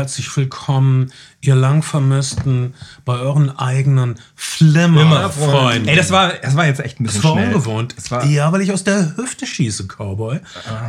herzlich 0.00 0.34
willkommen, 0.34 1.12
ihr 1.42 1.54
lang 1.54 1.82
Vermissten, 1.82 2.72
bei 3.04 3.18
euren 3.18 3.50
eigenen 3.58 4.18
Flimmer-Freunden. 4.34 5.88
Ey, 5.88 5.94
das 5.94 6.10
war, 6.10 6.32
das 6.42 6.56
war 6.56 6.64
jetzt 6.64 6.80
echt 6.80 7.00
ein 7.00 7.04
bisschen 7.04 7.20
Das 7.20 7.30
war 7.30 7.36
schnell. 7.36 7.48
ungewohnt. 7.54 7.94
Das 7.98 8.10
war, 8.10 8.24
ja, 8.24 8.50
weil 8.50 8.62
ich 8.62 8.72
aus 8.72 8.82
der 8.82 9.14
Hüfte 9.18 9.44
schieße, 9.46 9.88
Cowboy. 9.88 10.40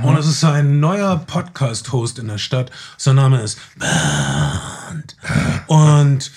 Und 0.03 0.17
es 0.17 0.27
ist 0.27 0.45
ein 0.45 0.79
neuer 0.79 1.17
Podcast-Host 1.27 2.19
in 2.19 2.29
der 2.29 2.37
Stadt. 2.37 2.71
Sein 2.95 3.17
Name 3.17 3.41
ist 3.41 3.59
Bernd. 3.77 5.17
Und 5.67 6.31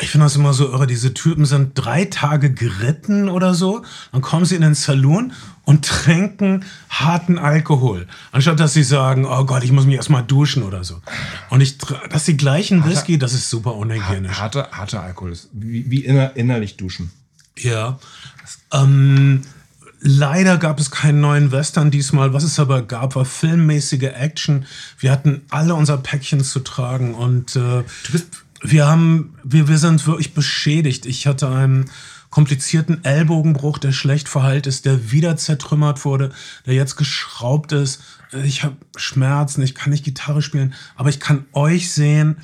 ich 0.00 0.10
finde 0.10 0.26
das 0.26 0.34
immer 0.34 0.52
so 0.52 0.70
irre. 0.70 0.86
Diese 0.86 1.14
Typen 1.14 1.46
sind 1.46 1.72
drei 1.74 2.06
Tage 2.06 2.52
geritten 2.52 3.28
oder 3.28 3.54
so. 3.54 3.84
Dann 4.10 4.22
kommen 4.22 4.44
sie 4.44 4.56
in 4.56 4.62
den 4.62 4.74
Saloon 4.74 5.32
und 5.64 5.84
trinken 5.84 6.64
harten 6.88 7.38
Alkohol. 7.38 8.08
Anstatt 8.32 8.58
dass 8.58 8.74
sie 8.74 8.82
sagen, 8.82 9.24
oh 9.24 9.44
Gott, 9.44 9.62
ich 9.62 9.70
muss 9.70 9.86
mich 9.86 9.94
erstmal 9.94 10.24
duschen 10.24 10.64
oder 10.64 10.82
so. 10.82 11.00
Und 11.48 11.60
ich, 11.60 11.78
dass 12.10 12.24
die 12.24 12.36
gleichen 12.36 12.84
Whisky, 12.84 13.18
das 13.18 13.34
ist 13.34 13.48
super 13.48 13.76
unhygienisch. 13.76 14.36
harter, 14.36 14.68
harter 14.72 15.02
Alkohol 15.02 15.32
ist 15.32 15.48
wie, 15.52 15.88
wie 15.88 16.04
inner, 16.04 16.34
innerlich 16.36 16.76
duschen. 16.76 17.12
Ja. 17.56 18.00
Ähm, 18.72 19.42
leider 20.00 20.58
gab 20.58 20.80
es 20.80 20.90
keinen 20.90 21.20
neuen 21.20 21.52
Western 21.52 21.92
diesmal. 21.92 22.32
Was 22.32 22.42
es 22.42 22.58
aber 22.58 22.82
gab, 22.82 23.14
war 23.14 23.24
filmmäßige 23.24 24.10
Action. 24.14 24.66
Wir 24.98 25.12
hatten 25.12 25.42
alle 25.50 25.76
unser 25.76 25.98
Päckchen 25.98 26.42
zu 26.42 26.60
tragen 26.60 27.14
und 27.14 27.54
äh, 27.54 27.84
wir 28.64 28.86
haben, 28.86 29.34
wir, 29.44 29.68
wir 29.68 29.78
sind 29.78 30.06
wirklich 30.06 30.32
beschädigt. 30.32 31.06
Ich 31.06 31.26
hatte 31.26 31.48
einen 31.48 31.90
komplizierten 32.30 33.04
Ellbogenbruch, 33.04 33.78
der 33.78 33.92
schlecht 33.92 34.28
verheilt 34.28 34.66
ist, 34.66 34.86
der 34.86 35.12
wieder 35.12 35.36
zertrümmert 35.36 36.04
wurde, 36.04 36.32
der 36.66 36.74
jetzt 36.74 36.96
geschraubt 36.96 37.72
ist. 37.72 38.02
Ich 38.44 38.64
habe 38.64 38.76
Schmerzen, 38.96 39.62
ich 39.62 39.74
kann 39.74 39.90
nicht 39.90 40.04
Gitarre 40.04 40.42
spielen, 40.42 40.74
aber 40.96 41.10
ich 41.10 41.20
kann 41.20 41.44
euch 41.52 41.92
sehen. 41.92 42.38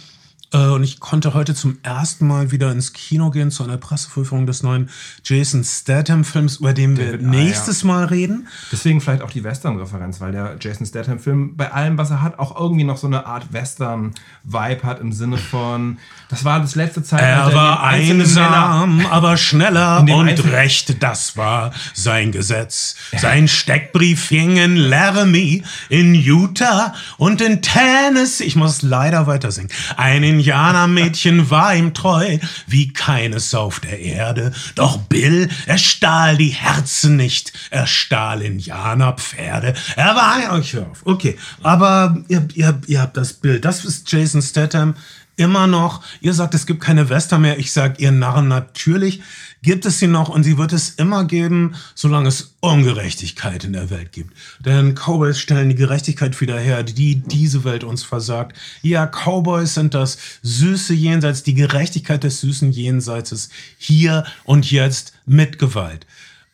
Äh, 0.52 0.58
Und 0.58 0.82
ich 0.82 0.98
konnte 0.98 1.34
heute 1.34 1.54
zum 1.54 1.78
ersten 1.82 2.26
Mal 2.26 2.50
wieder 2.50 2.72
ins 2.72 2.92
Kino 2.92 3.30
gehen 3.30 3.50
zu 3.50 3.62
einer 3.62 3.76
Pressevorführung 3.76 4.46
des 4.46 4.62
neuen 4.62 4.88
Jason 5.24 5.62
Statham-Films, 5.62 6.56
über 6.56 6.72
den 6.72 6.96
wir 6.96 7.12
David, 7.12 7.26
ah, 7.26 7.28
nächstes 7.30 7.84
Mal 7.84 8.06
reden. 8.06 8.48
Deswegen 8.72 9.00
vielleicht 9.00 9.22
auch 9.22 9.30
die 9.30 9.44
Western-Referenz, 9.44 10.20
weil 10.20 10.32
der 10.32 10.56
Jason 10.60 10.86
Statham-Film 10.86 11.56
bei 11.56 11.70
allem, 11.70 11.98
was 11.98 12.10
er 12.10 12.20
hat, 12.22 12.38
auch 12.38 12.58
irgendwie 12.58 12.82
noch 12.84 12.96
so 12.96 13.06
eine 13.06 13.26
Art 13.26 13.52
Western-Vibe 13.52 14.82
hat 14.82 15.00
im 15.00 15.12
Sinne 15.12 15.38
von, 15.38 15.98
das 16.28 16.44
war 16.44 16.60
das 16.60 16.74
letzte 16.74 17.02
Zeitalter. 17.02 17.50
Er 17.50 17.54
war 17.54 17.82
einzelne 17.84 18.24
Männer- 18.24 18.82
einsam, 18.82 19.06
aber 19.06 19.36
schneller 19.36 20.00
und 20.00 20.10
Einzel- 20.10 20.50
recht, 20.50 21.02
das 21.02 21.36
war 21.36 21.72
sein 21.94 22.32
Gesetz. 22.32 22.96
Sein 23.16 23.46
Steckbrief 23.48 24.28
hing 24.28 24.56
in 24.56 24.76
Laramie, 24.76 25.62
in 25.88 26.14
Utah 26.14 26.94
und 27.18 27.40
in 27.40 27.62
Tennessee. 27.62 28.44
Ich 28.44 28.56
muss 28.56 28.82
leider 28.82 29.26
weiter 29.26 29.50
singen. 29.52 29.70
Ein 29.96 30.39
Indianermädchen 30.40 31.50
war 31.50 31.74
ihm 31.76 31.92
treu, 31.92 32.38
wie 32.66 32.94
keines 32.94 33.54
auf 33.54 33.78
der 33.80 34.00
Erde. 34.00 34.52
Doch 34.74 34.96
Bill, 34.96 35.50
er 35.66 35.76
stahl 35.76 36.38
die 36.38 36.48
Herzen 36.48 37.16
nicht, 37.16 37.52
er 37.68 37.86
stahl 37.86 38.40
Indianerpferde. 38.40 39.74
Er 39.96 40.14
war 40.16 40.52
ein... 40.52 40.60
Ich 40.62 40.72
hör 40.72 40.90
auf. 40.90 41.02
Okay, 41.04 41.36
aber 41.62 42.16
ihr, 42.28 42.48
ihr, 42.54 42.80
ihr 42.86 43.02
habt 43.02 43.18
das 43.18 43.34
Bild. 43.34 43.66
Das 43.66 43.84
ist 43.84 44.10
Jason 44.10 44.40
Statham 44.40 44.94
immer 45.40 45.66
noch. 45.66 46.02
Ihr 46.20 46.34
sagt, 46.34 46.54
es 46.54 46.66
gibt 46.66 46.82
keine 46.82 47.08
Western 47.08 47.40
mehr. 47.40 47.58
Ich 47.58 47.72
sag, 47.72 47.98
ihr 47.98 48.12
Narren, 48.12 48.46
natürlich 48.46 49.22
gibt 49.62 49.86
es 49.86 49.98
sie 49.98 50.06
noch 50.06 50.28
und 50.28 50.44
sie 50.44 50.58
wird 50.58 50.72
es 50.72 50.90
immer 50.90 51.24
geben, 51.24 51.74
solange 51.94 52.28
es 52.28 52.56
Ungerechtigkeit 52.60 53.64
in 53.64 53.72
der 53.72 53.88
Welt 53.90 54.12
gibt. 54.12 54.34
Denn 54.60 54.94
Cowboys 54.94 55.38
stellen 55.38 55.70
die 55.70 55.74
Gerechtigkeit 55.74 56.38
wieder 56.40 56.58
her, 56.58 56.82
die 56.82 57.16
diese 57.16 57.64
Welt 57.64 57.84
uns 57.84 58.02
versagt. 58.02 58.56
Ja, 58.82 59.06
Cowboys 59.06 59.74
sind 59.74 59.94
das 59.94 60.18
süße 60.42 60.92
Jenseits, 60.92 61.42
die 61.42 61.54
Gerechtigkeit 61.54 62.22
des 62.22 62.40
süßen 62.42 62.70
Jenseits 62.70 63.48
hier 63.78 64.24
und 64.44 64.70
jetzt 64.70 65.14
mit 65.24 65.58
Gewalt. 65.58 66.06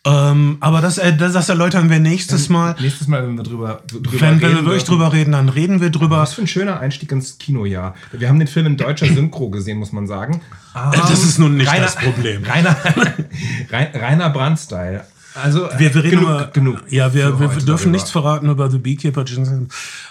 Ähm, 0.09 0.59
aber 0.61 0.81
das, 0.81 0.99
äh, 0.99 1.17
das, 1.17 1.33
das 1.33 1.49
erläutern 1.49 1.91
wir 1.91 1.99
nächstes 1.99 2.49
Mal. 2.49 2.77
Nächstes 2.81 3.09
Mal, 3.09 3.27
wenn 3.27 3.37
wir 3.37 3.43
drüber, 3.43 3.83
drüber 3.89 4.09
Wenn 4.13 4.41
wir 4.41 4.49
reden 4.49 4.65
wirklich 4.65 4.85
dürfen. 4.85 5.01
drüber 5.01 5.13
reden, 5.13 5.33
dann 5.33 5.49
reden 5.49 5.81
wir 5.81 5.91
drüber. 5.91 6.19
Was 6.19 6.35
für 6.35 6.43
ein 6.43 6.47
schöner 6.47 6.79
Einstieg 6.79 7.11
ins 7.11 7.39
Kinojahr. 7.39 7.95
Wir 8.13 8.29
haben 8.29 8.39
den 8.39 8.47
Film 8.47 8.67
in 8.67 8.77
deutscher 8.77 9.07
Synchro 9.07 9.51
gesehen, 9.51 9.79
muss 9.79 9.91
man 9.93 10.07
sagen. 10.07 10.41
Das 10.75 11.11
ist 11.25 11.39
nun 11.41 11.57
nicht 11.57 11.69
Rainer- 11.69 11.87
das 11.87 11.97
Problem. 11.97 12.45
Rainer, 12.45 12.77
Rainer 13.95 14.31
Brand-Style. 14.31 15.05
Also, 15.37 15.69
Wir, 15.77 15.95
wir 15.95 16.05
reden 16.05 16.11
genug, 16.11 16.25
über, 16.25 16.47
genug. 16.47 16.83
Ja, 16.91 17.13
wir, 17.13 17.39
wir 17.39 17.49
dürfen 17.49 17.67
darüber. 17.67 17.91
nichts 17.91 18.11
verraten 18.11 18.49
über 18.49 18.71
The 18.71 18.79
Beekeeper. 18.79 19.25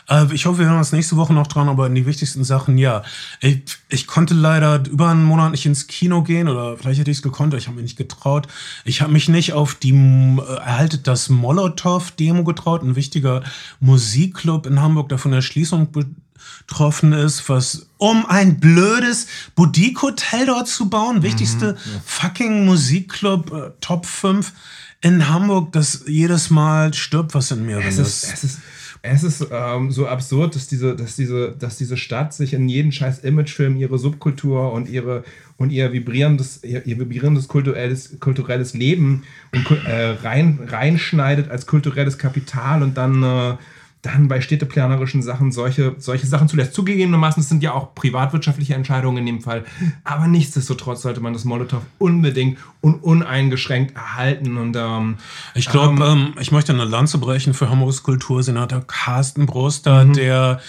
Äh, 0.10 0.34
ich 0.34 0.46
hoffe, 0.46 0.60
wir 0.60 0.68
hören 0.68 0.78
uns 0.78 0.92
nächste 0.92 1.18
Woche 1.18 1.34
noch 1.34 1.48
dran, 1.48 1.68
aber 1.68 1.88
in 1.88 1.96
die 1.96 2.06
wichtigsten 2.06 2.44
Sachen, 2.44 2.78
ja. 2.78 3.04
Ich, 3.42 3.64
ich 3.90 4.08
konnte 4.08 4.34
leider 4.34 4.84
über 4.88 5.10
einen 5.10 5.24
Monat 5.24 5.52
nicht 5.52 5.66
ins 5.66 5.88
Kino 5.88 6.22
gehen 6.22 6.48
oder 6.48 6.78
vielleicht 6.78 7.00
hätte 7.00 7.12
ich 7.12 7.18
es 7.18 7.24
gekonnt, 7.24 7.54
aber 7.54 7.60
ich 7.60 7.68
habe 7.68 7.78
mich 7.78 7.84
nicht 7.84 7.98
getraut. 7.98 8.48
Ich 8.84 9.02
habe 9.02 9.12
mich 9.12 9.28
nicht 9.28 9.54
auf 9.54 9.76
die 9.76 9.94
äh, 9.94 10.56
Erhaltet 10.56 11.08
das 11.08 11.30
Molotow-Demo 11.30 12.44
getraut, 12.44 12.84
ein 12.84 12.96
wichtiger 12.96 13.42
Musikclub 13.80 14.66
in 14.66 14.82
Hamburg, 14.82 15.10
der 15.10 15.18
von 15.18 15.32
der 15.32 15.42
Schließung 15.42 15.90
betroffen 15.92 17.14
ist, 17.14 17.50
was 17.50 17.88
um 17.98 18.26
ein 18.28 18.60
blödes 18.60 19.28
Boutique-Hotel 19.56 20.46
dort 20.48 20.68
zu 20.68 20.90
bauen, 20.90 21.24
wichtigste 21.24 21.78
fucking 22.06 22.66
Musikclub, 22.66 23.52
äh, 23.52 23.72
Top 23.82 24.06
5 24.06 24.52
in 25.02 25.30
Hamburg, 25.30 25.72
das 25.72 26.04
jedes 26.08 26.50
Mal 26.50 26.94
stirbt 26.94 27.34
was 27.36 27.52
in 27.52 27.66
mir. 27.66 27.80
Es 27.80 27.98
ist, 27.98 28.24
es 28.24 28.44
ist, 28.44 28.60
es 29.02 29.24
ist 29.24 29.48
ähm, 29.52 29.92
so 29.92 30.08
absurd, 30.08 30.56
dass 30.56 30.68
diese, 30.68 30.96
dass, 30.96 31.16
diese, 31.16 31.52
dass 31.52 31.78
diese 31.78 31.98
Stadt 31.98 32.34
sich 32.34 32.54
in 32.54 32.68
jeden 32.68 32.92
scheiß 32.92 33.20
Imagefilm 33.20 33.78
ihre 33.78 33.98
Subkultur 33.98 34.74
und 34.74 34.90
ihre 34.90 35.24
und 35.58 35.72
ihr 35.72 35.94
vibrierendes, 35.94 36.64
ihr, 36.64 36.86
ihr 36.86 37.00
vibrierendes 37.00 37.48
kulturelles, 37.48 38.20
kulturelles 38.20 38.74
Leben 38.74 39.24
und, 39.54 39.86
äh, 39.86 40.18
rein, 40.22 40.60
reinschneidet 40.68 41.50
als 41.50 41.66
kulturelles 41.66 42.18
Kapital 42.18 42.84
und 42.84 42.98
dann, 42.98 43.24
äh, 43.24 43.56
dann 44.06 44.28
bei 44.28 44.42
städteplanerischen 44.42 45.22
Sachen 45.22 45.52
solche, 45.52 45.96
solche 45.98 46.28
Sachen 46.28 46.48
zulässt. 46.48 46.74
Zugegebenermaßen 46.74 47.42
es 47.42 47.50
sind 47.50 47.64
ja 47.64 47.74
auch 47.74 47.96
privatwirtschaftliche 47.96 48.76
Entscheidungen 48.76 49.18
in 49.18 49.26
dem 49.26 49.42
Fall, 49.42 49.66
aber 50.04 50.28
nichtsdestotrotz 50.28 51.02
sollte 51.02 51.22
man 51.22 51.34
das 51.34 51.46
Molotow 51.46 51.82
unbedingt 51.98 52.58
und 52.82 53.04
uneingeschränkt 53.04 53.96
erhalten 53.96 54.58
und 54.58 54.76
ähm, 54.76 55.18
Ich 55.54 55.70
glaube, 55.70 56.04
ähm, 56.06 56.34
ich 56.40 56.52
möchte 56.52 56.74
eine 56.74 56.86
Lanze 56.86 57.18
brechen 57.18 57.54
für 57.54 57.70
Hamburgs 57.70 58.04
Kultursenator 58.04 58.82
Carsten 58.86 59.46
Bruster, 59.46 60.06
der 60.06 60.60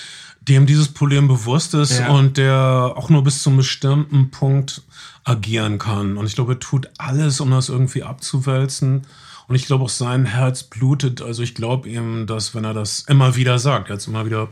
dem 0.41 0.67
dieses 0.67 0.89
Problem 0.89 1.29
bewusst 1.29 1.75
ist 1.75 1.99
Ja. 1.99 2.09
und 2.11 2.37
der 2.37 2.93
auch 2.95 3.11
nur 3.11 3.25
bis 3.25 3.43
zu 3.43 3.51
einem 3.51 3.59
bestimmten 3.59 4.31
Punkt 4.31 4.83
agieren 5.25 5.79
kann. 5.79 6.17
Und 6.17 6.27
ich 6.27 6.37
glaube, 6.37 6.53
er 6.53 6.59
tut 6.61 6.89
alles, 6.99 7.41
um 7.41 7.51
das 7.51 7.69
irgendwie 7.69 8.05
abzuwälzen. 8.05 9.03
Und 9.49 9.55
ich 9.55 9.67
glaube 9.67 9.85
auch 9.85 9.89
sein 9.89 10.25
Herz 10.25 10.63
blutet. 10.65 11.23
Also 11.23 11.43
ich 11.43 11.55
glaube 11.55 11.89
ihm, 11.89 12.27
dass 12.27 12.55
wenn 12.55 12.65
er 12.65 12.75
das 12.75 13.01
immer 13.01 13.37
wieder 13.37 13.59
sagt, 13.59 13.89
er 13.89 13.95
hat 13.95 14.01
es 14.01 14.07
immer 14.07 14.27
wieder 14.27 14.49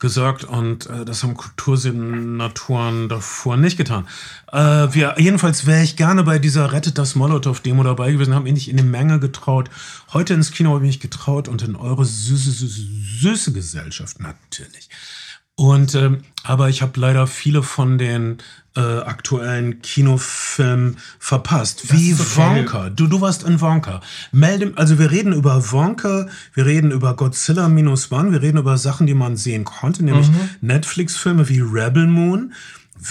gesagt 0.00 0.44
und 0.44 0.86
äh, 0.86 1.04
das 1.04 1.22
haben 1.22 1.34
Kultursenatoren 1.34 3.08
davor 3.08 3.56
nicht 3.56 3.76
getan. 3.76 4.06
Äh, 4.52 4.58
wir, 4.92 5.14
jedenfalls 5.18 5.66
wäre 5.66 5.82
ich 5.82 5.96
gerne 5.96 6.24
bei 6.24 6.38
dieser 6.38 6.72
Rettet 6.72 6.98
das 6.98 7.14
Molotow-Demo 7.14 7.82
dabei 7.84 8.12
gewesen, 8.12 8.34
habe 8.34 8.44
mich 8.44 8.54
nicht 8.54 8.68
in 8.68 8.76
die 8.76 8.82
Menge 8.82 9.20
getraut. 9.20 9.70
Heute 10.12 10.34
ins 10.34 10.50
Kino 10.50 10.70
habe 10.74 10.80
ich 10.80 10.88
mich 10.88 11.00
getraut 11.00 11.48
und 11.48 11.62
in 11.62 11.76
eure 11.76 12.04
süße, 12.04 12.50
süße, 12.50 12.82
süße 13.20 13.52
Gesellschaft 13.52 14.20
natürlich. 14.20 14.90
Und 15.56 15.94
ähm, 15.94 16.22
aber 16.42 16.68
ich 16.68 16.82
habe 16.82 17.00
leider 17.00 17.26
viele 17.26 17.62
von 17.62 17.96
den 17.96 18.38
äh, 18.76 18.80
aktuellen 18.80 19.80
Kinofilmen 19.82 20.98
verpasst. 21.18 21.92
Wie 21.92 22.10
ist 22.10 22.20
okay. 22.20 22.58
Wonka. 22.58 22.90
Du, 22.90 23.06
du 23.06 23.20
warst 23.20 23.44
in 23.44 23.60
Wonka. 23.60 24.00
Melde, 24.32 24.72
also 24.76 24.98
wir 24.98 25.10
reden 25.10 25.32
über 25.32 25.72
Wonka, 25.72 26.26
wir 26.54 26.66
reden 26.66 26.90
über 26.90 27.14
Godzilla 27.14 27.68
Minus 27.68 28.10
One, 28.10 28.32
wir 28.32 28.42
reden 28.42 28.58
über 28.58 28.76
Sachen, 28.78 29.06
die 29.06 29.14
man 29.14 29.36
sehen 29.36 29.64
konnte, 29.64 30.04
nämlich 30.04 30.28
Netflix-Filme 30.60 31.48
wie 31.48 31.60
Rebel 31.60 32.08
Moon, 32.08 32.52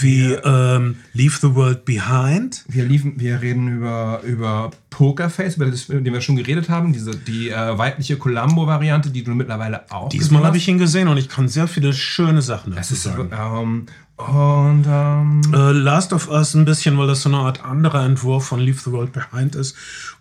wie 0.00 0.32
ähm, 0.32 0.96
Leave 1.12 1.36
the 1.40 1.54
World 1.54 1.84
Behind. 1.84 2.64
Wir, 2.68 2.84
liefen, 2.84 3.14
wir 3.18 3.40
reden 3.40 3.68
über, 3.76 4.20
über 4.24 4.70
Pokerface, 4.90 5.56
über 5.56 5.66
das, 5.66 5.84
über 5.88 6.00
den 6.00 6.12
wir 6.12 6.20
schon 6.20 6.36
geredet 6.36 6.68
haben, 6.68 6.92
diese, 6.92 7.12
die 7.16 7.50
äh, 7.50 7.78
weibliche 7.78 8.16
Columbo-Variante, 8.16 9.10
die 9.10 9.22
du 9.22 9.32
mittlerweile 9.32 9.90
auch 9.92 10.08
Diesmal 10.08 10.44
habe 10.44 10.56
ich 10.56 10.66
ihn 10.68 10.78
gesehen 10.78 11.08
und 11.08 11.16
ich 11.16 11.28
kann 11.28 11.48
sehr 11.48 11.68
viele 11.68 11.92
schöne 11.92 12.42
Sachen 12.42 12.74
dazu 12.74 12.80
Das 12.80 12.90
ist, 12.90 13.02
sagen. 13.04 13.30
ähm, 13.32 13.86
und 14.16 14.84
ähm, 14.88 15.40
Äh, 15.52 15.72
Last 15.72 16.12
of 16.12 16.28
Us 16.28 16.54
ein 16.54 16.64
bisschen, 16.64 16.96
weil 16.98 17.08
das 17.08 17.22
so 17.22 17.28
eine 17.28 17.38
Art 17.38 17.64
anderer 17.64 18.04
Entwurf 18.04 18.46
von 18.46 18.60
Leave 18.60 18.78
the 18.84 18.92
World 18.92 19.12
Behind 19.12 19.54
ist. 19.56 19.76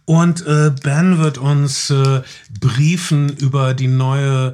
Und 0.05 0.45
äh, 0.45 0.71
Ben 0.83 1.19
wird 1.19 1.37
uns 1.37 1.89
äh, 1.89 2.21
briefen 2.59 3.29
über 3.37 3.73
die 3.73 3.87
neue 3.87 4.53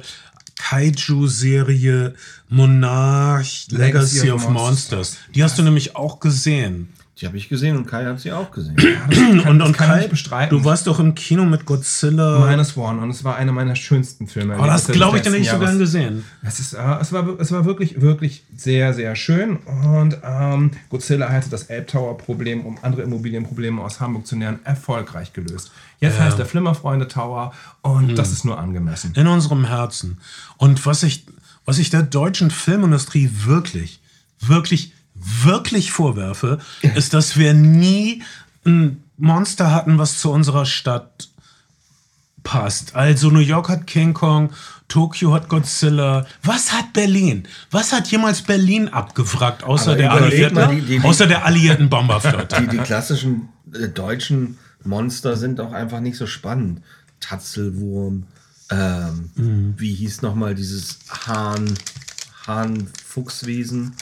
Kaiju-Serie 0.60 2.14
Monarch 2.48 3.66
Legacy, 3.70 4.30
of, 4.30 4.48
Monsters. 4.48 5.16
Die 5.34 5.42
hast 5.42 5.58
du 5.58 5.62
nämlich 5.62 5.96
auch 5.96 6.20
gesehen. 6.20 6.88
Die 7.20 7.26
habe 7.26 7.36
ich 7.36 7.50
gesehen 7.50 7.76
und 7.76 7.86
Kai 7.86 8.06
hat 8.06 8.18
sie 8.18 8.32
auch 8.32 8.50
gesehen. 8.50 8.76
und 9.46 9.58
das 9.58 9.68
und 9.68 9.76
kann 9.76 9.98
ich 9.98 10.04
Kai, 10.04 10.08
bestreiten. 10.08 10.56
du 10.56 10.64
warst 10.64 10.86
doch 10.86 10.98
im 10.98 11.14
Kino 11.14 11.44
mit 11.44 11.66
Godzilla. 11.66 12.46
Minus 12.48 12.76
One 12.78 13.02
und 13.02 13.10
es 13.10 13.24
war 13.24 13.36
einer 13.36 13.52
meiner 13.52 13.76
schönsten 13.76 14.26
Filme. 14.26 14.56
oh, 14.58 14.64
das 14.64 14.86
glaube 14.86 15.18
ich 15.18 15.24
nicht 15.24 15.50
so 15.50 15.56
Jahres. 15.56 15.68
gern 15.68 15.78
gesehen. 15.78 16.24
Es, 16.42 16.60
ist, 16.60 16.72
äh, 16.72 16.78
es, 17.00 17.12
war, 17.12 17.38
es 17.38 17.52
war 17.52 17.66
wirklich, 17.66 18.00
wirklich 18.00 18.44
sehr, 18.56 18.94
sehr 18.94 19.16
schön. 19.16 19.56
Und 19.56 20.16
ähm, 20.24 20.70
Godzilla 20.88 21.28
hatte 21.28 21.50
das 21.50 21.64
Elbtower-Problem, 21.64 22.64
um 22.64 22.78
andere 22.80 23.02
Immobilienprobleme 23.02 23.82
aus 23.82 24.00
Hamburg 24.00 24.26
zu 24.26 24.36
nähern, 24.36 24.60
erfolgreich 24.64 25.34
gelöst. 25.34 25.72
Jetzt 26.00 26.18
heißt 26.18 26.38
der 26.38 26.46
Flimmerfreunde 26.46 27.06
Tower 27.06 27.52
und 27.82 28.16
das 28.16 28.32
ist 28.32 28.46
nur 28.46 28.58
angemessen. 28.58 29.12
In 29.14 29.26
unserem 29.26 29.66
Herzen. 29.66 30.16
Und 30.56 30.86
was 30.86 31.02
ich, 31.02 31.26
was 31.66 31.78
ich 31.78 31.90
der 31.90 32.02
deutschen 32.02 32.50
Filmindustrie 32.50 33.30
wirklich, 33.44 34.00
wirklich, 34.40 34.94
wirklich 35.20 35.92
vorwerfe, 35.92 36.58
ist, 36.94 37.14
dass 37.14 37.36
wir 37.36 37.54
nie 37.54 38.22
ein 38.66 39.02
Monster 39.16 39.72
hatten, 39.72 39.98
was 39.98 40.18
zu 40.18 40.30
unserer 40.30 40.66
Stadt 40.66 41.28
passt. 42.42 42.94
Also 42.96 43.30
New 43.30 43.38
York 43.40 43.68
hat 43.68 43.86
King 43.86 44.14
Kong, 44.14 44.50
Tokio 44.88 45.32
hat 45.34 45.48
Godzilla. 45.48 46.26
Was 46.42 46.72
hat 46.72 46.92
Berlin? 46.94 47.44
Was 47.70 47.92
hat 47.92 48.08
jemals 48.08 48.42
Berlin 48.42 48.88
abgewrackt, 48.88 49.62
außer, 49.62 49.94
der 49.94 50.12
alliierten, 50.12 50.54
mal, 50.54 50.74
die- 50.74 50.98
die- 50.98 51.00
außer 51.06 51.26
der 51.26 51.44
alliierten 51.44 51.88
Bomberflotte? 51.90 52.62
Die, 52.62 52.68
die 52.68 52.78
klassischen 52.78 53.48
äh, 53.74 53.88
deutschen 53.88 54.58
Monster 54.82 55.36
sind 55.36 55.60
auch 55.60 55.72
einfach 55.72 56.00
nicht 56.00 56.16
so 56.16 56.26
spannend. 56.26 56.80
Tatzelwurm, 57.20 58.24
ähm, 58.70 59.30
Mhm. 59.36 59.74
wie 59.76 59.94
hieß 59.94 60.22
nochmal 60.22 60.54
dieses 60.54 60.98
Hahn, 61.26 61.74
Hahn-Fuchswesen? 62.46 63.94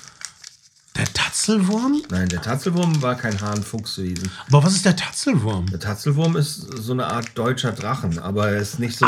Der 0.98 1.06
Tatzelwurm? 1.12 2.02
Nein, 2.10 2.28
der 2.28 2.42
Tatzelwurm 2.42 3.00
war 3.00 3.14
kein 3.14 3.40
Hahn-Fuchswesen. 3.40 4.30
Aber 4.48 4.64
was 4.64 4.74
ist 4.74 4.84
der 4.84 4.96
Tatzelwurm? 4.96 5.66
Der 5.66 5.78
Tatzelwurm 5.80 6.36
ist 6.36 6.66
so 6.82 6.92
eine 6.92 7.06
Art 7.06 7.26
deutscher 7.36 7.72
Drachen, 7.72 8.18
aber 8.18 8.50
er 8.50 8.60
ist 8.60 8.78
nicht 8.80 8.98
so, 8.98 9.06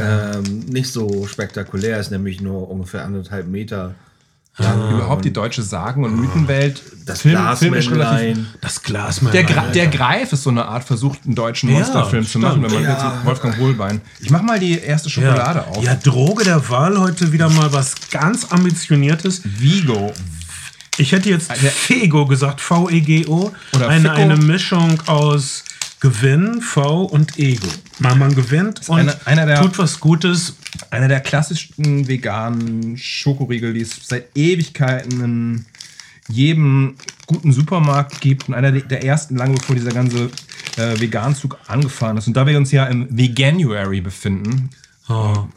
ähm, 0.00 0.60
nicht 0.60 0.90
so 0.92 1.26
spektakulär, 1.26 1.94
er 1.94 2.00
ist 2.00 2.10
nämlich 2.10 2.40
nur 2.40 2.70
ungefähr 2.70 3.04
anderthalb 3.04 3.46
Meter. 3.48 3.94
Überhaupt 4.58 5.24
die 5.24 5.32
deutsche 5.32 5.62
Sagen- 5.62 6.04
und 6.04 6.16
Mythenwelt. 6.20 6.82
Das 7.06 7.22
Film- 7.22 7.38
filmisch 7.56 7.90
relativ. 7.90 8.38
Das 8.60 8.82
Glasmann. 8.82 9.32
Der, 9.32 9.44
Gra 9.44 9.68
der 9.68 9.86
Greif 9.86 10.32
ist 10.32 10.42
so 10.42 10.50
eine 10.50 10.66
Art 10.66 10.84
versucht, 10.84 11.20
einen 11.24 11.34
deutschen 11.34 11.70
Ja, 11.70 11.76
Monsterfilm 11.76 12.26
zu 12.26 12.38
machen, 12.40 12.62
wenn 12.62 12.72
man 12.72 12.82
Ja. 12.82 12.98
zu 13.20 13.26
Wolfgang 13.26 13.58
Wohlbein. 13.58 14.00
Ich 14.18 14.30
mach 14.30 14.42
mal 14.42 14.58
die 14.58 14.78
erste 14.78 15.08
Schokolade 15.08 15.60
ja. 15.60 15.66
auf. 15.66 15.82
Ja, 15.82 15.94
Droge 15.94 16.44
der 16.44 16.68
Wahl 16.68 16.98
heute 17.00 17.32
wieder 17.32 17.48
mal 17.48 17.72
was 17.72 17.94
ganz 18.10 18.46
ambitioniertes. 18.50 19.42
Vigo. 19.44 20.12
Ich 20.98 21.12
hätte 21.12 21.28
jetzt 21.30 21.50
Eine- 21.50 21.70
Fego 21.70 22.26
gesagt, 22.26 22.60
V-E-G-O. 22.60 23.52
Oder 23.74 23.88
Eine, 23.88 24.12
eine 24.12 24.36
Mischung 24.36 25.00
aus 25.06 25.64
Gewinn, 26.00 26.60
V 26.62 27.04
und 27.04 27.38
Ego. 27.38 27.66
Man, 27.98 28.18
man 28.18 28.34
gewinnt 28.34 28.88
und 28.88 29.00
eine- 29.00 29.26
einer 29.26 29.46
der- 29.46 29.60
tut 29.62 29.78
was 29.78 30.00
Gutes. 30.00 30.56
Einer 30.90 31.08
der 31.08 31.20
klassischsten 31.20 32.08
veganen 32.08 32.96
Schokoriegel, 32.96 33.74
die 33.74 33.82
es 33.82 33.90
seit 34.02 34.28
Ewigkeiten 34.36 35.20
in 35.22 35.66
jedem 36.28 36.94
guten 37.26 37.52
Supermarkt 37.52 38.20
gibt. 38.20 38.48
Und 38.48 38.54
einer 38.54 38.72
der 38.72 39.04
ersten, 39.04 39.36
lange 39.36 39.54
bevor 39.58 39.74
dieser 39.76 39.92
ganze 39.92 40.30
äh, 40.76 40.98
Veganzug 41.00 41.58
angefahren 41.66 42.16
ist. 42.16 42.26
Und 42.28 42.36
da 42.36 42.46
wir 42.46 42.56
uns 42.56 42.70
ja 42.72 42.84
im 42.86 43.06
Veganuary 43.16 44.00
befinden, 44.00 44.70
Oh, 45.08 45.48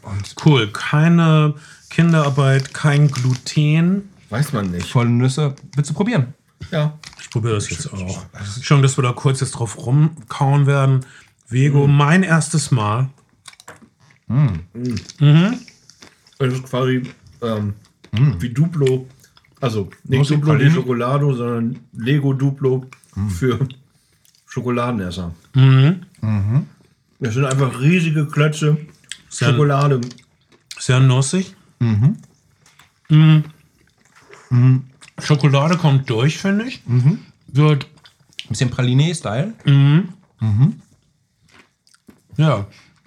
cool. 0.44 0.68
Keine 0.72 1.54
Kinderarbeit, 1.88 2.74
kein 2.74 3.08
Gluten. 3.08 4.08
Weiß 4.34 4.52
man 4.52 4.70
nicht. 4.72 4.88
volle 4.88 5.10
Nüsse, 5.10 5.54
willst 5.76 5.90
du 5.90 5.94
probieren? 5.94 6.34
Ja. 6.72 6.98
Ich 7.20 7.30
probiere 7.30 7.54
das 7.54 7.70
jetzt 7.70 7.92
auch. 7.92 8.26
Schon, 8.62 8.82
dass 8.82 8.98
wir 8.98 9.02
da 9.02 9.12
kurz 9.12 9.38
jetzt 9.40 9.52
drauf 9.52 9.86
rumkauen 9.86 10.66
werden. 10.66 11.06
Vego, 11.48 11.86
mein 11.86 12.24
erstes 12.24 12.72
Mal. 12.72 13.10
Es 16.38 16.52
ist 16.52 16.64
quasi 16.64 17.02
ähm, 17.42 17.74
wie 18.40 18.48
Duplo. 18.48 19.06
Also 19.60 19.88
nicht 20.04 20.28
Duplo 20.30 20.36
di 20.36 20.42
Pralinen? 20.58 20.74
Schokolado, 20.74 21.32
sondern 21.34 21.78
Lego 21.92 22.32
Duplo 22.32 22.86
für 23.28 23.68
Schokoladenesser. 24.46 25.32
Das 27.20 27.34
sind 27.34 27.44
einfach 27.44 27.80
riesige 27.80 28.26
Klötze 28.26 28.78
Sehr- 29.28 29.50
Schokolade. 29.50 30.00
Sehr 30.78 30.98
nussig. 30.98 31.54
Mhm. 31.78 32.16
Schokolade 35.22 35.76
kommt 35.76 36.08
durch, 36.10 36.38
finde 36.38 36.64
ich. 36.66 36.82
Wird, 37.48 37.86
Bisschen 38.48 38.70
Praline-Style. 38.70 39.54
ja, 42.36 42.66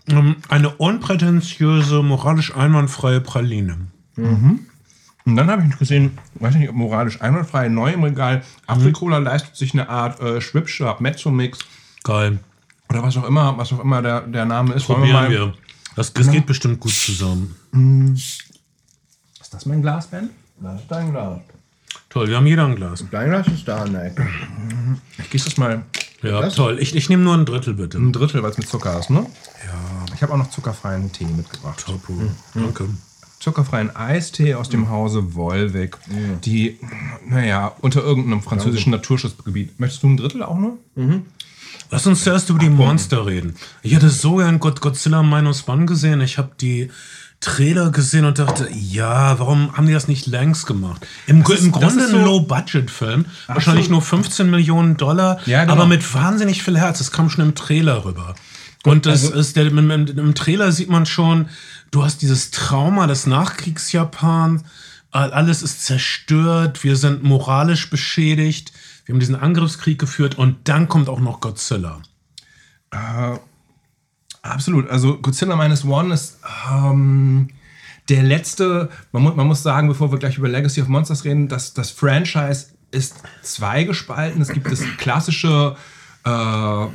ähm, 0.09 0.35
eine 0.49 0.69
unprätentiöse, 0.69 2.01
moralisch 2.01 2.55
einwandfreie 2.55 3.21
Praline. 3.21 3.87
Und 4.15 5.35
dann 5.35 5.49
habe 5.51 5.65
ich 5.69 5.77
gesehen, 5.77 6.17
weiß 6.35 6.55
nicht, 6.55 6.69
ob 6.69 6.75
moralisch 6.75 7.21
einwandfrei, 7.21 7.67
neu 7.67 7.91
im 7.91 8.03
Regal, 8.03 8.43
Apfelcola 8.65 9.17
leistet 9.17 9.55
sich 9.57 9.73
eine 9.73 9.89
Art 9.89 10.19
äh, 10.21 10.39
Schwipschab, 10.41 11.01
Mezzo-Mix 11.01 11.59
Geil. 12.03 12.39
oder 12.89 13.03
was 13.03 13.17
auch 13.17 13.25
immer, 13.25 13.57
was 13.57 13.73
auch 13.73 13.81
immer 13.81 14.01
der, 14.01 14.21
der 14.21 14.45
Name 14.45 14.73
ist. 14.73 14.87
Wollen 14.87 15.03
wir 15.03 15.11
Probieren 15.13 15.31
mal- 15.43 15.47
wir. 15.49 15.53
Das, 15.95 16.13
das 16.13 16.31
geht 16.31 16.45
bestimmt 16.45 16.79
gut 16.79 16.93
zusammen. 16.93 17.55
Ist 18.15 19.53
das 19.53 19.65
mein 19.65 19.81
Glas, 19.81 20.07
Ben? 20.07 20.29
Das 20.59 20.79
ist 20.81 20.89
dein 20.89 21.11
Glas. 21.11 21.39
Toll, 22.09 22.27
wir 22.29 22.37
haben 22.37 22.47
jeder 22.47 22.65
ein 22.65 22.75
Glas. 22.75 23.03
Dein 23.11 23.29
Glas 23.29 23.47
ist 23.47 23.67
da 23.67 23.85
in 23.85 23.93
der 23.93 24.05
Ecke. 24.05 24.27
Ich 25.19 25.29
gieße 25.29 25.45
das 25.45 25.57
mal 25.57 25.83
Ja, 26.23 26.41
Das- 26.41 26.55
toll. 26.55 26.77
Ich, 26.79 26.95
ich 26.95 27.09
nehme 27.09 27.23
nur 27.23 27.35
ein 27.35 27.45
Drittel, 27.45 27.73
bitte. 27.75 27.97
ein 27.97 28.11
Drittel, 28.13 28.41
weil 28.43 28.51
es 28.51 28.57
mit 28.57 28.67
Zucker 28.67 28.99
ist, 28.99 29.09
ne? 29.09 29.19
Ja. 29.65 30.13
Ich 30.15 30.21
habe 30.23 30.33
auch 30.33 30.37
noch 30.37 30.49
zuckerfreien 30.49 31.11
Tee 31.11 31.25
mitgebracht. 31.25 31.83
Topo. 31.85 32.13
Danke. 32.55 32.85
Zuckerfreien 33.39 33.95
Eistee 33.95 34.55
aus 34.55 34.67
dem 34.69 34.89
Hause 34.89 35.35
Wolwig, 35.35 35.95
die, 36.43 36.79
naja, 37.27 37.71
unter 37.81 38.01
irgendeinem 38.03 38.41
französischen 38.41 38.89
Naturschutzgebiet. 38.91 39.79
Möchtest 39.79 40.01
du 40.01 40.07
ein 40.07 40.17
Drittel 40.17 40.41
auch 40.41 40.57
nur? 40.57 40.79
Lass 41.91 42.07
uns 42.07 42.23
zuerst 42.23 42.49
über 42.49 42.57
die 42.57 42.69
Monster 42.71 43.27
reden. 43.27 43.55
Ich 43.83 43.95
hatte 43.95 44.09
so 44.09 44.37
gern 44.37 44.59
God 44.59 44.81
Godzilla 44.81 45.21
Minus 45.21 45.67
One 45.67 45.85
gesehen. 45.85 46.19
Ich 46.21 46.39
habe 46.39 46.49
die 46.59 46.89
Trailer 47.39 47.91
gesehen 47.91 48.25
und 48.25 48.39
dachte, 48.39 48.67
ja, 48.73 49.37
warum 49.39 49.75
haben 49.77 49.85
die 49.87 49.93
das 49.93 50.07
nicht 50.07 50.25
längst 50.25 50.65
gemacht? 50.65 51.05
Im, 51.27 51.41
ist- 51.43 51.63
im 51.63 51.71
Grunde 51.71 52.07
so- 52.07 52.17
ein 52.17 52.23
Low-Budget-Film. 52.25 53.25
Wahrscheinlich 53.47 53.89
nur 53.89 54.01
15 54.01 54.49
Millionen 54.49 54.97
Dollar, 54.97 55.39
Ja, 55.45 55.61
genau. 55.61 55.73
aber 55.73 55.85
mit 55.85 56.13
wahnsinnig 56.13 56.63
viel 56.63 56.77
Herz. 56.79 56.97
Das 56.97 57.11
kam 57.11 57.29
schon 57.29 57.45
im 57.45 57.53
Trailer 57.55 58.05
rüber. 58.05 58.33
Und 58.85 59.05
das 59.05 59.25
also- 59.25 59.35
ist 59.37 59.55
der, 59.55 59.67
im, 59.67 59.77
im, 59.91 60.07
im 60.07 60.33
Trailer 60.35 60.71
sieht 60.71 60.89
man 60.89 61.05
schon, 61.05 61.49
du 61.91 62.03
hast 62.03 62.21
dieses 62.21 62.49
Trauma 62.51 63.05
des 63.07 63.27
Nachkriegsjapan. 63.27 64.63
Alles 65.11 65.61
ist 65.63 65.85
zerstört. 65.85 66.83
Wir 66.83 66.95
sind 66.95 67.23
moralisch 67.23 67.89
beschädigt. 67.89 68.71
Wir 69.05 69.13
haben 69.13 69.19
diesen 69.19 69.35
Angriffskrieg 69.35 69.99
geführt 69.99 70.35
und 70.37 70.67
dann 70.67 70.87
kommt 70.89 71.07
auch 71.07 71.19
noch 71.19 71.39
Godzilla. 71.39 72.01
Absolut. 74.41 74.89
Also 74.89 75.17
Godzilla 75.17 75.55
Minus 75.55 75.83
One 75.83 76.13
ist 76.13 76.39
ähm, 76.71 77.49
der 78.09 78.23
letzte, 78.23 78.89
man, 79.11 79.23
mu 79.23 79.31
man 79.31 79.47
muss 79.47 79.63
sagen, 79.63 79.87
bevor 79.87 80.11
wir 80.11 80.19
gleich 80.19 80.37
über 80.37 80.47
Legacy 80.47 80.81
of 80.81 80.87
Monsters 80.87 81.25
reden, 81.25 81.47
dass 81.47 81.73
das 81.73 81.91
Franchise 81.91 82.67
ist 82.91 83.15
zweigespalten. 83.41 84.41
Es 84.41 84.49
gibt 84.49 84.71
das 84.71 84.81
klassische 84.97 85.75
äh, 86.23 86.85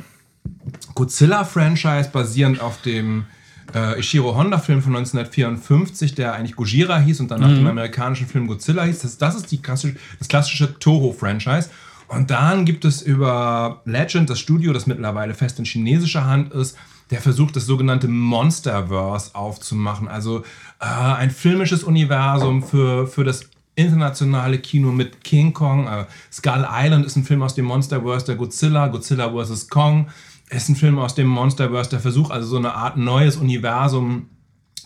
Godzilla-Franchise 0.95 2.09
basierend 2.11 2.61
auf 2.61 2.81
dem 2.81 3.25
äh, 3.73 3.99
Ishiro 3.99 4.35
Honda-Film 4.35 4.81
von 4.81 4.95
1954, 4.95 6.15
der 6.15 6.33
eigentlich 6.33 6.55
Gojira 6.55 6.99
hieß 6.99 7.19
und 7.19 7.31
dann 7.31 7.41
nach 7.41 7.49
dem 7.49 7.67
amerikanischen 7.67 8.27
Film 8.27 8.47
Godzilla 8.47 8.83
hieß. 8.83 8.99
Das, 8.99 9.17
das 9.17 9.35
ist 9.35 9.51
die 9.51 9.61
klassische, 9.61 9.95
das 10.19 10.27
klassische 10.27 10.77
Toho-Franchise. 10.79 11.69
Und 12.07 12.29
dann 12.29 12.65
gibt 12.65 12.85
es 12.85 13.01
über 13.01 13.81
Legend, 13.85 14.29
das 14.29 14.39
Studio, 14.39 14.73
das 14.73 14.85
mittlerweile 14.87 15.33
fest 15.33 15.59
in 15.59 15.65
chinesischer 15.65 16.25
Hand 16.25 16.53
ist, 16.53 16.77
der 17.11 17.21
versucht, 17.21 17.55
das 17.55 17.65
sogenannte 17.65 18.07
Monsterverse 18.07 19.35
aufzumachen. 19.35 20.07
Also 20.07 20.39
äh, 20.79 20.85
ein 20.85 21.31
filmisches 21.31 21.83
Universum 21.83 22.63
für, 22.63 23.07
für 23.07 23.23
das 23.23 23.49
internationale 23.75 24.59
Kino 24.59 24.91
mit 24.91 25.23
King 25.23 25.53
Kong. 25.53 25.87
Äh, 25.87 26.05
Skull 26.31 26.67
Island 26.69 27.05
ist 27.05 27.15
ein 27.15 27.23
Film 27.23 27.41
aus 27.41 27.55
dem 27.55 27.65
Monsterverse 27.65 28.25
der 28.27 28.35
Godzilla. 28.35 28.87
Godzilla 28.87 29.31
vs. 29.31 29.69
Kong 29.69 30.07
ist 30.49 30.69
ein 30.69 30.75
Film 30.75 30.99
aus 30.99 31.15
dem 31.15 31.27
Monsterverse 31.27 31.89
der 31.89 31.99
Versuch, 31.99 32.29
also 32.29 32.47
so 32.47 32.57
eine 32.57 32.75
Art 32.75 32.97
neues 32.97 33.37
Universum 33.37 34.29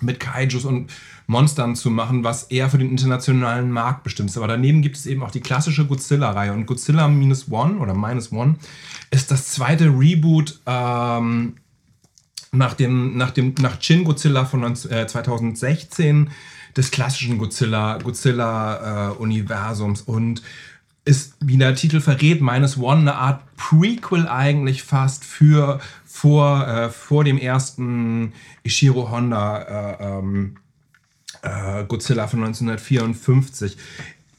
mit 0.01 0.19
Kaijus 0.19 0.63
und 0.63 0.91
Monstern 1.25 1.75
zu 1.75 1.89
machen, 1.89 2.23
was 2.23 2.43
eher 2.43 2.69
für 2.69 2.77
den 2.77 2.89
internationalen 2.89 3.71
Markt 3.71 4.03
bestimmt 4.03 4.29
ist. 4.29 4.37
Aber 4.37 4.47
daneben 4.47 4.81
gibt 4.81 4.95
es 4.95 5.05
eben 5.05 5.23
auch 5.23 5.31
die 5.31 5.41
klassische 5.41 5.85
Godzilla-Reihe. 5.85 6.53
Und 6.53 6.67
Godzilla 6.67 7.07
Minus 7.07 7.51
One 7.51 7.79
oder 7.79 7.93
Minus 7.93 8.31
One 8.31 8.55
ist 9.11 9.31
das 9.31 9.47
zweite 9.47 9.85
Reboot 9.85 10.61
ähm, 10.65 11.55
nach 12.57 12.73
dem, 12.73 13.17
nach 13.17 13.31
dem, 13.31 13.53
nach 13.59 13.81
Shin 13.81 14.03
Godzilla 14.03 14.45
von 14.45 14.61
19, 14.61 14.91
äh, 14.91 15.07
2016 15.07 16.29
des 16.75 16.91
klassischen 16.91 17.37
Godzilla, 17.37 17.97
Godzilla 17.97 19.09
äh, 19.09 19.13
Universums 19.13 20.01
und 20.01 20.41
ist, 21.05 21.35
wie 21.39 21.57
der 21.57 21.73
Titel 21.73 22.01
verrät, 22.01 22.41
Minus 22.41 22.77
One 22.77 22.99
eine 22.99 23.15
Art 23.15 23.41
Prequel 23.55 24.27
eigentlich 24.27 24.83
fast 24.83 25.23
für 25.23 25.79
vor, 26.05 26.67
äh, 26.67 26.89
vor 26.89 27.23
dem 27.23 27.37
ersten 27.37 28.33
Ishiro 28.63 29.09
Honda 29.09 29.61
äh, 29.61 30.03
ähm, 30.03 30.57
äh, 31.41 31.85
Godzilla 31.85 32.27
von 32.27 32.43
1954. 32.43 33.77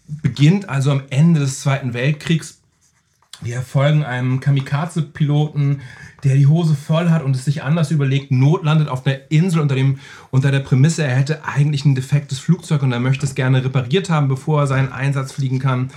Beginnt 0.09 0.69
also 0.69 0.91
am 0.91 1.03
Ende 1.11 1.41
des 1.41 1.61
Zweiten 1.61 1.95
Weltkriegs. 1.95 2.61
Wir 3.41 3.63
folgen 3.63 4.05
einem 4.05 4.41
Kamikaze-Piloten, 4.41 5.81
der 6.25 6.35
die 6.35 6.47
Hose 6.47 6.75
voll 6.75 7.11
hat 7.11 7.23
und 7.23 7.37
es 7.37 7.45
sich 7.45 7.63
anders 7.63 7.91
überlegt, 7.91 8.31
notlandet 8.31 8.89
auf 8.89 9.07
einer 9.07 9.19
Insel 9.31 9.61
unter, 9.61 9.75
dem, 9.75 9.99
unter 10.31 10.51
der 10.51 10.61
Prämisse, 10.61 11.05
er 11.05 11.17
hätte 11.17 11.45
eigentlich 11.45 11.85
ein 11.85 11.95
defektes 11.95 12.39
Flugzeug 12.39 12.83
und 12.83 12.93
er 12.93 13.01
möchte 13.01 13.25
es 13.25 13.35
gerne 13.35 13.65
repariert 13.65 14.11
haben, 14.11 14.29
bevor 14.29 14.63
er 14.63 14.67
seinen 14.67 14.93
Einsatz 14.93 15.33
fliegen 15.33 15.59
kann. 15.59 15.91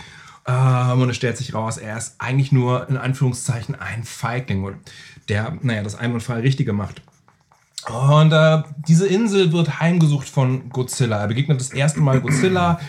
Ähm, 0.47 1.01
und 1.01 1.09
es 1.09 1.15
stellt 1.15 1.37
sich 1.37 1.53
raus, 1.53 1.77
er 1.77 1.97
ist 1.97 2.15
eigentlich 2.19 2.51
nur 2.51 2.89
in 2.89 2.97
Anführungszeichen 2.97 3.75
ein 3.75 4.03
Feigling, 4.03 4.75
der, 5.29 5.57
naja, 5.61 5.83
das 5.83 5.95
einwandfrei 5.95 6.39
Richtige 6.39 6.73
macht. 6.73 7.01
Und 7.89 8.31
äh, 8.31 8.61
diese 8.87 9.07
Insel 9.07 9.51
wird 9.51 9.79
heimgesucht 9.79 10.29
von 10.29 10.69
Godzilla. 10.69 11.17
Er 11.21 11.27
begegnet 11.27 11.59
das 11.59 11.71
erste 11.71 11.99
Mal 11.99 12.21
Godzilla, 12.21 12.79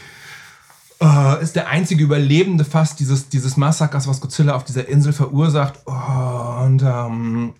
äh, 1.02 1.42
ist 1.42 1.56
der 1.56 1.68
einzige 1.68 2.04
Überlebende 2.04 2.64
fast 2.64 3.00
dieses, 3.00 3.28
dieses 3.28 3.56
Massakers, 3.56 4.06
was 4.06 4.20
Godzilla 4.20 4.54
auf 4.54 4.64
dieser 4.64 4.88
Insel 4.88 5.12
verursacht. 5.12 5.80
Und 5.86 6.82
ähm, 6.82 7.54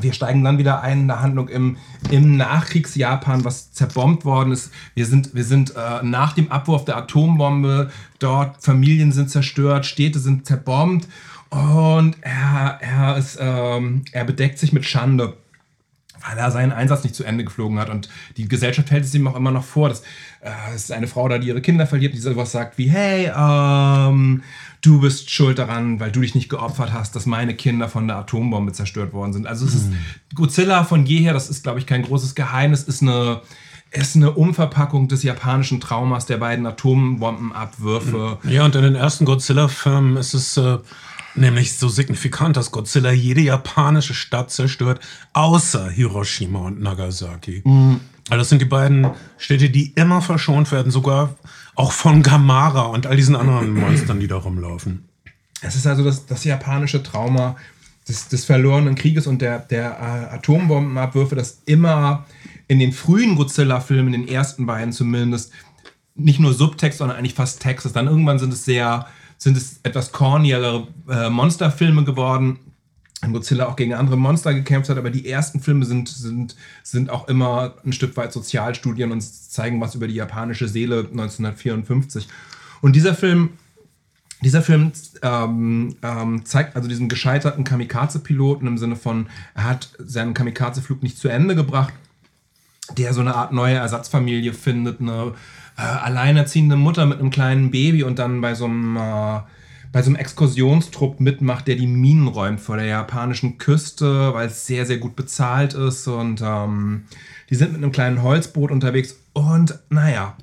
wir 0.00 0.12
steigen 0.12 0.44
dann 0.44 0.58
wieder 0.58 0.82
ein 0.82 1.00
in 1.00 1.08
der 1.08 1.20
Handlung 1.20 1.48
im, 1.48 1.76
im 2.10 2.36
Nachkriegsjapan, 2.36 3.44
was 3.44 3.72
zerbombt 3.72 4.24
worden 4.24 4.52
ist. 4.52 4.70
Wir 4.94 5.06
sind, 5.06 5.34
wir 5.34 5.44
sind 5.44 5.74
äh, 5.76 6.02
nach 6.02 6.32
dem 6.34 6.50
Abwurf 6.50 6.84
der 6.84 6.96
Atombombe 6.96 7.90
dort, 8.18 8.62
Familien 8.62 9.12
sind 9.12 9.30
zerstört, 9.30 9.86
Städte 9.86 10.18
sind 10.18 10.46
zerbombt 10.46 11.08
und 11.50 12.16
er, 12.22 12.78
er, 12.80 13.16
ist, 13.16 13.38
ähm, 13.40 14.04
er 14.12 14.24
bedeckt 14.24 14.58
sich 14.58 14.72
mit 14.72 14.86
Schande 14.86 15.36
weil 16.26 16.38
er 16.38 16.50
seinen 16.50 16.72
Einsatz 16.72 17.02
nicht 17.04 17.14
zu 17.14 17.24
Ende 17.24 17.44
geflogen 17.44 17.78
hat. 17.78 17.90
Und 17.90 18.08
die 18.36 18.48
Gesellschaft 18.48 18.90
hält 18.90 19.04
es 19.04 19.14
ihm 19.14 19.26
auch 19.26 19.36
immer 19.36 19.50
noch 19.50 19.64
vor, 19.64 19.88
dass 19.88 20.00
äh, 20.40 20.50
es 20.74 20.84
ist 20.84 20.92
eine 20.92 21.06
Frau 21.06 21.28
da, 21.28 21.38
die 21.38 21.48
ihre 21.48 21.60
Kinder 21.60 21.86
verliert, 21.86 22.14
die 22.14 22.18
sowas 22.18 22.52
sagt 22.52 22.78
wie, 22.78 22.90
hey, 22.90 23.30
ähm, 23.36 24.42
du 24.80 25.00
bist 25.00 25.30
schuld 25.30 25.58
daran, 25.58 26.00
weil 26.00 26.12
du 26.12 26.20
dich 26.20 26.34
nicht 26.34 26.48
geopfert 26.48 26.92
hast, 26.92 27.16
dass 27.16 27.26
meine 27.26 27.54
Kinder 27.54 27.88
von 27.88 28.06
der 28.06 28.16
Atombombe 28.16 28.72
zerstört 28.72 29.12
worden 29.12 29.32
sind. 29.32 29.46
Also 29.46 29.66
es 29.66 29.74
ist 29.74 29.90
mhm. 29.90 29.96
Godzilla 30.34 30.84
von 30.84 31.06
jeher, 31.06 31.32
das 31.32 31.48
ist, 31.48 31.62
glaube 31.62 31.78
ich, 31.78 31.86
kein 31.86 32.02
großes 32.02 32.34
Geheimnis, 32.34 32.82
ist 32.82 33.02
eine 33.02 33.42
ist 33.92 34.16
eine 34.16 34.32
Umverpackung 34.32 35.08
des 35.08 35.22
japanischen 35.22 35.78
Traumas 35.78 36.24
der 36.24 36.38
beiden 36.38 36.64
Atombombenabwürfe. 36.64 38.38
Ja, 38.44 38.64
und 38.64 38.74
in 38.74 38.82
den 38.82 38.94
ersten 38.94 39.26
Godzilla-Filmen 39.26 40.16
ist 40.16 40.32
es 40.32 40.56
äh, 40.56 40.78
Nämlich 41.34 41.74
so 41.74 41.88
signifikant, 41.88 42.56
dass 42.56 42.72
Godzilla 42.72 43.10
jede 43.10 43.40
japanische 43.40 44.14
Stadt 44.14 44.50
zerstört, 44.50 45.00
außer 45.32 45.88
Hiroshima 45.88 46.60
und 46.60 46.80
Nagasaki. 46.80 47.62
Mhm. 47.64 48.00
Also 48.28 48.40
das 48.40 48.48
sind 48.50 48.62
die 48.62 48.66
beiden 48.66 49.10
Städte, 49.38 49.70
die 49.70 49.92
immer 49.94 50.22
verschont 50.22 50.70
werden, 50.72 50.92
sogar 50.92 51.34
auch 51.74 51.92
von 51.92 52.22
Gamara 52.22 52.82
und 52.82 53.06
all 53.06 53.16
diesen 53.16 53.34
anderen 53.34 53.72
Monstern, 53.80 54.20
die 54.20 54.28
da 54.28 54.36
rumlaufen. 54.36 55.04
Es 55.62 55.74
ist 55.74 55.86
also 55.86 56.04
das, 56.04 56.26
das 56.26 56.44
japanische 56.44 57.02
Trauma 57.02 57.56
des, 58.08 58.28
des, 58.28 58.44
verlorenen 58.44 58.94
Krieges 58.94 59.26
und 59.26 59.40
der, 59.40 59.60
der 59.60 59.90
äh, 59.90 60.34
Atombombenabwürfe, 60.34 61.34
das 61.34 61.62
immer 61.66 62.26
in 62.68 62.78
den 62.78 62.92
frühen 62.92 63.36
Godzilla-Filmen, 63.36 64.12
in 64.12 64.22
den 64.22 64.28
ersten 64.28 64.66
beiden 64.66 64.92
zumindest, 64.92 65.52
nicht 66.14 66.40
nur 66.40 66.52
Subtext, 66.52 66.98
sondern 66.98 67.16
eigentlich 67.16 67.34
fast 67.34 67.62
Text 67.62 67.86
ist. 67.86 67.96
Dann 67.96 68.06
irgendwann 68.06 68.38
sind 68.38 68.52
es 68.52 68.64
sehr 68.64 69.06
sind 69.42 69.56
es 69.56 69.80
etwas 69.82 70.12
corniere 70.12 70.86
äh, 71.08 71.28
Monsterfilme 71.28 72.04
geworden. 72.04 72.60
Godzilla 73.32 73.66
auch 73.66 73.76
gegen 73.76 73.94
andere 73.94 74.16
Monster 74.16 74.54
gekämpft 74.54 74.88
hat, 74.88 74.98
aber 74.98 75.10
die 75.10 75.28
ersten 75.28 75.60
Filme 75.60 75.84
sind, 75.84 76.08
sind, 76.08 76.56
sind 76.82 77.10
auch 77.10 77.28
immer 77.28 77.74
ein 77.84 77.92
Stück 77.92 78.16
weit 78.16 78.32
Sozialstudien 78.32 79.10
und 79.10 79.20
zeigen 79.20 79.80
was 79.80 79.94
über 79.96 80.06
die 80.06 80.14
japanische 80.14 80.68
Seele 80.68 81.08
1954. 81.10 82.28
Und 82.82 82.94
dieser 82.94 83.14
Film, 83.14 83.50
dieser 84.42 84.62
Film 84.62 84.92
ähm, 85.22 85.96
ähm, 86.02 86.44
zeigt 86.44 86.76
also 86.76 86.88
diesen 86.88 87.08
gescheiterten 87.08 87.64
Kamikaze-Piloten 87.64 88.66
im 88.66 88.78
Sinne 88.78 88.96
von, 88.96 89.26
er 89.54 89.64
hat 89.64 89.90
seinen 89.98 90.34
Kamikaze-Flug 90.34 91.02
nicht 91.02 91.18
zu 91.18 91.28
Ende 91.28 91.54
gebracht, 91.56 91.94
der 92.96 93.12
so 93.12 93.20
eine 93.20 93.34
Art 93.34 93.52
neue 93.52 93.74
Ersatzfamilie 93.74 94.52
findet, 94.52 95.00
eine 95.00 95.34
äh, 95.76 95.82
alleinerziehende 95.82 96.76
Mutter 96.76 97.06
mit 97.06 97.20
einem 97.20 97.30
kleinen 97.30 97.70
Baby 97.70 98.02
und 98.02 98.18
dann 98.18 98.40
bei 98.40 98.54
so 98.54 98.64
einem, 98.64 98.96
äh, 98.96 99.40
bei 99.92 100.02
so 100.02 100.08
einem 100.08 100.16
Exkursionstrupp 100.16 101.20
mitmacht, 101.20 101.68
der 101.68 101.76
die 101.76 101.86
Minen 101.86 102.28
räumt 102.28 102.60
vor 102.60 102.76
der 102.76 102.86
japanischen 102.86 103.58
Küste, 103.58 104.32
weil 104.34 104.48
es 104.48 104.66
sehr, 104.66 104.86
sehr 104.86 104.98
gut 104.98 105.16
bezahlt 105.16 105.74
ist. 105.74 106.08
Und 106.08 106.42
ähm, 106.42 107.04
die 107.50 107.54
sind 107.54 107.72
mit 107.72 107.82
einem 107.82 107.92
kleinen 107.92 108.22
Holzboot 108.22 108.70
unterwegs. 108.70 109.16
Und 109.34 109.78
naja, 109.90 110.36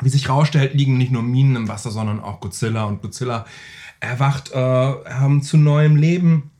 wie 0.00 0.08
sich 0.08 0.28
rausstellt, 0.28 0.74
liegen 0.74 0.96
nicht 0.96 1.12
nur 1.12 1.22
Minen 1.22 1.56
im 1.56 1.68
Wasser, 1.68 1.90
sondern 1.90 2.20
auch 2.20 2.40
Godzilla. 2.40 2.84
Und 2.84 3.02
Godzilla 3.02 3.46
erwacht 4.00 4.52
äh, 4.52 5.40
zu 5.40 5.56
neuem 5.56 5.96
Leben 5.96 6.51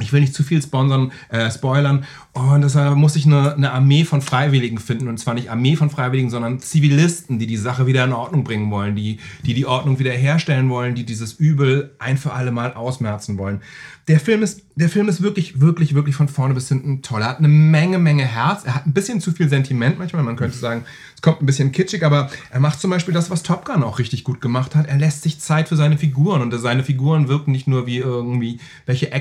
ich 0.00 0.12
will 0.12 0.22
nicht 0.22 0.34
zu 0.34 0.42
viel 0.42 0.62
sponsern, 0.62 1.12
äh, 1.28 1.50
spoilern. 1.50 2.04
Und 2.32 2.62
deshalb 2.62 2.96
muss 2.96 3.14
ich 3.14 3.26
eine, 3.26 3.54
eine, 3.54 3.72
Armee 3.72 4.04
von 4.04 4.22
Freiwilligen 4.22 4.78
finden. 4.78 5.06
Und 5.06 5.18
zwar 5.18 5.34
nicht 5.34 5.50
Armee 5.50 5.76
von 5.76 5.90
Freiwilligen, 5.90 6.30
sondern 6.30 6.60
Zivilisten, 6.60 7.38
die 7.38 7.46
die 7.46 7.58
Sache 7.58 7.86
wieder 7.86 8.04
in 8.04 8.14
Ordnung 8.14 8.42
bringen 8.42 8.70
wollen, 8.70 8.96
die 8.96 9.18
die, 9.44 9.52
die 9.52 9.66
Ordnung 9.66 9.98
wieder 9.98 10.12
herstellen 10.12 10.70
wollen, 10.70 10.94
die 10.94 11.04
dieses 11.04 11.34
Übel 11.34 11.94
ein 11.98 12.16
für 12.16 12.32
alle 12.32 12.52
Mal 12.52 12.72
ausmerzen 12.72 13.36
wollen. 13.36 13.60
Der 14.08 14.18
Film 14.18 14.42
ist, 14.42 14.62
der 14.74 14.88
Film 14.88 15.08
ist 15.08 15.22
wirklich, 15.22 15.60
wirklich, 15.60 15.94
wirklich 15.94 16.16
von 16.16 16.26
vorne 16.26 16.54
bis 16.54 16.68
hinten 16.68 17.02
toll. 17.02 17.20
Er 17.20 17.28
hat 17.28 17.38
eine 17.38 17.48
Menge, 17.48 17.98
Menge 17.98 18.24
Herz. 18.24 18.64
Er 18.64 18.74
hat 18.74 18.86
ein 18.86 18.94
bisschen 18.94 19.20
zu 19.20 19.30
viel 19.30 19.48
Sentiment 19.48 19.98
manchmal. 19.98 20.22
Man 20.22 20.36
könnte 20.36 20.56
sagen, 20.56 20.84
es 21.14 21.22
kommt 21.22 21.40
ein 21.40 21.46
bisschen 21.46 21.70
kitschig, 21.70 22.02
aber 22.02 22.30
er 22.50 22.60
macht 22.60 22.80
zum 22.80 22.90
Beispiel 22.90 23.14
das, 23.14 23.30
was 23.30 23.44
Top 23.44 23.64
Gun 23.64 23.84
auch 23.84 23.98
richtig 23.98 24.24
gut 24.24 24.40
gemacht 24.40 24.74
hat. 24.74 24.86
Er 24.88 24.96
lässt 24.96 25.22
sich 25.22 25.38
Zeit 25.38 25.68
für 25.68 25.76
seine 25.76 25.98
Figuren 25.98 26.40
und 26.40 26.58
seine 26.58 26.82
Figuren 26.82 27.28
wirken 27.28 27.52
nicht 27.52 27.68
nur 27.68 27.86
wie 27.86 27.98
irgendwie 27.98 28.58
welche 28.86 29.12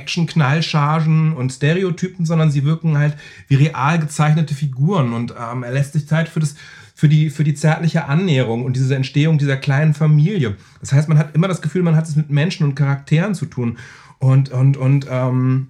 Action-Knallchargen 0.62 1.34
und 1.34 1.52
Stereotypen, 1.52 2.26
sondern 2.26 2.52
sie 2.52 2.64
wirken 2.64 2.98
halt 2.98 3.16
wie 3.48 3.56
real 3.56 4.00
gezeichnete 4.00 4.54
Figuren 4.54 5.14
und 5.14 5.34
ähm, 5.38 5.64
er 5.64 5.72
lässt 5.72 5.94
sich 5.94 6.08
Zeit 6.08 6.30
für 6.30 6.40
das 6.40 6.56
für 6.94 7.10
die, 7.10 7.32
für 7.32 7.44
die 7.44 7.56
zärtliche 7.56 8.06
Annäherung 8.06 8.64
und 8.64 8.76
diese 8.76 8.96
Entstehung 8.96 9.40
dieser 9.40 9.58
kleinen 9.58 9.96
Familie. 9.96 10.56
Das 10.82 10.94
heißt, 10.94 11.10
man 11.10 11.18
hat 11.18 11.34
immer 11.34 11.48
das 11.48 11.64
Gefühl, 11.64 11.82
man 11.82 11.96
hat 11.96 12.08
es 12.08 12.16
mit 12.16 12.30
Menschen 12.30 12.64
und 12.64 12.76
Charakteren 12.76 13.34
zu 13.34 13.48
tun. 13.48 13.78
Und, 14.20 14.50
und, 14.52 14.78
und 14.78 15.08
ähm, 15.10 15.70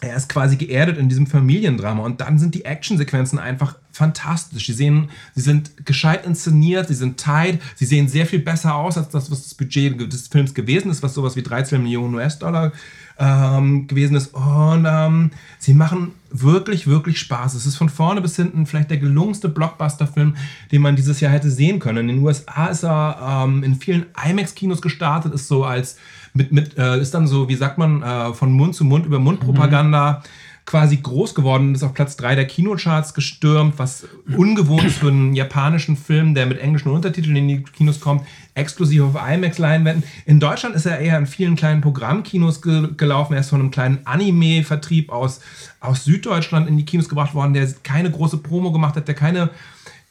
er 0.00 0.16
ist 0.16 0.28
quasi 0.28 0.56
geerdet 0.56 0.96
in 0.96 1.08
diesem 1.08 1.26
Familiendrama. 1.26 2.04
Und 2.04 2.20
dann 2.20 2.38
sind 2.38 2.54
die 2.54 2.64
Actionsequenzen 2.64 3.38
einfach 3.38 3.76
fantastisch. 3.90 4.66
Sie, 4.66 4.72
sehen, 4.72 5.10
sie 5.34 5.40
sind 5.40 5.84
gescheit 5.84 6.24
inszeniert, 6.24 6.86
sie 6.86 6.94
sind 6.94 7.18
tight, 7.18 7.60
sie 7.74 7.84
sehen 7.84 8.08
sehr 8.08 8.26
viel 8.26 8.38
besser 8.38 8.76
aus 8.76 8.96
als 8.96 9.08
das, 9.08 9.30
was 9.30 9.42
das 9.42 9.54
Budget 9.54 10.12
des 10.12 10.28
Films 10.28 10.54
gewesen 10.54 10.90
ist, 10.90 11.02
was 11.02 11.14
sowas 11.14 11.34
wie 11.34 11.42
13 11.42 11.82
Millionen 11.82 12.14
US-Dollar 12.14 12.72
ähm, 13.18 13.88
gewesen 13.88 14.14
ist. 14.14 14.32
Und 14.34 14.86
ähm, 14.88 15.32
sie 15.58 15.74
machen 15.74 16.12
wirklich, 16.30 16.86
wirklich 16.86 17.18
Spaß. 17.18 17.54
Es 17.54 17.66
ist 17.66 17.76
von 17.76 17.88
vorne 17.88 18.20
bis 18.20 18.36
hinten 18.36 18.66
vielleicht 18.66 18.90
der 18.90 18.98
gelungenste 18.98 19.48
Blockbuster-Film, 19.48 20.36
den 20.70 20.82
man 20.82 20.94
dieses 20.94 21.18
Jahr 21.18 21.32
hätte 21.32 21.50
sehen 21.50 21.80
können. 21.80 22.08
In 22.08 22.16
den 22.16 22.24
USA 22.24 22.66
ist 22.66 22.84
er 22.84 23.44
ähm, 23.44 23.64
in 23.64 23.74
vielen 23.74 24.06
IMAX-Kinos 24.24 24.80
gestartet, 24.80 25.34
ist 25.34 25.48
so 25.48 25.64
als 25.64 25.96
mit, 26.38 26.52
mit 26.52 26.78
äh, 26.78 27.00
ist 27.00 27.12
dann 27.12 27.26
so, 27.26 27.48
wie 27.48 27.56
sagt 27.56 27.78
man, 27.78 28.02
äh, 28.02 28.32
von 28.32 28.52
Mund 28.52 28.74
zu 28.74 28.84
Mund 28.84 29.04
über 29.04 29.18
Mundpropaganda. 29.18 30.22
Mhm 30.22 30.28
quasi 30.68 30.98
groß 30.98 31.34
geworden, 31.34 31.74
ist 31.74 31.82
auf 31.82 31.94
Platz 31.94 32.14
3 32.18 32.34
der 32.34 32.46
Kinocharts 32.46 33.14
gestürmt, 33.14 33.78
was 33.78 34.06
ungewohnt 34.36 34.90
für 34.92 35.08
einen 35.08 35.34
japanischen 35.34 35.96
Film, 35.96 36.34
der 36.34 36.44
mit 36.44 36.58
englischen 36.58 36.90
Untertiteln 36.90 37.36
in 37.36 37.48
die 37.48 37.62
Kinos 37.62 38.00
kommt, 38.00 38.26
exklusiv 38.52 39.02
auf 39.02 39.14
IMAX-Leinwänden. 39.14 40.04
In 40.26 40.40
Deutschland 40.40 40.76
ist 40.76 40.84
er 40.84 40.98
eher 40.98 41.16
in 41.16 41.26
vielen 41.26 41.56
kleinen 41.56 41.80
Programmkinos 41.80 42.60
ge 42.60 42.90
gelaufen. 42.98 43.32
Er 43.32 43.40
ist 43.40 43.48
von 43.48 43.60
einem 43.60 43.70
kleinen 43.70 44.00
Anime-Vertrieb 44.04 45.10
aus, 45.10 45.40
aus 45.80 46.04
Süddeutschland 46.04 46.68
in 46.68 46.76
die 46.76 46.84
Kinos 46.84 47.08
gebracht 47.08 47.32
worden, 47.32 47.54
der 47.54 47.66
keine 47.82 48.10
große 48.10 48.36
Promo 48.36 48.70
gemacht 48.70 48.94
hat, 48.94 49.08
der 49.08 49.14
keine 49.14 49.48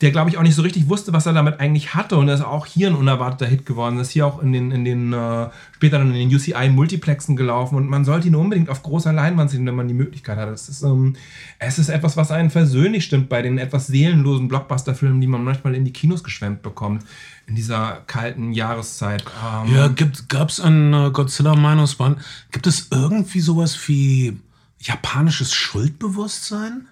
der, 0.01 0.11
glaube 0.11 0.29
ich, 0.29 0.37
auch 0.37 0.43
nicht 0.43 0.53
so 0.53 0.61
richtig 0.61 0.89
wusste, 0.89 1.11
was 1.11 1.25
er 1.25 1.33
damit 1.33 1.59
eigentlich 1.59 1.95
hatte. 1.95 2.17
Und 2.17 2.29
ist 2.29 2.41
auch 2.41 2.67
hier 2.67 2.87
ein 2.89 2.95
unerwarteter 2.95 3.47
Hit 3.47 3.65
geworden. 3.65 3.97
Ist 3.97 4.11
hier 4.11 4.27
auch 4.27 4.43
in 4.43 4.53
den, 4.53 4.69
in 4.71 4.85
den 4.85 5.11
äh, 5.11 5.49
später 5.71 5.97
dann 5.97 6.13
in 6.13 6.29
den 6.29 6.35
UCI-Multiplexen 6.35 7.35
gelaufen. 7.35 7.75
Und 7.75 7.89
man 7.89 8.05
sollte 8.05 8.27
ihn 8.27 8.35
unbedingt 8.35 8.69
auf 8.69 8.83
großer 8.83 9.11
Leinwand 9.11 9.49
sehen, 9.49 9.65
wenn 9.65 9.75
man 9.75 9.87
die 9.87 9.95
Möglichkeit 9.95 10.37
hat. 10.37 10.49
Es 10.49 10.69
ist, 10.69 10.83
ähm, 10.83 11.15
es 11.57 11.79
ist 11.79 11.89
etwas, 11.89 12.15
was 12.15 12.29
einen 12.29 12.51
versöhnlich 12.51 13.05
stimmt 13.05 13.27
bei 13.27 13.41
den 13.41 13.57
etwas 13.57 13.87
seelenlosen 13.87 14.47
Blockbuster-Filmen, 14.47 15.19
die 15.19 15.27
man 15.27 15.43
manchmal 15.43 15.73
in 15.73 15.83
die 15.83 15.93
Kinos 15.93 16.23
geschwemmt 16.23 16.61
bekommt. 16.61 17.03
In 17.47 17.55
dieser 17.55 18.03
kalten 18.05 18.51
Jahreszeit. 18.51 19.23
Ähm, 19.43 19.73
ja, 19.73 19.87
gab 20.27 20.49
es 20.49 20.59
an 20.59 20.93
äh, 20.93 21.09
Godzilla 21.11 21.55
Minus 21.55 21.99
One, 21.99 22.17
gibt 22.51 22.67
es 22.67 22.89
irgendwie 22.91 23.39
sowas 23.39 23.75
wie 23.87 24.37
japanisches 24.79 25.53
Schuldbewusstsein? 25.53 26.87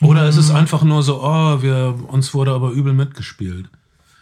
Oder 0.00 0.28
ist 0.28 0.36
es 0.36 0.50
mhm. 0.50 0.56
einfach 0.56 0.82
nur 0.82 1.02
so, 1.02 1.22
oh, 1.22 1.62
wir, 1.62 1.98
uns 2.08 2.34
wurde 2.34 2.52
aber 2.52 2.70
übel 2.70 2.92
mitgespielt? 2.92 3.68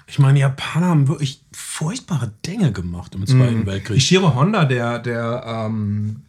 Ich 0.06 0.18
meine, 0.18 0.40
Japaner 0.40 0.88
haben 0.88 1.08
wirklich 1.08 1.42
furchtbare 1.52 2.32
Dinge 2.44 2.72
gemacht 2.72 3.14
im 3.14 3.26
Zweiten 3.26 3.64
Weltkrieg. 3.64 3.96
Ishiro 3.96 4.34
Honda, 4.34 4.64
der, 4.64 4.98
der, 4.98 5.42
ähm, 5.46 6.22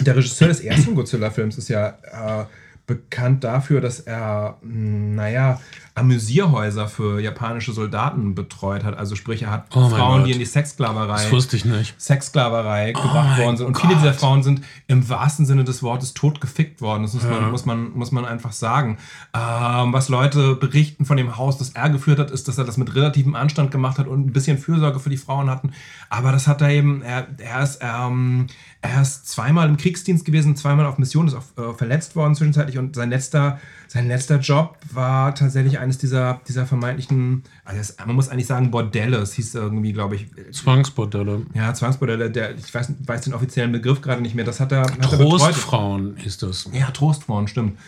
der 0.00 0.16
Regisseur 0.16 0.48
des 0.48 0.60
ersten 0.60 0.94
Godzilla-Films, 0.94 1.58
ist 1.58 1.68
ja 1.68 1.88
äh, 1.88 2.44
bekannt 2.86 3.44
dafür, 3.44 3.80
dass 3.80 4.00
er, 4.00 4.56
naja, 4.62 5.60
Amüsierhäuser 5.98 6.88
für 6.88 7.20
japanische 7.20 7.72
Soldaten 7.72 8.34
betreut 8.34 8.84
hat. 8.84 8.96
Also 8.96 9.16
sprich, 9.16 9.42
er 9.42 9.50
hat 9.50 9.66
Oh 9.74 9.88
Frauen, 9.88 10.24
die 10.24 10.32
in 10.32 10.38
die 10.38 10.44
Sexsklaverei 10.44 11.22
Das 11.22 11.32
wusste 11.32 11.56
ich 11.56 11.64
nicht. 11.64 12.00
Sexsklaverei 12.00 12.92
gebracht 12.92 13.14
Oh 13.14 13.20
mein 13.20 13.38
worden 13.38 13.56
sind. 13.56 13.66
Und 13.66 13.78
viele 13.78 13.94
Gott. 13.94 14.02
dieser 14.02 14.14
Frauen 14.14 14.42
sind 14.42 14.62
im 14.86 15.08
wahrsten 15.08 15.46
Sinne 15.46 15.64
des 15.64 15.82
Wortes 15.82 16.14
tot 16.14 16.40
gefickt 16.40 16.80
worden. 16.80 17.02
Das 17.02 17.14
muss, 17.14 17.24
man, 17.24 17.50
muss, 17.50 17.66
man, 17.66 17.92
muss 17.92 18.12
man 18.12 18.24
einfach 18.24 18.52
sagen. 18.52 18.98
Ähm, 19.34 19.92
was 19.92 20.08
Leute 20.08 20.54
berichten 20.54 21.04
von 21.04 21.16
dem 21.16 21.36
Haus, 21.36 21.58
das 21.58 21.70
er 21.70 21.90
geführt 21.90 22.18
hat, 22.18 22.30
ist, 22.30 22.48
dass 22.48 22.58
er 22.58 22.64
das 22.64 22.76
mit 22.76 22.94
relativem 22.94 23.34
Anstand 23.34 23.70
gemacht 23.70 23.98
hat 23.98 24.06
und 24.06 24.26
ein 24.26 24.32
bisschen 24.32 24.58
Fürsorge 24.58 25.00
für 25.00 25.10
die 25.10 25.16
Frauen 25.16 25.50
hatten. 25.50 25.72
Aber 26.10 26.32
das 26.32 26.46
hat 26.46 26.60
er 26.60 26.70
eben, 26.70 27.02
er, 27.02 27.26
er, 27.38 27.62
ist, 27.62 27.80
ähm, 27.82 28.46
er 28.80 29.02
ist 29.02 29.28
zweimal 29.28 29.68
im 29.68 29.76
Kriegsdienst 29.76 30.24
gewesen, 30.24 30.56
zweimal 30.56 30.86
auf 30.86 30.98
Mission, 30.98 31.26
ist 31.28 31.34
auch 31.34 31.70
äh, 31.70 31.74
verletzt 31.74 32.16
worden 32.16 32.34
zwischenzeitlich 32.34 32.78
und 32.78 32.94
sein 32.94 33.10
letzter, 33.10 33.58
sein 33.86 34.08
letzter 34.08 34.38
Job 34.38 34.78
war 34.92 35.34
tatsächlich 35.34 35.78
eines 35.88 35.98
dieser, 35.98 36.40
dieser 36.46 36.66
vermeintlichen, 36.66 37.42
also 37.64 37.80
es- 37.80 37.96
man 38.06 38.14
muss 38.14 38.28
eigentlich 38.28 38.46
sagen 38.46 38.70
Bordelle, 38.70 39.16
es 39.16 39.32
hieß 39.32 39.54
irgendwie, 39.54 39.92
glaube 39.92 40.16
ich, 40.16 40.26
Zwangsbordelle. 40.52 41.42
ja, 41.54 41.72
Zwangsmodelle, 41.72 42.30
der, 42.30 42.54
ich 42.56 42.72
weiß, 42.72 42.92
weiß 43.06 43.22
den 43.22 43.34
offiziellen 43.34 43.72
Begriff 43.72 44.00
gerade 44.02 44.20
nicht 44.22 44.34
mehr. 44.34 44.44
Das 44.44 44.60
hat 44.60 44.70
er, 44.72 44.82
hat 44.82 44.98
er. 45.12 45.18
Trostfrauen 45.18 46.16
ist 46.18 46.42
das. 46.42 46.68
Ja, 46.72 46.90
Trostfrauen, 46.90 47.48
stimmt. 47.48 47.78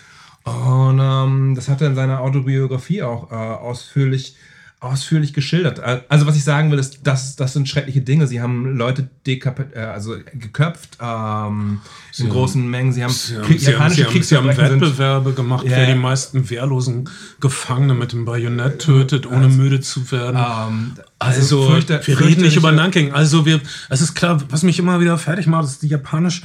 Und 0.45 0.99
ähm, 1.01 1.55
das 1.55 1.69
hat 1.69 1.83
er 1.83 1.89
in 1.89 1.95
seiner 1.95 2.21
Autobiografie 2.21 3.03
auch 3.03 3.31
äh, 3.31 3.35
ausführlich, 3.35 4.37
ausführlich 4.81 5.35
geschildert. 5.35 5.79
Äh, 5.79 6.01
Also 6.09 6.27
was 6.27 6.37
ich 6.37 6.45
sagen 6.45 6.71
will, 6.71 6.79
ist, 6.79 7.01
das, 7.05 7.37
das 7.37 7.53
sind 7.53 7.69
schreckliche 7.69 8.01
Dinge. 8.01 8.27
Sie 8.27 8.41
haben 8.41 8.77
Leute 8.77 9.09
dekapit 9.27 9.75
äh, 9.77 9.81
also 9.81 10.17
geköpft 10.33 10.97
ähm, 11.01 11.81
in 12.17 12.25
haben- 12.25 12.31
großen 12.33 12.69
Mengen. 12.71 12.93
Sie 12.93 13.05
haben, 13.05 13.13
Sie 13.13 13.37
haben, 13.37 13.45
sie 13.47 13.53
haben, 13.53 13.73
japanische 13.75 13.97
sie 14.03 14.05
haben, 14.07 14.23
sie 14.23 14.37
haben 14.37 14.57
Wettbewerbe 14.57 15.33
gemacht, 15.35 15.65
Ja, 15.67 15.73
wer 15.73 15.87
die 15.87 15.99
meisten 15.99 16.49
wehrlosen 16.49 17.11
Gefangene 17.41 17.93
mit 17.95 18.13
dem 18.13 18.25
Bajonett 18.25 18.81
tötet, 18.81 19.27
ohne 19.27 19.49
müde 19.49 19.81
zu 19.81 20.11
werden. 20.11 20.37
ähm, 20.39 20.93
Also, 21.19 21.69
fürchter- 21.69 22.01
wir 22.07 22.19
reden 22.19 22.41
nicht 22.43 22.57
über 22.57 22.73
Nanking. 22.73 23.13
Also, 23.13 23.45
wir, 23.45 23.61
es 23.91 24.01
ist 24.01 24.15
klar, 24.15 24.43
was 24.49 24.63
mich 24.63 24.79
immer 24.79 24.99
wieder 24.99 25.19
fertig 25.19 25.47
macht, 25.47 25.67
ist 25.67 25.83
die 25.83 25.89
japanisch, 25.89 26.43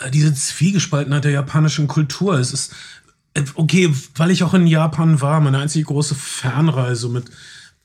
äh, 0.00 0.10
diese 0.10 0.34
Zwiegespaltenheit 0.34 1.22
der 1.22 1.30
japanischen 1.30 1.86
Kultur. 1.86 2.34
Es 2.36 2.52
ist, 2.52 2.74
okay, 3.54 3.94
weil 4.16 4.32
ich 4.32 4.42
auch 4.42 4.54
in 4.54 4.66
Japan 4.66 5.20
war, 5.20 5.40
meine 5.40 5.58
einzige 5.58 5.84
große 5.84 6.16
Fernreise 6.16 7.08
mit, 7.08 7.26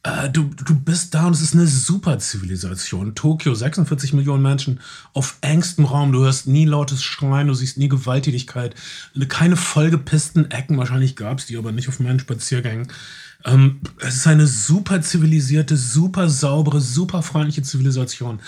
äh, 0.04 0.30
du, 0.30 0.50
du 0.66 0.76
bist 0.76 1.14
da 1.14 1.28
und 1.28 1.34
es 1.34 1.42
ist 1.42 1.54
eine 1.54 1.68
super 1.68 2.18
Zivilisation. 2.18 3.14
Tokio, 3.14 3.54
46 3.54 4.14
Millionen 4.14 4.42
Menschen 4.42 4.80
auf 5.14 5.38
engstem 5.42 5.86
Raum. 5.86 6.12
Du 6.12 6.24
hörst 6.24 6.48
nie 6.48 6.66
lautes 6.66 7.04
Schreien, 7.04 7.48
du 7.48 7.54
siehst 7.54 7.78
nie 7.78 7.88
Gewalttätigkeit. 7.90 8.76
Keine 9.28 9.56
vollgepissten 9.56 10.50
Ecken, 10.50 10.78
wahrscheinlich 10.78 11.16
gab 11.16 11.40
es 11.40 11.46
die, 11.46 11.58
aber 11.58 11.72
nicht 11.72 11.88
auf 11.88 12.00
meinen 12.00 12.20
Spaziergängen. 12.20 12.88
Ähm, 13.46 13.82
es 14.00 14.16
ist 14.18 14.28
eine 14.28 14.48
super 14.48 15.02
zivilisierte, 15.02 15.78
super 15.78 16.30
saubere, 16.30 16.82
super 16.82 17.22
freundliche 17.22 17.62
Zivilisation. 17.62 18.40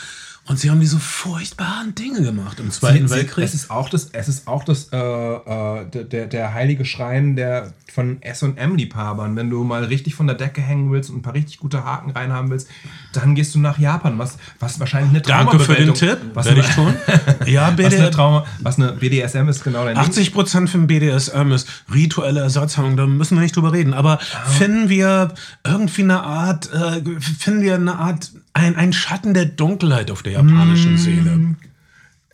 Und 0.46 0.60
sie 0.60 0.70
haben 0.70 0.82
diese 0.82 1.00
furchtbaren 1.00 1.96
Dinge 1.96 2.22
gemacht 2.22 2.60
im 2.60 2.70
Zweiten 2.70 3.08
Sie- 3.08 3.16
Weltkrieg. 3.16 3.46
Es 3.46 3.54
ist 3.54 3.72
auch 3.72 3.88
das, 3.90 4.10
es 4.12 4.28
ist 4.28 4.46
auch 4.46 4.66
das, 4.66 4.90
äh, 4.92 4.98
äh, 4.98 5.86
der- 5.90 6.28
der, 6.28 6.54
heilige 6.54 6.84
Schrein 6.84 7.38
der, 7.38 7.72
von 7.94 8.22
S&M-Liebhabern. 8.22 9.36
Wenn 9.38 9.50
du 9.50 9.64
mal 9.64 9.86
richtig 9.86 10.16
von 10.16 10.28
der 10.28 10.36
Decke 10.36 10.62
hängen 10.62 10.92
willst 10.92 11.10
und 11.10 11.18
ein 11.18 11.22
paar 11.22 11.34
richtig 11.34 11.60
gute 11.60 11.86
Haken 11.86 12.12
reinhaben 12.12 12.50
willst, 12.50 12.68
dann 13.14 13.36
gehst 13.36 13.56
du 13.56 13.60
nach 13.60 13.78
Japan, 13.80 14.20
was, 14.20 14.38
was 14.60 14.80
wahrscheinlich 14.82 15.12
eine 15.12 15.22
Danke 15.22 15.60
für 15.60 15.76
den 15.76 15.94
Tipp. 15.94 16.18
Was, 16.34 16.46
Werde 16.46 16.60
ich 16.60 16.68
tun. 16.70 16.94
Ja, 17.46 17.68
was, 17.70 17.76
bitte. 17.78 17.96
eine 17.98 18.12
Trauma, 18.12 18.46
was 18.60 18.78
eine 18.78 18.92
BDSM 18.94 19.48
ist, 19.48 19.64
genau 19.64 19.86
dein 19.86 19.96
Ding. 19.96 20.04
80 20.04 20.34
Prozent 20.34 20.70
vom 20.70 20.88
BDSM 20.88 21.52
ist 21.54 21.68
rituelle 21.94 22.42
Ersatzhandlung, 22.42 22.98
da 22.98 23.06
müssen 23.08 23.38
wir 23.38 23.42
nicht 23.44 23.56
drüber 23.56 23.72
reden. 23.72 23.94
Aber 23.94 24.20
finden 24.58 24.90
wir 24.90 25.34
irgendwie 25.66 26.04
eine 26.04 26.22
Art, 26.24 26.70
äh, 26.74 27.02
finden 27.22 27.62
wir 27.62 27.76
eine 27.76 27.98
Art, 27.98 28.32
ein, 28.54 28.76
ein 28.76 28.94
Schatten 28.94 29.34
der 29.34 29.46
Dunkelheit 29.46 30.12
auf 30.12 30.24
der 30.24 30.34
japanischen 30.34 30.98
Seele? 30.98 31.56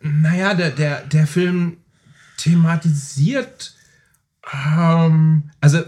Naja, 0.01 0.53
der, 0.53 0.71
der, 0.71 1.01
der 1.01 1.27
Film 1.27 1.77
thematisiert, 2.37 3.75
ähm, 4.53 5.51
also 5.59 5.79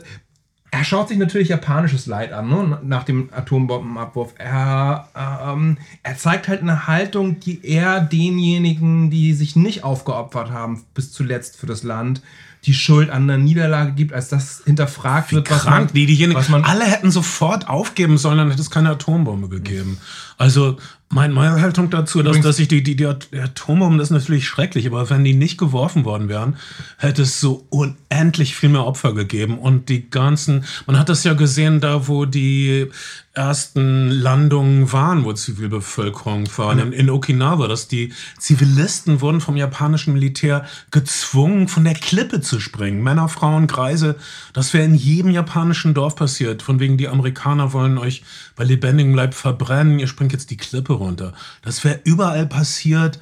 er 0.73 0.85
schaut 0.85 1.09
sich 1.09 1.17
natürlich 1.17 1.49
japanisches 1.49 2.05
Leid 2.05 2.31
an, 2.31 2.47
ne? 2.47 2.79
nach 2.83 3.03
dem 3.03 3.29
Atombombenabwurf. 3.33 4.33
Er, 4.37 5.09
ähm, 5.15 5.77
er 6.01 6.17
zeigt 6.17 6.47
halt 6.47 6.61
eine 6.61 6.87
Haltung, 6.87 7.41
die 7.41 7.65
er 7.65 7.99
denjenigen, 7.99 9.09
die 9.11 9.33
sich 9.33 9.57
nicht 9.57 9.83
aufgeopfert 9.83 10.49
haben 10.51 10.85
bis 10.93 11.11
zuletzt 11.11 11.57
für 11.57 11.67
das 11.67 11.83
Land, 11.83 12.21
die 12.65 12.73
Schuld 12.73 13.09
an 13.09 13.27
der 13.27 13.37
Niederlage 13.37 13.93
gibt, 13.93 14.13
als 14.13 14.29
das 14.29 14.61
hinterfragt 14.65 15.31
wird, 15.33 15.49
was 15.49 15.63
Krank, 15.63 15.87
man, 15.87 15.93
die, 15.93 16.05
diejenigen, 16.05 16.39
was 16.39 16.49
man 16.49 16.63
alle 16.63 16.85
hätten 16.85 17.09
sofort 17.09 17.67
aufgeben 17.67 18.17
sollen, 18.17 18.37
dann 18.37 18.49
hätte 18.49 18.61
es 18.61 18.69
keine 18.69 18.91
Atombombe 18.91 19.49
gegeben. 19.49 19.97
Also 20.37 20.77
mein, 21.11 21.33
meine 21.33 21.61
Haltung 21.61 21.89
dazu, 21.89 22.23
dass, 22.23 22.39
dass 22.39 22.57
ich 22.57 22.67
die, 22.67 22.81
die, 22.81 22.95
die 22.95 23.05
Atombomben, 23.05 23.97
das 23.97 24.07
ist 24.07 24.13
natürlich 24.13 24.47
schrecklich, 24.47 24.87
aber 24.87 25.09
wenn 25.09 25.23
die 25.23 25.33
nicht 25.33 25.57
geworfen 25.57 26.05
worden 26.05 26.29
wären, 26.29 26.55
hätte 26.97 27.23
es 27.23 27.39
so 27.39 27.65
unendlich 27.69 28.55
viel 28.55 28.69
mehr 28.69 28.85
Opfer 28.85 29.13
gegeben. 29.13 29.59
Und 29.59 29.89
die 29.89 30.09
ganzen, 30.09 30.63
man 30.87 30.97
hat 30.97 31.09
das 31.09 31.23
ja 31.23 31.33
gesehen, 31.33 31.81
da 31.81 32.07
wo 32.07 32.25
die 32.25 32.87
ersten 33.33 34.09
Landungen 34.09 34.91
waren, 34.91 35.23
wo 35.23 35.31
Zivilbevölkerung 35.31 36.49
waren, 36.57 36.79
in, 36.79 36.91
in 36.91 37.09
Okinawa, 37.09 37.67
dass 37.67 37.87
die 37.87 38.11
Zivilisten 38.37 39.21
wurden 39.21 39.39
vom 39.39 39.55
japanischen 39.55 40.13
Militär 40.13 40.65
gezwungen, 40.91 41.69
von 41.69 41.85
der 41.85 41.93
Klippe 41.93 42.41
zu 42.41 42.59
springen. 42.59 43.01
Männer, 43.01 43.29
Frauen, 43.29 43.67
Greise, 43.67 44.17
das 44.51 44.73
wäre 44.73 44.83
in 44.83 44.95
jedem 44.95 45.31
japanischen 45.31 45.93
Dorf 45.93 46.15
passiert. 46.15 46.61
Von 46.61 46.81
wegen, 46.81 46.97
die 46.97 47.07
Amerikaner 47.07 47.71
wollen 47.71 47.97
euch 47.97 48.23
bei 48.57 48.65
lebendigem 48.65 49.15
Leib 49.15 49.33
verbrennen, 49.33 49.99
ihr 49.99 50.07
springt 50.07 50.33
jetzt 50.33 50.51
die 50.51 50.57
Klippe 50.57 50.93
runter. 51.01 51.33
Das 51.63 51.83
wäre 51.83 51.99
überall 52.03 52.45
passiert. 52.47 53.17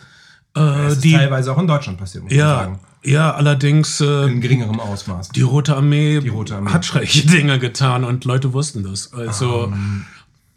Äh, 0.56 0.60
das 0.60 0.94
ist 0.94 1.04
die, 1.04 1.14
teilweise 1.14 1.52
auch 1.54 1.58
in 1.58 1.68
Deutschland 1.68 1.98
passiert, 1.98 2.24
muss 2.24 2.32
man 2.32 2.40
ja, 2.40 2.56
sagen. 2.56 2.80
ja, 3.04 3.34
allerdings 3.34 4.02
äh, 4.02 4.26
In 4.28 4.42
geringerem 4.42 4.80
Ausmaß. 4.80 5.30
die 5.30 5.42
Rote 5.42 5.76
Armee, 5.76 6.18
Rote 6.28 6.56
Armee. 6.56 6.72
hat 6.72 6.86
schreckliche 6.86 7.28
Dinge 7.28 7.60
getan 7.60 8.04
und 8.04 8.26
Leute 8.26 8.54
wussten 8.54 8.84
das. 8.84 9.14
Also, 9.14 9.72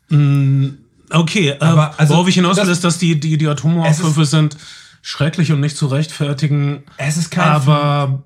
mh, 0.08 0.70
okay, 1.10 1.50
äh, 1.50 1.58
Aber, 1.60 1.98
also, 1.98 2.14
worauf 2.14 2.28
ich 2.28 2.34
hinaus 2.34 2.56
will, 2.56 2.64
das- 2.64 2.78
ist, 2.78 2.84
dass 2.84 2.98
die, 2.98 3.18
die, 3.18 3.38
die 3.38 3.46
Atomaufwürfe 3.48 4.24
sind 4.24 4.56
schrecklich 5.02 5.52
und 5.52 5.60
nicht 5.60 5.76
zu 5.76 5.86
rechtfertigen. 5.86 6.84
Es 6.96 7.16
ist 7.16 7.30
kein 7.30 7.48
aber 7.48 8.22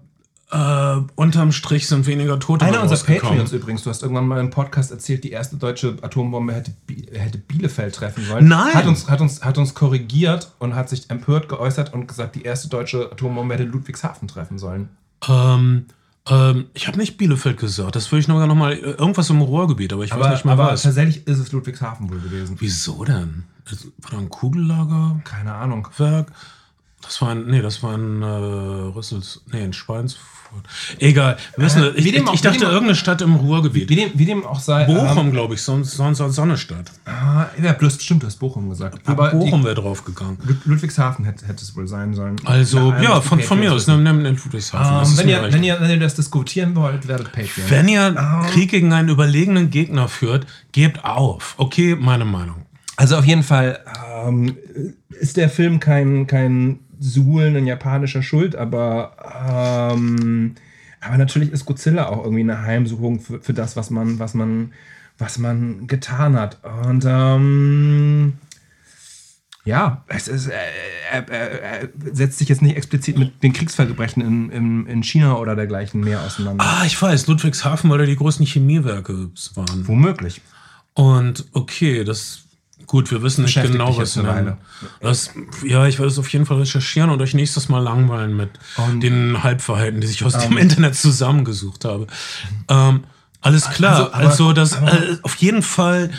äh, 0.51 0.97
unterm 1.17 1.51
Strich 1.51 1.89
sind 1.89 2.07
weniger 2.07 2.39
Tote 2.39 2.65
Einer 2.65 2.83
unserer. 2.83 2.99
Patreons 3.19 3.53
übrigens, 3.53 3.83
du 3.83 3.91
hast 3.91 4.03
irgendwann 4.03 4.29
mal 4.29 4.41
im 4.41 4.51
Podcast 4.51 4.93
erzählt, 4.93 5.25
die 5.25 5.33
erste 5.33 5.57
deutsche 5.57 5.97
Atombombe 6.03 6.53
hätte, 6.53 6.73
hätte 7.13 7.39
Bielefeld 7.39 7.95
treffen 7.95 8.25
sollen. 8.25 8.47
Nein! 8.47 8.75
Hat 8.75 8.87
uns, 8.87 9.09
hat, 9.11 9.21
uns, 9.21 9.45
hat 9.45 9.59
uns 9.59 9.75
korrigiert 9.75 10.53
und 10.59 10.77
hat 10.77 10.89
sich 10.89 11.11
empört 11.11 11.49
geäußert 11.49 11.93
und 11.93 12.07
gesagt, 12.07 12.37
die 12.37 12.43
erste 12.43 12.69
deutsche 12.69 13.11
Atombombe 13.11 13.55
hätte 13.55 13.65
Ludwigshafen 13.65 14.29
treffen 14.29 14.59
sollen. 14.59 14.89
Ähm, 15.29 15.87
ähm, 16.29 16.67
ich 16.75 16.87
habe 16.87 16.99
nicht 16.99 17.19
Bielefeld 17.19 17.59
gesagt. 17.59 17.97
Das 17.97 18.13
würde 18.13 18.21
ich 18.21 18.29
noch 18.29 18.55
mal 18.55 18.75
irgendwas 18.75 19.31
im 19.31 19.41
Ruhrgebiet, 19.41 19.93
aber 19.93 20.05
ich 20.05 20.13
Aber, 20.13 20.27
weiß 20.27 20.33
nicht 20.33 20.45
mehr 20.45 20.55
aber 20.55 20.73
was. 20.73 20.83
tatsächlich 20.83 21.27
ist 21.27 21.39
es 21.39 21.51
Ludwigshafen 21.51 22.09
wohl 22.09 22.21
gewesen. 22.21 22.57
Wieso 22.61 23.05
denn? 23.05 23.45
War 23.99 24.13
da 24.13 24.19
ein 24.19 24.29
Kugellagerwerk? 24.29 25.25
Keine 25.25 25.55
Ahnung. 25.55 25.89
Das 27.03 27.21
war 27.23 27.31
ein, 27.31 27.47
nee, 27.47 27.63
das 27.63 27.83
war 27.83 27.95
ein 27.97 28.23
äh, 28.23 28.27
Rüssels, 28.27 29.43
nee, 29.53 29.63
in 29.65 29.73
Schweinsfurt. 29.73 30.25
Egal, 30.99 31.37
wissen, 31.57 31.83
Äh, 31.83 31.89
ich, 31.97 32.07
ich, 32.15 32.27
auch- 32.27 32.33
ich 32.33 32.41
dachte 32.41 32.65
irgendeine 32.65 32.95
Stadt 32.95 33.21
im 33.21 33.35
Ruhrgebiet. 33.35 33.89
Wie 33.91 33.97
dem, 33.97 34.11
wie 34.15 34.25
dem 34.25 34.47
auch 34.47 34.59
sei. 34.61 34.85
Bochum, 34.85 35.31
glaube 35.31 35.55
ich, 35.55 35.63
sonst, 35.63 35.93
sonst 35.93 36.19
Sonnestadt. 36.19 36.91
Ähm, 37.07 37.13
ah, 37.13 37.47
ja, 37.63 37.73
bloß 37.75 38.03
stimmt, 38.03 38.23
du 38.23 38.27
hast 38.27 38.37
Bochum 38.37 38.69
gesagt. 38.71 39.07
Aber 39.07 39.31
Bochum 39.31 39.65
wäre 39.65 39.75
draufgegangen. 39.75 40.39
Ludwigshafen 40.65 41.25
hätte, 41.27 41.47
hätte 41.47 41.63
es 41.63 41.77
wohl 41.77 41.87
sein 41.87 42.15
sollen. 42.15 42.37
Also, 42.45 42.91
allem, 42.93 43.03
ja, 43.03 43.21
von, 43.21 43.41
von 43.41 43.59
mir 43.61 43.73
aus, 43.73 43.87
nimm, 43.87 44.03
nimm 44.03 44.25
den 44.25 44.37
Ludwigshafen. 44.37 44.99
das 45.01 45.11
Ähm, 45.11 45.19
wenn, 45.19 45.29
ihr, 45.29 45.53
wenn, 45.53 45.63
ihr, 45.65 45.81
wenn 45.81 45.91
ihr 45.91 45.99
das 46.01 46.15
diskutieren 46.15 46.75
wollt, 46.75 47.07
werdet 47.07 47.33
Patreon. 47.33 47.69
Wenn 47.69 47.89
ihr 47.89 48.17
Ähm. 48.17 48.47
Krieg 48.51 48.71
gegen 48.71 48.93
einen 48.93 49.09
überlegenen 49.11 49.71
Gegner 49.71 50.09
führt, 50.09 50.47
gebt 50.73 51.05
auf. 51.05 51.55
Okay, 51.59 51.95
meine 51.97 52.25
Meinung. 52.25 52.63
Also 52.97 53.17
auf 53.17 53.27
jeden 53.27 53.43
Fall 53.43 53.81
ähm, 54.25 54.57
ist 55.11 55.37
der 55.37 55.51
Film 55.51 55.81
kein, 55.81 56.27
kein 56.27 56.79
Suhlen 56.99 57.57
in 57.57 57.67
japanischer 57.67 58.23
Schuld, 58.23 58.57
aber, 58.57 59.93
ähm, 59.93 60.55
aber 61.01 61.19
natürlich 61.19 61.53
ist 61.53 61.65
Godzilla 61.67 62.09
auch 62.09 62.25
irgendwie 62.25 62.43
eine 62.43 62.63
Heimsuchung 62.63 63.21
für, 63.21 63.41
für 63.41 63.53
das, 63.55 63.77
was 63.77 63.91
man, 63.91 64.19
was 64.19 64.35
man, 64.35 64.73
was 65.19 65.39
man 65.39 65.87
getan 65.87 66.37
hat. 66.39 66.59
Und 66.83 67.05
ähm, 67.07 68.35
ja, 69.65 70.05
es 70.07 70.29
ist, 70.29 70.47
er, 70.47 71.29
er, 71.29 71.63
er 71.63 71.89
setzt 72.13 72.39
sich 72.39 72.49
jetzt 72.49 72.63
nicht 72.63 72.77
explizit 72.77 73.19
mit 73.19 73.43
den 73.43 73.53
Kriegsverbrechen 73.53 74.23
in, 74.23 74.51
in, 74.51 74.87
in 74.87 75.03
China 75.03 75.39
oder 75.39 75.57
dergleichen 75.57 76.01
mehr 76.01 76.23
auseinander. 76.23 76.65
Ah, 76.65 76.85
ich 76.87 77.01
weiß, 77.01 77.27
Ludwigshafen, 77.27 77.91
weil 77.91 77.99
da 77.99 78.07
die 78.07 78.17
großen 78.17 78.47
Chemiewerke 78.47 79.31
waren. 79.55 79.89
Womöglich. 79.89 80.41
Und 80.95 81.47
okay, 81.53 82.05
das 82.05 82.46
Gut, 82.87 83.11
wir 83.11 83.23
wissen 83.23 83.45
nicht 83.45 83.61
genau, 83.61 83.97
was. 83.99 84.17
Weile. 84.23 84.59
Das, 85.01 85.31
ja, 85.65 85.87
ich 85.87 85.99
werde 85.99 86.11
es 86.11 86.19
auf 86.19 86.29
jeden 86.33 86.47
Fall 86.47 86.59
recherchieren 86.59 87.11
und 87.11 87.21
euch 87.21 87.35
nächstes 87.35 87.69
Mal 87.69 87.81
langweilen 87.81 88.37
mit 88.37 88.51
den 89.03 89.43
Halbwahrheiten, 89.43 90.01
die 90.01 90.07
ich 90.07 90.25
aus 90.25 90.39
dem 90.39 90.57
Internet 90.57 90.95
zusammengesucht 90.97 91.85
habe. 91.85 92.07
Ähm, 92.69 93.05
alles 93.41 93.69
klar. 93.71 93.97
Also, 93.97 94.13
aber- 94.13 94.27
Also, 94.29 94.53
das 94.53 94.73
äh, 94.75 95.17
auf 95.23 95.35
jeden 95.37 95.63
Fall, 95.63 96.11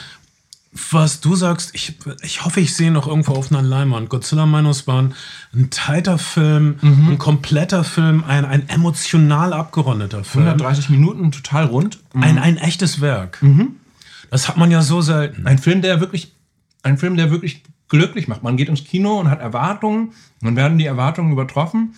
was 0.92 1.22
du 1.22 1.36
sagst, 1.36 1.72
ich, 1.74 1.94
ich 2.22 2.44
hoffe, 2.46 2.60
ich 2.60 2.76
sehe 2.76 2.92
noch 2.92 3.08
irgendwo 3.08 3.34
auf 3.34 3.52
einer 3.52 3.62
Leinwand. 3.62 4.10
Godzilla 4.10 4.46
Minus 4.46 4.86
war 4.88 5.02
ein, 5.54 5.70
tighter 5.72 6.18
Film, 6.18 6.78
Mhm. 6.82 7.10
ein 7.12 7.18
kompletter 7.18 7.84
Film, 7.84 8.24
ein, 8.28 8.46
ein 8.46 8.68
emotional 8.70 9.54
abgerundeter 9.54 10.24
Film. 10.24 10.46
130 10.46 10.90
Minuten, 10.90 11.32
total 11.32 11.66
rund. 11.66 12.00
Ein, 12.14 12.38
ein 12.38 12.58
echtes 12.58 13.02
Werk. 13.02 13.42
Das 14.30 14.48
hat 14.50 14.58
man 14.58 14.70
ja 14.70 14.82
so 14.82 15.02
selten. 15.02 15.48
Ein 15.48 15.58
Film, 15.58 15.82
der 15.82 16.00
wirklich, 16.02 16.34
ein 16.88 16.98
Film, 16.98 17.18
der 17.18 17.30
wirklich 17.30 17.64
glücklich 17.90 18.28
macht. 18.28 18.44
Man 18.44 18.58
geht 18.58 18.70
ins 18.70 18.84
Kino 18.84 19.20
und 19.20 19.30
hat 19.30 19.40
Erwartungen, 19.40 20.14
dann 20.42 20.56
werden 20.56 20.78
die 20.78 20.86
Erwartungen 20.86 21.32
übertroffen. 21.32 21.96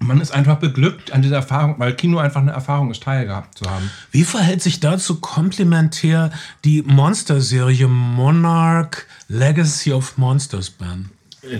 Man 0.00 0.20
ist 0.20 0.30
einfach 0.30 0.58
beglückt 0.58 1.10
an 1.10 1.22
dieser 1.22 1.36
Erfahrung, 1.36 1.74
weil 1.78 1.92
Kino 1.94 2.18
einfach 2.18 2.40
eine 2.40 2.52
Erfahrung 2.52 2.92
ist, 2.92 3.02
teilgehabt 3.02 3.58
zu 3.58 3.68
haben. 3.68 3.90
Wie 4.12 4.22
verhält 4.22 4.62
sich 4.62 4.78
dazu 4.78 5.20
komplementär 5.20 6.30
die 6.64 6.82
Monster-Serie 6.82 7.88
Monarch 7.88 9.06
Legacy 9.26 9.92
of 9.92 10.16
Monsters, 10.16 10.70
Ben? 10.70 11.10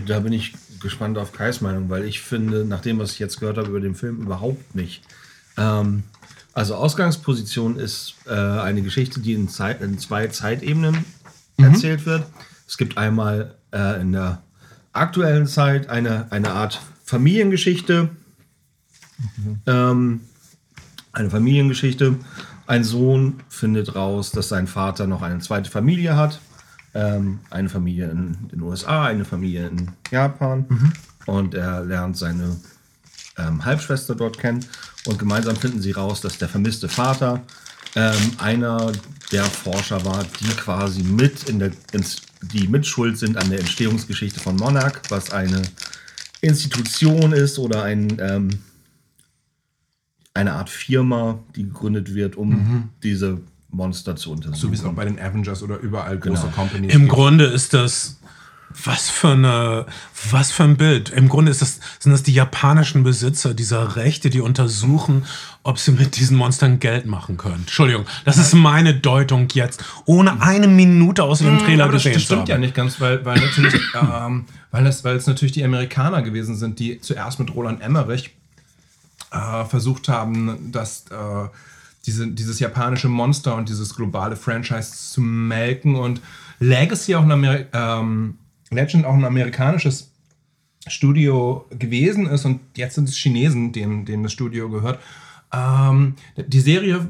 Da 0.07 0.21
bin 0.21 0.33
ich 0.33 0.55
gespannt 0.81 1.19
auf 1.19 1.33
Kais 1.33 1.61
Meinung, 1.61 1.91
weil 1.91 2.05
ich 2.05 2.21
finde, 2.21 2.65
nach 2.65 2.81
dem, 2.81 3.01
was 3.01 3.13
ich 3.13 3.19
jetzt 3.19 3.41
gehört 3.41 3.59
habe 3.59 3.69
über 3.69 3.81
den 3.81 3.97
Film, 3.97 4.23
überhaupt 4.23 4.77
nicht. 4.77 5.03
Ähm, 5.57 6.05
also 6.53 6.77
Ausgangsposition 6.77 7.77
ist 7.77 8.15
äh, 8.27 8.33
eine 8.33 8.83
Geschichte, 8.83 9.21
die 9.21 9.33
in, 9.33 9.49
Zeit, 9.49 9.81
in 9.81 9.99
zwei 9.99 10.29
Zeitebenen 10.29 11.05
erzählt 11.59 12.07
wird. 12.07 12.25
Es 12.67 12.77
gibt 12.77 12.99
einmal 12.99 13.55
äh, 13.73 14.01
in 14.01 14.13
der 14.13 14.43
aktuellen 14.93 15.47
Zeit 15.47 15.89
eine, 15.89 16.27
eine 16.31 16.53
Art 16.53 16.81
Familiengeschichte. 17.05 18.11
Ähm, 19.67 20.21
eine 21.13 21.31
Familiengeschichte. 21.31 22.17
Ein 22.67 22.85
Sohn 22.85 23.41
findet 23.49 23.95
raus, 23.95 24.31
dass 24.31 24.49
sein 24.49 24.67
Vater 24.67 25.07
noch 25.07 25.23
eine 25.23 25.39
zweite 25.41 25.71
Familie 25.71 26.17
hat. 26.17 26.41
Ähm, 26.95 27.41
eine 27.51 27.69
Familie 27.69 28.11
in 28.11 28.49
den 28.49 28.63
USA, 28.63 29.07
eine 29.07 29.25
Familie 29.25 29.69
in 29.69 29.91
Japan. 30.11 30.67
Und 31.27 31.55
er 31.55 31.85
lernt 31.85 32.17
seine 32.17 32.57
ähm, 33.39 33.65
Halbschwester 33.65 34.15
dort 34.15 34.39
kennen. 34.39 34.65
Und 35.07 35.19
gemeinsam 35.19 35.57
finden 35.57 35.81
sie 35.81 35.93
raus, 35.93 36.21
dass 36.21 36.39
der 36.39 36.49
vermisste 36.49 36.89
Vater 36.89 37.43
ähm, 37.95 38.33
einer 38.39 38.93
der 39.33 39.45
Forscher 39.45 40.05
war, 40.05 40.25
die 40.41 40.49
quasi 40.49 41.03
mit 41.03 41.49
in 41.49 41.59
der, 41.59 41.73
ins, 41.93 42.23
die 42.43 42.67
mitschuld 42.69 43.19
sind 43.19 43.37
an 43.37 43.51
der 43.51 43.61
Entstehungsgeschichte 43.61 44.41
von 44.41 44.57
Monarch, 44.57 45.01
was 45.11 45.31
eine 45.33 45.63
Institution 46.41 47.33
ist 47.33 47.59
oder 47.59 47.83
ein 47.83 48.17
ähm, 48.21 48.49
eine 50.35 50.53
Art 50.53 50.71
Firma, 50.71 51.41
die 51.57 51.65
gegründet 51.65 52.15
wird, 52.15 52.37
um 52.37 52.91
diese 53.03 53.41
Monster 53.71 54.15
zu 54.15 54.31
untersuchen. 54.31 54.61
So 54.61 54.71
wie 54.71 54.77
es 54.77 54.85
auch 54.85 54.93
bei 54.95 55.05
den 55.05 55.19
Avengers 55.19 55.63
oder 55.65 55.79
überall 55.79 56.17
große 56.19 56.43
Genau. 56.43 56.55
Companies 56.55 56.95
Im 56.95 57.03
gibt. 57.03 57.13
Grunde 57.13 57.45
ist 57.47 57.75
das. 57.75 58.19
Was 58.85 59.09
für, 59.09 59.29
eine, 59.31 59.87
was 60.31 60.53
für 60.53 60.65
ein 60.65 60.77
Bild. 60.77 61.09
Im 61.09 61.29
Grunde 61.29 61.51
ist 61.51 61.63
das, 61.63 61.81
sind 61.99 62.13
das 62.13 62.23
die 62.23 62.35
japanischen 62.35 63.03
Besitzer 63.03 63.55
dieser 63.55 63.97
Rechte, 63.97 64.29
die 64.29 64.43
untersuchen, 64.43 65.25
ob 65.63 65.79
sie 65.79 65.93
mit 65.93 66.17
diesen 66.17 66.37
Monstern 66.37 66.79
Geld 66.79 67.07
machen 67.07 67.39
können. 67.39 67.61
Entschuldigung, 67.61 68.07
das 68.27 68.37
ist 68.37 68.55
meine 68.55 68.95
Deutung 68.95 69.49
jetzt, 69.55 69.83
ohne 70.05 70.43
eine 70.43 70.69
Minute 70.69 71.25
aus 71.25 71.39
dem 71.39 71.59
Trailer 71.59 71.85
Aber 71.85 71.95
das, 71.95 72.03
gesehen 72.03 72.15
das 72.15 72.23
zu 72.23 72.27
stimmt 72.27 72.41
haben. 72.43 72.49
ja 72.51 72.59
nicht 72.59 72.75
ganz, 72.75 73.01
weil, 73.01 73.25
weil 73.25 73.41
natürlich, 73.41 73.75
ähm, 73.95 74.45
weil, 74.71 74.87
es, 74.87 75.03
weil 75.03 75.17
es 75.17 75.27
natürlich 75.27 75.53
die 75.53 75.65
Amerikaner 75.65 76.23
gewesen 76.23 76.55
sind, 76.55 76.79
die 76.79 77.01
zuerst 77.01 77.39
mit 77.39 77.55
Roland 77.55 77.81
Emmerich 77.81 78.37
äh, 79.31 79.65
versucht 79.65 80.09
haben, 80.09 80.71
das, 80.73 81.07
äh, 81.11 81.49
diese, 82.07 82.29
dieses 82.29 82.61
japanische 82.61 83.09
Monster 83.09 83.55
und 83.55 83.69
dieses 83.69 83.95
globale 83.97 84.37
Franchise 84.37 84.93
zu 84.93 85.21
melken 85.21 85.97
und 85.97 86.21
Legacy 86.61 87.15
auch 87.15 87.23
ein 87.23 87.33
Ameri 87.33 87.67
ähm, 87.73 88.39
Legend 88.71 89.05
auch 89.05 89.15
ein 89.15 89.25
amerikanisches 89.25 90.13
Studio 90.87 91.67
gewesen 91.71 92.27
ist 92.27 92.45
und 92.45 92.61
jetzt 92.77 92.95
sind 92.95 93.09
es 93.09 93.17
Chinesen, 93.17 93.73
denen, 93.73 94.05
denen 94.05 94.23
das 94.23 94.33
Studio 94.33 94.69
gehört. 94.71 95.01
Ähm, 95.53 96.15
die 96.37 96.61
Serie 96.61 97.09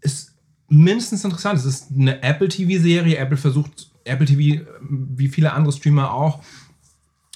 ist 0.00 0.34
mindestens 0.68 1.24
interessant. 1.24 1.58
Es 1.58 1.64
ist 1.64 1.88
eine 1.92 2.22
Apple 2.22 2.48
TV-Serie. 2.48 3.16
Apple 3.16 3.36
versucht, 3.36 3.90
Apple 4.04 4.26
TV, 4.26 4.64
wie 4.80 5.28
viele 5.28 5.52
andere 5.52 5.72
Streamer 5.72 6.12
auch, 6.12 6.42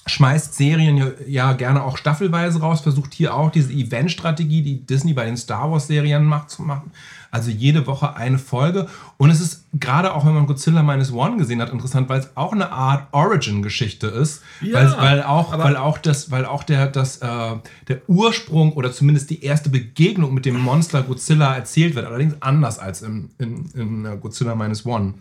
schmeißt 0.09 0.53
Serien 0.53 1.13
ja, 1.27 1.53
gerne 1.53 1.83
auch 1.83 1.97
staffelweise 1.97 2.59
raus, 2.59 2.81
versucht 2.81 3.13
hier 3.13 3.33
auch 3.33 3.51
diese 3.51 3.71
Event-Strategie, 3.71 4.61
die 4.61 4.85
Disney 4.85 5.13
bei 5.13 5.25
den 5.25 5.37
Star 5.37 5.71
Wars-Serien 5.71 6.23
macht, 6.23 6.49
zu 6.49 6.63
machen. 6.63 6.91
Also 7.31 7.51
jede 7.51 7.85
Woche 7.85 8.15
eine 8.15 8.39
Folge. 8.39 8.87
Und 9.17 9.29
es 9.29 9.39
ist 9.39 9.65
gerade 9.73 10.15
auch, 10.15 10.25
wenn 10.25 10.33
man 10.33 10.47
Godzilla 10.47 10.81
Minus 10.81 11.11
One 11.11 11.37
gesehen 11.37 11.61
hat, 11.61 11.69
interessant, 11.69 12.09
weil 12.09 12.19
es 12.19 12.35
auch 12.35 12.53
eine 12.53 12.71
Art 12.71 13.07
Origin-Geschichte 13.11 14.07
ist. 14.07 14.41
Ja, 14.61 14.97
weil, 14.97 15.23
auch, 15.23 15.55
weil 15.57 15.77
auch 15.77 15.99
das, 15.99 16.31
weil 16.31 16.45
auch 16.45 16.63
der, 16.63 16.87
das, 16.87 17.17
äh, 17.17 17.55
der 17.87 18.01
Ursprung 18.07 18.73
oder 18.73 18.91
zumindest 18.91 19.29
die 19.29 19.43
erste 19.43 19.69
Begegnung 19.69 20.33
mit 20.33 20.45
dem 20.45 20.59
Monster 20.59 21.03
Godzilla 21.03 21.55
erzählt 21.55 21.93
wird. 21.93 22.07
Allerdings 22.07 22.35
anders 22.39 22.79
als 22.79 23.03
in, 23.03 23.29
in, 23.37 23.65
in 23.75 24.05
äh, 24.05 24.17
Godzilla 24.17 24.55
Minus 24.55 24.85
One. 24.85 25.13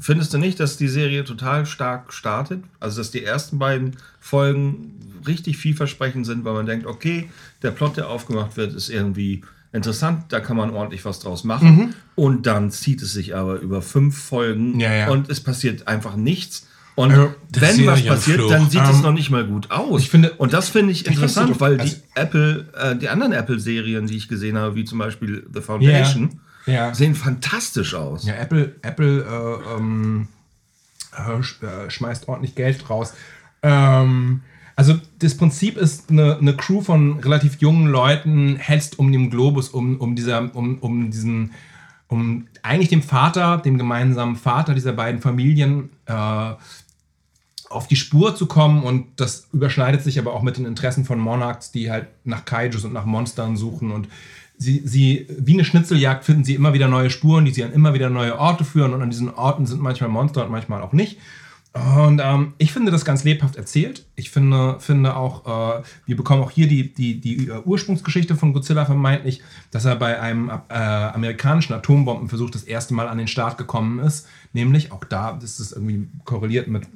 Findest 0.00 0.32
du 0.34 0.38
nicht, 0.38 0.58
dass 0.60 0.76
die 0.76 0.88
Serie 0.88 1.24
total 1.24 1.66
stark 1.66 2.12
startet? 2.12 2.64
Also, 2.80 2.98
dass 3.00 3.10
die 3.10 3.24
ersten 3.24 3.58
beiden 3.58 3.96
Folgen 4.20 4.92
richtig 5.26 5.56
vielversprechend 5.56 6.26
sind, 6.26 6.44
weil 6.44 6.54
man 6.54 6.66
denkt, 6.66 6.86
okay, 6.86 7.28
der 7.62 7.70
Plot, 7.70 7.96
der 7.96 8.08
aufgemacht 8.10 8.56
wird, 8.56 8.74
ist 8.74 8.88
irgendwie 8.90 9.42
interessant, 9.72 10.24
da 10.28 10.40
kann 10.40 10.56
man 10.56 10.70
ordentlich 10.70 11.04
was 11.04 11.18
draus 11.20 11.44
machen. 11.44 11.94
Und 12.14 12.46
dann 12.46 12.70
zieht 12.70 13.02
es 13.02 13.12
sich 13.12 13.34
aber 13.34 13.58
über 13.60 13.82
fünf 13.82 14.16
Folgen 14.18 14.74
Mhm. 14.74 14.80
Ja, 14.80 14.94
ja. 14.94 15.08
und 15.10 15.28
es 15.30 15.40
passiert 15.40 15.88
einfach 15.88 16.16
nichts. 16.16 16.66
Und 16.96 17.10
Also, 17.10 17.34
wenn 17.50 17.86
was 17.86 18.04
passiert, 18.04 18.48
dann 18.48 18.70
sieht 18.70 18.80
es 18.82 18.96
Ähm, 18.98 19.02
noch 19.02 19.12
nicht 19.12 19.30
mal 19.30 19.44
gut 19.44 19.70
aus. 19.72 20.00
ich 20.02 20.10
finde- 20.10 20.32
und 20.34 20.52
das 20.52 20.68
finde 20.68 20.92
ich 20.92 21.06
interessant, 21.06 21.58
weil 21.60 21.80
also- 21.80 21.96
die 21.96 22.02
Apple, 22.20 22.66
äh, 22.76 22.94
die 22.94 23.08
anderen 23.08 23.32
Apple-Serien, 23.32 24.06
die 24.06 24.16
ich 24.16 24.28
gesehen 24.28 24.56
habe, 24.56 24.76
wie 24.76 24.84
zum 24.84 24.98
Beispiel 24.98 25.44
The 25.52 25.60
Foundation, 25.60 26.40
Ja. 26.66 26.94
sehen 26.94 27.14
fantastisch 27.14 27.94
aus. 27.94 28.24
Ja, 28.24 28.34
Apple, 28.34 28.76
Apple 28.82 29.22
äh, 29.22 29.76
ähm, 29.76 30.28
äh, 31.16 31.66
äh, 31.66 31.90
schmeißt 31.90 32.28
ordentlich 32.28 32.54
Geld 32.54 32.88
raus. 32.88 33.14
Ähm, 33.62 34.42
also 34.76 34.94
das 35.18 35.36
Prinzip 35.36 35.76
ist, 35.76 36.10
eine, 36.10 36.38
eine 36.38 36.56
Crew 36.56 36.80
von 36.80 37.20
relativ 37.20 37.60
jungen 37.60 37.86
Leuten 37.86 38.56
hetzt 38.56 38.98
um 38.98 39.12
den 39.12 39.30
Globus, 39.30 39.68
um, 39.68 40.00
um, 40.00 40.16
dieser, 40.16 40.54
um, 40.54 40.78
um 40.78 41.10
diesen, 41.10 41.52
um 42.08 42.48
eigentlich 42.62 42.88
dem 42.88 43.02
Vater, 43.02 43.58
dem 43.58 43.78
gemeinsamen 43.78 44.36
Vater 44.36 44.74
dieser 44.74 44.92
beiden 44.92 45.20
Familien 45.20 45.90
äh, 46.06 46.52
auf 47.70 47.88
die 47.88 47.96
Spur 47.96 48.36
zu 48.36 48.46
kommen 48.46 48.82
und 48.82 49.06
das 49.16 49.48
überschneidet 49.52 50.02
sich 50.02 50.18
aber 50.18 50.32
auch 50.32 50.42
mit 50.42 50.56
den 50.56 50.64
Interessen 50.64 51.04
von 51.04 51.18
Monarchs, 51.18 51.70
die 51.70 51.90
halt 51.90 52.06
nach 52.24 52.44
Kaijus 52.44 52.84
und 52.84 52.92
nach 52.92 53.04
Monstern 53.04 53.56
suchen 53.56 53.90
und 53.90 54.08
sie, 54.56 54.82
sie 54.84 55.26
wie 55.38 55.54
eine 55.54 55.64
Schnitzeljagd 55.64 56.24
finden 56.24 56.44
sie 56.44 56.54
immer 56.54 56.74
wieder 56.74 56.88
neue 56.88 57.10
Spuren, 57.10 57.44
die 57.44 57.52
sie 57.52 57.64
an 57.64 57.72
immer 57.72 57.94
wieder 57.94 58.10
neue 58.10 58.38
Orte 58.38 58.64
führen 58.64 58.92
und 58.92 59.02
an 59.02 59.10
diesen 59.10 59.32
Orten 59.34 59.66
sind 59.66 59.80
manchmal 59.80 60.10
Monster 60.10 60.44
und 60.44 60.50
manchmal 60.50 60.82
auch 60.82 60.92
nicht. 60.92 61.18
Und 61.72 62.20
ähm, 62.22 62.54
ich 62.58 62.72
finde 62.72 62.92
das 62.92 63.04
ganz 63.04 63.24
lebhaft 63.24 63.56
erzählt. 63.56 64.06
Ich 64.14 64.30
finde, 64.30 64.76
finde 64.78 65.16
auch, 65.16 65.80
äh, 65.80 65.82
wir 66.06 66.16
bekommen 66.16 66.40
auch 66.40 66.52
hier 66.52 66.68
die, 66.68 66.94
die, 66.94 67.20
die 67.20 67.48
äh, 67.48 67.62
Ursprungsgeschichte 67.64 68.36
von 68.36 68.52
Godzilla 68.52 68.84
vermeintlich, 68.84 69.42
dass 69.72 69.84
er 69.84 69.96
bei 69.96 70.20
einem 70.20 70.50
äh, 70.50 70.74
amerikanischen 70.74 71.72
Atombombenversuch 71.72 72.50
das 72.50 72.62
erste 72.62 72.94
Mal 72.94 73.08
an 73.08 73.18
den 73.18 73.26
Start 73.26 73.58
gekommen 73.58 73.98
ist. 73.98 74.28
Nämlich, 74.52 74.92
auch 74.92 75.02
da 75.02 75.36
ist 75.42 75.58
es 75.58 75.72
irgendwie 75.72 76.06
korreliert 76.24 76.68
mit 76.68 76.86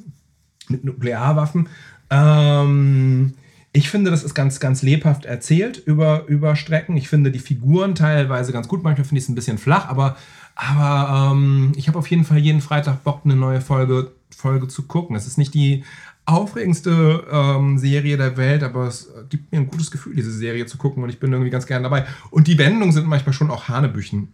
mit 0.70 0.84
Nuklearwaffen. 0.84 1.68
Ähm, 2.10 3.34
ich 3.72 3.90
finde, 3.90 4.10
das 4.10 4.24
ist 4.24 4.34
ganz, 4.34 4.60
ganz 4.60 4.82
lebhaft 4.82 5.24
erzählt 5.24 5.78
über, 5.78 6.24
über 6.26 6.56
Strecken. 6.56 6.96
Ich 6.96 7.08
finde 7.08 7.30
die 7.30 7.38
Figuren 7.38 7.94
teilweise 7.94 8.52
ganz 8.52 8.66
gut. 8.66 8.82
Manchmal 8.82 9.04
finde 9.04 9.18
ich 9.18 9.24
es 9.24 9.28
ein 9.28 9.34
bisschen 9.34 9.58
flach, 9.58 9.88
aber, 9.88 10.16
aber 10.54 11.32
ähm, 11.32 11.72
ich 11.76 11.86
habe 11.88 11.98
auf 11.98 12.08
jeden 12.08 12.24
Fall 12.24 12.38
jeden 12.38 12.60
Freitag 12.60 13.04
Bock, 13.04 13.20
eine 13.24 13.36
neue 13.36 13.60
Folge, 13.60 14.12
Folge 14.34 14.68
zu 14.68 14.84
gucken. 14.84 15.16
Es 15.16 15.26
ist 15.26 15.38
nicht 15.38 15.54
die 15.54 15.84
aufregendste 16.24 17.26
ähm, 17.30 17.78
Serie 17.78 18.16
der 18.16 18.36
Welt, 18.36 18.62
aber 18.62 18.86
es 18.86 19.10
gibt 19.28 19.52
mir 19.52 19.58
ein 19.58 19.68
gutes 19.68 19.90
Gefühl, 19.90 20.14
diese 20.14 20.32
Serie 20.32 20.66
zu 20.66 20.76
gucken 20.76 21.02
und 21.02 21.08
ich 21.08 21.20
bin 21.20 21.32
irgendwie 21.32 21.50
ganz 21.50 21.66
gern 21.66 21.82
dabei. 21.82 22.06
Und 22.30 22.46
die 22.48 22.58
Wendungen 22.58 22.92
sind 22.92 23.06
manchmal 23.06 23.32
schon 23.32 23.50
auch 23.50 23.68
Hanebüchen 23.68 24.28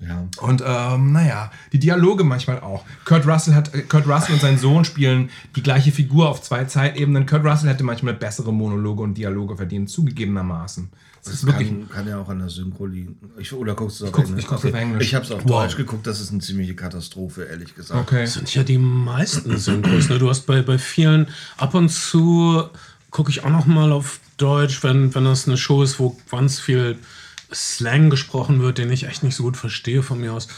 Ja. 0.00 0.28
Und 0.40 0.62
ähm, 0.64 1.12
naja, 1.12 1.50
die 1.72 1.78
Dialoge 1.80 2.22
manchmal 2.22 2.60
auch. 2.60 2.84
Kurt 3.04 3.26
Russell 3.26 3.54
hat 3.54 3.74
äh, 3.74 3.82
Kurt 3.82 4.06
Russell 4.06 4.34
und 4.36 4.40
sein 4.40 4.56
Sohn 4.56 4.84
spielen 4.84 5.30
die 5.56 5.62
gleiche 5.62 5.90
Figur 5.90 6.28
auf 6.28 6.40
zwei 6.40 6.64
Zeitebenen. 6.66 7.26
Kurt 7.26 7.44
Russell 7.44 7.68
hätte 7.68 7.82
manchmal 7.82 8.14
bessere 8.14 8.52
Monologe 8.52 9.02
und 9.02 9.14
Dialoge 9.14 9.56
verdient, 9.56 9.90
zugegebenermaßen. 9.90 10.88
Das, 11.24 11.34
ist 11.34 11.46
wirklich. 11.46 11.68
Kann, 11.68 11.88
kann 11.90 12.06
ja 12.08 12.18
auch 12.20 12.28
an 12.28 12.38
der 12.38 12.48
Synchro 12.48 12.86
liegen. 12.86 13.16
Ich, 13.38 13.52
oder 13.52 13.74
guckst 13.74 14.00
du 14.00 14.04
es 14.04 14.10
auf 14.10 14.14
guck's- 14.16 14.28
Englisch? 14.28 14.44
ich 14.44 14.48
guck's 14.48 14.64
auf 14.64 14.72
Englisch. 14.74 15.04
Ich 15.08 15.14
habe 15.16 15.24
es 15.24 15.30
auf 15.32 15.40
Wow. 15.42 15.62
Deutsch 15.62 15.76
geguckt. 15.76 16.06
Das 16.06 16.20
ist 16.20 16.30
eine 16.30 16.40
ziemliche 16.40 16.74
Katastrophe, 16.76 17.42
ehrlich 17.42 17.74
gesagt. 17.74 18.00
Okay. 18.00 18.22
Das 18.22 18.34
sind 18.34 18.54
ja 18.54 18.62
die 18.62 18.78
meisten 18.78 19.56
Synchros. 19.56 20.08
Ne? 20.08 20.20
Du 20.20 20.28
hast 20.30 20.42
bei, 20.46 20.62
bei 20.62 20.78
vielen 20.78 21.26
ab 21.56 21.74
und 21.74 21.88
zu 21.88 22.62
gucke 23.10 23.30
ich 23.30 23.42
auch 23.44 23.50
noch 23.50 23.66
mal 23.66 23.90
auf 23.90 24.20
Deutsch, 24.36 24.84
wenn, 24.84 25.12
wenn 25.14 25.24
das 25.24 25.48
eine 25.48 25.56
Show 25.56 25.82
ist, 25.82 25.98
wo 25.98 26.16
ganz 26.30 26.60
viel 26.60 26.96
Slang 27.52 28.10
gesprochen 28.10 28.60
wird, 28.60 28.78
den 28.78 28.90
ich 28.92 29.04
echt 29.06 29.22
nicht 29.22 29.34
so 29.36 29.42
gut 29.44 29.56
verstehe 29.56 30.02
von 30.02 30.20
mir 30.20 30.32
aus. 30.32 30.48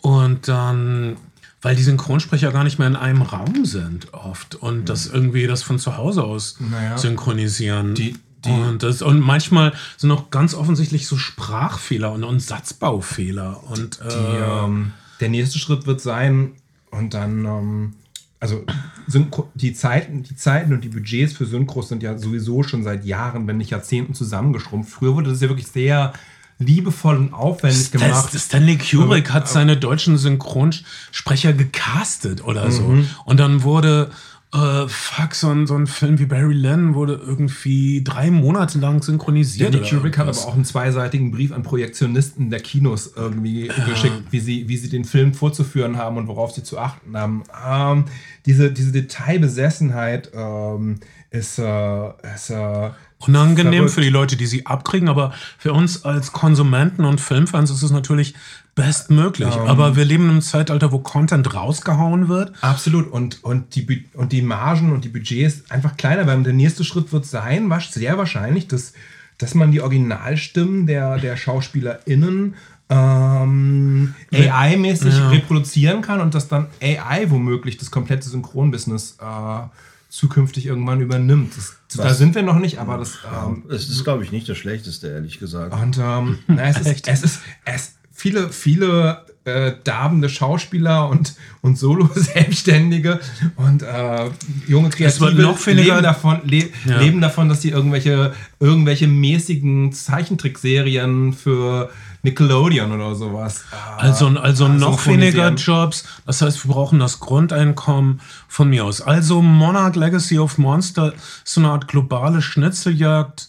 Und 0.00 0.48
dann, 0.48 1.16
weil 1.62 1.76
die 1.76 1.82
Synchronsprecher 1.82 2.52
gar 2.52 2.64
nicht 2.64 2.78
mehr 2.78 2.88
in 2.88 2.96
einem 2.96 3.22
Raum 3.22 3.64
sind 3.64 4.14
oft 4.14 4.54
und 4.54 4.88
das 4.88 5.06
irgendwie 5.06 5.46
das 5.46 5.62
von 5.62 5.78
zu 5.78 5.96
Hause 5.96 6.24
aus 6.24 6.56
Naja. 6.60 6.96
synchronisieren. 6.98 7.94
Die- 7.94 8.16
die- 8.44 8.50
und, 8.50 8.84
das, 8.84 9.02
und 9.02 9.18
manchmal 9.18 9.72
sind 9.96 10.12
auch 10.12 10.30
ganz 10.30 10.54
offensichtlich 10.54 11.08
so 11.08 11.16
Sprachfehler 11.16 12.12
und, 12.12 12.22
und 12.22 12.40
Satzbaufehler. 12.40 13.64
Und 13.68 14.00
äh, 14.00 14.08
Die, 14.08 14.36
ähm, 14.64 14.92
der 15.20 15.28
nächste 15.28 15.58
Schritt 15.58 15.86
wird 15.86 16.00
sein, 16.00 16.52
und 16.92 17.14
dann, 17.14 17.44
ähm, 17.44 17.94
also 18.40 18.64
Synchro, 19.08 19.50
die, 19.54 19.72
Zeiten, 19.74 20.22
die 20.22 20.36
Zeiten 20.36 20.72
und 20.72 20.84
die 20.84 20.88
Budgets 20.88 21.32
für 21.32 21.46
Synchros 21.46 21.88
sind 21.88 22.02
ja 22.04 22.16
sowieso 22.16 22.62
schon 22.62 22.84
seit 22.84 23.04
Jahren, 23.04 23.48
wenn 23.48 23.56
nicht 23.56 23.70
Jahrzehnten 23.70 24.14
zusammengeschrumpft. 24.14 24.90
Früher 24.92 25.16
wurde 25.16 25.30
das 25.30 25.40
ja 25.40 25.48
wirklich 25.48 25.66
sehr 25.66 26.12
liebevoll 26.58 27.16
und 27.16 27.32
aufwendig 27.32 27.90
gemacht. 27.90 28.34
Das, 28.34 28.46
Stanley 28.46 28.78
Kubrick 28.78 29.32
hat 29.32 29.48
seine 29.48 29.76
deutschen 29.76 30.18
Synchronsprecher 30.18 31.52
gecastet 31.52 32.44
oder 32.44 32.70
so. 32.70 32.82
Mhm. 32.82 33.08
Und 33.24 33.38
dann 33.38 33.62
wurde, 33.62 34.10
äh, 34.52 34.88
fuck, 34.88 35.34
so 35.34 35.50
ein, 35.50 35.68
so 35.68 35.76
ein 35.76 35.86
Film 35.86 36.18
wie 36.18 36.26
Barry 36.26 36.54
Lynn 36.54 36.94
wurde 36.94 37.14
irgendwie 37.14 38.02
drei 38.02 38.32
Monate 38.32 38.78
lang 38.80 39.02
synchronisiert. 39.02 39.68
Stanley 39.68 39.86
oder 39.86 39.96
Kubrick 39.96 40.18
hat 40.18 40.28
aber 40.28 40.38
auch 40.38 40.54
einen 40.54 40.64
zweiseitigen 40.64 41.30
Brief 41.30 41.52
an 41.52 41.62
Projektionisten 41.62 42.50
der 42.50 42.60
Kinos 42.60 43.12
irgendwie 43.14 43.70
geschickt, 43.86 44.24
wie 44.30 44.40
sie, 44.40 44.68
wie 44.68 44.76
sie 44.76 44.88
den 44.88 45.04
Film 45.04 45.34
vorzuführen 45.34 45.96
haben 45.96 46.16
und 46.16 46.26
worauf 46.26 46.50
sie 46.52 46.64
zu 46.64 46.78
achten 46.78 47.16
haben. 47.16 47.44
Ähm, 47.68 48.06
diese, 48.46 48.72
diese 48.72 48.90
Detailbesessenheit 48.90 50.32
ähm, 50.34 50.98
ist, 51.30 51.58
äh, 51.58 52.08
ist 52.34 52.50
äh, 52.50 52.90
Unangenehm 53.20 53.72
verrückt. 53.72 53.94
für 53.94 54.00
die 54.00 54.10
Leute, 54.10 54.36
die 54.36 54.46
sie 54.46 54.66
abkriegen, 54.66 55.08
aber 55.08 55.32
für 55.58 55.72
uns 55.72 56.04
als 56.04 56.32
Konsumenten 56.32 57.04
und 57.04 57.20
Filmfans 57.20 57.70
ist 57.70 57.82
es 57.82 57.90
natürlich 57.90 58.34
bestmöglich. 58.76 59.56
Ähm. 59.56 59.66
aber 59.66 59.96
wir 59.96 60.04
leben 60.04 60.24
in 60.24 60.30
einem 60.30 60.42
Zeitalter, 60.42 60.92
wo 60.92 61.00
Content 61.00 61.52
rausgehauen 61.52 62.28
wird. 62.28 62.52
Absolut. 62.62 63.10
Und, 63.10 63.42
und, 63.42 63.74
die, 63.74 64.04
und 64.14 64.30
die 64.30 64.42
Margen 64.42 64.92
und 64.92 65.04
die 65.04 65.08
Budgets 65.08 65.68
einfach 65.68 65.96
kleiner 65.96 66.26
werden. 66.26 66.44
Der 66.44 66.52
nächste 66.52 66.84
Schritt 66.84 67.12
wird 67.12 67.26
sein, 67.26 67.72
sehr 67.90 68.18
wahrscheinlich, 68.18 68.68
dass, 68.68 68.92
dass 69.38 69.54
man 69.54 69.72
die 69.72 69.80
Originalstimmen 69.80 70.86
der, 70.86 71.18
der 71.18 71.36
SchauspielerInnen 71.36 72.54
ähm, 72.90 74.14
AI-mäßig 74.32 75.14
Ja. 75.14 75.28
reproduzieren 75.28 76.00
kann 76.00 76.20
und 76.20 76.34
dass 76.34 76.48
dann 76.48 76.68
AI 76.80 77.26
womöglich 77.30 77.76
das 77.76 77.90
komplette 77.90 78.28
Synchronbusiness 78.28 79.18
äh, 79.20 79.66
zukünftig 80.08 80.66
irgendwann 80.66 81.00
übernimmt. 81.00 81.52
Das, 81.56 81.76
da 81.96 82.14
sind 82.14 82.34
wir 82.34 82.42
noch 82.42 82.58
nicht, 82.58 82.78
aber 82.78 82.96
das. 82.98 83.18
Ähm, 83.46 83.64
Es 83.68 83.88
ist, 83.88 84.04
glaube 84.04 84.24
ich, 84.24 84.32
nicht 84.32 84.48
das 84.48 84.56
Schlechteste, 84.58 85.08
ehrlich 85.08 85.38
gesagt. 85.38 85.74
und 85.74 85.98
ähm, 85.98 86.38
na, 86.46 86.62
es, 86.68 86.78
ist, 86.80 86.86
Echt? 86.86 87.08
es 87.08 87.22
ist 87.22 87.40
es 87.64 87.94
viele, 88.12 88.48
viele 88.50 89.24
äh, 89.44 89.72
darbende 89.84 90.28
Schauspieler 90.28 91.08
und, 91.08 91.34
und 91.62 91.78
Solo-Selbstständige 91.78 93.20
und 93.56 93.82
äh, 93.82 94.30
junge 94.66 94.90
Kreative 94.90 95.32
noch 95.32 95.64
leben, 95.66 96.02
davon, 96.02 96.40
le 96.44 96.68
Ja. 96.84 97.00
leben 97.00 97.20
davon, 97.20 97.48
dass 97.48 97.62
sie 97.62 97.70
irgendwelche, 97.70 98.34
irgendwelche 98.60 99.06
mäßigen 99.08 99.92
Zeichentrickserien 99.92 101.32
für 101.32 101.90
Nickelodeon 102.22 102.90
oder 102.92 103.14
sowas. 103.14 103.64
äh, 103.72 104.02
Also, 104.02 104.26
also 104.28 104.66
äh, 104.66 104.68
noch 104.70 105.06
weniger. 105.06 105.50
Jobs. 105.54 106.04
Das 106.26 106.42
heißt, 106.42 106.64
wir 106.66 106.72
brauchen 106.74 106.98
das 106.98 107.20
Grundeinkommen 107.20 108.20
von 108.48 108.68
mir 108.70 108.84
aus. 108.84 109.00
Also 109.00 109.40
Monarch 109.42 109.94
Legacy 109.96 110.38
of 110.38 110.58
Monster 110.58 111.12
ist 111.14 111.54
so 111.54 111.60
eine 111.60 111.70
Art 111.70 111.86
globale 111.88 112.42
Schnitzeljagd. 112.42 113.48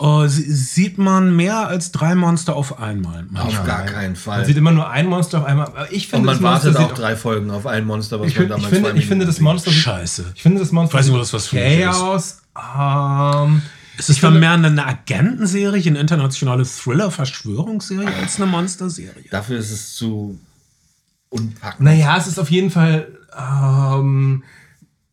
Äh, 0.00 0.26
sie- 0.28 0.52
sieht 0.52 0.98
man 0.98 1.36
mehr 1.36 1.68
als 1.68 1.92
drei 1.92 2.14
Monster 2.14 2.56
auf 2.56 2.80
einmal. 2.80 3.24
Auf 3.36 3.64
gar 3.64 3.82
keinen 3.82 4.12
Man 4.12 4.16
Fall. 4.16 4.44
sieht 4.44 4.56
immer 4.56 4.72
nur 4.72 4.90
ein 4.90 5.06
Monster 5.06 5.38
auf 5.38 5.44
einmal. 5.44 5.68
Ich 5.90 6.04
Und 6.06 6.10
finde, 6.10 6.26
man 6.26 6.34
das 6.34 6.40
Monster 6.42 6.66
wartet 6.74 6.76
sieht 6.82 6.92
auch 6.92 6.94
drei 6.94 7.14
Folgen 7.16 7.50
auf 7.50 7.66
ein 7.66 7.84
Monster, 7.86 8.18
was 8.20 8.26
Ich, 8.28 8.34
man 8.36 8.46
find, 8.48 8.50
ich, 8.50 8.56
damals 8.56 8.74
finde, 8.74 8.90
zwei 8.90 8.98
ich 8.98 9.06
finde, 9.06 9.26
das 9.26 9.40
Monster 9.40 9.70
sieht 9.70 9.80
Scheiße. 9.80 10.24
Ich 10.34 10.42
finde 10.42 10.58
das 10.60 10.72
Monster 10.72 10.98
Weiß 10.98 11.06
nicht, 11.06 11.12
sieht 11.12 11.20
ob 11.20 11.22
das 11.22 11.32
was 11.32 11.46
für 11.46 11.56
mich 11.56 11.78
ist. 11.78 11.96
aus. 11.96 12.42
Ähm, 12.56 13.62
Ist 13.98 14.08
es 14.08 14.20
dann 14.20 14.40
mehr 14.40 14.52
eine 14.52 14.86
Agentenserie, 14.86 15.88
eine 15.88 16.00
internationale 16.00 16.64
Thriller-Verschwörungsserie 16.64 18.14
als 18.14 18.36
eine 18.36 18.46
Monsterserie? 18.46 19.24
Dafür 19.30 19.58
ist 19.58 19.70
es 19.70 19.94
zu 19.94 20.40
unpackend. 21.28 21.80
naja, 21.80 22.16
es 22.16 22.26
ist 22.26 22.38
auf 22.38 22.50
jeden 22.50 22.70
Fall 22.70 23.18
ähm, 23.36 24.42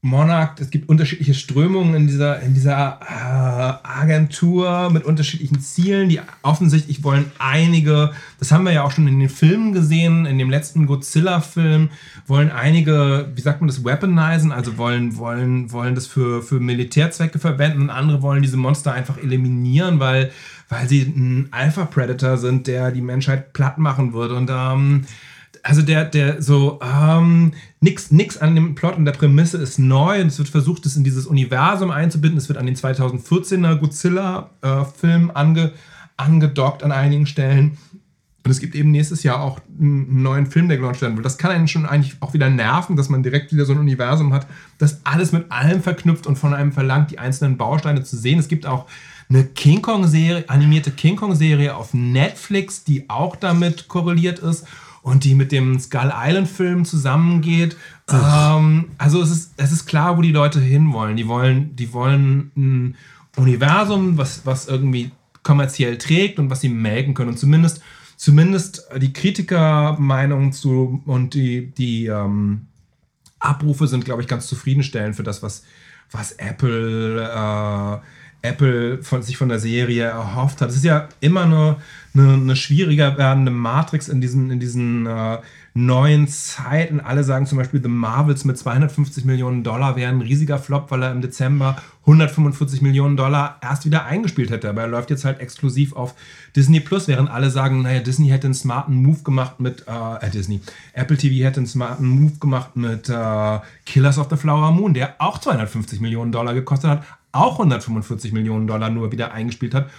Monarch. 0.01 0.62
Es 0.62 0.69
gibt 0.69 0.88
unterschiedliche 0.88 1.33
Strömungen 1.33 1.93
in 1.93 2.07
dieser, 2.07 2.41
in 2.41 2.53
dieser 2.53 2.99
äh, 3.01 3.85
Agentur 3.85 4.89
mit 4.91 5.03
unterschiedlichen 5.03 5.59
Zielen. 5.59 6.07
Die 6.07 6.21
offensichtlich 6.41 7.03
wollen 7.03 7.25
einige, 7.38 8.13
das 8.39 8.53
haben 8.53 8.63
wir 8.63 8.71
ja 8.71 8.83
auch 8.83 8.91
schon 8.91 9.09
in 9.09 9.19
den 9.19 9.27
Filmen 9.27 9.73
gesehen, 9.73 10.25
in 10.25 10.38
dem 10.38 10.49
letzten 10.49 10.85
Godzilla-Film, 10.85 11.89
wollen 12.27 12.49
einige, 12.49 13.29
wie 13.35 13.41
sagt 13.41 13.59
man 13.59 13.67
das, 13.67 13.83
weaponisen, 13.83 14.53
also 14.53 14.77
wollen, 14.77 15.17
wollen, 15.17 15.69
wollen 15.73 15.95
das 15.95 16.07
für, 16.07 16.41
für 16.41 16.62
Militärzwecke 16.62 17.38
verwenden 17.38 17.81
und 17.81 17.89
andere 17.89 18.21
wollen 18.21 18.41
diese 18.41 18.57
Monster 18.57 18.93
einfach 18.93 19.17
eliminieren, 19.17 19.99
weil, 19.99 20.31
weil 20.69 20.88
sie 20.88 21.01
ein 21.01 21.49
Alpha-Predator 21.51 22.38
sind, 22.38 22.67
der 22.67 22.91
die 22.91 23.01
Menschheit 23.01 23.51
platt 23.51 23.77
machen 23.77 24.13
wird. 24.13 24.31
Und 24.31 24.49
ähm, 24.49 25.05
also 25.63 25.81
der, 25.81 26.05
der 26.05 26.41
so, 26.41 26.79
ähm, 26.81 27.53
nix, 27.81 28.11
nix 28.11 28.37
an 28.37 28.55
dem 28.55 28.75
Plot 28.75 28.97
und 28.97 29.05
der 29.05 29.11
Prämisse 29.11 29.57
ist 29.57 29.79
neu 29.79 30.21
und 30.21 30.27
es 30.27 30.37
wird 30.37 30.49
versucht, 30.49 30.85
es 30.85 30.95
in 30.95 31.03
dieses 31.03 31.27
Universum 31.27 31.91
einzubinden. 31.91 32.37
Es 32.37 32.49
wird 32.49 32.57
an 32.57 32.65
den 32.65 32.75
2014er 32.75 33.75
Godzilla-Film 33.75 35.31
ange, 35.33 35.73
angedockt 36.17 36.83
an 36.83 36.91
einigen 36.91 37.25
Stellen. 37.25 37.77
Und 38.45 38.51
es 38.51 38.59
gibt 38.59 38.73
eben 38.73 38.91
nächstes 38.91 39.23
Jahr 39.23 39.41
auch 39.41 39.59
einen 39.79 40.23
neuen 40.23 40.47
Film, 40.47 40.69
der 40.69 40.77
gelauncht 40.77 41.01
werden 41.01 41.17
will. 41.17 41.23
Das 41.23 41.37
kann 41.37 41.51
einen 41.51 41.67
schon 41.67 41.85
eigentlich 41.85 42.15
auch 42.21 42.33
wieder 42.33 42.49
nerven, 42.49 42.95
dass 42.95 43.09
man 43.09 43.21
direkt 43.21 43.51
wieder 43.51 43.65
so 43.65 43.73
ein 43.73 43.79
Universum 43.79 44.33
hat, 44.33 44.47
das 44.77 45.01
alles 45.05 45.31
mit 45.31 45.51
allem 45.51 45.83
verknüpft 45.83 46.25
und 46.25 46.37
von 46.37 46.53
einem 46.53 46.71
verlangt, 46.71 47.11
die 47.11 47.19
einzelnen 47.19 47.57
Bausteine 47.57 48.03
zu 48.03 48.17
sehen. 48.17 48.39
Es 48.39 48.47
gibt 48.47 48.65
auch 48.65 48.85
eine 49.29 49.43
King 49.43 49.81
Kong-Serie, 49.81 50.45
animierte 50.47 50.91
King 50.91 51.17
Kong-Serie 51.17 51.75
auf 51.75 51.93
Netflix, 51.93 52.83
die 52.83 53.09
auch 53.09 53.35
damit 53.35 53.87
korreliert 53.87 54.39
ist 54.39 54.65
und 55.01 55.23
die 55.23 55.35
mit 55.35 55.51
dem 55.51 55.79
Skull 55.79 56.12
Island-Film 56.13 56.85
zusammengeht. 56.85 57.77
Ähm, 58.12 58.91
also 58.97 59.21
es 59.21 59.31
ist, 59.31 59.53
es 59.57 59.71
ist 59.71 59.85
klar, 59.85 60.17
wo 60.17 60.21
die 60.21 60.31
Leute 60.31 60.59
hinwollen. 60.59 61.15
Die 61.15 61.27
wollen, 61.27 61.75
die 61.75 61.93
wollen 61.93 62.51
ein 62.55 62.95
Universum, 63.35 64.17
was, 64.17 64.45
was 64.45 64.67
irgendwie 64.67 65.12
kommerziell 65.43 65.97
trägt 65.97 66.39
und 66.39 66.49
was 66.49 66.62
sie 66.62 66.69
melken 66.69 67.13
können. 67.13 67.29
Und 67.29 67.39
zumindest, 67.39 67.81
zumindest 68.17 68.88
die 68.97 69.13
Kritikermeinung 69.13 70.51
zu 70.51 71.01
und 71.05 71.33
die, 71.33 71.71
die 71.71 72.07
ähm, 72.07 72.67
Abrufe 73.39 73.88
sind, 73.88 74.05
glaube 74.05 74.21
ich, 74.21 74.27
ganz 74.27 74.47
zufriedenstellend 74.47 75.15
für 75.15 75.23
das, 75.23 75.41
was, 75.41 75.63
was 76.12 76.33
Apple, 76.33 77.23
äh, 77.23 77.97
Apple 78.41 79.04
von, 79.04 79.21
sich 79.21 79.38
von 79.38 79.49
der 79.49 79.60
Serie 79.60 80.04
erhofft 80.04 80.62
hat. 80.62 80.69
Es 80.69 80.78
ist 80.78 80.86
ja 80.86 81.10
immer 81.19 81.43
eine, 81.43 81.75
eine, 82.13 82.34
eine 82.34 82.56
schwieriger 82.56 83.17
werdende 83.17 83.52
Matrix 83.52 84.08
in 84.08 84.21
diesen, 84.21 84.49
in 84.49 84.60
diesen 84.60 85.06
äh, 85.06 85.39
neuen 85.73 86.28
Zeiten. 86.28 86.99
Alle 86.99 87.23
sagen 87.23 87.45
zum 87.45 87.58
Beispiel, 87.58 87.82
The 87.82 87.89
Marvels 87.89 88.45
mit 88.45 88.58
250 88.58 89.25
Millionen 89.25 89.63
Dollar 89.63 89.95
wäre 89.95 90.10
ein 90.10 90.21
riesiger 90.21 90.58
Flop, 90.58 90.89
weil 90.91 91.04
er 91.04 91.12
im 91.12 91.21
Dezember 91.21 91.78
145 92.02 92.82
Millionen 92.82 93.17
Dollar 93.17 93.58
erst 93.62 93.86
wieder 93.86 94.06
eingespielt 94.06 94.49
hätte. 94.49 94.69
Aber 94.69 94.82
er 94.82 94.88
läuft 94.88 95.10
jetzt 95.10 95.25
halt 95.25 95.39
exklusiv 95.39 95.93
auf 95.93 96.15
Disney 96.56 96.80
Plus, 96.80 97.08
während 97.08 97.30
alle 97.30 97.49
sagen, 97.49 97.84
naja, 97.84 97.99
Disney 97.99 98.30
hätte 98.30 98.47
einen 98.47 98.54
smarten 98.56 98.95
Move 98.95 99.21
gemacht 99.23 99.60
mit, 99.60 99.86
äh, 99.88 100.25
äh, 100.25 100.30
Disney, 100.30 100.62
Apple 100.93 101.17
TV 101.17 101.45
hätte 101.45 101.60
einen 101.60 101.67
smarten 101.67 102.08
Move 102.08 102.38
gemacht 102.39 102.75
mit 102.75 103.10
äh, 103.10 103.60
Killers 103.86 104.17
of 104.17 104.28
the 104.30 104.38
Flower 104.38 104.71
Moon, 104.71 104.93
der 104.93 105.15
auch 105.19 105.38
250 105.38 105.99
Millionen 105.99 106.32
Dollar 106.32 106.54
gekostet 106.54 106.89
hat, 106.89 107.04
auch 107.31 107.53
145 107.53 108.31
Millionen 108.31 108.67
Dollar 108.67 108.89
nur 108.89 109.11
wieder 109.11 109.31
eingespielt 109.31 109.73
hat 109.73 109.89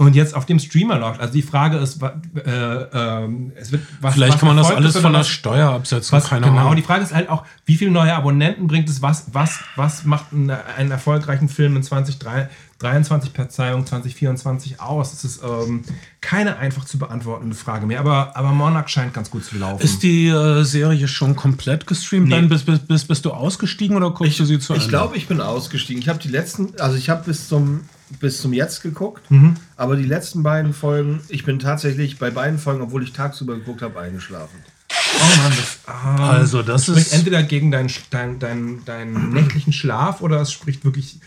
und 0.00 0.16
jetzt 0.16 0.34
auf 0.34 0.46
dem 0.46 0.58
Streamer 0.58 0.98
läuft. 0.98 1.20
Also 1.20 1.34
die 1.34 1.42
Frage 1.42 1.76
ist, 1.76 2.02
äh, 2.02 2.08
ähm, 2.46 3.52
es 3.54 3.70
wird 3.70 3.82
was 4.00 4.14
Vielleicht 4.14 4.32
was 4.32 4.40
kann 4.40 4.48
man 4.48 4.56
das 4.56 4.70
alles 4.70 4.96
von 4.96 5.12
der 5.12 5.24
Steuer 5.24 5.70
absetzen. 5.70 6.12
was, 6.12 6.30
keine 6.30 6.46
genau, 6.46 6.62
Ahnung. 6.62 6.76
die 6.76 6.82
Frage 6.82 7.02
ist 7.02 7.14
halt 7.14 7.28
auch, 7.28 7.44
wie 7.66 7.76
viele 7.76 7.90
neue 7.90 8.14
Abonnenten 8.14 8.66
bringt 8.66 8.88
es, 8.88 9.02
was, 9.02 9.34
was, 9.34 9.60
was 9.76 10.06
macht 10.06 10.32
einen, 10.32 10.50
einen 10.50 10.90
erfolgreichen 10.90 11.50
Film 11.50 11.76
in 11.76 11.82
2023, 11.82 12.56
Verzeihung, 12.80 13.86
2024 13.86 14.80
aus? 14.80 15.10
Das 15.12 15.24
ist 15.24 15.42
ähm, 15.42 15.82
keine 16.20 16.56
einfach 16.56 16.84
zu 16.84 16.98
beantwortende 16.98 17.54
Frage 17.54 17.86
mehr, 17.86 18.00
aber, 18.00 18.36
aber 18.36 18.50
Monarch 18.52 18.88
scheint 18.88 19.14
ganz 19.14 19.30
gut 19.30 19.44
zu 19.44 19.58
laufen. 19.58 19.82
Ist 19.82 20.02
die 20.02 20.28
äh, 20.28 20.62
Serie 20.64 21.06
schon 21.08 21.36
komplett 21.36 21.86
gestreamt? 21.86 22.28
Nee. 22.28 22.36
Ben, 22.36 22.48
bist, 22.48 22.66
bist, 22.66 22.88
bist, 22.88 23.08
bist 23.08 23.24
du 23.24 23.30
ausgestiegen 23.32 23.96
oder 23.96 24.10
guckst 24.10 24.38
du 24.40 24.44
sie 24.44 24.58
zu 24.58 24.74
Ich 24.74 24.88
glaube, 24.88 25.16
ich 25.16 25.28
bin 25.28 25.40
ausgestiegen. 25.40 26.02
Ich 26.02 26.08
habe 26.08 26.18
die 26.18 26.28
letzten, 26.28 26.78
also 26.80 26.96
ich 26.96 27.10
habe 27.10 27.24
bis 27.24 27.48
zum 27.48 27.82
bis 28.18 28.40
zum 28.40 28.52
jetzt 28.52 28.82
geguckt, 28.82 29.30
Mhm. 29.30 29.54
aber 29.76 29.94
die 29.94 30.04
letzten 30.04 30.42
beiden 30.42 30.74
Folgen, 30.74 31.20
ich 31.28 31.44
bin 31.44 31.60
tatsächlich 31.60 32.18
bei 32.18 32.30
beiden 32.32 32.58
Folgen, 32.58 32.80
obwohl 32.82 33.04
ich 33.04 33.12
tagsüber 33.12 33.54
geguckt 33.54 33.82
habe, 33.82 34.00
eingeschlafen. 34.00 34.58
oh 35.14 35.40
Mann, 35.40 35.52
das, 35.56 35.78
ähm, 35.86 36.20
Also, 36.20 36.62
das 36.62 36.86
spricht 36.86 37.06
ist- 37.06 37.12
entweder 37.12 37.44
gegen 37.44 37.70
deinen 37.70 37.88
dein, 38.10 38.40
dein, 38.40 38.84
deinen 38.84 39.30
nächtlichen 39.32 39.72
Schlaf 39.72 40.22
oder 40.22 40.40
es 40.40 40.50
spricht 40.50 40.84
wirklich 40.84 41.20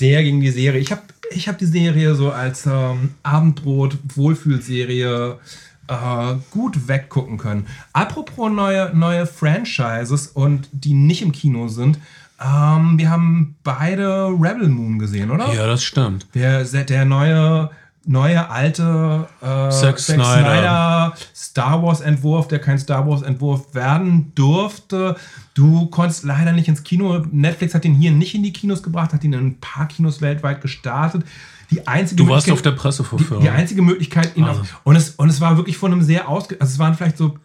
sehr 0.00 0.22
gegen 0.22 0.40
die 0.40 0.50
Serie. 0.50 0.80
Ich 0.80 0.90
habe 0.90 1.02
ich 1.30 1.46
hab 1.46 1.58
die 1.58 1.66
Serie 1.66 2.14
so 2.14 2.32
als 2.32 2.66
ähm, 2.66 3.10
Abendbrot, 3.22 3.98
Wohlfühlserie 4.16 5.38
äh, 5.86 6.34
gut 6.50 6.88
weggucken 6.88 7.36
können. 7.36 7.66
Apropos 7.92 8.50
neue, 8.50 8.90
neue 8.94 9.26
Franchises 9.26 10.26
und 10.28 10.68
die 10.72 10.94
nicht 10.94 11.22
im 11.22 11.32
Kino 11.32 11.68
sind. 11.68 11.98
Ähm, 12.40 12.98
wir 12.98 13.10
haben 13.10 13.56
beide 13.62 14.28
Rebel 14.28 14.68
Moon 14.68 14.98
gesehen, 14.98 15.30
oder? 15.30 15.52
Ja, 15.52 15.66
das 15.66 15.84
stimmt. 15.84 16.26
Der, 16.34 16.64
der 16.64 17.04
neue, 17.04 17.70
neue 18.06 18.48
alte 18.50 19.28
äh, 19.42 19.70
Zack 19.70 19.98
Snyder. 19.98 21.12
Star 21.34 21.82
Wars 21.82 22.00
Entwurf, 22.00 22.48
der 22.48 22.58
kein 22.58 22.78
Star 22.78 23.06
Wars 23.06 23.22
Entwurf 23.22 23.74
werden 23.74 24.32
durfte. 24.34 25.16
Du 25.54 25.86
konntest 25.86 26.24
leider 26.24 26.52
nicht 26.52 26.68
ins 26.68 26.82
Kino. 26.82 27.24
Netflix 27.30 27.74
hat 27.74 27.84
ihn 27.84 27.94
hier 27.94 28.10
nicht 28.12 28.34
in 28.34 28.42
die 28.42 28.52
Kinos 28.52 28.82
gebracht, 28.82 29.12
hat 29.12 29.24
ihn 29.24 29.32
in 29.32 29.40
ein 29.46 29.60
paar 29.60 29.86
Kinos 29.88 30.20
weltweit 30.22 30.60
gestartet. 30.60 31.24
Die 31.70 31.86
einzige 31.86 32.22
Du 32.24 32.28
warst 32.28 32.46
Möglichkeit- 32.46 32.52
auf 32.58 32.62
der 32.62 32.72
die, 32.72 32.78
Pressevorführung. 32.78 33.42
die 33.42 33.50
einzige 33.50 33.82
Möglichkeit, 33.82 34.36
ihn 34.36 34.44
Also. 34.44 34.62
auf, 34.62 34.80
und, 34.84 34.96
es, 34.96 35.10
und 35.10 35.28
es 35.28 35.40
war 35.40 35.56
wirklich 35.56 35.76
von 35.76 35.92
einem 35.92 36.02
sehr 36.02 36.28
ausge... 36.28 36.56
Also 36.60 36.72
es 36.72 36.78
waren 36.78 36.94
vielleicht 36.94 37.16
so 37.18 37.36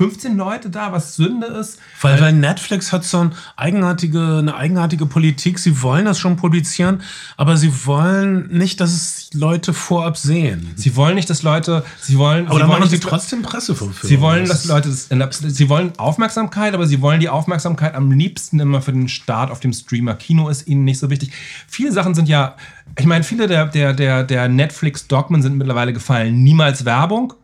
15 0.00 0.38
Leute 0.38 0.70
da, 0.70 0.92
was 0.92 1.14
Sünde 1.14 1.46
ist. 1.46 1.78
Weil, 2.00 2.18
weil 2.22 2.32
Netflix 2.32 2.90
hat 2.90 3.04
so 3.04 3.18
ein 3.18 3.32
eigenartige, 3.56 4.38
eine 4.38 4.54
eigenartige 4.54 5.04
Politik. 5.04 5.58
Sie 5.58 5.82
wollen 5.82 6.06
das 6.06 6.18
schon 6.18 6.36
publizieren, 6.36 7.02
aber 7.36 7.58
sie 7.58 7.84
wollen 7.84 8.48
nicht, 8.48 8.80
dass 8.80 8.94
es 8.94 9.28
Leute 9.34 9.74
vorab 9.74 10.16
sehen. 10.16 10.72
Sie 10.76 10.96
wollen 10.96 11.16
nicht, 11.16 11.28
dass 11.28 11.42
Leute... 11.42 11.84
Sie 12.00 12.16
wollen, 12.16 12.46
Aber 12.46 12.54
sie 12.54 12.60
dann 12.60 12.70
wollen 12.70 12.80
machen 12.80 12.90
sie 12.90 12.98
trotzdem 12.98 13.42
Pressevorführungen. 13.42 14.08
Sie 14.08 14.22
wollen, 14.22 14.48
Das 14.48 14.62
dass 14.62 15.10
Leute, 15.10 15.50
sie 15.50 15.68
wollen 15.68 15.92
Aufmerksamkeit, 15.98 16.72
aber 16.72 16.86
sie 16.86 17.02
wollen 17.02 17.20
die 17.20 17.28
Aufmerksamkeit 17.28 17.94
am 17.94 18.10
liebsten 18.10 18.58
immer 18.58 18.80
für 18.80 18.92
den 18.92 19.06
Start 19.06 19.50
auf 19.50 19.60
dem 19.60 19.74
Streamer. 19.74 20.14
Kino 20.14 20.48
ist 20.48 20.66
ihnen 20.66 20.84
nicht 20.84 20.98
so 20.98 21.10
wichtig. 21.10 21.30
Viele 21.68 21.92
Sachen 21.92 22.14
sind 22.14 22.26
ja, 22.26 22.56
ich 22.98 23.04
meine, 23.04 23.22
viele 23.22 23.48
der, 23.48 23.66
der, 23.66 23.92
der, 23.92 24.24
der 24.24 24.48
Netflix-Dogmen 24.48 25.42
sind 25.42 25.58
mittlerweile 25.58 25.92
gefallen. 25.92 26.42
Niemals 26.42 26.86
Werbung 26.86 27.34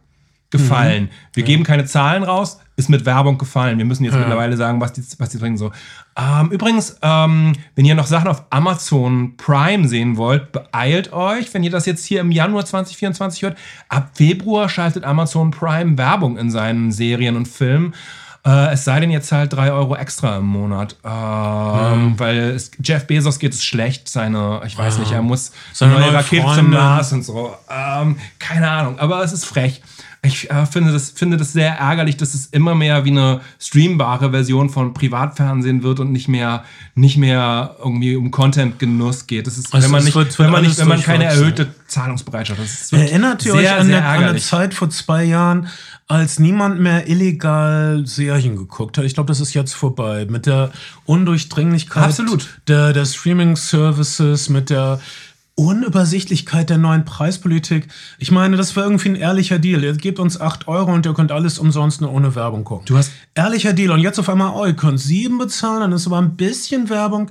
gefallen. 0.57 1.11
Wir 1.33 1.43
geben 1.43 1.65
keine 1.65 1.85
Zahlen 1.85 2.23
raus, 2.23 2.61
ist 2.77 2.89
mit 2.89 3.05
Werbung 3.05 3.39
gefallen. 3.39 3.79
Wir 3.79 3.85
müssen 3.85 4.05
jetzt 4.05 4.17
mittlerweile 4.17 4.57
sagen, 4.57 4.81
was 4.81 4.93
die, 4.93 5.03
was 5.19 5.31
die 5.31 5.39
bringen. 5.39 5.57
So. 5.57 5.73
Ähm, 6.17 6.51
übrigens, 6.51 6.99
ähm, 7.03 7.53
wenn 7.75 7.85
ihr 7.85 7.95
noch 7.95 8.07
Sachen 8.07 8.29
auf 8.29 8.45
Amazon 8.51 9.37
Prime 9.37 9.89
sehen 9.89 10.17
wollt, 10.17 10.53
beeilt 10.53 11.13
euch. 11.13 11.53
Wenn 11.53 11.63
ihr 11.63 11.71
das 11.71 11.87
jetzt 11.87 12.05
hier 12.05 12.21
im 12.21 12.31
Januar 12.31 12.65
2024 12.65 13.43
hört, 13.43 13.59
ab 13.89 14.11
Februar 14.15 14.69
schaltet 14.69 15.05
Amazon 15.05 15.51
Prime 15.51 15.97
Werbung 15.99 16.39
in 16.39 16.51
seinen 16.51 16.93
Serien 16.93 17.37
und 17.37 17.47
Filmen. 17.47 17.95
Äh, 18.47 18.75
es 18.75 18.85
sei 18.85 19.01
denn, 19.01 19.11
ihr 19.11 19.23
zahlt 19.23 19.53
3 19.53 19.73
Euro 19.73 19.97
extra 19.97 20.37
im 20.37 20.47
Monat. 20.47 20.95
Ähm, 21.05 22.15
Weil 22.17 22.39
es, 22.55 22.71
Jeff 22.81 23.05
Bezos 23.09 23.41
geht 23.41 23.53
es 23.53 23.65
schlecht. 23.65 24.09
Seine, 24.09 24.61
ich 24.65 24.79
weiß 24.79 24.99
nicht, 24.99 25.11
er 25.11 25.21
muss 25.21 25.51
Seine 25.73 25.95
neue 25.95 26.03
neue 26.03 26.15
Rakete 26.15 26.47
zum. 26.55 26.71
Mars 26.71 27.13
und 27.13 27.25
so. 27.25 27.57
Ähm, 27.69 28.17
keine 28.39 28.71
Ahnung, 28.71 29.01
aber 29.01 29.25
es 29.25 29.33
ist 29.33 29.45
frech. 29.47 29.83
Ich 30.27 30.51
äh, 30.51 30.67
finde, 30.67 30.93
das, 30.93 31.11
finde 31.11 31.37
das 31.37 31.53
sehr 31.53 31.73
ärgerlich, 31.79 32.17
dass 32.17 32.35
es 32.35 32.47
immer 32.47 32.75
mehr 32.75 33.05
wie 33.05 33.11
eine 33.11 33.41
streambare 33.61 34.31
Version 34.31 34.71
von 34.71 34.93
Privatfernsehen 34.95 35.83
wird 35.83 36.01
und 36.01 36.13
nicht 36.13 36.29
mehr, 36.29 36.65
nicht 36.95 37.17
mehr 37.17 37.77
irgendwie 37.79 38.17
um 38.17 38.31
Content-Genuss 38.31 39.27
geht. 39.27 39.47
Das 39.47 39.57
ist, 39.59 39.73
Also 39.73 39.85
wenn 39.85 39.93
man 39.93 40.05
nicht, 40.05 40.15
wird- 40.15 40.39
wenn 40.39 40.51
man, 40.51 40.63
nicht, 40.63 40.79
wenn 40.79 40.89
man 40.89 41.03
keine 41.03 41.25
erhöhte 41.25 41.69
Zahlungsbereitschaft 41.87 42.61
hat. 42.61 43.01
Erinnert 43.01 43.45
ihr 43.47 43.53
sehr, 43.53 43.61
euch 43.61 43.71
an 43.81 43.87
sehr 43.87 43.97
eine, 43.99 44.07
an 44.07 44.13
eine 44.15 44.23
ärgerlich. 44.25 44.45
Zeit 44.47 44.75
vor 44.75 44.91
zwei 44.91 45.25
Jahren, 45.25 45.69
als 46.09 46.39
niemand 46.39 46.81
mehr 46.81 47.09
illegal 47.09 48.03
Serien 48.07 48.57
geguckt 48.57 48.97
hat? 48.99 49.05
Ich 49.05 49.15
glaube, 49.15 49.29
das 49.29 49.41
ist 49.41 49.55
jetzt 49.55 49.75
vorbei. 49.75 50.27
Mit 50.29 50.47
der 50.47 50.71
Undurchdringlichkeit 51.05 52.05
Absolut. 52.05 52.61
der, 52.69 52.93
der 52.93 53.05
Streaming-Services, 53.05 54.49
mit 54.49 54.71
der 54.71 55.01
Unübersichtlichkeit 55.57 56.71
der 56.71 56.79
neuen 56.79 57.05
Preispolitik. 57.05 57.89
Ich 58.19 58.31
meine, 58.31 58.57
das 58.57 58.77
war 58.77 58.85
irgendwie 58.85 59.09
ein 59.09 59.17
ehrlicher 59.17 59.59
Deal. 59.59 59.83
Ihr 59.83 59.95
gebt 59.95 60.19
uns 60.19 60.41
8 60.41 60.69
Euro 60.69 60.93
und 60.93 61.05
ihr 61.07 61.15
könnt 61.15 61.33
alles 61.33 61.59
umsonst 61.59 62.01
nur 62.01 62.13
ohne 62.13 62.35
Werbung 62.35 62.63
gucken. 62.65 62.85
Du 62.87 62.97
hast- 62.97 63.11
ehrlicher 63.35 63.73
Deal. 63.73 63.91
Und 63.91 64.01
jetzt 64.01 64.19
auf 64.19 64.29
einmal, 64.29 64.53
oh, 64.55 64.67
ihr 64.67 64.75
könnt 64.75 65.01
7 65.01 65.39
bezahlen, 65.39 65.81
dann 65.81 65.93
ist 65.93 66.07
aber 66.07 66.19
ein 66.19 66.37
bisschen 66.37 66.89
Werbung. 66.91 67.31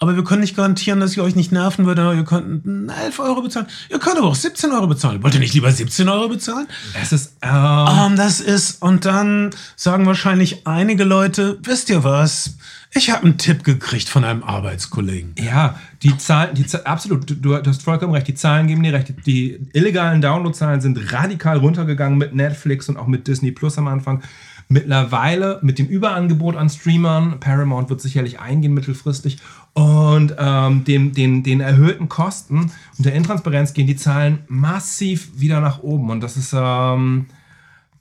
Aber 0.00 0.16
wir 0.16 0.24
können 0.24 0.40
nicht 0.42 0.56
garantieren, 0.56 0.98
dass 1.00 1.16
ihr 1.16 1.22
euch 1.22 1.36
nicht 1.36 1.52
nerven 1.52 1.86
würde. 1.86 2.14
Ihr 2.14 2.24
könnt 2.24 2.66
11 2.90 3.18
Euro 3.20 3.42
bezahlen. 3.42 3.66
Ihr 3.90 3.98
könnt 3.98 4.18
aber 4.18 4.26
auch 4.28 4.34
17 4.34 4.70
Euro 4.72 4.86
bezahlen. 4.86 5.22
Wollt 5.22 5.34
ihr 5.34 5.40
nicht 5.40 5.54
lieber 5.54 5.70
17 5.70 6.08
Euro 6.08 6.28
bezahlen? 6.28 6.66
Es 7.00 7.12
ist, 7.12 7.36
ähm, 7.42 7.50
Ähm, 7.52 8.16
das 8.16 8.40
ist, 8.40 8.82
und 8.82 9.04
dann 9.04 9.50
sagen 9.76 10.04
wahrscheinlich 10.06 10.66
einige 10.66 11.04
Leute, 11.04 11.58
wisst 11.62 11.90
ihr 11.90 12.02
was? 12.04 12.56
Ich 12.96 13.10
habe 13.10 13.24
einen 13.24 13.38
Tipp 13.38 13.64
gekriegt 13.64 14.08
von 14.08 14.24
einem 14.24 14.44
Arbeitskollegen. 14.44 15.34
Ja, 15.38 15.78
die 16.02 16.16
Zahlen, 16.16 16.54
die 16.54 16.64
absolut, 16.84 17.28
du, 17.28 17.34
du 17.34 17.66
hast 17.66 17.82
vollkommen 17.82 18.14
recht, 18.14 18.28
die 18.28 18.34
Zahlen 18.34 18.68
geben 18.68 18.84
dir 18.84 18.92
recht. 18.92 19.12
Die 19.26 19.58
illegalen 19.72 20.22
Downloadzahlen 20.22 20.80
sind 20.80 21.12
radikal 21.12 21.58
runtergegangen 21.58 22.16
mit 22.16 22.34
Netflix 22.34 22.88
und 22.88 22.96
auch 22.96 23.08
mit 23.08 23.26
Disney 23.26 23.50
Plus 23.50 23.78
am 23.78 23.88
Anfang. 23.88 24.22
Mittlerweile 24.68 25.58
mit 25.62 25.78
dem 25.78 25.88
Überangebot 25.88 26.56
an 26.56 26.70
Streamern, 26.70 27.40
Paramount 27.40 27.90
wird 27.90 28.00
sicherlich 28.00 28.38
eingehen 28.40 28.72
mittelfristig, 28.72 29.38
und 29.74 30.34
ähm, 30.38 30.84
den, 30.84 31.12
den, 31.12 31.42
den 31.42 31.60
erhöhten 31.60 32.08
Kosten 32.08 32.70
und 32.96 33.04
der 33.04 33.14
Intransparenz 33.14 33.74
gehen 33.74 33.88
die 33.88 33.96
Zahlen 33.96 34.38
massiv 34.46 35.32
wieder 35.34 35.60
nach 35.60 35.82
oben. 35.82 36.10
Und 36.10 36.20
das 36.20 36.36
ist, 36.36 36.54
ähm, 36.56 37.26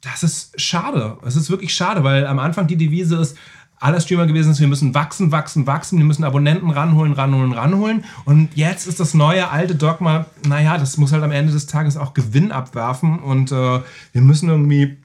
das 0.01 0.21
ist 0.21 0.62
schade. 0.62 1.17
Es 1.25 1.36
ist 1.36 1.49
wirklich 1.49 1.73
schade, 1.73 2.03
weil 2.03 2.27
am 2.27 2.38
Anfang 2.38 2.67
die 2.67 2.77
Devise 2.77 3.17
ist, 3.17 3.38
aller 3.84 4.00
Streamer 4.00 4.28
gewesen 4.28 4.52
ist, 4.52 4.60
wir 4.60 4.67
müssen 4.67 4.93
wachsen, 4.93 5.32
wachsen, 5.32 5.67
wachsen, 5.67 5.98
wir 5.98 6.06
müssen 6.06 6.24
Abonnenten 6.24 6.69
ranholen, 6.69 7.13
ranholen, 7.13 7.52
ranholen. 7.52 8.06
Und 8.24 8.50
jetzt 8.56 8.88
ist 8.88 9.00
das 9.00 9.13
neue 9.13 9.50
alte 9.50 9.76
Dogma, 9.76 10.26
naja, 10.48 10.78
das 10.78 10.98
muss 10.98 11.12
halt 11.12 11.24
am 11.24 11.32
Ende 11.32 11.52
des 11.52 11.67
Tages 11.67 11.98
auch 11.98 12.13
Gewinn 12.13 12.52
abwerfen 12.52 13.19
und 13.19 13.52
äh, 13.52 13.56
wir 13.56 14.22
müssen 14.22 14.50
irgendwie 14.50 14.98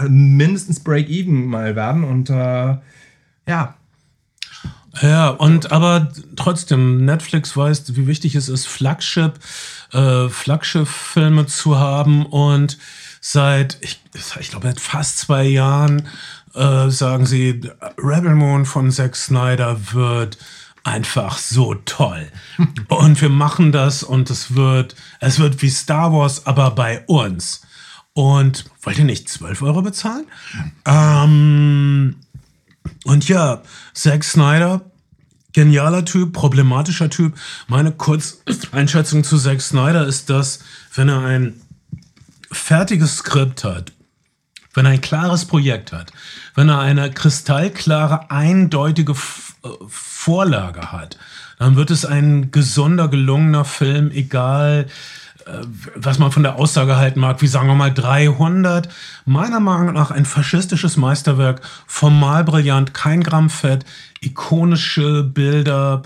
äh, 0.00 0.08
mindestens 0.08 0.80
Break-Even 0.80 1.46
mal 1.46 1.74
werden 1.74 2.04
und 2.04 2.30
äh, 2.30 2.76
ja, 3.48 3.74
Ja, 5.00 5.30
und 5.30 5.72
aber 5.72 6.12
trotzdem, 6.36 7.04
Netflix 7.04 7.56
weiß, 7.56 7.96
wie 7.96 8.06
wichtig 8.06 8.34
es 8.34 8.48
ist, 8.48 8.66
Flagship, 8.66 9.40
äh, 9.92 10.28
Flaggschiff-Filme 10.28 11.46
zu 11.46 11.78
haben 11.78 12.26
und 12.26 12.78
seit, 13.20 13.78
ich, 13.80 14.00
ich 14.38 14.50
glaube, 14.50 14.66
seit 14.66 14.80
fast 14.80 15.18
zwei 15.18 15.44
Jahren 15.44 16.08
äh, 16.54 16.90
sagen 16.90 17.26
sie, 17.26 17.60
Rebel 17.98 18.34
Moon 18.34 18.66
von 18.66 18.90
Zack 18.90 19.16
Snyder 19.16 19.78
wird 19.92 20.38
einfach 20.84 21.38
so 21.38 21.74
toll. 21.74 22.28
und 22.88 23.20
wir 23.20 23.28
machen 23.28 23.72
das 23.72 24.02
und 24.02 24.30
es 24.30 24.54
wird, 24.54 24.94
es 25.20 25.38
wird 25.38 25.62
wie 25.62 25.70
Star 25.70 26.12
Wars, 26.12 26.46
aber 26.46 26.72
bei 26.72 27.04
uns. 27.06 27.62
Und 28.14 28.66
wollt 28.82 28.98
ihr 28.98 29.04
nicht 29.04 29.28
12 29.28 29.62
Euro 29.62 29.82
bezahlen? 29.82 30.26
Ähm, 30.84 32.16
und 33.04 33.28
ja, 33.28 33.62
Zack 33.94 34.22
Snyder, 34.22 34.82
genialer 35.52 36.04
Typ, 36.04 36.32
problematischer 36.32 37.08
Typ. 37.08 37.34
Meine 37.68 37.92
Kurzeinschätzung 37.92 39.24
zu 39.24 39.38
Zack 39.38 39.62
Snyder 39.62 40.06
ist, 40.06 40.28
dass, 40.28 40.60
wenn 40.94 41.08
er 41.08 41.20
ein 41.20 41.60
fertiges 42.50 43.16
Skript 43.18 43.64
hat, 43.64 43.92
wenn 44.74 44.86
er 44.86 44.92
ein 44.92 45.00
klares 45.00 45.44
Projekt 45.44 45.92
hat, 45.92 46.12
wenn 46.54 46.68
er 46.68 46.80
eine 46.80 47.10
kristallklare, 47.10 48.30
eindeutige 48.30 49.12
äh, 49.12 49.68
Vorlage 49.88 50.92
hat, 50.92 51.16
dann 51.58 51.76
wird 51.76 51.90
es 51.90 52.04
ein 52.04 52.50
gesunder, 52.50 53.08
gelungener 53.08 53.64
Film, 53.64 54.10
egal 54.10 54.86
äh, 55.46 55.50
was 55.94 56.18
man 56.18 56.32
von 56.32 56.42
der 56.42 56.56
Aussage 56.56 56.96
halten 56.96 57.20
mag, 57.20 57.42
wie 57.42 57.46
sagen 57.46 57.68
wir 57.68 57.74
mal 57.74 57.92
300. 57.92 58.88
Meiner 59.24 59.60
Meinung 59.60 59.94
nach 59.94 60.10
ein 60.10 60.24
faschistisches 60.24 60.96
Meisterwerk, 60.96 61.60
formal 61.86 62.44
brillant, 62.44 62.94
kein 62.94 63.22
Gramm 63.22 63.50
Fett, 63.50 63.84
ikonische 64.20 65.22
Bilder, 65.22 66.02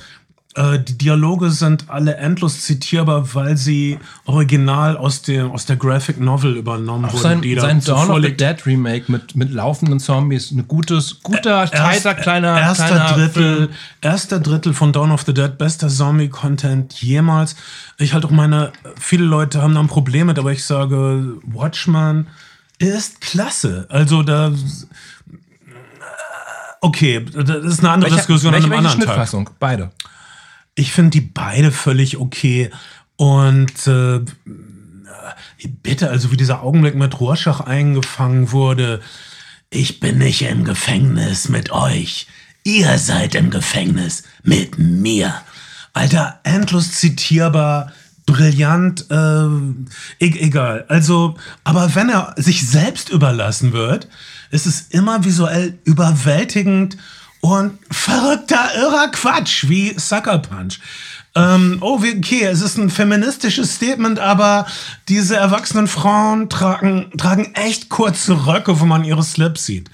äh, 0.56 0.78
die 0.78 0.96
Dialoge 0.96 1.50
sind 1.50 1.84
alle 1.88 2.16
endlos 2.16 2.62
zitierbar, 2.62 3.34
weil 3.34 3.56
sie 3.58 3.98
original 4.24 4.96
aus, 4.96 5.20
dem, 5.20 5.50
aus 5.50 5.66
der 5.66 5.76
Graphic 5.76 6.18
Novel 6.18 6.56
übernommen 6.56 7.04
Auch 7.04 7.12
wurden. 7.12 7.22
sein, 7.22 7.42
die 7.42 7.58
sein 7.60 7.80
Dawn 7.82 8.10
of 8.10 8.22
the. 8.22 8.34
Dead 8.34 8.64
Remake 8.64 9.12
mit, 9.12 9.36
mit 9.36 9.50
laufenden 9.52 10.00
Zombies, 10.00 10.50
ein 10.50 10.66
gutes, 10.66 11.22
guter, 11.22 11.70
tighter, 11.70 12.14
kleiner, 12.14 12.58
erster 12.58 12.86
kleiner 12.86 13.12
Drittel, 13.12 13.56
Film. 13.56 13.68
erster 14.00 14.40
Drittel 14.40 14.72
von 14.72 14.92
Dawn 14.92 15.12
of 15.12 15.24
the 15.26 15.34
Dead, 15.34 15.58
bester 15.58 15.88
Zombie-Content 15.88 16.94
jemals. 16.94 17.54
Ich 17.98 18.14
halt 18.14 18.24
auch 18.24 18.30
meine, 18.30 18.72
viele 18.98 19.24
Leute 19.24 19.60
haben 19.60 19.74
da 19.74 19.80
ein 19.80 19.88
Problem 19.88 20.28
mit, 20.28 20.38
aber 20.38 20.52
ich 20.52 20.64
sage, 20.64 21.34
Watchman 21.44 22.28
ist 22.78 23.20
klasse. 23.20 23.86
Also 23.90 24.22
da, 24.22 24.52
okay, 26.80 27.24
das 27.24 27.64
ist 27.64 27.80
eine 27.80 27.90
andere 27.90 28.14
Diskussion 28.14 28.52
welche, 28.54 28.66
an 28.66 28.72
einem 28.72 28.84
welche 28.84 28.88
anderen 28.88 29.00
Tag. 29.00 29.14
Schnittfassung? 29.14 29.50
Beide. 29.58 29.90
Ich 30.76 30.92
finde 30.92 31.10
die 31.10 31.22
beide 31.22 31.72
völlig 31.72 32.18
okay. 32.18 32.70
Und 33.16 33.86
äh, 33.86 34.20
bitte, 35.82 36.10
also 36.10 36.30
wie 36.30 36.36
dieser 36.36 36.62
Augenblick 36.62 36.94
mit 36.94 37.18
Rorschach 37.18 37.60
eingefangen 37.60 38.52
wurde, 38.52 39.00
ich 39.70 40.00
bin 40.00 40.18
nicht 40.18 40.42
im 40.42 40.64
Gefängnis 40.64 41.48
mit 41.48 41.72
euch. 41.72 42.28
Ihr 42.62 42.98
seid 42.98 43.34
im 43.34 43.50
Gefängnis 43.50 44.22
mit 44.42 44.78
mir. 44.78 45.34
Alter, 45.94 46.40
endlos 46.44 46.92
zitierbar, 46.92 47.92
brillant, 48.26 49.06
äh, 49.10 49.46
e 50.18 50.38
egal. 50.40 50.84
Also, 50.88 51.36
aber 51.64 51.94
wenn 51.94 52.10
er 52.10 52.34
sich 52.36 52.68
selbst 52.68 53.08
überlassen 53.08 53.72
wird, 53.72 54.08
ist 54.50 54.66
es 54.66 54.88
immer 54.90 55.24
visuell 55.24 55.78
überwältigend 55.84 56.98
und 57.46 57.78
verrückter, 57.90 58.70
irrer 58.76 59.08
Quatsch 59.08 59.68
wie 59.68 59.94
Sucker 59.98 60.38
Punch. 60.38 60.80
Ähm, 61.34 61.78
oh, 61.80 61.96
okay, 61.96 62.44
es 62.44 62.62
ist 62.62 62.78
ein 62.78 62.90
feministisches 62.90 63.74
Statement, 63.74 64.18
aber 64.18 64.66
diese 65.08 65.36
erwachsenen 65.36 65.86
Frauen 65.86 66.48
tragen, 66.48 67.12
tragen 67.18 67.54
echt 67.54 67.88
kurze 67.88 68.46
Röcke, 68.46 68.80
wo 68.80 68.86
man 68.86 69.04
ihre 69.04 69.22
Slips 69.22 69.66
sieht. 69.66 69.90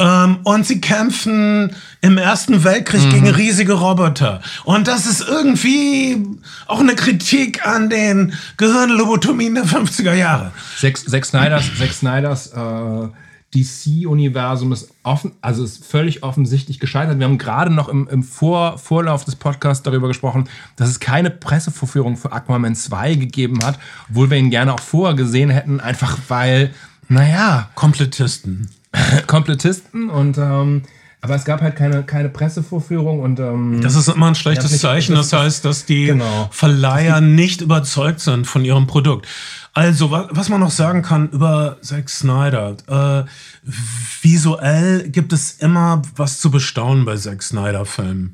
Ähm, 0.00 0.38
und 0.42 0.66
sie 0.66 0.80
kämpfen 0.80 1.74
im 2.00 2.18
Ersten 2.18 2.64
Weltkrieg 2.64 3.08
gegen 3.10 3.28
riesige 3.30 3.74
Roboter. 3.74 4.42
Und 4.64 4.88
das 4.88 5.06
ist 5.06 5.26
irgendwie 5.26 6.26
auch 6.66 6.80
eine 6.80 6.96
Kritik 6.96 7.64
an 7.64 7.88
den 7.88 8.34
Gehirnlobotomien 8.56 9.54
der 9.54 9.64
50er 9.64 10.14
Jahre. 10.14 10.50
Zack 10.80 10.98
Snyders, 11.24 11.66
Zack 11.78 11.92
Snyders 11.92 12.48
äh, 12.48 13.08
DC-Universum 13.54 14.72
ist 14.72 14.90
offen, 15.02 15.32
also 15.40 15.64
ist 15.64 15.84
völlig 15.84 16.22
offensichtlich 16.22 16.80
gescheitert. 16.80 17.18
Wir 17.18 17.26
haben 17.26 17.38
gerade 17.38 17.72
noch 17.72 17.88
im, 17.88 18.08
im 18.08 18.22
Vor, 18.22 18.78
Vorlauf 18.78 19.24
des 19.24 19.36
Podcasts 19.36 19.82
darüber 19.82 20.08
gesprochen, 20.08 20.48
dass 20.76 20.88
es 20.88 21.00
keine 21.00 21.30
Pressevorführung 21.30 22.16
für 22.16 22.32
Aquaman 22.32 22.74
2 22.74 23.14
gegeben 23.14 23.64
hat, 23.64 23.78
obwohl 24.08 24.30
wir 24.30 24.38
ihn 24.38 24.50
gerne 24.50 24.74
auch 24.74 24.80
vorher 24.80 25.14
gesehen 25.14 25.50
hätten, 25.50 25.80
einfach 25.80 26.18
weil, 26.28 26.70
naja, 27.08 27.70
Komplettisten. 27.74 28.70
Komplettisten 29.26 30.10
und 30.10 30.38
ähm, 30.38 30.82
aber 31.20 31.36
es 31.36 31.46
gab 31.46 31.62
halt 31.62 31.74
keine, 31.74 32.02
keine 32.02 32.28
Pressevorführung 32.28 33.20
und 33.20 33.40
ähm, 33.40 33.80
Das 33.80 33.94
ist 33.94 34.08
immer 34.08 34.26
ein 34.26 34.34
schlechtes 34.34 34.78
Zeichen. 34.78 35.14
Das 35.14 35.32
heißt, 35.32 35.64
dass 35.64 35.86
die 35.86 36.04
Genau. 36.04 36.50
Verleiher 36.52 37.22
nicht 37.22 37.62
überzeugt 37.62 38.20
sind 38.20 38.46
von 38.46 38.62
ihrem 38.62 38.86
Produkt. 38.86 39.26
Also, 39.74 40.10
wa- 40.12 40.28
was 40.30 40.48
man 40.48 40.60
noch 40.60 40.70
sagen 40.70 41.02
kann 41.02 41.28
über 41.30 41.78
Zack 41.82 42.08
Snyder. 42.08 42.76
Äh, 42.86 43.24
visuell 44.22 45.08
gibt 45.10 45.32
es 45.32 45.52
immer 45.52 46.02
was 46.16 46.38
zu 46.40 46.50
bestaunen 46.50 47.04
bei 47.04 47.16
Zack 47.16 47.42
Snyder-Filmen. 47.42 48.32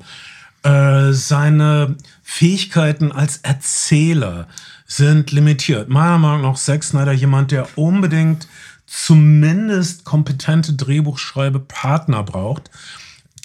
Äh, 0.63 1.13
seine 1.13 1.95
Fähigkeiten 2.21 3.11
als 3.11 3.37
Erzähler 3.37 4.47
sind 4.85 5.31
limitiert. 5.31 5.89
Meiner 5.89 6.19
Meinung 6.19 6.41
nach 6.43 6.57
Zack 6.57 6.83
Snyder 6.83 7.11
jemand, 7.11 7.49
der 7.51 7.67
unbedingt 7.75 8.47
zumindest 8.85 10.03
kompetente 10.03 10.73
Drehbuchschreibe-Partner 10.73 12.21
braucht, 12.23 12.69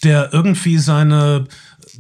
der 0.04 0.34
irgendwie 0.34 0.76
seine 0.76 1.46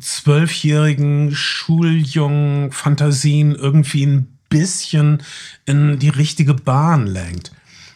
zwölfjährigen 0.00 1.34
Schuljungen 1.34 2.70
Fantasien 2.72 3.54
irgendwie 3.54 4.04
ein 4.04 4.35
bisschen 4.48 5.22
in 5.64 5.98
die 5.98 6.08
richtige 6.08 6.54
Bahn 6.54 7.06
lenkt. 7.06 7.52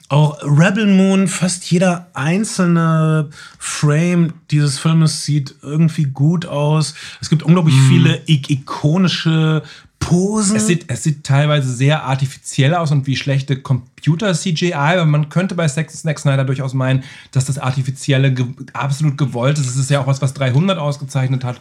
Auch 0.09 0.43
Rebel 0.43 0.89
Moon, 0.89 1.29
fast 1.29 1.71
jeder 1.71 2.09
einzelne 2.15 3.31
Frame 3.61 4.33
dieses 4.51 4.79
Filmes 4.79 5.25
sieht 5.25 5.55
irgendwie 5.63 6.07
gut 6.07 6.47
aus. 6.47 6.95
Es 7.21 7.31
gibt 7.31 7.45
unglaublich 7.45 7.77
viele 7.89 8.21
ik 8.27 8.51
ikonische 8.51 9.63
Posen. 10.01 10.57
Es 10.57 10.67
sieht, 10.67 10.87
es 10.89 11.05
sieht 11.05 11.23
teilweise 11.23 11.73
sehr 11.73 12.03
artifiziell 12.03 12.75
aus 12.75 12.91
und 12.91 13.07
wie 13.07 13.15
schlechte 13.15 13.61
Computer-CGI, 13.61 14.73
aber 14.73 15.05
man 15.05 15.29
könnte 15.29 15.55
bei 15.55 15.69
Zack 15.69 15.91
Zack 15.91 16.19
Snyder 16.19 16.45
durchaus 16.45 16.75
meinen, 16.75 17.05
dass 17.31 17.45
das 17.45 17.59
Artifizielle 17.59 18.33
ge 18.33 18.47
absolut 18.73 19.17
gewollt 19.17 19.59
ist. 19.59 19.69
Es 19.69 19.77
ist 19.77 19.91
ja 19.91 20.01
auch 20.01 20.09
was, 20.09 20.21
was 20.23 20.35
300 20.35 20.79
ausgezeichnet 20.79 21.45
hat, 21.45 21.61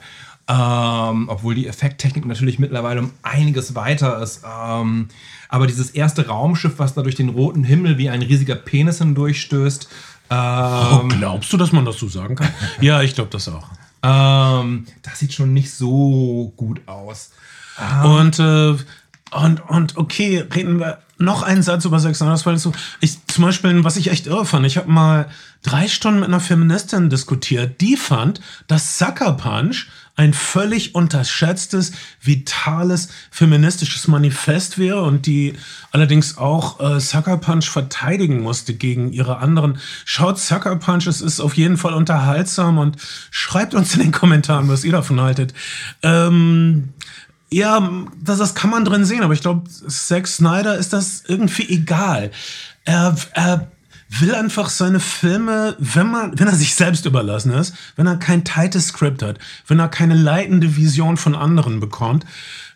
ähm, 0.50 1.30
obwohl 1.30 1.54
die 1.54 1.68
Effekttechnik 1.68 2.26
natürlich 2.26 2.58
mittlerweile 2.58 3.02
um 3.02 3.12
einiges 3.22 3.76
weiter 3.76 4.20
ist. 4.22 4.41
Ähm, 4.43 5.10
aber 5.47 5.68
dieses 5.68 5.91
erste 5.91 6.28
Raumschiff, 6.28 6.74
was 6.78 6.95
da 6.95 7.04
durch 7.04 7.16
den 7.16 7.30
roten 7.30 7.64
Himmel 7.64 8.00
wie 8.00 8.10
ein 8.10 8.24
riesiger 8.24 8.56
Penis 8.56 8.97
hindurchstößt, 8.97 9.88
oh, 10.32 10.34
ähm, 10.34 11.10
glaubst 11.10 11.54
du, 11.54 11.58
dass 11.58 11.72
man 11.72 11.86
das 11.86 12.00
so 12.00 12.08
sagen 12.08 12.36
kann? 12.36 12.50
ja, 12.82 13.04
ich 13.04 13.14
glaube 13.14 13.30
das 13.30 13.47
auch. 13.47 13.70
ähm, 14.02 14.86
das 15.04 15.20
sieht 15.20 15.34
schon 15.34 15.54
nicht 15.54 15.72
so 15.72 16.52
gut 16.58 16.82
aus. 16.88 17.32
Und, 18.04 18.39
äh, 18.39 18.76
und, 19.32 19.70
und 19.70 19.97
okay, 19.97 20.43
reden 20.54 20.80
wir 20.80 20.97
noch 21.20 21.43
einen 21.43 21.62
Satz 21.62 21.86
über 21.86 22.00
Sex 22.00 22.22
weil 22.22 22.58
so, 22.58 22.72
ich 23.02 23.26
zum 23.28 23.43
Beispiel, 23.43 23.84
was 23.84 23.97
ich 23.97 24.10
echt 24.10 24.26
irre 24.26 24.45
fand, 24.45 24.66
ich 24.66 24.78
habe 24.78 24.89
mal 24.89 25.30
drei 25.62 25.88
Stunden 25.88 26.22
mit 26.22 26.30
einer 26.30 26.39
Feministin 26.39 27.10
diskutiert, 27.10 27.82
die 27.82 27.97
fand, 27.97 28.41
dass 28.68 28.97
Sucker 28.97 29.34
Punch 29.34 29.88
ein 30.20 30.34
völlig 30.34 30.95
unterschätztes, 30.95 31.93
vitales, 32.22 33.07
feministisches 33.32 34.09
Manifest 34.09 34.78
wäre 34.78 35.01
und 35.03 35.26
die 35.26 35.53
allerdings 35.91 36.38
auch 36.38 36.82
äh, 36.82 36.99
Sucker 36.99 37.38
Punch 37.38 37.70
verteidigen 37.70 38.41
musste 38.41 38.74
gegen 38.74 39.13
ihre 39.13 39.38
anderen. 39.38 39.80
Schaut 40.03 40.38
Sucker 40.38 40.76
Punch, 40.76 41.07
es 41.07 41.22
ist 41.22 41.39
auf 41.39 41.53
jeden 41.53 41.78
Fall 41.78 41.93
unterhaltsam 41.93 42.80
und 42.80 42.97
schreibt 43.32 43.74
uns 43.74 43.93
in 43.93 44.01
den 44.01 44.11
Kommentaren, 44.11 44.67
was 44.67 44.84
ihr 44.84 44.91
davon 44.91 45.22
haltet. 45.22 45.53
Ähm, 46.03 46.89
ja, 47.49 47.89
das, 48.22 48.39
das 48.39 48.55
kann 48.55 48.72
man 48.72 48.84
drin 48.84 49.05
sehen, 49.05 49.24
aber 49.24 49.34
ich 49.34 49.41
glaube, 49.41 49.70
Zack 49.70 50.28
Snyder 50.28 50.78
ist 50.78 50.91
das 50.91 51.24
irgendwie 51.30 51.70
egal. 51.70 52.32
Er, 52.84 53.15
er 53.32 53.72
will 54.10 54.34
einfach 54.34 54.70
seine 54.70 54.99
Filme, 54.99 55.76
wenn 55.78 56.07
man, 56.07 56.38
wenn 56.39 56.47
er 56.47 56.55
sich 56.55 56.76
selbst 56.76 57.05
überlassen 57.05 57.51
ist, 57.51 57.76
wenn 57.95 58.07
er 58.07 58.18
kein 58.18 58.43
tightes 58.43 58.88
Skript 58.88 59.22
hat, 59.22 59.38
wenn 59.68 59.80
er 59.80 59.88
keine 59.88 60.16
leitende 60.16 60.76
Vision 60.76 61.18
von 61.18 61.36
anderen 61.36 61.80
bekommt, 61.80 62.26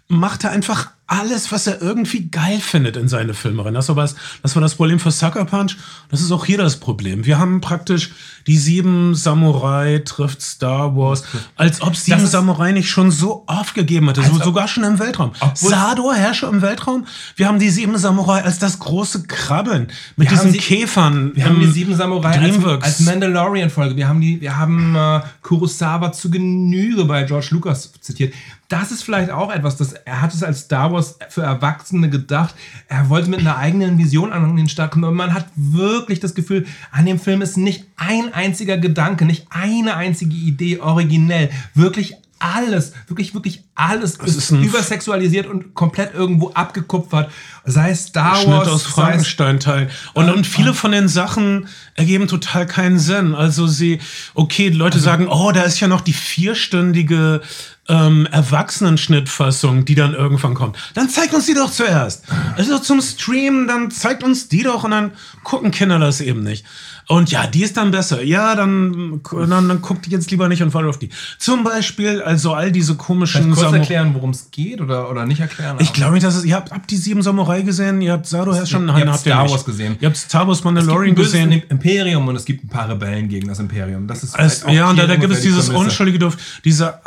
macht 0.07 0.43
er 0.43 0.51
einfach 0.51 0.91
alles, 1.20 1.51
was 1.51 1.68
er 1.68 1.80
irgendwie 1.82 2.28
geil 2.30 2.59
findet 2.59 2.97
in 2.97 3.07
seine 3.07 3.34
Filme 3.36 3.64
rein. 3.64 3.74
Das 3.76 3.88
war, 3.89 3.95
das, 3.95 4.16
das 4.41 4.55
war 4.55 4.61
das 4.61 4.74
Problem 4.76 4.99
für 4.99 5.11
Sucker 5.11 5.45
Punch. 5.45 5.78
Das 6.09 6.22
ist 6.22 6.32
auch 6.32 6.45
hier 6.45 6.57
das 6.57 6.78
Problem. 6.78 7.26
Wir 7.26 7.38
haben 7.38 7.61
praktisch 7.61 8.11
die 8.47 8.57
sieben 8.57 9.14
Samurai 9.16 9.99
trifft 10.03 10.41
Star 10.41 10.95
Wars, 10.97 11.24
als 11.55 11.82
ob 11.82 11.95
sieben 11.95 12.26
Samurai 12.26 12.72
nicht 12.72 12.89
schon 12.89 13.11
so 13.11 13.43
aufgegeben 13.47 14.07
hätte, 14.07 14.24
so, 14.24 14.39
sogar 14.39 14.68
schon 14.68 14.84
im 14.84 14.97
Weltraum. 14.99 15.32
Obwohl- 15.39 15.70
Sador 15.70 16.16
herrsche 16.16 16.47
im 16.47 16.61
Weltraum. 16.61 17.05
Wir 17.36 17.47
haben 17.47 17.59
die 17.59 17.70
sieben 17.70 17.97
Samurai 17.97 18.41
als 18.41 18.59
das 18.59 18.80
große 18.80 19.24
Krabbeln 19.24 19.88
mit 20.16 20.30
Wir 20.32 20.38
diesen 20.38 20.51
sie- 20.51 20.57
Käfern. 20.57 21.32
Wir 21.36 21.45
haben 21.45 21.59
die 21.59 21.68
sieben 21.72 21.95
Samurai 21.95 22.38
als, 22.39 22.66
als 22.84 22.99
Mandalorian-Folge. 23.01 23.95
Wir 23.95 24.07
haben, 24.07 24.20
die, 24.20 24.41
wir 24.41 24.57
haben 24.57 24.95
äh, 24.95 25.22
Kurosawa 25.41 26.11
zu 26.11 26.30
Genüge 26.32 27.05
bei 27.05 27.24
George 27.24 27.47
Lucas 27.51 27.91
zitiert. 28.01 28.34
Das 28.70 28.91
ist 28.91 29.03
vielleicht 29.03 29.30
auch 29.30 29.51
etwas, 29.51 29.78
das, 29.78 29.93
er 29.93 30.22
hat 30.22 30.34
es 30.34 30.41
als 30.41 30.61
Star 30.61 30.91
Wars 30.91 31.02
für 31.29 31.41
Erwachsene 31.41 32.09
gedacht. 32.09 32.55
Er 32.87 33.09
wollte 33.09 33.29
mit 33.29 33.39
einer 33.39 33.57
eigenen 33.57 33.97
Vision 33.97 34.33
an 34.33 34.55
den 34.55 34.69
Start 34.69 34.91
kommen. 34.91 35.05
Und 35.05 35.15
man 35.15 35.33
hat 35.33 35.47
wirklich 35.55 36.19
das 36.19 36.35
Gefühl, 36.35 36.65
an 36.91 37.05
dem 37.05 37.19
Film 37.19 37.41
ist 37.41 37.57
nicht 37.57 37.85
ein 37.97 38.33
einziger 38.33 38.77
Gedanke, 38.77 39.25
nicht 39.25 39.47
eine 39.49 39.95
einzige 39.95 40.35
Idee 40.35 40.79
originell. 40.79 41.49
Wirklich 41.75 42.15
alles, 42.43 42.91
wirklich, 43.07 43.33
wirklich 43.33 43.63
alles 43.73 44.15
ist, 44.15 44.35
ist 44.35 44.51
übersexualisiert 44.51 45.47
und 45.47 45.73
komplett 45.73 46.13
irgendwo 46.13 46.49
abgekupfert. 46.49 47.31
Sei 47.63 47.91
es 47.91 48.07
Star 48.07 48.35
Schnitt 48.35 48.49
Wars, 48.49 48.67
aus 48.67 48.83
Frankenstein-Teil. 48.83 49.89
Und, 50.13 50.29
und 50.29 50.45
viele 50.45 50.73
von 50.73 50.91
den 50.91 51.07
Sachen 51.07 51.67
ergeben 51.95 52.27
total 52.27 52.65
keinen 52.65 52.99
Sinn. 52.99 53.33
Also 53.33 53.67
sie, 53.67 53.99
okay, 54.33 54.67
Leute 54.69 54.99
sagen, 54.99 55.27
oh, 55.29 55.53
da 55.53 55.63
ist 55.63 55.79
ja 55.79 55.87
noch 55.87 56.01
die 56.01 56.13
vierstündige 56.13 57.41
ähm, 57.89 58.27
Erwachsenenschnittfassung, 58.31 59.86
die 59.86 59.95
dann 59.95 60.13
irgendwann 60.13 60.53
kommt. 60.53 60.77
Dann 60.93 61.09
zeigt 61.09 61.34
uns 61.34 61.45
die 61.45 61.53
doch 61.53 61.71
zuerst. 61.71 62.23
Also 62.55 62.79
zum 62.79 63.01
Stream, 63.01 63.67
dann 63.67 63.91
zeigt 63.91 64.23
uns 64.23 64.47
die 64.47 64.63
doch 64.63 64.84
und 64.84 64.91
dann 64.91 65.11
gucken 65.43 65.71
Kinder 65.71 65.99
das 65.99 66.21
eben 66.21 66.43
nicht. 66.43 66.65
Und 67.07 67.31
ja, 67.31 67.47
die 67.47 67.63
ist 67.63 67.75
dann 67.77 67.91
besser. 67.91 68.23
Ja, 68.23 68.55
dann, 68.55 69.21
dann, 69.31 69.67
dann 69.67 69.81
guckt 69.81 70.07
jetzt 70.07 70.31
lieber 70.31 70.47
nicht 70.47 70.63
und 70.63 70.71
folgt 70.71 70.89
auf 70.89 70.99
die. 70.99 71.09
Zum 71.37 71.63
Beispiel, 71.63 72.21
also 72.21 72.53
all 72.53 72.71
diese 72.71 72.95
komischen 72.95 73.41
Kannst 73.43 73.59
du 73.59 73.63
kurz 73.65 73.75
erklären, 73.75 74.13
worum 74.13 74.29
es 74.29 74.49
geht 74.51 74.79
oder, 74.79 75.09
oder 75.11 75.25
nicht 75.25 75.41
erklären? 75.41 75.77
Ich 75.79 75.91
glaube 75.93 76.13
nicht, 76.13 76.25
dass 76.25 76.35
es. 76.35 76.45
Ihr 76.45 76.55
habt, 76.55 76.71
habt 76.71 76.89
die 76.89 76.97
sieben 76.97 77.21
Samurai 77.21 77.61
gesehen, 77.61 78.01
ihr 78.01 78.13
habt 78.13 78.25
Sado 78.25 78.53
Herr 78.55 78.65
schon. 78.65 78.87
Ihr 78.87 78.93
habt 78.93 79.05
ihr 79.05 79.13
Star. 79.33 79.49
Wars 79.49 79.65
gesehen. 79.65 79.97
Ihr 79.99 80.07
habt 80.07 80.17
Star 80.17 80.47
Wars 80.47 80.59
es 80.59 80.63
gibt 80.63 80.73
Mandalorian 80.75 81.11
ein 81.11 81.15
gesehen. 81.15 81.51
Imperium 81.69 82.27
und 82.27 82.35
es 82.35 82.45
gibt 82.45 82.63
ein 82.63 82.69
paar 82.69 82.89
Rebellen 82.89 83.27
gegen 83.27 83.47
das 83.47 83.59
Imperium. 83.59 84.07
Das 84.07 84.23
ist 84.23 84.35
Es, 84.39 84.65
halt 84.65 84.75
ja, 84.75 84.89
und 84.89 84.97
da, 84.97 85.05
da 85.05 85.15
gibt 85.17 85.33
es 85.33 85.41
dieses 85.41 85.65
Prämisse. 85.67 85.85
unschuldige 85.85 86.19
Dorf, 86.19 86.37
diese, 86.63 86.99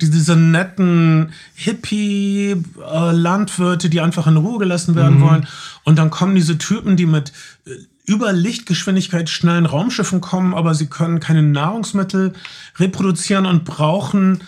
diese 0.00 0.36
netten 0.36 1.32
Hippie-Landwirte, 1.54 3.88
die 3.90 4.00
einfach 4.00 4.26
in 4.26 4.36
Ruhe 4.36 4.58
gelassen 4.58 4.92
Mhm. 4.92 4.96
werden 4.96 5.20
wollen. 5.20 5.46
Und 5.84 5.98
dann 5.98 6.10
kommen 6.10 6.34
diese 6.34 6.58
Typen, 6.58 6.96
die 6.96 7.06
mit 7.06 7.32
äh, 7.66 7.70
über 8.06 8.32
Lichtgeschwindigkeit 8.32 9.28
schnellen 9.30 9.66
Raumschiffen 9.66 10.20
kommen, 10.20 10.54
aber 10.54 10.74
sie 10.74 10.86
können 10.86 11.20
keine 11.20 11.42
Nahrungsmittel 11.42 12.34
reproduzieren 12.78 13.46
und 13.46 13.64
brauchen 13.64 14.42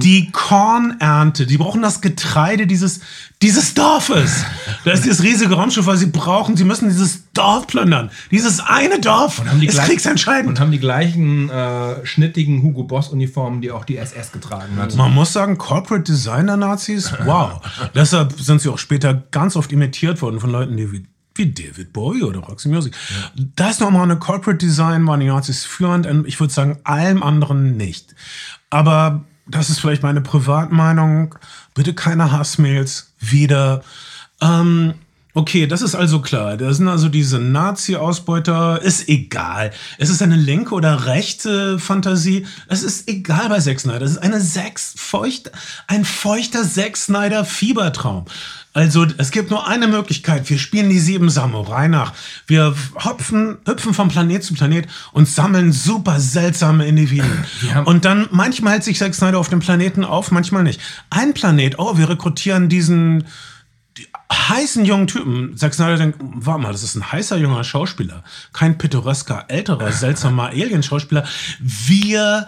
die 0.00 0.28
Kornernte, 0.32 1.46
die 1.46 1.56
brauchen 1.56 1.82
das 1.82 2.00
Getreide 2.00 2.66
dieses, 2.66 3.00
dieses 3.42 3.74
Dorfes. 3.74 4.44
Da 4.84 4.90
ist 4.90 5.04
dieses 5.04 5.22
riesige 5.22 5.54
Raumschiff, 5.54 5.86
weil 5.86 5.96
sie 5.96 6.06
brauchen, 6.06 6.56
sie 6.56 6.64
müssen 6.64 6.88
dieses 6.88 7.30
Dorf 7.34 7.68
plündern. 7.68 8.10
Dieses 8.32 8.58
eine 8.58 8.98
Dorf 8.98 9.38
haben 9.46 9.60
die 9.60 9.66
ist 9.68 9.74
gleich- 9.74 9.86
kriegsentscheidend. 9.90 10.48
und 10.48 10.58
haben 10.58 10.72
die 10.72 10.80
gleichen 10.80 11.48
äh, 11.48 12.04
schnittigen 12.04 12.64
Hugo 12.64 12.82
Boss 12.82 13.10
Uniformen, 13.10 13.60
die 13.60 13.70
auch 13.70 13.84
die 13.84 13.96
SS 13.98 14.32
getragen 14.32 14.76
hat. 14.76 14.96
Man 14.96 15.14
muss 15.14 15.32
sagen, 15.32 15.56
Corporate 15.56 16.02
Designer 16.02 16.56
Nazis, 16.56 17.12
wow. 17.24 17.60
Deshalb 17.94 18.32
sind 18.40 18.60
sie 18.60 18.68
auch 18.70 18.78
später 18.78 19.14
ganz 19.30 19.54
oft 19.54 19.70
imitiert 19.70 20.20
worden 20.20 20.40
von 20.40 20.50
Leuten, 20.50 20.76
die 20.76 20.90
wie, 20.90 21.06
wie 21.34 21.52
David 21.52 21.92
Bowie 21.92 22.22
oder 22.22 22.40
Roxy 22.40 22.68
Music. 22.68 22.94
Da 23.56 23.70
ist 23.70 23.80
nochmal 23.80 24.02
eine 24.02 24.18
Corporate 24.18 24.58
Design, 24.58 25.06
waren 25.06 25.20
die 25.20 25.26
Nazis 25.26 25.64
führend 25.64 26.06
und 26.06 26.26
ich 26.26 26.38
würde 26.40 26.52
sagen, 26.52 26.78
allem 26.84 27.22
anderen 27.22 27.76
nicht. 27.76 28.14
Aber 28.70 29.24
das 29.46 29.70
ist 29.70 29.80
vielleicht 29.80 30.02
meine 30.02 30.20
Privatmeinung. 30.20 31.34
Bitte 31.74 31.94
keine 31.94 32.32
Hassmails 32.32 33.12
wieder. 33.20 33.82
Ähm, 34.40 34.94
Okay, 35.34 35.66
das 35.66 35.80
ist 35.80 35.94
also 35.94 36.20
klar. 36.20 36.58
Da 36.58 36.74
sind 36.74 36.88
also 36.88 37.08
diese 37.08 37.38
Nazi-Ausbeuter. 37.38 38.82
Ist 38.82 39.08
egal. 39.08 39.72
Es 39.96 40.10
ist 40.10 40.20
eine 40.20 40.36
linke 40.36 40.74
oder 40.74 41.06
rechte 41.06 41.78
Fantasie. 41.78 42.46
Es 42.68 42.82
ist 42.82 43.08
egal 43.08 43.48
bei 43.48 43.58
Zack 43.58 43.80
Snyder. 43.80 44.02
Es 44.02 44.12
ist 44.12 44.18
eine 44.18 44.40
sechs 44.40 44.92
feucht, 44.94 45.50
ein 45.86 46.04
feuchter 46.04 46.68
Zack 46.68 46.98
Snyder 46.98 47.46
Fiebertraum. 47.46 48.26
Also 48.74 49.06
es 49.18 49.30
gibt 49.32 49.50
nur 49.50 49.66
eine 49.68 49.86
Möglichkeit. 49.86 50.48
Wir 50.48 50.58
spielen 50.58 50.88
die 50.88 50.98
sieben 50.98 51.28
Samurai 51.28 51.88
nach. 51.88 52.14
Wir 52.46 52.74
hopfen, 53.04 53.58
hüpfen 53.66 53.92
von 53.92 54.08
Planet 54.08 54.42
zu 54.42 54.54
Planet 54.54 54.86
und 55.12 55.28
sammeln 55.28 55.72
super 55.72 56.18
seltsame 56.20 56.86
Individuen. 56.86 57.44
haben- 57.74 57.86
Und 57.86 58.04
dann 58.06 58.28
manchmal 58.30 58.72
hält 58.74 58.84
sich 58.84 58.98
Zack 58.98 59.14
Snyder 59.14 59.38
auf 59.38 59.50
dem 59.50 59.60
Planeten 59.60 60.04
auf, 60.04 60.30
manchmal 60.30 60.62
nicht. 60.62 60.80
Ein 61.10 61.34
Planet, 61.34 61.78
oh, 61.78 61.98
wir 61.98 62.08
rekrutieren 62.08 62.68
diesen 62.70 63.24
heißen 64.32 64.86
jungen 64.86 65.06
Typen. 65.06 65.54
Zack 65.58 65.74
Snyder 65.74 65.98
denkt, 65.98 66.18
warte 66.20 66.62
mal, 66.62 66.72
das 66.72 66.82
ist 66.82 66.94
ein 66.94 67.12
heißer 67.12 67.36
junger 67.36 67.64
Schauspieler. 67.64 68.24
Kein 68.54 68.78
pittoresker, 68.78 69.44
älterer, 69.48 69.92
seltsamer 69.92 70.46
Alien-Schauspieler. 70.48 71.24
Wir 71.60 72.46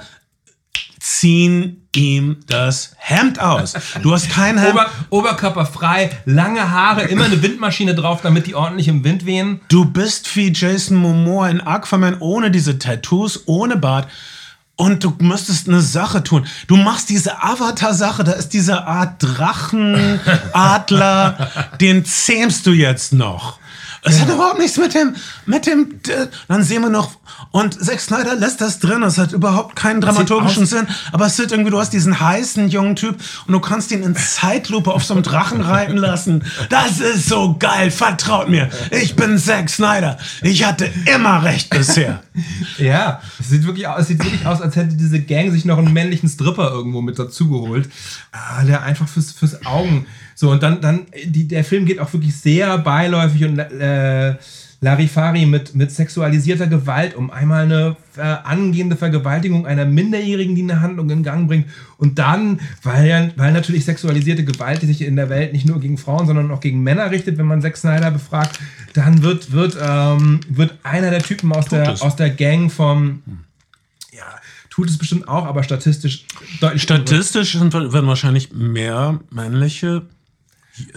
ziehen 1.05 1.87
ihm 1.95 2.39
das 2.47 2.95
Hemd 2.97 3.39
aus. 3.39 3.75
Du 4.03 4.15
hast 4.15 4.31
kein 4.31 4.57
Hemd. 4.57 4.73
Ober, 4.73 4.89
Oberkörper 5.11 5.67
frei, 5.67 6.11
lange 6.25 6.71
Haare, 6.71 7.03
immer 7.03 7.27
eine 7.27 7.43
Windmaschine 7.43 7.95
drauf, 7.95 8.23
damit 8.23 8.47
die 8.47 8.55
ordentlich 8.55 8.89
im 8.89 9.05
Wind 9.05 9.27
wehen. 9.27 9.61
Du 9.69 9.85
bist 9.85 10.35
wie 10.35 10.51
Jason 10.51 10.97
Momoa 10.97 11.51
in 11.51 11.61
Aquaman 11.61 12.17
ohne 12.21 12.51
diese 12.51 12.79
Tattoos, 12.79 13.43
ohne 13.45 13.77
Bart. 13.77 14.09
Und 14.77 15.05
du 15.05 15.15
müsstest 15.19 15.69
eine 15.69 15.83
Sache 15.83 16.25
tun. 16.25 16.47
Du 16.69 16.77
machst 16.77 17.11
diese 17.11 17.43
Avatar-Sache, 17.43 18.25
da 18.25 18.33
ist 18.33 18.49
diese 18.49 18.87
Art 18.87 19.23
Drachenadler, 19.23 20.09
den 21.81 22.07
zähmst 22.07 22.67
du 22.67 22.73
jetzt 22.73 23.13
noch. 23.13 23.61
Es 24.07 24.21
hat 24.21 24.29
überhaupt 24.29 24.59
nichts 24.59 24.77
mit 24.77 24.93
dem, 24.93 25.15
mit 25.47 25.67
dem, 25.67 26.01
äh, 26.09 26.27
dann 26.47 26.63
sehen 26.63 26.83
wir 26.83 26.91
noch, 26.91 27.13
und 27.53 27.83
Zack 27.83 28.01
Snyder 28.01 28.35
lässt 28.35 28.61
das 28.61 28.79
drin, 28.79 29.03
es 29.03 29.17
hat 29.17 29.33
überhaupt 29.33 29.77
keinen 29.77 30.03
dramaturgischen 30.03 30.67
Sinn, 30.67 30.87
aber 31.13 31.27
es 31.27 31.37
sieht 31.37 31.53
irgendwie, 31.53 31.71
du 31.71 31.81
hast 31.81 31.93
diesen 31.95 32.21
heißen 32.21 32.69
jungen 32.69 32.97
Typ 32.97 33.17
und 33.47 33.53
du 33.53 33.61
kannst 33.61 33.91
ihn 33.93 34.03
in 34.03 34.15
Zeitlupe 34.15 34.93
auf 34.93 35.05
so 35.05 35.15
einem 35.15 35.23
Drachen 35.23 35.63
reiten 35.63 35.97
lassen. 35.97 36.45
Das 36.69 37.01
ist 37.01 37.29
so 37.29 37.57
geil, 37.59 37.91
vertraut 37.91 38.51
mir. 38.51 38.69
Ich 38.91 39.17
bin 39.17 39.39
Zack 39.39 39.71
Snyder. 39.71 40.19
Ich 40.43 40.65
hatte 40.65 40.91
immer 41.07 41.43
recht 41.43 41.71
bisher. 41.71 42.23
Ja, 42.79 43.21
es 43.39 43.51
sieht 43.51 43.65
wirklich 43.65 43.87
aus, 43.87 44.03
es 44.03 44.09
sieht 44.09 44.25
wirklich 44.25 44.45
aus, 44.45 44.61
als 44.61 44.75
hätte 44.75 44.97
diese 44.97 45.21
Gang 45.21 45.53
sich 45.53 45.65
noch 45.65 45.79
einen 45.79 45.93
männlichen 45.93 46.29
Stripper 46.29 46.71
irgendwo 46.73 47.01
mit 47.01 47.17
dazugeholt, 47.17 47.89
ah, 48.33 48.65
der 48.65 48.83
einfach 48.83 49.09
fürs, 49.09 49.31
fürs 49.31 49.65
Augen. 49.65 50.07
So, 50.35 50.51
und 50.51 50.63
dann, 50.63 50.81
dann 50.81 51.07
die, 51.25 51.47
der 51.47 51.65
Film 51.65 51.87
geht 51.87 51.99
auch 51.99 52.13
wirklich 52.13 52.37
sehr 52.37 52.77
beiläufig 52.79 53.45
und 53.45 53.59
äh, 53.59 54.35
Larifari 54.85 55.47
mit, 55.47 55.75
mit 55.75 55.91
sexualisierter 55.91 56.67
Gewalt 56.67 57.17
um 57.17 57.31
einmal 57.31 57.65
eine 57.65 57.97
äh, 58.17 58.21
angehende 58.21 58.97
Vergewaltigung 58.97 59.67
einer 59.67 59.87
Minderjährigen, 59.87 60.55
die 60.55 60.63
eine 60.63 60.83
Handlung 60.83 61.09
in 61.09 61.23
Gang 61.23 61.49
bringt. 61.49 61.67
Und 61.97 62.19
dann, 62.19 62.61
weil, 62.83 63.09
ja, 63.09 63.29
weil 63.37 63.53
natürlich 63.53 63.87
sexualisierte 63.87 64.45
Gewalt, 64.45 64.83
die 64.83 64.87
sich 64.87 65.01
in 65.01 65.17
der 65.17 65.31
Welt 65.31 65.55
nicht 65.55 65.67
nur 65.67 65.81
gegen 65.81 65.97
Frauen, 65.97 66.27
sondern 66.27 66.51
auch 66.51 66.61
gegen 66.61 66.83
Männer 66.83 67.11
richtet, 67.11 67.39
wenn 67.39 67.47
man 67.47 67.63
Zack 67.63 67.79
Snyder 67.79 68.11
befragt, 68.11 68.61
dann 68.93 69.23
wird, 69.23 69.53
wird, 69.53 69.77
ähm, 69.81 70.41
wird 70.49 70.75
einer 70.83 71.11
der 71.11 71.23
Typen 71.23 71.51
aus, 71.53 71.67
der, 71.67 71.95
es. 71.95 72.03
aus 72.03 72.17
der 72.17 72.31
Gang 72.31 72.71
vom 72.71 73.23
ja, 74.13 74.23
tut 74.69 74.91
es 74.91 74.99
bestimmt 74.99 75.27
auch, 75.29 75.47
aber 75.47 75.63
statistisch 75.63 76.27
deutlich. 76.61 76.83
Statistisch 76.83 77.53
sind, 77.53 77.73
werden 77.73 78.07
wahrscheinlich 78.07 78.53
mehr 78.53 79.19
männliche 79.31 80.03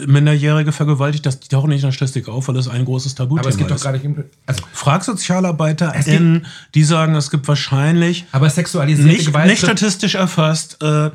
Minderjährige 0.06 0.72
vergewaltigt. 0.72 1.26
Das 1.26 1.40
taucht 1.40 1.68
nicht 1.68 1.84
in 1.84 1.88
der 1.88 1.92
Statistik 1.92 2.28
auf, 2.28 2.48
weil 2.48 2.56
das 2.56 2.68
ein 2.68 2.84
großes 2.84 3.14
Tabuthema 3.14 3.42
aber 3.42 3.50
es 3.50 3.58
gibt 3.58 3.70
doch 3.70 3.76
ist. 3.76 3.84
gar 3.84 3.92
nicht. 3.92 4.06
Also, 4.48 4.64
Frag 4.74 5.04
SozialarbeiterInnen, 5.04 6.48
die 6.74 6.84
sagen, 6.84 7.14
es 7.14 7.30
gibt 7.30 7.48
wahrscheinlich 7.48 8.26
aber 8.32 8.50
sexualisierte 8.50 9.12
nicht, 9.12 9.28
Gewalt. 9.28 9.48
nicht 9.48 9.60
statistisch 9.60 10.16
erfasst, 10.16 10.82
äh, 10.82 11.12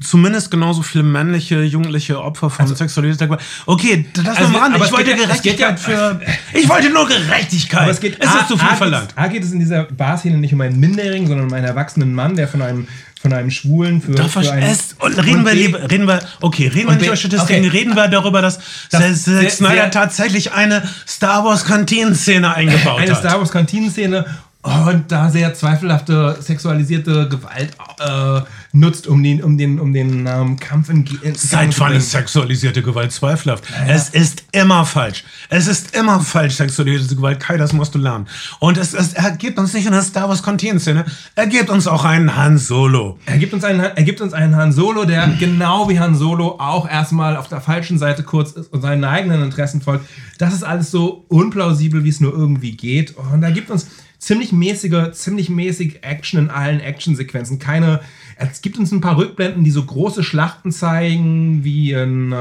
zumindest 0.00 0.50
genauso 0.50 0.82
viele 0.82 1.04
männliche, 1.04 1.62
jugendliche 1.62 2.20
Opfer 2.20 2.50
von 2.50 2.66
sexualisierter 2.66 3.26
Gewalt. 3.26 3.40
Okay, 3.66 4.06
das 4.14 4.26
Also, 4.36 4.56
Rande. 4.58 4.76
aber 4.76 4.86
Ich 4.86 4.92
wollte 4.92 5.14
geht 5.14 5.24
Gerechtigkeit 5.24 5.78
für. 5.80 6.20
Ich 6.54 6.68
wollte 6.68 6.90
nur 6.90 7.06
Gerechtigkeit. 7.06 7.82
aber 7.82 7.90
es 7.90 8.00
geht 8.00 8.16
es 8.20 8.28
A- 8.28 8.40
ist 8.40 8.48
zu 8.48 8.56
viel 8.58 8.68
A, 8.68 8.74
verlangt. 8.76 9.12
A 9.16 9.26
geht 9.28 9.44
es 9.44 9.52
in 9.52 9.60
dieser 9.60 9.84
Barszene 9.84 10.36
nicht 10.38 10.52
um 10.54 10.60
einen 10.60 10.78
Minderjährigen, 10.80 11.26
sondern 11.28 11.46
um 11.48 11.52
einen 11.52 11.66
erwachsenen 11.66 12.14
Mann, 12.14 12.34
der 12.36 12.48
von 12.48 12.62
einem, 12.62 12.88
von 13.20 13.32
einem 13.32 13.50
Schwulen 13.50 14.00
für. 14.02 14.12
Darf 14.12 14.32
für 14.32 14.40
ich 14.42 14.50
einen, 14.50 14.62
es, 14.64 14.94
und 14.98 15.12
reden 15.24 15.44
wir 15.44 15.52
B- 15.52 15.58
lieber, 15.66 15.90
reden 15.90 16.06
wir, 16.06 16.20
okay, 16.40 16.66
reden 16.68 16.86
wir 16.86 16.92
nicht 16.92 17.00
B- 17.00 17.06
über 17.06 17.16
Statistiken, 17.16 17.60
okay. 17.66 17.68
reden 17.78 17.94
wir 17.96 18.08
darüber, 18.08 18.42
dass 18.42 18.58
Das 18.90 19.22
Zack 19.24 19.50
Snyder 19.50 19.90
tatsächlich 19.90 20.52
eine 20.52 20.82
Star 21.06 21.44
Wars 21.44 21.64
Kantinenszene 21.64 22.54
eingebaut 22.54 23.00
eine 23.00 23.10
hat. 23.12 23.18
Star 23.18 23.38
Wars 23.38 23.50
Kantinenszene 23.52 24.24
und 24.62 25.12
da 25.12 25.30
sehr 25.30 25.54
zweifelhafte 25.54 26.38
sexualisierte 26.40 27.28
Gewalt 27.28 27.70
äh, 28.00 28.40
nutzt, 28.78 29.06
um 29.06 29.22
den, 29.22 29.42
um 29.42 29.56
den, 29.56 29.80
um 29.80 29.92
den 29.92 30.26
ähm, 30.26 30.58
Kampf 30.58 30.88
in, 30.88 31.06
in 31.22 31.34
Seit 31.34 31.78
wann 31.80 31.92
ist 31.92 32.10
sexualisierte 32.10 32.82
Gewalt 32.82 33.12
zweifelhaft? 33.12 33.64
Es 33.88 34.10
ist 34.10 34.44
immer 34.52 34.84
falsch. 34.84 35.24
Es 35.48 35.66
ist 35.66 35.96
immer 35.96 36.20
falsch, 36.20 36.54
sexualisierte 36.54 37.16
Gewalt. 37.16 37.40
Kai, 37.40 37.56
das 37.56 37.72
musst 37.72 37.94
du 37.94 37.98
lernen. 37.98 38.26
Und 38.58 38.76
es, 38.76 38.94
es 38.94 39.14
er 39.14 39.32
gibt 39.32 39.58
uns 39.58 39.72
nicht 39.72 39.84
nur 39.84 39.94
eine 39.94 40.02
Star 40.02 40.28
Wars 40.28 40.42
Kantinenszene, 40.42 41.04
er 41.34 41.46
gibt 41.46 41.70
uns 41.70 41.86
auch 41.86 42.04
einen 42.04 42.36
Han 42.36 42.58
Solo. 42.58 43.18
Er 43.26 43.38
gibt 43.38 43.54
uns 43.54 43.64
einen, 43.64 43.80
er 43.80 44.02
gibt 44.02 44.20
uns 44.20 44.32
einen 44.32 44.56
Han 44.56 44.72
Solo, 44.72 45.04
der 45.04 45.26
genau 45.38 45.88
wie 45.88 45.98
Han 45.98 46.14
Solo 46.14 46.56
auch 46.58 46.88
erstmal 46.88 47.36
auf 47.36 47.48
der 47.48 47.60
falschen 47.60 47.98
Seite 47.98 48.22
kurz 48.22 48.52
ist 48.52 48.72
und 48.72 48.82
seinen 48.82 49.04
eigenen 49.04 49.42
Interessen 49.42 49.80
folgt. 49.80 50.06
Das 50.38 50.52
ist 50.52 50.62
alles 50.62 50.90
so 50.90 51.24
unplausibel, 51.28 52.04
wie 52.04 52.10
es 52.10 52.20
nur 52.20 52.32
irgendwie 52.32 52.76
geht. 52.76 53.16
Und 53.16 53.42
er 53.42 53.52
gibt 53.52 53.70
uns 53.70 53.86
ziemlich 54.18 54.52
mäßige, 54.52 55.12
ziemlich 55.12 55.48
mäßig 55.48 56.02
Action 56.02 56.40
in 56.40 56.50
allen 56.50 56.80
Actionsequenzen. 56.80 57.58
Keine, 57.58 58.00
es 58.38 58.60
gibt 58.60 58.78
uns 58.78 58.92
ein 58.92 59.00
paar 59.00 59.16
Rückblenden, 59.16 59.64
die 59.64 59.70
so 59.70 59.82
große 59.84 60.22
Schlachten 60.22 60.70
zeigen, 60.72 61.64
wie 61.64 61.92
in 61.92 62.32
äh, 62.32 62.36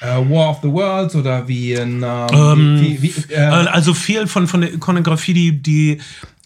äh, 0.00 0.30
War 0.30 0.50
of 0.50 0.58
the 0.62 0.68
Worlds 0.68 1.14
oder 1.14 1.46
wie 1.46 1.72
in 1.74 2.02
ähm, 2.02 2.80
wie, 2.80 3.02
wie, 3.02 3.14
wie, 3.16 3.32
Äh, 3.34 3.36
äh, 3.36 3.68
Also 3.68 3.92
viel 3.94 4.26
von, 4.26 4.46
von 4.46 4.62
der 4.62 4.72
Ikonografie, 4.72 5.34
die, 5.34 5.62
die 5.62 5.98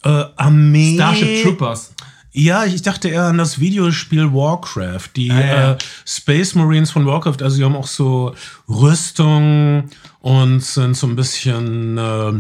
äh, 0.05 0.25
Armee. 0.37 0.95
Starship 0.95 1.43
Troopers. 1.45 1.93
Ja, 2.37 2.65
ich 2.65 2.83
dachte 2.83 3.09
eher 3.11 3.27
an 3.27 3.39
das 3.39 3.61
Videospiel 3.61 4.33
Warcraft. 4.33 5.11
Die 5.15 5.31
Ah, 5.31 5.41
ja. 5.41 5.73
äh, 5.75 5.79
Space 6.05 6.57
Marines 6.57 6.91
von 6.91 7.07
Warcraft, 7.07 7.43
also 7.43 7.57
die 7.59 7.65
haben 7.65 7.77
auch 7.77 7.87
so 7.87 8.35
Rüstung 8.69 9.85
und 10.21 10.61
sind 10.61 10.97
so 10.97 11.07
ein 11.07 11.15
bisschen 11.15 11.97
äh, 11.97 12.33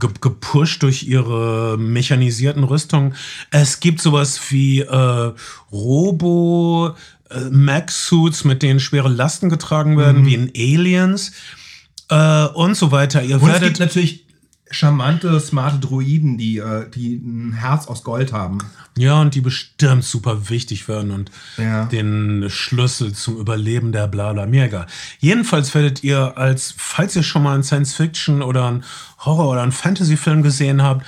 ge 0.00 0.10
gepusht 0.20 0.82
durch 0.82 1.04
ihre 1.04 1.76
mechanisierten 1.78 2.64
Rüstungen. 2.64 3.14
Es 3.50 3.80
gibt 3.80 4.00
sowas 4.00 4.40
wie 4.50 4.80
äh, 4.80 5.32
Robo 5.70 6.96
äh, 7.30 7.40
Mech-Suits, 7.50 8.44
mit 8.44 8.62
denen 8.62 8.80
schwere 8.80 9.08
Lasten 9.08 9.48
getragen 9.50 9.96
werden, 9.96 10.26
wie 10.26 10.34
in 10.34 10.50
Aliens 10.56 11.32
äh, 12.08 12.46
und 12.46 12.74
so 12.74 12.90
weiter. 12.90 13.22
Ihr 13.22 13.36
Mhm. 13.36 13.42
Und 13.42 13.52
werdet 13.52 13.78
natürlich 13.78 14.26
charmante, 14.70 15.38
smarte 15.40 15.78
Droiden, 15.80 16.38
die, 16.38 16.58
äh, 16.58 16.88
die 16.90 17.16
ein 17.16 17.52
Herz 17.54 17.86
aus 17.88 18.04
Gold 18.04 18.32
haben. 18.32 18.58
Ja, 18.96 19.20
und 19.20 19.34
die 19.34 19.40
bestimmt 19.40 20.04
super 20.04 20.48
wichtig 20.48 20.86
werden 20.88 21.10
und 21.10 21.30
Ja. 21.56 21.86
den 21.86 22.46
Schlüssel 22.48 23.12
zum 23.12 23.36
Überleben 23.38 23.92
der 23.92 24.06
Blabla. 24.06 24.46
Mir 24.46 24.64
egal. 24.64 24.86
Jedenfalls 25.18 25.74
werdet 25.74 26.04
ihr 26.04 26.38
als, 26.38 26.74
falls 26.76 27.16
ihr 27.16 27.22
schon 27.22 27.42
mal 27.42 27.54
einen 27.54 27.62
Science-Fiction 27.64 28.42
oder 28.42 28.66
einen 28.68 28.84
Horror- 29.24 29.50
oder 29.50 29.62
einen 29.62 29.72
Fantasy-Film 29.72 30.42
gesehen 30.42 30.82
habt, 30.82 31.04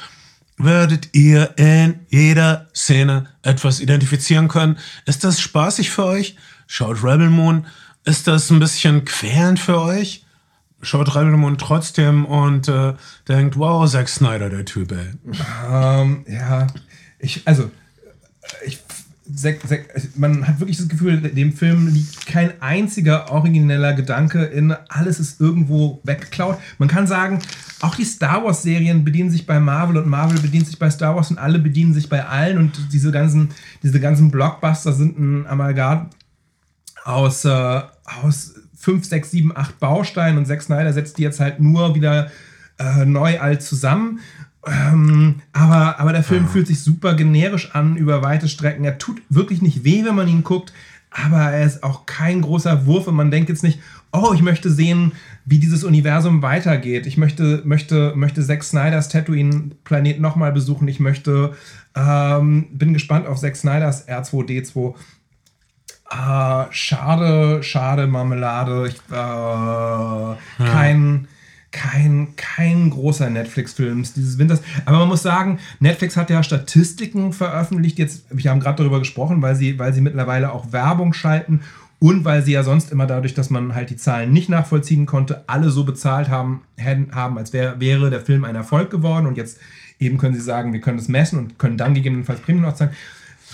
werdet 0.59 1.09
ihr 1.13 1.57
in 1.57 2.01
jeder 2.09 2.69
Szene 2.75 3.27
etwas 3.43 3.81
identifizieren 3.81 4.49
können. 4.49 4.79
Ist 5.07 5.25
das 5.25 5.41
spaßig 5.41 5.91
für 5.91 6.05
euch? 6.05 6.37
Schaut 6.67 7.03
Rebel 7.03 7.31
Moon. 7.31 7.67
Ist 8.05 8.27
das 8.27 8.51
ein 8.51 8.59
bisschen 8.59 9.05
quälend 9.05 9.59
für 9.61 9.81
euch? 9.81 10.25
Schaut 10.83 11.15
Rebel 11.15 11.37
Moon 11.37 11.59
trotzdem 11.59 12.25
und 12.25 12.69
äh, 12.69 12.95
denkt, 13.29 13.57
wow, 13.57 13.89
Zack 13.89 14.09
Snyder, 14.09 14.51
der 14.51 14.65
Typ, 14.65 14.93
ey. 14.93 15.13
Ähm, 15.71 16.25
ja, 16.29 16.67
ich, 17.19 17.43
also, 17.47 17.71
ich, 18.67 18.83
Zack, 19.35 19.61
Zack, 19.67 19.87
man 20.17 20.47
hat 20.47 20.59
wirklich 20.59 20.79
das 20.79 20.89
Gefühl, 20.89 21.21
dem 21.21 21.53
Film 21.53 21.87
liegt 21.87 22.27
kein 22.27 22.61
einziger 22.61 23.31
origineller 23.31 23.93
Gedanke 23.93 24.45
in, 24.45 24.73
alles 24.89 25.21
ist 25.21 25.41
irgendwo 25.41 26.01
weggeklaut. 26.03 26.59
Man 26.79 26.89
kann 26.89 27.07
sagen, 27.07 27.39
auch 27.81 27.95
die 27.95 28.05
Star 28.05 28.45
Wars 28.45 28.63
Serien 28.63 29.05
bedienen 29.05 29.31
sich 29.31 29.47
bei 29.47 29.61
Marvel 29.61 29.97
und 29.99 30.09
Marvel 30.09 30.41
bedient 30.41 30.67
sich 30.67 30.79
bei 30.79 30.91
Star 30.91 31.15
Wars 31.15 31.31
und 31.31 31.39
alle 31.39 31.61
bedienen 31.61 31.95
sich 31.95 32.09
bei 32.09 32.27
allen 32.27 32.59
und 32.59 32.93
diese 32.93 33.13
ganzen, 33.13 33.51
diese 33.83 34.01
ganzen 34.01 34.31
Blockbuster 34.31 34.93
sind 34.93 35.19
ein 35.19 35.47
Amalgam 35.47 36.11
aus, 37.05 37.45
äh, 37.45 37.81
aus 38.23 38.52
5, 38.83 39.05
6, 39.05 39.31
7, 39.31 39.57
8 39.57 39.79
Bausteinen 39.79 40.39
und 40.39 40.47
Zack 40.47 40.61
Snyder 40.61 40.93
setzt 40.93 41.17
die 41.17 41.23
jetzt 41.23 41.39
halt 41.39 41.61
nur 41.61 41.95
wieder 41.95 42.33
äh, 42.79 43.05
neu 43.05 43.39
alt 43.39 43.63
zusammen. 43.63 44.19
Ähm, 44.67 45.37
aber, 45.53 46.01
aber 46.01 46.13
der 46.13 46.25
Film 46.25 46.49
fühlt 46.49 46.67
sich 46.67 46.81
super 46.81 47.15
generisch 47.15 47.75
an 47.77 47.97
über 47.97 48.23
weite 48.23 48.49
Strecken. 48.49 48.85
Er 48.85 48.99
tut 48.99 49.23
wirklich 49.29 49.63
nicht 49.63 49.85
weh, 49.85 50.05
wenn 50.05 50.17
man 50.17 50.27
ihn 50.27 50.43
guckt, 50.43 50.73
aber 51.11 51.53
er 51.53 51.65
ist 51.65 51.85
auch 51.85 52.07
kein 52.07 52.41
großer 52.43 52.85
Wurf 52.85 53.07
und 53.07 53.15
man 53.15 53.31
denkt 53.31 53.51
jetzt 53.51 53.63
nicht, 53.63 53.79
oh, 54.11 54.33
ich 54.35 54.43
möchte 54.43 54.69
sehen, 54.69 55.13
wie 55.45 55.59
dieses 55.59 55.85
Universum 55.85 56.43
weitergeht. 56.43 57.07
Ich 57.07 57.17
möchte, 57.17 57.63
möchte, 57.65 58.15
möchte 58.17 58.45
Zack 58.45 58.65
Snyders 58.65 59.09
Tatooine-Planet 59.09 60.21
nochmal 60.21 60.51
besuchen. 60.51 60.89
Ich 60.89 60.99
möchte, 60.99 61.55
ähm, 61.95 62.67
bin 62.73 62.95
gespannt 62.95 63.29
auf 63.29 63.39
Zack 63.39 63.55
Snyders 63.55 64.09
R2D2. 64.09 64.95
Ah, 66.15 66.67
schade, 66.71 67.63
schade, 67.63 68.07
Marmelade. 68.07 68.87
Ich, 68.89 68.97
äh, 69.11 70.65
kein, 70.67 71.27
kein, 71.71 72.29
kein 72.37 72.91
großer 72.91 73.31
Netflix-Film 73.31 74.03
dieses 74.15 74.37
Winters. 74.37 74.61
Aber 74.85 74.99
man 74.99 75.09
muss 75.09 75.23
sagen, 75.23 75.59
Netflix 75.81 76.19
hat 76.19 76.29
ja 76.29 76.43
Statistiken 76.43 77.33
veröffentlicht. 77.33 77.99
Jetzt, 77.99 78.27
wir 78.31 78.51
haben 78.51 78.61
gerade 78.61 78.77
darüber 78.83 78.99
gesprochen, 78.99 79.41
weil 79.41 79.57
sie, 79.57 79.79
weil 79.79 79.95
sie 79.95 80.03
mittlerweile 80.03 80.53
auch 80.53 80.71
Werbung 80.73 81.15
schalten 81.15 81.61
und 81.99 82.27
weil 82.27 82.43
sie 82.43 82.53
ja 82.53 82.63
sonst 82.63 82.93
immer 82.93 83.07
dadurch, 83.07 83.33
dass 83.33 83.49
man 83.49 83.75
halt 83.75 83.89
die 83.89 83.97
Zahlen 83.97 84.33
nicht 84.35 84.51
nachvollziehen 84.51 85.07
konnte, 85.07 85.45
alle 85.47 85.71
so 85.71 85.85
bezahlt 85.85 86.29
haben, 86.29 86.61
hätten- 86.77 87.15
haben 87.15 87.39
als 87.39 87.55
wär, 87.55 87.81
wäre 87.81 88.11
der 88.11 88.21
Film 88.21 88.45
ein 88.45 88.55
Erfolg 88.57 88.91
geworden. 88.91 89.25
Und 89.27 89.39
jetzt 89.39 89.59
eben 89.99 90.19
können 90.19 90.35
sie 90.35 90.41
sagen, 90.43 90.75
wir 90.75 90.81
können 90.83 90.99
das 90.99 91.09
messen 91.09 91.39
und 91.39 91.59
können 91.59 91.79
dann 91.79 91.95
gegebenenfalls 91.95 92.41
Premium 92.41 92.67
noch 92.67 92.75
zeigen. 92.75 92.93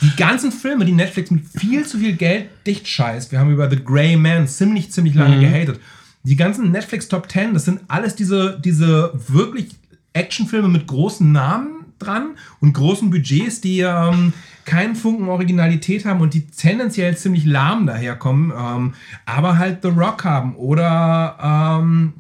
Die 0.03 0.17
ganzen 0.17 0.53
Filme, 0.53 0.85
die 0.85 0.93
Netflix 0.93 1.31
mit 1.31 1.47
viel 1.47 1.85
zu 1.85 1.99
viel 1.99 2.15
Geld 2.15 2.49
dicht 2.67 2.87
scheißt, 2.87 3.33
wir 3.33 3.39
haben 3.39 3.53
über 3.53 3.69
The 3.69 3.83
Grey 3.83 4.17
Man 4.17 4.47
ziemlich, 4.47 4.93
ziemlich 4.93 5.15
lange 5.15 5.41
gehatet. 5.41 5.81
Die 6.23 6.37
ganzen 6.37 6.71
Netflix 6.71 7.09
Top 7.09 7.31
10, 7.31 7.55
das 7.55 7.65
sind 7.65 7.81
alles 7.89 8.15
diese, 8.15 8.61
diese 8.63 9.13
wirklich 9.29 9.71
Actionfilme 10.13 10.69
mit 10.69 10.87
großen 10.87 11.31
Namen 11.31 11.87
dran 11.99 12.37
und 12.61 12.73
großen 12.75 13.11
Budgets, 13.11 13.61
die 13.61 13.81
ähm, 13.81 14.33
keinen 14.65 14.95
Funken 14.95 15.29
Originalität 15.29 16.05
haben 16.05 16.21
und 16.21 16.35
die 16.35 16.47
tendenziell 16.47 17.17
ziemlich 17.17 17.45
lahm 17.45 17.87
daherkommen, 17.87 18.53
ähm, 18.57 18.95
aber 19.27 19.59
halt 19.59 19.79
The 19.83 19.89
Rock 19.89 20.25
haben 20.25 20.55
oder, 20.57 21.79
ähm, 21.81 22.15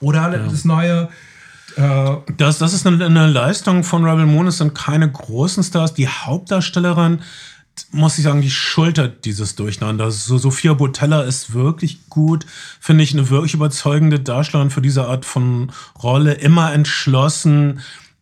oder 0.00 0.30
das 0.30 0.64
neue 0.64 1.08
Das, 1.76 2.58
das 2.58 2.72
ist 2.72 2.86
eine, 2.86 3.04
eine 3.04 3.26
Leistung 3.26 3.84
von 3.84 4.04
Rebel 4.04 4.26
Moon. 4.26 4.46
Es 4.46 4.58
sind 4.58 4.74
keine 4.74 5.10
großen 5.10 5.62
Stars. 5.62 5.94
Die 5.94 6.08
Hauptdarstellerin, 6.08 7.20
muss 7.90 8.18
ich 8.18 8.24
sagen, 8.24 8.42
die 8.42 8.50
schultert 8.50 9.24
dieses 9.24 9.56
Durcheinander. 9.56 10.10
So, 10.10 10.38
Sophia 10.38 10.74
Botella 10.74 11.22
ist 11.22 11.54
wirklich 11.54 12.08
gut. 12.08 12.46
Finde 12.80 13.04
ich 13.04 13.12
eine 13.12 13.30
wirklich 13.30 13.54
überzeugende 13.54 14.20
Darstellerin 14.20 14.70
für 14.70 14.82
diese 14.82 15.06
Art 15.06 15.24
von 15.24 15.72
Rolle. 16.02 16.34
Immer 16.34 16.72
entschlossen, 16.72 17.80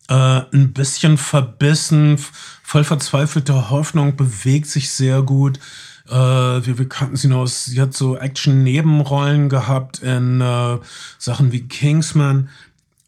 äh, 0.09 0.41
ein 0.51 0.73
bisschen 0.73 1.17
verbissen, 1.17 2.17
voll 2.63 2.83
verzweifelte 2.83 3.69
Hoffnung, 3.69 4.15
bewegt 4.15 4.67
sich 4.67 4.91
sehr 4.91 5.21
gut. 5.21 5.59
Äh, 6.07 6.13
wir, 6.13 6.77
wir 6.77 6.89
kannten 6.89 7.15
sie 7.15 7.27
noch 7.27 7.39
aus, 7.39 7.65
sie 7.65 7.79
hat 7.79 7.93
so 7.93 8.17
Action-Nebenrollen 8.17 9.49
gehabt 9.49 9.99
in 9.99 10.41
äh, 10.41 10.77
Sachen 11.17 11.51
wie 11.51 11.67
Kingsman. 11.67 12.49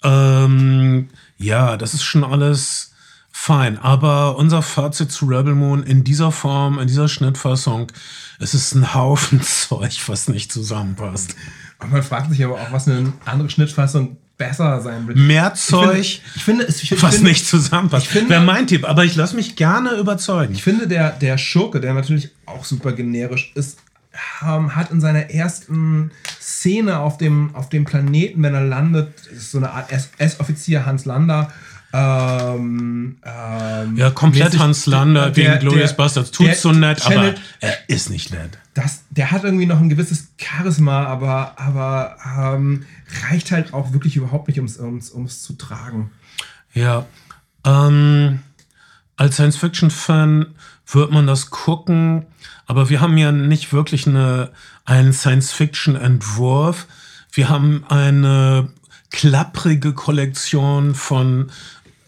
Ähm, 0.05 1.09
ja, 1.37 1.77
das 1.77 1.93
ist 1.93 2.03
schon 2.03 2.23
alles 2.23 2.93
fein. 3.31 3.77
Aber 3.77 4.37
unser 4.37 4.61
Fazit 4.61 5.11
zu 5.11 5.25
Rebel 5.25 5.55
Moon 5.55 5.83
in 5.83 6.03
dieser 6.03 6.31
Form, 6.31 6.79
in 6.79 6.87
dieser 6.87 7.07
Schnittfassung, 7.07 7.87
es 8.39 8.53
ist 8.53 8.73
ein 8.75 8.93
Haufen 8.93 9.41
Zeug, 9.43 9.97
was 10.07 10.27
nicht 10.27 10.51
zusammenpasst. 10.51 11.35
Und 11.79 11.91
man 11.91 12.03
fragt 12.03 12.31
sich 12.31 12.43
aber 12.43 12.55
auch, 12.55 12.71
was 12.71 12.87
eine 12.87 13.11
andere 13.25 13.49
Schnittfassung 13.49 14.17
besser 14.37 14.81
sein 14.81 15.07
wird. 15.07 15.17
Mehr 15.17 15.53
Ich 15.55 15.61
finde, 15.61 15.85
Zeug, 15.85 15.99
ich 16.35 16.43
finde, 16.43 16.65
es, 16.65 16.83
ich 16.83 17.01
was 17.01 17.15
finde, 17.15 17.29
nicht 17.29 17.47
zusammenpasst. 17.47 18.07
finde- 18.07 18.29
Wäre 18.29 18.43
mein 18.43 18.67
Tipp, 18.67 18.83
aber 18.87 19.05
ich 19.05 19.15
lasse 19.15 19.35
mich 19.35 19.55
gerne 19.55 19.91
überzeugen. 19.95 20.53
Ich 20.53 20.63
finde, 20.63 20.87
der, 20.87 21.11
der 21.11 21.37
Schurke, 21.37 21.79
der 21.79 21.93
natürlich 21.93 22.31
auch 22.45 22.65
super 22.65 22.91
generisch 22.91 23.51
ist, 23.55 23.79
ähm, 24.41 24.75
hat 24.75 24.91
in 24.91 25.01
seiner 25.01 25.29
ersten 25.29 26.11
Szene 26.39 26.99
auf 26.99 27.17
dem, 27.17 27.53
auf 27.55 27.69
dem 27.69 27.85
Planeten, 27.85 28.41
wenn 28.43 28.53
er 28.53 28.63
landet, 28.65 29.27
ist 29.27 29.51
so 29.51 29.57
eine 29.57 29.71
Art 29.71 29.91
S-Offizier 30.17 30.85
Hans 30.85 31.05
Lander. 31.05 31.51
Ähm, 31.93 33.17
ähm, 33.23 33.95
ja, 33.97 34.09
komplett 34.11 34.53
mäßig- 34.53 34.59
Hans 34.59 34.85
Lander 34.85 35.31
der- 35.31 35.51
gegen 35.51 35.59
Glorious 35.61 35.91
der- 35.91 35.97
Bastards. 35.97 36.31
Tut 36.31 36.47
der 36.47 36.55
so 36.55 36.71
nett, 36.73 37.05
aber 37.05 37.15
channelt- 37.15 37.41
er 37.61 37.73
ist 37.87 38.09
nicht 38.09 38.31
nett. 38.31 38.57
das, 38.73 39.03
der 39.11 39.31
hat 39.31 39.43
irgendwie 39.45 39.65
noch 39.65 39.79
ein 39.79 39.87
gewisses 39.89 40.27
Charisma, 40.37 41.05
aber, 41.05 41.53
aber 41.57 42.17
ähm, 42.37 42.85
reicht 43.29 43.51
halt 43.51 43.73
auch 43.73 43.93
wirklich 43.93 44.17
überhaupt 44.17 44.47
nicht, 44.49 44.57
ums, 44.57 44.77
ums, 44.77 45.11
ums 45.11 45.41
zu 45.43 45.53
tragen. 45.53 46.11
Ja, 46.73 47.05
ähm, 47.65 48.39
als 49.15 49.35
Science-Fiction-Fan 49.35 50.47
wird 50.87 51.11
man 51.11 51.27
das 51.27 51.49
gucken, 51.49 52.25
aber 52.65 52.89
wir 52.89 53.01
haben 53.01 53.17
ja 53.17 53.31
nicht 53.31 53.73
wirklich 53.73 54.07
eine, 54.07 54.51
einen 54.85 55.11
Science-Fiction-Entwurf. 55.13 56.87
Wir 57.31 57.49
haben 57.49 57.83
eine 57.87 58.69
klapprige 59.11 59.93
Kollektion 59.93 60.95
von 60.95 61.51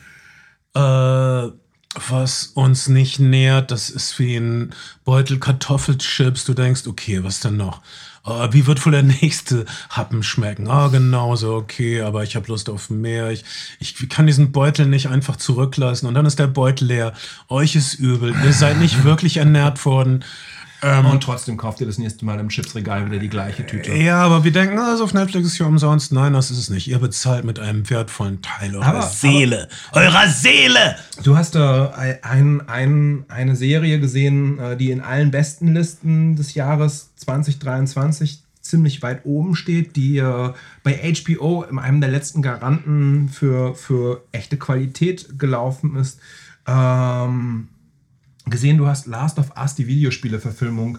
äh, 0.74 0.80
was 0.80 2.46
uns 2.54 2.88
nicht 2.88 3.20
nährt. 3.20 3.70
Das 3.70 3.90
ist 3.90 4.18
wie 4.18 4.36
ein 4.36 4.74
Beutel 5.04 5.38
Kartoffelchips. 5.38 6.44
Du 6.44 6.54
denkst, 6.54 6.86
okay, 6.86 7.22
was 7.24 7.40
denn 7.40 7.56
noch? 7.56 7.82
Äh, 8.26 8.48
wie 8.52 8.66
wird 8.66 8.84
wohl 8.84 8.92
der 8.92 9.02
nächste 9.02 9.66
Happen 9.90 10.22
schmecken? 10.22 10.68
Ah, 10.68 10.88
genauso, 10.88 11.54
okay, 11.54 12.00
aber 12.02 12.22
ich 12.22 12.36
habe 12.36 12.48
Lust 12.48 12.70
auf 12.70 12.90
mehr. 12.90 13.30
Ich, 13.30 13.44
ich 13.80 14.08
kann 14.08 14.26
diesen 14.26 14.52
Beutel 14.52 14.86
nicht 14.86 15.08
einfach 15.08 15.36
zurücklassen 15.36 16.06
und 16.06 16.14
dann 16.14 16.26
ist 16.26 16.38
der 16.38 16.46
Beutel 16.46 16.88
leer. 16.88 17.12
Euch 17.48 17.74
ist 17.76 17.94
übel. 17.94 18.34
Ihr 18.44 18.52
seid 18.52 18.78
nicht 18.78 19.04
wirklich 19.04 19.38
ernährt 19.38 19.84
worden. 19.84 20.24
Und 20.82 21.22
trotzdem 21.22 21.56
kauft 21.56 21.80
ihr 21.80 21.86
das 21.88 21.98
nächste 21.98 22.24
Mal 22.24 22.38
im 22.38 22.48
Chipsregal 22.50 23.06
wieder 23.06 23.18
die 23.18 23.28
gleiche 23.28 23.66
Tüte. 23.66 23.92
Ja, 23.94 24.22
aber 24.22 24.44
wir 24.44 24.52
denken, 24.52 24.78
also 24.78 25.02
auf 25.04 25.12
Netflix 25.12 25.48
ist 25.48 25.58
ja 25.58 25.66
umsonst. 25.66 26.12
Nein, 26.12 26.32
das 26.34 26.52
ist 26.52 26.58
es 26.58 26.70
nicht. 26.70 26.86
Ihr 26.86 27.00
bezahlt 27.00 27.44
mit 27.44 27.58
einem 27.58 27.88
wertvollen 27.90 28.42
Teil 28.42 28.76
eurer 28.76 28.86
Aber- 28.86 29.02
Seele. 29.02 29.68
eurer 29.92 30.28
Seele! 30.28 30.96
Du 31.24 31.36
hast 31.36 31.56
da 31.56 31.90
ein, 32.22 32.68
ein, 32.68 33.24
eine 33.28 33.56
Serie 33.56 33.98
gesehen, 33.98 34.58
äh, 34.60 34.76
die 34.76 34.92
in 34.92 35.00
allen 35.00 35.30
besten 35.32 35.74
Listen 35.74 36.36
des 36.36 36.54
Jahres 36.54 37.10
2023 37.16 38.42
ziemlich 38.60 39.02
weit 39.02 39.22
oben 39.24 39.56
steht, 39.56 39.96
die 39.96 40.18
äh, 40.18 40.52
bei 40.84 41.12
HBO 41.14 41.64
in 41.64 41.78
einem 41.78 42.00
der 42.00 42.10
letzten 42.10 42.40
Garanten 42.42 43.28
für, 43.30 43.74
für 43.74 44.22
echte 44.30 44.58
Qualität 44.58 45.38
gelaufen 45.38 45.96
ist. 45.96 46.20
Ähm, 46.66 47.68
gesehen, 48.50 48.78
du 48.78 48.86
hast 48.86 49.06
Last 49.06 49.38
of 49.38 49.52
Us, 49.60 49.74
die 49.74 49.86
Videospiele-Verfilmung, 49.86 50.98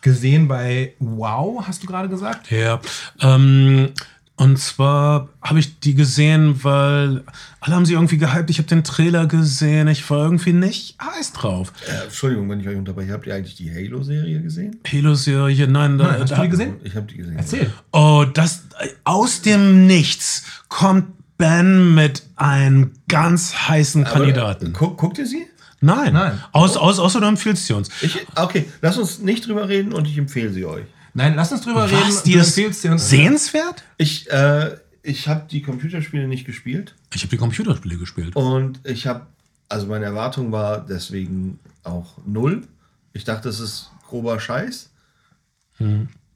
gesehen 0.00 0.48
bei 0.48 0.94
Wow, 0.98 1.64
hast 1.66 1.82
du 1.82 1.86
gerade 1.86 2.08
gesagt? 2.08 2.50
Ja, 2.50 2.80
ähm, 3.20 3.90
Und 4.36 4.58
zwar 4.58 5.28
habe 5.40 5.60
ich 5.60 5.78
die 5.78 5.94
gesehen, 5.94 6.62
weil 6.64 7.22
alle 7.60 7.76
haben 7.76 7.86
sie 7.86 7.92
irgendwie 7.94 8.18
gehypt. 8.18 8.50
Ich 8.50 8.58
habe 8.58 8.66
den 8.68 8.82
Trailer 8.82 9.26
gesehen. 9.26 9.86
Ich 9.86 10.10
war 10.10 10.24
irgendwie 10.24 10.52
nicht 10.52 10.96
heiß 11.00 11.32
drauf. 11.34 11.72
Äh, 11.86 12.04
Entschuldigung, 12.06 12.50
wenn 12.50 12.58
ich 12.58 12.66
euch 12.66 12.76
unterbreche. 12.76 13.12
Habt 13.12 13.26
ihr 13.28 13.34
eigentlich 13.36 13.54
die 13.54 13.70
Halo-Serie 13.72 14.42
gesehen? 14.42 14.80
Halo-Serie, 14.92 15.68
nein. 15.68 15.98
da, 15.98 16.04
Nein, 16.08 16.20
hast 16.22 16.30
du 16.32 16.34
da, 16.34 16.42
die 16.42 16.48
gesehen? 16.48 16.74
Ich 16.82 16.96
habe 16.96 17.06
die 17.06 17.16
gesehen. 17.16 17.36
Erzähl. 17.38 17.72
Oh, 17.92 18.24
das 18.34 18.64
aus 19.04 19.40
dem 19.42 19.86
Nichts 19.86 20.42
kommt 20.68 21.06
Ben 21.38 21.94
mit 21.94 22.24
einem 22.36 22.90
ganz 23.08 23.54
heißen 23.68 24.04
Aber, 24.04 24.14
Kandidaten. 24.18 24.72
Guck, 24.72 24.98
guckt 24.98 25.18
ihr 25.18 25.26
sie? 25.26 25.46
Nein, 25.84 26.12
Nein. 26.12 26.40
Aus, 26.52 26.76
aus, 26.76 26.98
außer 26.98 27.20
du 27.20 27.26
empfiehlst 27.26 27.66
sie 27.66 27.72
uns. 27.74 27.88
Ich, 28.00 28.18
okay, 28.36 28.64
lass 28.80 28.96
uns 28.98 29.18
nicht 29.18 29.46
drüber 29.46 29.68
reden 29.68 29.92
und 29.92 30.06
ich 30.08 30.16
empfehle 30.18 30.50
sie 30.52 30.64
euch. 30.64 30.84
Nein, 31.12 31.34
lass 31.36 31.52
uns 31.52 31.60
drüber 31.62 31.84
reden. 31.90 32.02
Was, 32.06 32.22
die 32.22 32.32
Du 32.32 32.38
ist 32.40 32.48
empfiehlst 32.56 32.84
dir 32.84 32.92
uns- 32.92 33.08
sehenswert? 33.08 33.84
Ich, 33.98 34.30
äh, 34.30 34.76
ich 35.02 35.28
habe 35.28 35.44
die 35.50 35.62
Computerspiele 35.62 36.26
nicht 36.26 36.44
gespielt 36.46 36.94
Ich 37.14 37.22
habe 37.22 37.30
die 37.30 37.36
Computerspiele 37.36 37.96
gespielt. 37.98 38.34
und 38.34 38.80
ich 38.84 39.06
habe, 39.06 39.26
also 39.68 39.86
meine 39.86 40.06
Erwartung 40.06 40.50
war 40.50 40.80
deswegen 40.80 41.58
auch 41.82 42.14
null. 42.26 42.62
Ich 43.12 43.24
dachte, 43.24 43.48
es 43.48 43.60
ist 43.60 43.90
grober 44.08 44.40
Scheiß. 44.40 44.90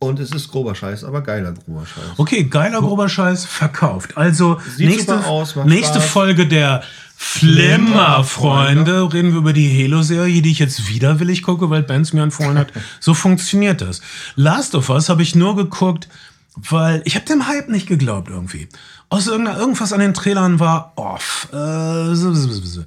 Und 0.00 0.20
es 0.20 0.30
ist 0.30 0.48
grober 0.50 0.74
Scheiß, 0.74 1.02
aber 1.04 1.22
geiler 1.22 1.52
grober 1.52 1.84
Scheiß. 1.86 2.18
Okay, 2.18 2.44
geiler 2.44 2.80
grober 2.80 3.08
Scheiß, 3.08 3.46
verkauft. 3.46 4.16
Also 4.16 4.60
Sieht 4.76 4.88
nächste, 4.88 5.16
super 5.16 5.26
aus, 5.26 5.56
macht 5.56 5.66
nächste 5.68 5.98
Spaß. 6.00 6.10
Folge 6.10 6.46
der 6.46 6.82
Flimmer-Freunde 7.20 9.12
reden 9.12 9.32
wir 9.32 9.38
über 9.38 9.52
die 9.52 9.84
Halo-Serie, 9.84 10.40
die 10.40 10.52
ich 10.52 10.60
jetzt 10.60 10.88
widerwillig 10.88 11.42
gucke, 11.42 11.68
weil 11.68 11.82
Ben 11.82 12.02
es 12.02 12.12
mir 12.12 12.22
empfohlen 12.22 12.56
hat. 12.56 12.72
So 13.00 13.12
funktioniert 13.12 13.80
das. 13.80 14.00
Last 14.36 14.76
of 14.76 14.88
Us 14.88 15.08
habe 15.08 15.22
ich 15.22 15.34
nur 15.34 15.56
geguckt, 15.56 16.08
weil 16.54 17.02
ich 17.04 17.16
habe 17.16 17.26
dem 17.26 17.48
Hype 17.48 17.70
nicht 17.70 17.88
geglaubt 17.88 18.28
irgendwie. 18.30 18.68
Aus 19.08 19.26
irgendeiner, 19.26 19.58
irgendwas 19.58 19.92
an 19.92 19.98
den 19.98 20.14
Trailern 20.14 20.60
war 20.60 20.92
off. 20.94 21.48
Äh, 21.52 22.14
so, 22.14 22.32
so, 22.34 22.52
so. 22.52 22.84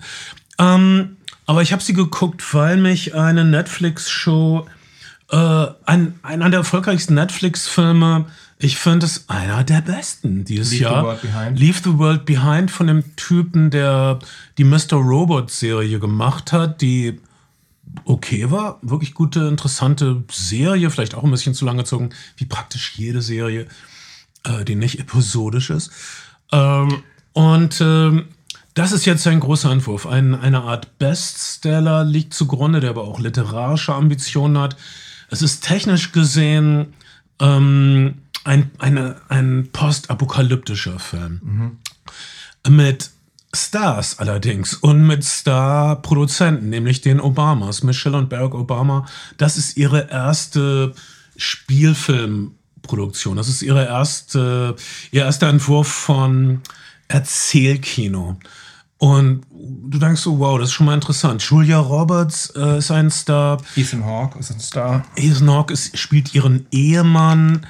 Ähm, 0.58 1.18
aber 1.46 1.62
ich 1.62 1.74
habe 1.74 1.84
sie 1.84 1.94
geguckt, 1.94 2.54
weil 2.54 2.78
mich 2.78 3.14
eine 3.14 3.44
Netflix-Show 3.44 4.66
äh, 5.30 5.68
ein, 5.86 6.20
einer 6.24 6.50
der 6.50 6.60
erfolgreichsten 6.60 7.16
Netflix-Filme. 7.16 8.26
Ich 8.64 8.78
finde 8.78 9.08
es 9.08 9.28
einer 9.28 9.64
der 9.64 9.82
besten 9.82 10.46
dieses 10.46 10.72
Leave 10.72 10.78
the 10.78 10.84
Jahr. 10.84 11.04
World 11.04 11.22
Behind. 11.22 11.60
Leave 11.60 11.80
the 11.84 11.98
World 11.98 12.26
Behind 12.26 12.70
von 12.70 12.86
dem 12.86 13.16
Typen, 13.16 13.72
der 13.72 14.20
die 14.60 14.64
Mr. 14.64 14.94
Robot-Serie 14.94 16.00
gemacht 16.00 16.52
hat, 16.54 16.82
die 16.82 17.20
okay 18.06 18.52
war. 18.52 18.78
Wirklich 18.84 19.16
gute, 19.16 19.48
interessante 19.48 20.24
Serie, 20.32 20.92
vielleicht 20.92 21.16
auch 21.16 21.24
ein 21.24 21.32
bisschen 21.32 21.56
zu 21.56 21.66
lang 21.66 21.78
gezogen, 21.78 22.12
wie 22.38 22.46
praktisch 22.46 22.94
jede 22.98 23.24
Serie, 23.24 23.66
äh, 24.44 24.64
die 24.64 24.76
nicht 24.76 25.00
episodisch 25.00 25.72
ist. 25.72 25.92
Ähm, 26.52 27.02
und 27.34 27.82
ähm, 27.82 28.28
das 28.76 28.92
ist 28.92 29.06
jetzt 29.06 29.26
ein 29.26 29.40
großer 29.40 29.72
Entwurf. 29.72 30.06
Ein, 30.06 30.36
eine 30.36 30.62
Art 30.62 31.00
Bestseller 31.00 32.04
liegt 32.04 32.36
zugrunde, 32.36 32.80
der 32.80 32.92
aber 32.92 33.06
auch 33.06 33.20
literarische 33.20 33.96
Ambitionen 33.96 34.60
hat. 34.60 34.78
Es 35.32 35.42
ist 35.42 35.64
technisch 35.64 36.12
gesehen 36.12 36.94
ähm, 37.40 38.22
ein, 38.44 38.72
eine, 38.80 39.22
ein 39.30 39.70
postapokalyptischer 39.72 41.00
Film. 41.00 41.78
Mit 42.68 43.12
Stars 43.54 44.20
allerdings 44.20 44.76
und 44.76 45.06
mit 45.06 45.24
Star-Produzenten, 45.24 46.70
nämlich 46.70 47.02
den 47.02 47.20
Obamas, 47.20 47.84
Michelle 47.84 48.18
und 48.18 48.30
Barack 48.30 48.54
Obama. 48.54 49.06
Das 49.38 49.58
ist 49.58 49.78
ihre 49.78 50.10
erste 50.10 50.94
Spielfilmproduktion. 51.36 53.36
Das 53.36 53.50
ist 53.50 53.62
ihre 53.62 53.86
erste, 53.86 54.76
ihr 55.12 55.26
erster 55.26 55.50
Entwurf 55.50 55.88
von 55.88 56.62
Erzählkino. 57.10 58.38
Und 58.98 59.42
du 59.50 59.98
denkst 59.98 60.22
so, 60.22 60.40
wow, 60.40 60.60
das 60.60 60.70
ist 60.70 60.74
schon 60.74 60.86
mal 60.86 60.94
interessant. 60.94 61.42
Julia 61.42 61.80
Roberts 61.80 62.54
äh, 62.56 62.78
ist 62.78 62.92
ein 62.92 63.10
Star. 63.10 63.58
Ethan 63.76 64.06
Hawke 64.06 64.40
ist 64.40 64.52
ein 64.52 64.60
Star. 64.60 65.04
Ethan 65.16 65.50
Hawke 65.50 65.74
ist, 65.74 65.98
spielt 65.98 66.36
ihren 66.36 66.68
Ehemann. 66.72 67.66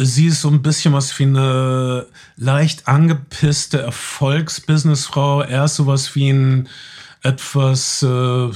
Sie 0.00 0.26
ist 0.26 0.42
so 0.42 0.48
ein 0.48 0.62
bisschen 0.62 0.92
was 0.92 1.18
wie 1.18 1.24
eine 1.24 2.06
leicht 2.36 2.86
angepisste 2.86 3.80
Erfolgsbusinessfrau. 3.80 5.42
Er 5.42 5.64
ist 5.64 5.74
sowas 5.74 6.14
wie 6.14 6.30
ein 6.30 6.68
etwas 7.22 8.02
äh, 8.02 8.48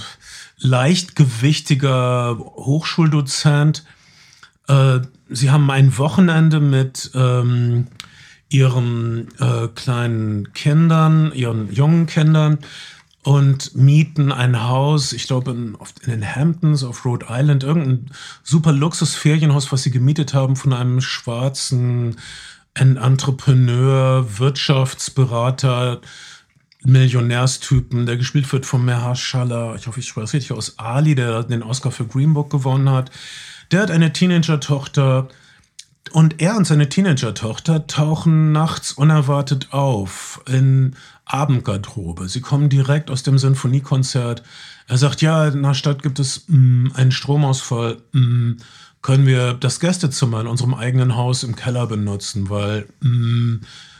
leichtgewichtiger 0.59 2.38
Hochschuldozent. 2.38 3.84
Äh, 4.68 5.01
sie 5.30 5.51
haben 5.51 5.68
ein 5.70 5.99
Wochenende 5.99 6.61
mit 6.61 7.11
ähm, 7.14 7.88
ihren 8.49 9.28
äh, 9.40 9.68
kleinen 9.74 10.53
Kindern, 10.53 11.32
ihren 11.32 11.72
jungen 11.72 12.07
Kindern 12.07 12.59
und 13.25 13.77
mieten 13.77 14.33
ein 14.33 14.64
Haus, 14.64 15.12
ich 15.12 15.27
glaube 15.29 15.53
in, 15.53 15.77
in 16.05 16.11
den 16.11 16.35
Hamptons 16.37 16.83
auf 16.83 17.05
Rhode 17.05 17.27
Island, 17.29 17.62
irgendein 17.62 18.11
super 18.43 18.73
Luxus-Ferienhaus, 18.73 19.70
was 19.70 19.85
sie 19.85 19.93
gemietet 19.93 20.35
haben 20.35 20.57
von 20.57 20.73
einem 20.73 21.01
schwarzen 21.01 22.16
En- 22.75 22.97
Entrepreneur, 22.97 24.39
Wirtschaftsberater, 24.39 26.01
Millionärstypen, 26.85 28.07
der 28.07 28.16
gespielt 28.16 28.53
wird 28.53 28.66
von 28.66 28.85
Mahershala, 28.85 29.77
ich 29.77 29.87
hoffe, 29.87 30.01
ich 30.01 30.09
spreche 30.09 30.25
es 30.25 30.35
richtig 30.35 30.53
aus, 30.53 30.79
Ali, 30.81 31.14
der 31.14 31.45
den 31.45 31.62
Oscar 31.62 31.93
für 31.93 32.07
Green 32.07 32.35
Book 32.35 32.51
gewonnen 32.51 32.91
hat. 32.91 33.12
Der 33.70 33.83
hat 33.83 33.93
eine 33.93 34.12
Teenager-Tochter, 34.12 35.29
und 36.11 36.43
er 36.43 36.57
und 36.57 36.66
seine 36.66 36.89
Teenager-Tochter 36.89 37.87
tauchen 37.87 38.51
nachts 38.51 38.91
unerwartet 38.93 39.73
auf 39.73 40.43
in 40.49 40.97
Abendgarderobe. 41.25 42.29
Sie 42.29 42.41
kommen 42.41 42.68
direkt 42.68 43.11
aus 43.11 43.23
dem 43.23 43.39
Sinfoniekonzert. 43.39 44.43
Er 44.89 44.99
sagt, 44.99 45.23
ja, 45.23 45.49
in 45.49 45.62
der 45.62 45.75
Stadt 45.75 46.03
gibt 46.03 46.18
es 46.18 46.45
mm, 46.49 46.89
einen 46.95 47.12
Stromausfall. 47.12 47.99
Mm, 48.12 48.53
können 49.03 49.27
wir 49.27 49.55
das 49.55 49.81
Gästezimmer 49.81 50.41
in 50.41 50.47
unserem 50.47 50.75
eigenen 50.75 51.16
Haus 51.16 51.43
im 51.43 51.57
Keller 51.57 51.87
benutzen, 51.87 52.51
weil 52.51 52.87
mm, 53.01 53.57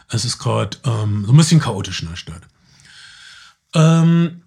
es 0.09 0.25
ist 0.25 0.39
gerade 0.39 0.79
ähm, 0.85 1.25
so 1.27 1.33
ein 1.33 1.37
bisschen 1.37 1.61
chaotisch 1.61 2.03
in 2.03 2.09
der 2.09 2.17
Stadt. 2.17 2.43
Ähm, 3.75 4.43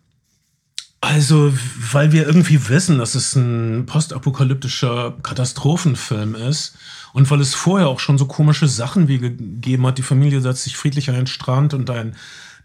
also, 1.01 1.53
weil 1.91 2.11
wir 2.11 2.26
irgendwie 2.26 2.67
wissen, 2.67 2.97
dass 2.97 3.15
es 3.15 3.36
ein 3.36 3.86
postapokalyptischer 3.86 5.15
Katastrophenfilm 5.21 6.36
ist 6.36 6.78
und 7.13 7.30
weil 7.30 7.41
es 7.41 7.53
vorher 7.53 7.89
auch 7.89 7.99
schon 7.99 8.17
so 8.17 8.26
komische 8.26 8.67
Sachen 8.67 9.07
wie 9.07 9.19
gegeben 9.19 9.86
hat, 9.86 9.97
die 9.97 10.03
Familie 10.03 10.41
setzt 10.41 10.63
sich 10.63 10.78
friedlich 10.78 11.09
an 11.09 11.15
den 11.15 11.28
Strand 11.28 11.73
und 11.73 11.89
ein 11.89 12.15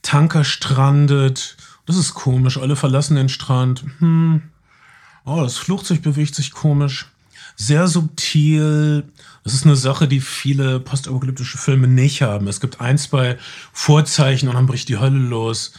Tanker 0.02 0.44
strandet. 0.44 1.56
Das 1.86 1.96
ist 1.96 2.14
komisch, 2.14 2.58
alle 2.58 2.76
verlassen 2.76 3.16
den 3.16 3.28
Strand. 3.28 3.84
Hm. 3.98 4.42
Oh, 5.24 5.42
das 5.42 5.58
Flugzeug 5.58 6.02
bewegt 6.02 6.34
sich 6.34 6.52
komisch. 6.52 7.06
Sehr 7.56 7.88
subtil. 7.88 9.04
Das 9.44 9.54
ist 9.54 9.64
eine 9.64 9.76
Sache, 9.76 10.08
die 10.08 10.20
viele 10.20 10.80
postapokalyptische 10.80 11.58
Filme 11.58 11.88
nicht 11.88 12.22
haben. 12.22 12.48
Es 12.48 12.60
gibt 12.60 12.80
ein, 12.80 12.96
zwei 12.96 13.38
Vorzeichen 13.72 14.48
und 14.48 14.54
dann 14.54 14.66
bricht 14.66 14.88
die 14.88 14.98
Hölle 14.98 15.18
los 15.18 15.72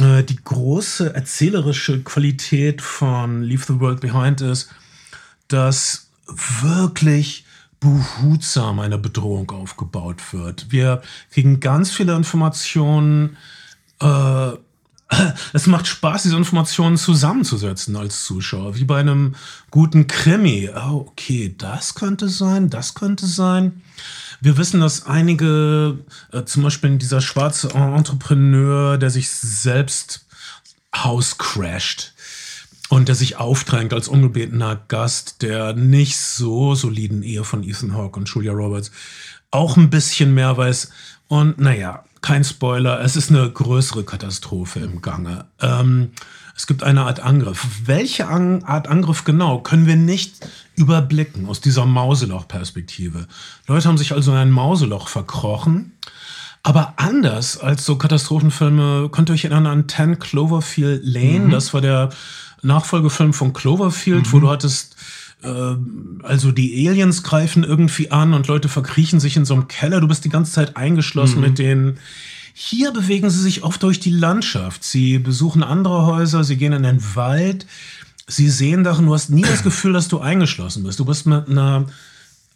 äh, 0.00 0.22
die 0.24 0.36
große 0.36 1.14
erzählerische 1.14 2.02
Qualität 2.02 2.82
von 2.82 3.42
Leave 3.42 3.64
the 3.66 3.80
World 3.80 4.00
Behind 4.00 4.40
ist, 4.40 4.70
dass 5.48 6.08
wirklich 6.26 7.45
behutsam 7.80 8.80
eine 8.80 8.98
Bedrohung 8.98 9.50
aufgebaut 9.50 10.32
wird. 10.32 10.70
Wir 10.70 11.02
kriegen 11.30 11.60
ganz 11.60 11.90
viele 11.90 12.14
Informationen. 12.14 13.36
Äh, 14.00 14.52
es 15.52 15.66
macht 15.66 15.86
Spaß, 15.86 16.24
diese 16.24 16.36
Informationen 16.36 16.96
zusammenzusetzen 16.96 17.94
als 17.96 18.24
Zuschauer, 18.24 18.74
wie 18.76 18.84
bei 18.84 18.98
einem 18.98 19.36
guten 19.70 20.08
Krimi. 20.08 20.68
Oh, 20.74 21.06
okay, 21.08 21.54
das 21.56 21.94
könnte 21.94 22.28
sein, 22.28 22.70
das 22.70 22.94
könnte 22.94 23.26
sein. 23.26 23.82
Wir 24.40 24.56
wissen, 24.56 24.80
dass 24.80 25.06
einige, 25.06 25.98
äh, 26.32 26.44
zum 26.44 26.64
Beispiel 26.64 26.98
dieser 26.98 27.20
schwarze 27.20 27.70
Entrepreneur, 27.70 28.98
der 28.98 29.10
sich 29.10 29.30
selbst 29.30 30.26
Haus 30.94 31.38
crasht 31.38 32.15
und 32.88 33.08
der 33.08 33.14
sich 33.14 33.36
aufdrängt 33.36 33.92
als 33.92 34.08
ungebetener 34.08 34.80
Gast 34.88 35.42
der 35.42 35.72
nicht 35.72 36.18
so 36.18 36.74
soliden 36.74 37.22
Ehe 37.22 37.44
von 37.44 37.62
Ethan 37.62 37.94
Hawke 37.94 38.18
und 38.18 38.28
Julia 38.28 38.52
Roberts, 38.52 38.90
auch 39.50 39.76
ein 39.76 39.90
bisschen 39.90 40.34
mehr 40.34 40.56
weiß. 40.56 40.90
Und 41.28 41.58
naja, 41.58 42.04
kein 42.20 42.44
Spoiler, 42.44 43.00
es 43.00 43.16
ist 43.16 43.30
eine 43.30 43.50
größere 43.50 44.04
Katastrophe 44.04 44.80
im 44.80 45.02
Gange. 45.02 45.46
Ähm, 45.60 46.10
es 46.56 46.66
gibt 46.66 46.82
eine 46.82 47.02
Art 47.02 47.20
Angriff. 47.20 47.66
Welche 47.84 48.28
An 48.28 48.64
Art 48.64 48.88
Angriff 48.88 49.24
genau, 49.24 49.60
können 49.60 49.86
wir 49.86 49.96
nicht 49.96 50.48
überblicken 50.74 51.46
aus 51.48 51.60
dieser 51.60 51.84
Mauseloch-Perspektive. 51.84 53.26
Leute 53.66 53.88
haben 53.88 53.98
sich 53.98 54.12
also 54.12 54.32
in 54.32 54.38
ein 54.38 54.50
Mauseloch 54.50 55.08
verkrochen. 55.08 55.92
Aber 56.62 56.94
anders 56.96 57.58
als 57.58 57.84
so 57.84 57.96
Katastrophenfilme, 57.96 59.10
könnt 59.12 59.30
ihr 59.30 59.34
euch 59.34 59.44
erinnern 59.44 59.66
an 59.66 59.88
10 59.88 60.18
Cloverfield 60.18 61.02
Lane? 61.04 61.50
Das 61.50 61.72
war 61.72 61.80
der 61.80 62.08
Nachfolgefilm 62.66 63.32
von 63.32 63.52
Cloverfield, 63.52 64.32
wo 64.32 64.40
du 64.40 64.50
hattest 64.50 64.96
ähm, 65.42 66.20
also 66.22 66.52
die 66.52 66.88
Aliens 66.88 67.22
greifen 67.22 67.64
irgendwie 67.64 68.10
an 68.10 68.34
und 68.34 68.48
Leute 68.48 68.68
verkriechen 68.68 69.20
sich 69.20 69.36
in 69.36 69.44
so 69.44 69.54
einem 69.54 69.68
Keller. 69.68 70.00
Du 70.00 70.08
bist 70.08 70.24
die 70.24 70.30
ganze 70.30 70.52
Zeit 70.52 70.76
eingeschlossen 70.76 71.40
mit 71.40 71.58
denen. 71.58 71.98
Hier 72.54 72.90
bewegen 72.90 73.28
sie 73.28 73.42
sich 73.42 73.62
oft 73.62 73.82
durch 73.82 74.00
die 74.00 74.10
Landschaft. 74.10 74.82
Sie 74.82 75.18
besuchen 75.18 75.62
andere 75.62 76.06
Häuser, 76.06 76.42
sie 76.42 76.56
gehen 76.56 76.72
in 76.72 76.84
den 76.84 77.02
Wald. 77.14 77.66
Sie 78.26 78.48
sehen 78.48 78.82
darin, 78.82 79.06
du 79.06 79.14
hast 79.14 79.30
nie 79.30 79.42
das 79.42 79.62
Gefühl, 79.62 79.92
dass 79.92 80.08
du 80.08 80.20
eingeschlossen 80.20 80.82
bist. 80.82 80.98
Du 80.98 81.04
bist 81.04 81.26
mit 81.26 81.48
einer 81.48 81.86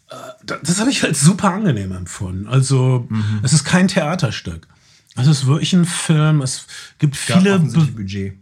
äh, 0.09 0.15
das 0.63 0.79
habe 0.79 0.89
ich 0.89 1.03
als 1.03 1.21
super 1.21 1.53
angenehm 1.53 1.91
empfunden. 1.93 2.47
Also, 2.47 3.07
es 3.43 3.53
ist 3.53 3.63
kein 3.63 3.87
Theaterstück. 3.87 4.67
Es 5.15 5.27
ist 5.27 5.45
wirklich 5.45 5.71
ein 5.73 5.85
Film. 5.85 6.41
Es 6.41 6.65
gibt 6.99 7.15
Gab 7.27 7.37
viele. 7.37 7.59
Be 7.59 7.79
Budget. 7.85 8.33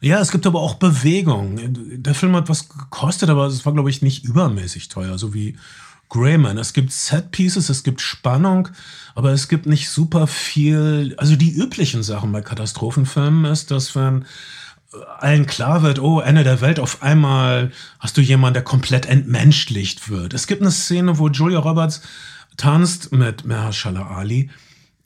Ja, 0.00 0.20
es 0.20 0.30
gibt 0.30 0.46
aber 0.46 0.60
auch 0.60 0.74
Bewegung. 0.74 1.58
Der 2.02 2.14
Film 2.14 2.36
hat 2.36 2.48
was 2.48 2.68
gekostet, 2.68 3.30
aber 3.30 3.46
es 3.46 3.66
war, 3.66 3.72
glaube 3.72 3.90
ich, 3.90 4.02
nicht 4.02 4.24
übermäßig 4.24 4.88
teuer, 4.88 5.18
so 5.18 5.34
wie 5.34 5.56
Greyman. 6.08 6.58
Es 6.58 6.72
gibt 6.72 6.92
Set-Pieces, 6.92 7.68
es 7.68 7.82
gibt 7.82 8.00
Spannung, 8.00 8.68
aber 9.14 9.32
es 9.32 9.48
gibt 9.48 9.66
nicht 9.66 9.90
super 9.90 10.26
viel. 10.26 11.14
Also 11.18 11.36
die 11.36 11.52
üblichen 11.52 12.02
Sachen 12.02 12.32
bei 12.32 12.40
Katastrophenfilmen 12.40 13.50
ist, 13.50 13.70
dass 13.70 13.94
wenn 13.94 14.24
allen 15.18 15.46
klar 15.46 15.82
wird, 15.82 15.98
oh, 15.98 16.20
Ende 16.20 16.44
der 16.44 16.60
Welt, 16.60 16.80
auf 16.80 17.02
einmal 17.02 17.72
hast 17.98 18.16
du 18.16 18.22
jemanden, 18.22 18.54
der 18.54 18.62
komplett 18.62 19.06
entmenschlicht 19.06 20.08
wird. 20.08 20.32
Es 20.32 20.46
gibt 20.46 20.62
eine 20.62 20.70
Szene, 20.70 21.18
wo 21.18 21.28
Julia 21.28 21.58
Roberts 21.58 22.00
tanzt 22.56 23.12
mit 23.12 23.44
Mahershala 23.44 24.06
Ali. 24.06 24.50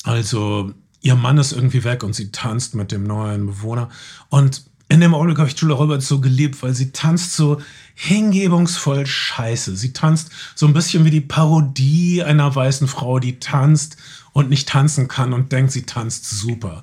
Also 0.05 0.72
ihr 1.01 1.16
Mann 1.16 1.38
ist 1.38 1.53
irgendwie 1.53 1.82
weg 1.82 2.05
und 2.05 2.14
sie 2.14 2.30
tanzt 2.30 2.76
mit 2.76 2.93
dem 2.93 3.05
neuen 3.05 3.47
Bewohner. 3.47 3.88
Und 4.28 4.62
in 4.88 5.00
dem 5.00 5.14
Augenblick 5.14 5.38
habe 5.38 5.48
ich 5.48 5.58
Julia 5.58 5.76
Roberts 5.76 6.08
so 6.08 6.20
geliebt, 6.20 6.62
weil 6.62 6.74
sie 6.74 6.92
tanzt 6.92 7.34
so 7.34 7.60
hingebungsvoll 7.94 9.06
scheiße. 9.06 9.76
Sie 9.76 9.92
tanzt 9.92 10.30
so 10.54 10.66
ein 10.66 10.72
bisschen 10.72 11.04
wie 11.04 11.10
die 11.10 11.20
Parodie 11.20 12.22
einer 12.22 12.54
weißen 12.54 12.88
Frau, 12.88 13.18
die 13.18 13.38
tanzt 13.38 13.96
und 14.32 14.48
nicht 14.48 14.68
tanzen 14.68 15.08
kann 15.08 15.32
und 15.32 15.52
denkt, 15.52 15.72
sie 15.72 15.84
tanzt 15.84 16.28
super. 16.28 16.82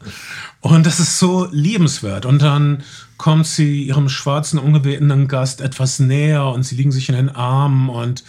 Und 0.61 0.85
das 0.85 0.99
ist 0.99 1.19
so 1.19 1.47
liebenswert. 1.51 2.25
Und 2.25 2.41
dann 2.41 2.83
kommt 3.17 3.47
sie 3.47 3.83
ihrem 3.83 4.07
schwarzen, 4.07 4.59
ungebetenen 4.59 5.27
Gast 5.27 5.61
etwas 5.61 5.99
näher 5.99 6.45
und 6.47 6.63
sie 6.63 6.75
liegen 6.75 6.91
sich 6.91 7.09
in 7.09 7.15
den 7.15 7.29
Armen 7.29 7.89
und 7.89 8.23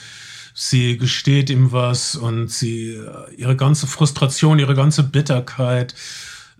sie 0.55 0.99
gesteht 0.99 1.49
ihm 1.49 1.73
was 1.73 2.17
und 2.17 2.51
sie, 2.51 2.99
ihre 3.37 3.57
ganze 3.57 3.87
Frustration, 3.87 4.59
ihre 4.59 4.75
ganze 4.75 5.03
Bitterkeit 5.03 5.95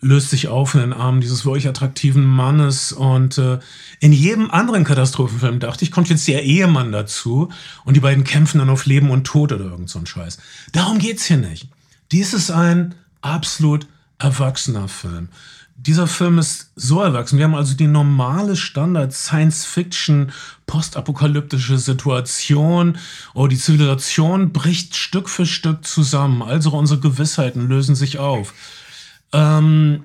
löst 0.01 0.31
sich 0.31 0.49
auf 0.49 0.75
in 0.75 0.81
den 0.81 0.93
Armen 0.93 1.21
dieses 1.21 1.45
wirklich 1.45 1.69
attraktiven 1.69 2.25
Mannes. 2.25 2.93
Und 2.93 3.39
äh, 3.39 3.59
in 4.01 4.13
jedem 4.13 4.51
anderen 4.51 4.85
Katastrophenfilm 4.85 5.61
dachte 5.61 5.85
ich, 5.85 5.91
kommt 5.91 6.09
jetzt 6.09 6.27
der 6.29 6.43
Ehemann 6.43 6.93
dazu 6.93 7.51
und 7.85 7.95
die 7.95 8.01
beiden 8.01 8.25
kämpfen 8.25 8.59
dann 8.59 8.71
auf 8.71 8.87
Leben 8.87 9.11
und 9.11 9.25
Tod 9.25 9.53
oder 9.53 9.65
irgend 9.65 9.91
so 9.91 9.99
ein 9.99 10.07
Scheiß. 10.07 10.39
Darum 10.73 10.99
geht's 10.99 11.25
hier 11.25 11.37
nicht. 11.37 11.69
Dies 12.13 12.35
ist 12.35 12.51
ein 12.51 12.95
absolut 13.21 13.87
erwachsener 14.19 14.89
Film. 14.89 15.29
Dieser 15.77 16.07
Film 16.07 16.39
ist 16.39 16.73
so 16.77 17.01
erwachsen. 17.01 17.39
Wir 17.39 17.47
haben 17.47 17.55
also 17.55 17.75
die 17.75 17.87
normale 17.87 18.55
Standard 18.55 19.15
Science-Fiction 19.15 20.31
postapokalyptische 20.67 21.79
Situation. 21.79 22.99
Oh, 23.33 23.47
die 23.47 23.57
Zivilisation 23.57 24.53
bricht 24.53 24.95
Stück 24.95 25.31
für 25.31 25.47
Stück 25.47 25.87
zusammen. 25.87 26.43
Also 26.43 26.71
unsere 26.71 27.01
Gewissheiten 27.01 27.67
lösen 27.67 27.95
sich 27.95 28.19
auf. 28.19 28.53
Ähm, 29.33 30.05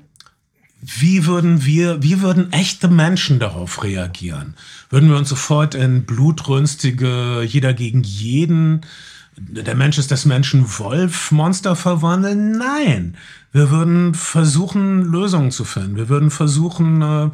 wie 0.82 1.26
würden 1.26 1.65
wir, 1.65 2.03
wie 2.03 2.21
würden 2.21 2.53
echte 2.53 2.88
Menschen 2.88 3.39
darauf 3.39 3.84
reagieren? 3.84 4.55
Würden 4.89 5.09
wir 5.09 5.17
uns 5.17 5.30
sofort 5.30 5.73
in 5.73 6.05
blutrünstige, 6.05 7.41
jeder 7.41 7.73
gegen 7.73 8.03
jeden, 8.03 8.82
der 9.38 9.76
Mensch 9.76 9.97
ist 9.97 10.11
des 10.11 10.26
Menschen 10.26 10.65
Wolf 10.80 11.32
Monster 11.32 11.76
verwandeln? 11.76 12.51
Nein. 12.51 13.17
Wir 13.51 13.71
würden 13.71 14.13
versuchen, 14.13 15.01
Lösungen 15.03 15.51
zu 15.51 15.65
finden. 15.65 15.95
Wir 15.95 16.07
würden 16.07 16.30
versuchen, 16.30 17.01
äh, 17.01 17.32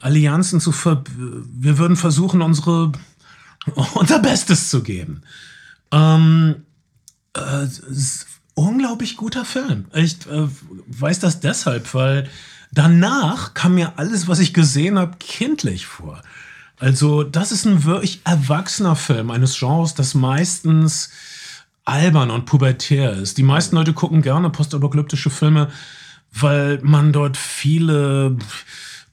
Allianzen 0.00 0.60
zu 0.60 0.72
ver, 0.72 1.02
wir 1.16 1.78
würden 1.78 1.96
versuchen, 1.96 2.40
unsere, 2.40 2.92
unser 3.94 4.18
Bestes 4.20 4.70
zu 4.70 4.82
geben. 4.82 5.22
Ähm, 5.90 6.56
äh, 7.34 7.66
unglaublich 8.54 9.16
guter 9.16 9.44
Film. 9.44 9.86
Ich 9.94 10.26
äh, 10.26 10.48
weiß 10.88 11.20
das 11.20 11.40
deshalb, 11.40 11.94
weil 11.94 12.28
danach 12.72 13.54
kam 13.54 13.74
mir 13.74 13.94
alles, 13.96 14.28
was 14.28 14.38
ich 14.38 14.54
gesehen 14.54 14.98
habe, 14.98 15.16
kindlich 15.18 15.86
vor. 15.86 16.22
Also, 16.78 17.22
das 17.22 17.52
ist 17.52 17.64
ein 17.64 17.84
wirklich 17.84 18.20
erwachsener 18.24 18.96
Film 18.96 19.30
eines 19.30 19.58
Genres, 19.58 19.94
das 19.94 20.14
meistens 20.14 21.10
albern 21.84 22.30
und 22.30 22.46
pubertär 22.46 23.12
ist. 23.12 23.38
Die 23.38 23.42
meisten 23.42 23.76
Leute 23.76 23.92
gucken 23.92 24.22
gerne 24.22 24.50
postapokalyptische 24.50 25.30
Filme, 25.30 25.68
weil 26.32 26.80
man 26.82 27.12
dort 27.12 27.36
viele 27.36 28.36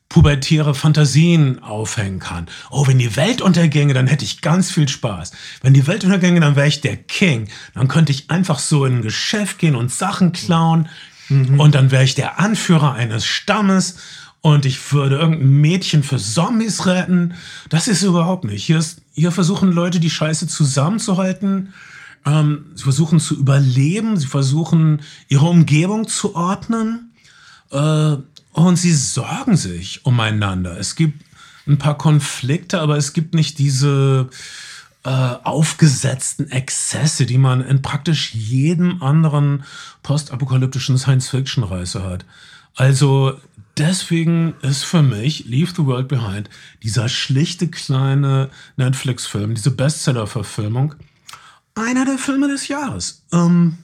pubertäre 0.09 0.73
Fantasien 0.73 1.61
aufhängen 1.61 2.19
kann. 2.19 2.47
Oh, 2.71 2.87
wenn 2.87 2.97
die 2.97 3.15
Welt 3.15 3.41
untergänge, 3.41 3.93
dann 3.93 4.07
hätte 4.07 4.25
ich 4.25 4.41
ganz 4.41 4.71
viel 4.71 4.87
Spaß. 4.87 5.31
Wenn 5.61 5.73
die 5.73 5.85
Welt 5.85 6.03
untergänge, 6.03 6.39
dann 6.39 6.55
wäre 6.55 6.67
ich 6.67 6.81
der 6.81 6.97
King. 6.97 7.47
Dann 7.75 7.87
könnte 7.87 8.11
ich 8.11 8.29
einfach 8.31 8.59
so 8.59 8.85
in 8.85 8.97
ein 8.97 9.01
Geschäft 9.03 9.59
gehen 9.59 9.75
und 9.75 9.91
Sachen 9.91 10.31
klauen. 10.31 10.89
Und 11.29 11.75
dann 11.75 11.91
wäre 11.91 12.03
ich 12.03 12.15
der 12.15 12.39
Anführer 12.39 12.93
eines 12.93 13.23
Stammes 13.23 13.97
und 14.41 14.65
ich 14.65 14.93
würde 14.93 15.17
irgendein 15.17 15.61
Mädchen 15.61 16.03
für 16.03 16.17
Zombies 16.17 16.85
retten. 16.85 17.33
Das 17.69 17.87
ist 17.87 18.03
überhaupt 18.03 18.45
nicht. 18.45 18.63
Hier, 18.63 18.77
ist, 18.77 19.01
hier 19.13 19.31
versuchen 19.31 19.71
Leute, 19.71 19.99
die 19.99 20.09
Scheiße 20.09 20.47
zusammenzuhalten. 20.47 21.73
Ähm, 22.25 22.65
sie 22.73 22.83
versuchen 22.83 23.19
zu 23.19 23.35
überleben. 23.35 24.17
Sie 24.17 24.27
versuchen, 24.27 25.01
ihre 25.27 25.45
Umgebung 25.45 26.07
zu 26.07 26.35
ordnen. 26.35 27.11
Äh, 27.71 28.17
und 28.51 28.77
sie 28.77 28.93
sorgen 28.93 29.55
sich 29.55 30.05
umeinander. 30.05 30.77
Es 30.77 30.95
gibt 30.95 31.23
ein 31.67 31.77
paar 31.77 31.97
Konflikte, 31.97 32.81
aber 32.81 32.97
es 32.97 33.13
gibt 33.13 33.33
nicht 33.33 33.59
diese 33.59 34.29
äh, 35.03 35.09
aufgesetzten 35.09 36.51
Exzesse, 36.51 37.25
die 37.25 37.37
man 37.37 37.61
in 37.61 37.81
praktisch 37.81 38.33
jedem 38.33 39.01
anderen 39.01 39.63
postapokalyptischen 40.03 40.97
Science-Fiction-Reise 40.97 42.03
hat. 42.03 42.25
Also 42.75 43.39
deswegen 43.77 44.55
ist 44.61 44.83
für 44.83 45.01
mich 45.01 45.45
Leave 45.45 45.71
the 45.75 45.85
World 45.85 46.07
Behind 46.07 46.49
dieser 46.83 47.07
schlichte 47.07 47.67
kleine 47.69 48.49
Netflix-Film, 48.77 49.55
diese 49.55 49.71
Bestseller-Verfilmung, 49.71 50.95
einer 51.75 52.05
der 52.05 52.17
Filme 52.17 52.47
des 52.47 52.67
Jahres. 52.67 53.23
Ähm, 53.31 53.77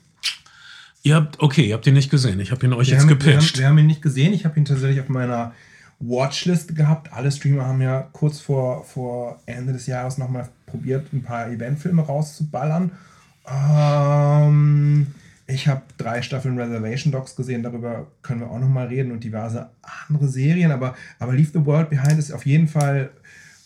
ihr 1.06 1.14
habt, 1.14 1.40
okay, 1.40 1.68
ihr 1.68 1.74
habt 1.74 1.86
ihn 1.86 1.94
nicht 1.94 2.10
gesehen. 2.10 2.40
Ich 2.40 2.50
habe 2.50 2.66
ihn 2.66 2.72
euch 2.72 2.88
Wir 2.88 2.94
jetzt 2.94 3.02
haben, 3.02 3.10
wir, 3.10 3.14
haben, 3.14 3.24
gepitcht. 3.24 3.58
wir 3.58 3.68
haben 3.68 3.78
ihn 3.78 3.86
nicht 3.86 4.02
gesehen. 4.02 4.32
Ich 4.32 4.44
habe 4.44 4.58
ihn 4.58 4.64
tatsächlich 4.64 5.00
auf 5.00 5.08
meiner 5.08 5.54
Watchlist 6.00 6.74
gehabt. 6.74 7.12
Alle 7.12 7.30
Streamer 7.30 7.64
haben 7.64 7.80
ja 7.80 8.08
kurz 8.12 8.40
vor, 8.40 8.84
vor 8.84 9.40
Ende 9.46 9.72
des 9.72 9.86
Jahres 9.86 10.18
nochmal 10.18 10.48
probiert, 10.66 11.12
ein 11.12 11.22
paar 11.22 11.48
Eventfilme 11.48 12.02
rauszuballern. 12.02 12.90
Ähm, 13.48 15.06
ich 15.46 15.68
habe 15.68 15.82
drei 15.96 16.22
Staffeln 16.22 16.58
Reservation 16.58 17.12
Dogs 17.12 17.36
gesehen, 17.36 17.62
darüber 17.62 18.08
können 18.22 18.40
wir 18.40 18.50
auch 18.50 18.58
nochmal 18.58 18.88
reden 18.88 19.12
und 19.12 19.22
diverse 19.22 19.70
andere 20.08 20.26
Serien, 20.26 20.72
aber, 20.72 20.96
aber 21.20 21.34
Leave 21.34 21.50
the 21.52 21.64
World 21.64 21.88
Behind 21.88 22.18
ist 22.18 22.32
auf 22.32 22.44
jeden 22.44 22.66
Fall 22.66 23.10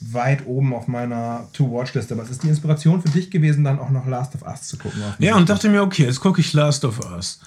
weit 0.00 0.46
oben 0.46 0.74
auf 0.74 0.88
meiner 0.88 1.48
To-Watch-Liste. 1.52 2.14
Es 2.14 2.30
ist 2.30 2.42
die 2.42 2.48
Inspiration 2.48 3.02
für 3.02 3.10
dich 3.10 3.30
gewesen, 3.30 3.64
dann 3.64 3.78
auch 3.78 3.90
noch 3.90 4.06
Last 4.06 4.34
of 4.34 4.42
Us 4.42 4.62
zu 4.62 4.78
gucken. 4.78 5.02
Ja, 5.18 5.36
und 5.36 5.48
dachte 5.48 5.68
mir, 5.68 5.82
okay, 5.82 6.04
jetzt 6.04 6.20
gucke 6.20 6.40
ich 6.40 6.52
Last 6.52 6.84
of 6.84 7.00
Us. 7.00 7.40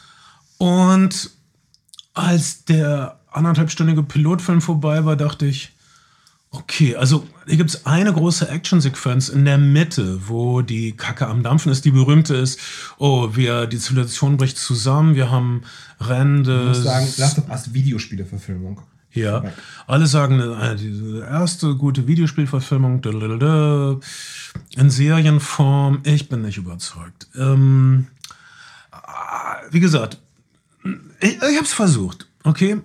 Und 0.57 1.31
als 2.13 2.63
der 2.65 3.19
anderthalbstündige 3.31 4.03
Pilotfilm 4.03 4.61
vorbei 4.61 5.03
war, 5.03 5.15
dachte 5.15 5.47
ich, 5.47 5.71
okay, 6.51 6.95
also 6.95 7.27
hier 7.47 7.57
gibt 7.57 7.71
es 7.71 7.87
eine 7.87 8.13
große 8.13 8.47
Actionsequenz 8.47 9.29
in 9.29 9.45
der 9.45 9.57
Mitte, 9.57 10.21
wo 10.27 10.61
die 10.61 10.91
Kacke 10.91 11.25
am 11.25 11.41
Dampfen 11.41 11.71
ist, 11.71 11.83
die 11.83 11.91
berühmte 11.91 12.35
ist, 12.35 12.59
oh, 12.99 13.35
wir, 13.35 13.65
die 13.65 13.79
Zivilisation 13.79 14.37
bricht 14.37 14.59
zusammen, 14.59 15.15
wir 15.15 15.31
haben 15.31 15.63
rennende... 15.99 16.61
Ich 16.61 16.67
muss 16.67 16.83
sagen, 16.83 17.07
Last 17.17 17.39
of 17.39 17.49
Us 17.49 17.73
Videospiele-Verfilmung. 17.73 18.81
Ja, 19.13 19.43
alle 19.85 20.07
sagen, 20.07 20.39
äh, 20.39 20.75
diese 20.75 21.19
erste 21.19 21.75
gute 21.75 22.07
Videospielverfilmung 22.07 23.01
dadadada, 23.01 23.99
in 24.75 24.89
Serienform. 24.89 26.01
Ich 26.03 26.29
bin 26.29 26.41
nicht 26.41 26.57
überzeugt. 26.57 27.27
Ähm, 27.35 28.07
wie 29.69 29.79
gesagt, 29.79 30.17
ich, 31.19 31.35
ich 31.37 31.41
habe 31.41 31.63
es 31.63 31.73
versucht, 31.73 32.27
okay? 32.43 32.81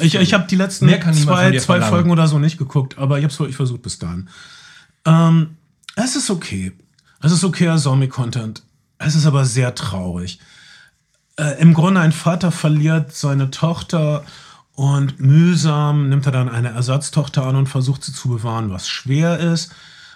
Ich, 0.00 0.14
ich 0.14 0.34
habe 0.34 0.46
die 0.46 0.56
letzten 0.56 0.88
zwei, 0.88 1.56
zwei. 1.58 1.80
Folgen 1.80 2.10
oder 2.10 2.28
so 2.28 2.38
nicht 2.38 2.58
geguckt, 2.58 2.98
aber 2.98 3.18
ich 3.18 3.24
habe 3.24 3.32
es 3.32 3.38
wirklich 3.38 3.56
versucht 3.56 3.82
bis 3.82 3.98
dahin. 3.98 4.28
Ähm, 5.06 5.56
es 5.96 6.16
ist 6.16 6.30
okay. 6.30 6.72
Es 7.22 7.32
ist 7.32 7.44
okayer 7.44 7.78
Zombie-Content. 7.78 8.62
Es 8.98 9.14
ist 9.14 9.26
aber 9.26 9.44
sehr 9.44 9.74
traurig. 9.74 10.40
Äh, 11.36 11.60
Im 11.60 11.74
Grunde 11.74 12.00
ein 12.00 12.12
Vater 12.12 12.52
verliert 12.52 13.14
seine 13.14 13.50
Tochter 13.50 14.24
und 14.80 15.20
mühsam 15.20 16.08
nimmt 16.08 16.24
er 16.24 16.32
dann 16.32 16.48
eine 16.48 16.70
Ersatztochter 16.70 17.44
an 17.44 17.54
und 17.54 17.66
versucht 17.66 18.02
sie 18.02 18.14
zu 18.14 18.30
bewahren, 18.30 18.70
was 18.70 18.88
schwer 18.88 19.38
ist. 19.38 19.74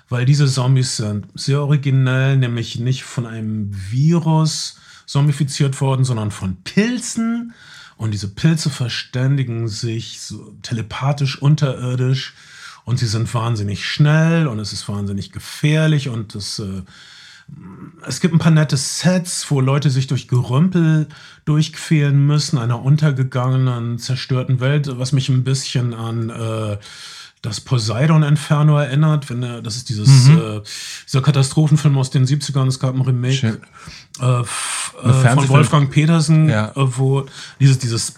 weil 0.08 0.24
diese 0.24 0.46
Zombies 0.46 0.96
sind 0.96 1.26
sehr 1.34 1.60
originell, 1.60 2.38
nämlich 2.38 2.78
nicht 2.78 3.04
von 3.04 3.26
einem 3.26 3.68
Virus 3.70 4.76
zombifiziert 5.04 5.82
worden, 5.82 6.06
sondern 6.06 6.30
von 6.30 6.56
Pilzen. 6.62 7.52
Und 7.98 8.12
diese 8.12 8.28
Pilze 8.28 8.70
verständigen 8.70 9.68
sich 9.68 10.22
so 10.22 10.56
telepathisch 10.62 11.42
unterirdisch 11.42 12.32
und 12.86 12.98
sie 12.98 13.06
sind 13.06 13.32
wahnsinnig 13.34 13.86
schnell 13.86 14.46
und 14.46 14.60
es 14.60 14.72
ist 14.72 14.88
wahnsinnig 14.88 15.30
gefährlich 15.30 16.08
und 16.08 16.34
es, 16.34 16.58
äh, 16.58 16.82
es 18.06 18.20
gibt 18.20 18.34
ein 18.34 18.38
paar 18.38 18.52
nette 18.52 18.76
Sets, 18.76 19.50
wo 19.50 19.60
Leute 19.60 19.90
sich 19.90 20.06
durch 20.06 20.28
Gerümpel 20.28 21.08
durchquälen 21.44 22.26
müssen, 22.26 22.58
einer 22.58 22.82
untergegangenen, 22.82 23.98
zerstörten 23.98 24.60
Welt, 24.60 24.88
was 24.98 25.12
mich 25.12 25.28
ein 25.28 25.44
bisschen 25.44 25.94
an 25.94 26.30
äh, 26.30 26.76
das 27.42 27.60
Poseidon-Inferno 27.60 28.78
erinnert. 28.78 29.28
Wenn, 29.28 29.42
er, 29.42 29.60
das 29.62 29.76
ist 29.76 29.88
dieses, 29.90 30.08
Mhm. 30.28 30.38
äh, 30.38 30.60
dieser 31.06 31.20
Katastrophenfilm 31.22 31.96
aus 31.98 32.10
den 32.10 32.26
70ern. 32.26 32.66
Es 32.68 32.78
gab 32.80 32.94
ein 32.94 33.02
Remake 33.02 33.60
äh, 34.20 34.24
äh, 34.24 34.44
von. 34.44 35.48
Wolfgang 35.48 35.90
Petersen, 35.90 36.48
Ja. 36.48 36.68
äh, 36.70 36.72
wo 36.76 37.26
dieses, 37.60 37.78
dieses 37.78 38.14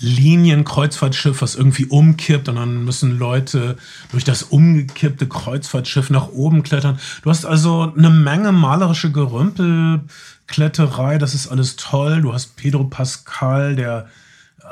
Linienkreuzfahrtschiff, 0.00 1.40
was 1.40 1.54
irgendwie 1.54 1.86
umkippt 1.86 2.48
und 2.48 2.56
dann 2.56 2.84
müssen 2.84 3.16
Leute 3.18 3.76
durch 4.10 4.24
das 4.24 4.42
umgekippte 4.42 5.28
Kreuzfahrtschiff 5.28 6.10
nach 6.10 6.28
oben 6.28 6.62
klettern. 6.62 6.98
Du 7.22 7.30
hast 7.30 7.46
also 7.46 7.92
eine 7.96 8.10
Menge 8.10 8.52
malerische 8.52 9.10
Gerümpelkletterei, 9.12 11.16
das 11.18 11.34
ist 11.34 11.48
alles 11.48 11.76
toll. 11.76 12.20
Du 12.22 12.32
hast 12.32 12.56
Pedro 12.56 12.84
Pascal, 12.84 13.76
der 13.76 14.08
äh, 14.60 14.64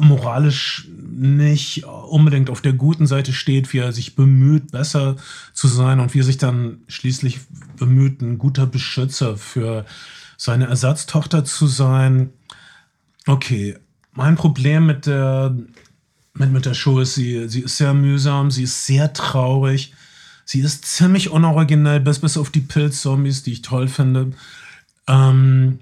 moralisch 0.00 0.88
nicht 0.88 1.84
unbedingt 1.84 2.50
auf 2.50 2.60
der 2.60 2.72
guten 2.72 3.06
Seite 3.06 3.32
steht, 3.32 3.72
wie 3.72 3.78
er 3.78 3.92
sich 3.92 4.16
bemüht, 4.16 4.72
besser 4.72 5.16
zu 5.52 5.68
sein 5.68 6.00
und 6.00 6.14
wie 6.14 6.20
er 6.20 6.24
sich 6.24 6.38
dann 6.38 6.78
schließlich 6.88 7.40
bemüht, 7.76 8.22
ein 8.22 8.38
guter 8.38 8.66
Beschützer 8.66 9.36
für 9.36 9.84
seine 10.36 10.66
Ersatztochter 10.66 11.44
zu 11.44 11.66
sein. 11.66 12.30
Okay, 13.26 13.76
mein 14.14 14.36
Problem 14.36 14.86
mit 14.86 15.06
der, 15.06 15.54
mit, 16.34 16.52
mit 16.52 16.66
der 16.66 16.74
Show 16.74 17.00
ist, 17.00 17.14
sie, 17.14 17.48
sie 17.48 17.60
ist 17.60 17.76
sehr 17.76 17.94
mühsam, 17.94 18.50
sie 18.50 18.64
ist 18.64 18.86
sehr 18.86 19.12
traurig, 19.12 19.92
sie 20.44 20.60
ist 20.60 20.84
ziemlich 20.84 21.30
unoriginell, 21.30 22.00
bis, 22.00 22.20
bis 22.20 22.36
auf 22.36 22.50
die 22.50 22.60
Pilz-Zombies, 22.60 23.42
die 23.42 23.52
ich 23.52 23.62
toll 23.62 23.88
finde. 23.88 24.32
Ähm, 25.06 25.80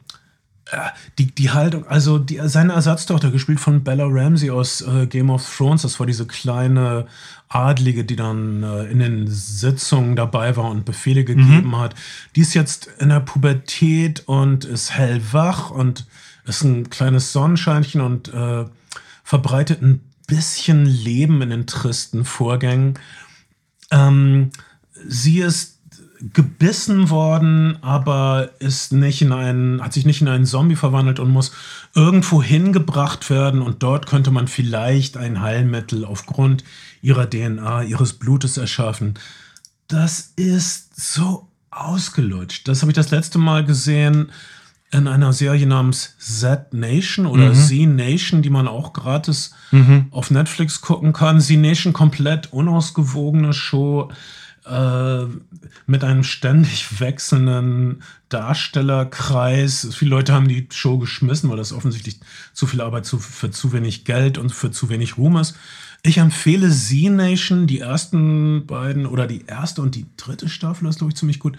äh, 0.71 0.79
die, 1.19 1.27
die 1.35 1.51
Haltung, 1.51 1.87
also 1.87 2.19
die, 2.19 2.41
seine 2.45 2.73
Ersatztochter, 2.73 3.31
gespielt 3.31 3.61
von 3.61 3.85
Bella 3.85 4.07
Ramsey 4.09 4.51
aus 4.51 4.81
äh, 4.81 5.07
Game 5.07 5.31
of 5.31 5.49
Thrones, 5.57 5.83
das 5.83 6.01
war 6.01 6.07
diese 6.07 6.27
kleine 6.27 7.07
Adlige, 7.49 8.05
die 8.05 8.17
dann 8.17 8.63
äh, 8.63 8.85
in 8.85 8.99
den 8.99 9.27
Sitzungen 9.27 10.17
dabei 10.17 10.57
war 10.57 10.71
und 10.71 10.85
Befehle 10.85 11.25
gegeben 11.25 11.77
hat. 11.77 11.95
Die 12.35 12.41
ist 12.41 12.55
jetzt 12.55 12.89
in 12.99 13.11
der 13.11 13.21
Pubertät 13.21 14.23
und 14.27 14.65
ist 14.65 14.93
hellwach 14.93 15.71
und 15.71 16.07
ist 16.45 16.65
ein 16.65 16.91
kleines 16.91 17.33
Sonnenscheinchen 17.33 18.01
und 18.01 18.33
äh, 18.33 18.65
verbreitet 19.25 19.83
ein 19.83 20.01
bisschen 20.27 20.87
Leben 20.87 21.43
in 21.43 21.51
den 21.51 21.67
tristen 21.67 22.25
Vorgängen. 22.25 22.99
Ähm, 23.91 24.51
sie 25.07 25.41
ist 25.41 25.79
gebissen 26.33 27.11
worden, 27.11 27.83
aber 27.83 28.51
ist 28.61 28.93
nicht 28.93 29.23
in 29.23 29.33
einen, 29.33 29.83
hat 29.83 29.93
sich 29.93 30.07
nicht 30.07 30.21
in 30.21 30.29
einen 30.29 30.47
Zombie 30.47 30.77
verwandelt 30.77 31.19
und 31.19 31.31
muss 31.31 31.51
irgendwo 31.95 32.43
hingebracht 32.43 33.29
werden 33.29 33.61
und 33.61 33.83
dort 33.83 34.07
könnte 34.07 34.31
man 34.31 34.47
vielleicht 34.47 35.17
ein 35.17 35.41
Heilmittel 35.41 36.05
aufgrund 36.05 36.63
ihrer 37.01 37.29
DNA, 37.29 37.83
ihres 37.83 38.13
Blutes 38.13 38.57
erschaffen. 38.57 39.15
Das 39.89 40.33
ist 40.37 41.15
so 41.15 41.49
ausgelutscht. 41.71 42.69
Das 42.69 42.83
habe 42.83 42.93
ich 42.93 42.97
das 42.97 43.11
letzte 43.11 43.39
Mal 43.39 43.65
gesehen 43.65 44.31
in 44.93 45.09
einer 45.09 45.33
Serie 45.33 45.67
namens 45.67 46.17
Z 46.19 46.75
Nation 46.75 47.27
oder 47.27 47.53
Z 47.55 47.89
Nation, 47.89 48.43
die 48.43 48.51
man 48.51 48.69
auch 48.69 48.93
gratis 48.93 49.55
auf 50.11 50.31
Netflix 50.31 50.81
gucken 50.83 51.13
kann. 51.13 51.41
Z 51.41 51.59
Nation 51.59 51.93
komplett 51.93 52.53
unausgewogene 52.53 53.55
Show 53.55 54.11
äh, 54.67 55.25
mit 55.87 56.05
einem 56.05 56.23
ständig 56.23 57.01
wechselnden 57.01 58.03
Darstellerkreis. 58.29 59.89
Viele 59.93 60.11
Leute 60.11 60.33
haben 60.35 60.47
die 60.47 60.69
Show 60.71 60.99
geschmissen, 60.99 61.51
weil 61.51 61.57
das 61.57 61.73
offensichtlich 61.73 62.21
zu 62.53 62.67
viel 62.67 62.81
Arbeit 62.81 63.07
zu, 63.07 63.19
für 63.19 63.51
zu 63.51 63.73
wenig 63.73 64.05
Geld 64.05 64.39
und 64.39 64.51
für 64.51 64.71
zu 64.71 64.89
wenig 64.89 65.17
Ruhm 65.17 65.37
ist. 65.39 65.57
Ich 66.03 66.19
empfehle 66.19 66.71
Z 66.71 67.11
Nation, 67.11 67.67
die 67.67 67.81
ersten 67.81 68.67
beiden 68.67 69.07
oder 69.07 69.27
die 69.27 69.47
erste 69.47 69.83
und 69.83 69.95
die 69.95 70.07
dritte 70.17 70.49
Staffel 70.49 70.89
ist, 70.89 70.99
glaube 70.99 71.13
ich, 71.13 71.17
ziemlich 71.17 71.39
gut. 71.39 71.57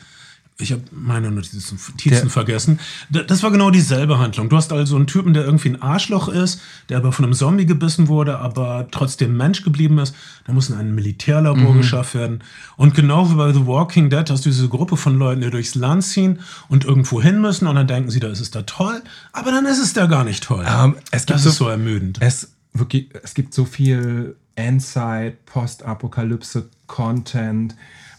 Ich 0.60 0.72
habe 0.72 0.84
meine 0.91 1.32
Notizen, 1.32 1.80
Der- 2.06 2.30
vergessen. 2.30 2.80
Das 3.10 3.41
war 3.41 3.49
genau 3.49 3.72
dieselbe 3.72 4.20
Handlung. 4.20 4.49
Du 4.49 4.56
hast 4.56 4.72
also 4.72 4.95
einen 4.95 5.08
Typen, 5.08 5.34
der 5.34 5.45
irgendwie 5.45 5.70
ein 5.70 5.82
Arschloch 5.82 6.28
ist, 6.30 6.62
der 6.89 6.97
aber 6.97 7.12
von 7.12 7.26
einem 7.26 7.34
Zombie 7.34 7.66
gebissen 7.66 8.08
wurde, 8.08 8.38
aber 8.38 8.88
trotzdem 8.91 9.36
Mensch 9.36 9.64
geblieben 9.64 9.97
ist. 9.97 10.14
Da 10.45 10.54
muss 10.54 10.70
in 10.70 10.76
einem 10.76 10.93
Militärlabor 10.93 11.74
geschafft 11.76 12.14
werden. 12.14 12.43
Und 12.78 12.93
genau 12.93 13.32
wie 13.32 13.36
bei 13.36 13.51
The 13.51 13.66
Walking 13.66 14.12
Dead 14.12 14.30
hast 14.30 14.45
du 14.45 14.49
diese 14.49 14.70
Gruppe 14.70 14.95
von 14.95 15.18
Leuten, 15.18 15.41
die 15.41 15.49
durchs 15.49 15.74
Land 15.74 16.04
ziehen 16.04 16.39
und 16.70 16.86
irgendwo 16.86 17.20
hin 17.22 17.41
müssen 17.41 17.68
und 17.68 17.76
dann 17.76 17.88
denken 17.88 18.12
sie, 18.12 18.20
da 18.20 18.28
ist 18.28 18.39
es 18.39 18.51
da 18.51 18.62
toll, 18.62 19.01
aber 19.32 19.51
dann 19.51 19.66
ist 19.66 19.80
es 19.80 19.93
da 19.93 20.06
gar 20.06 20.24
nicht 20.24 20.43
toll. 20.43 20.64
Ähm, 20.68 20.95
es 21.12 21.26
gibt 21.26 21.32
das 21.38 21.43
so- 21.43 21.49
ist 21.49 21.56
so 21.58 21.68
ermüdend. 21.68 22.20
Es, 22.22 22.51
wirklich, 22.74 23.10
es 23.24 23.34
gibt 23.34 23.56
so 23.56 23.66
viel 23.66 24.36
Endzeit, 24.56 25.43
Postapokalypse, 25.47 26.70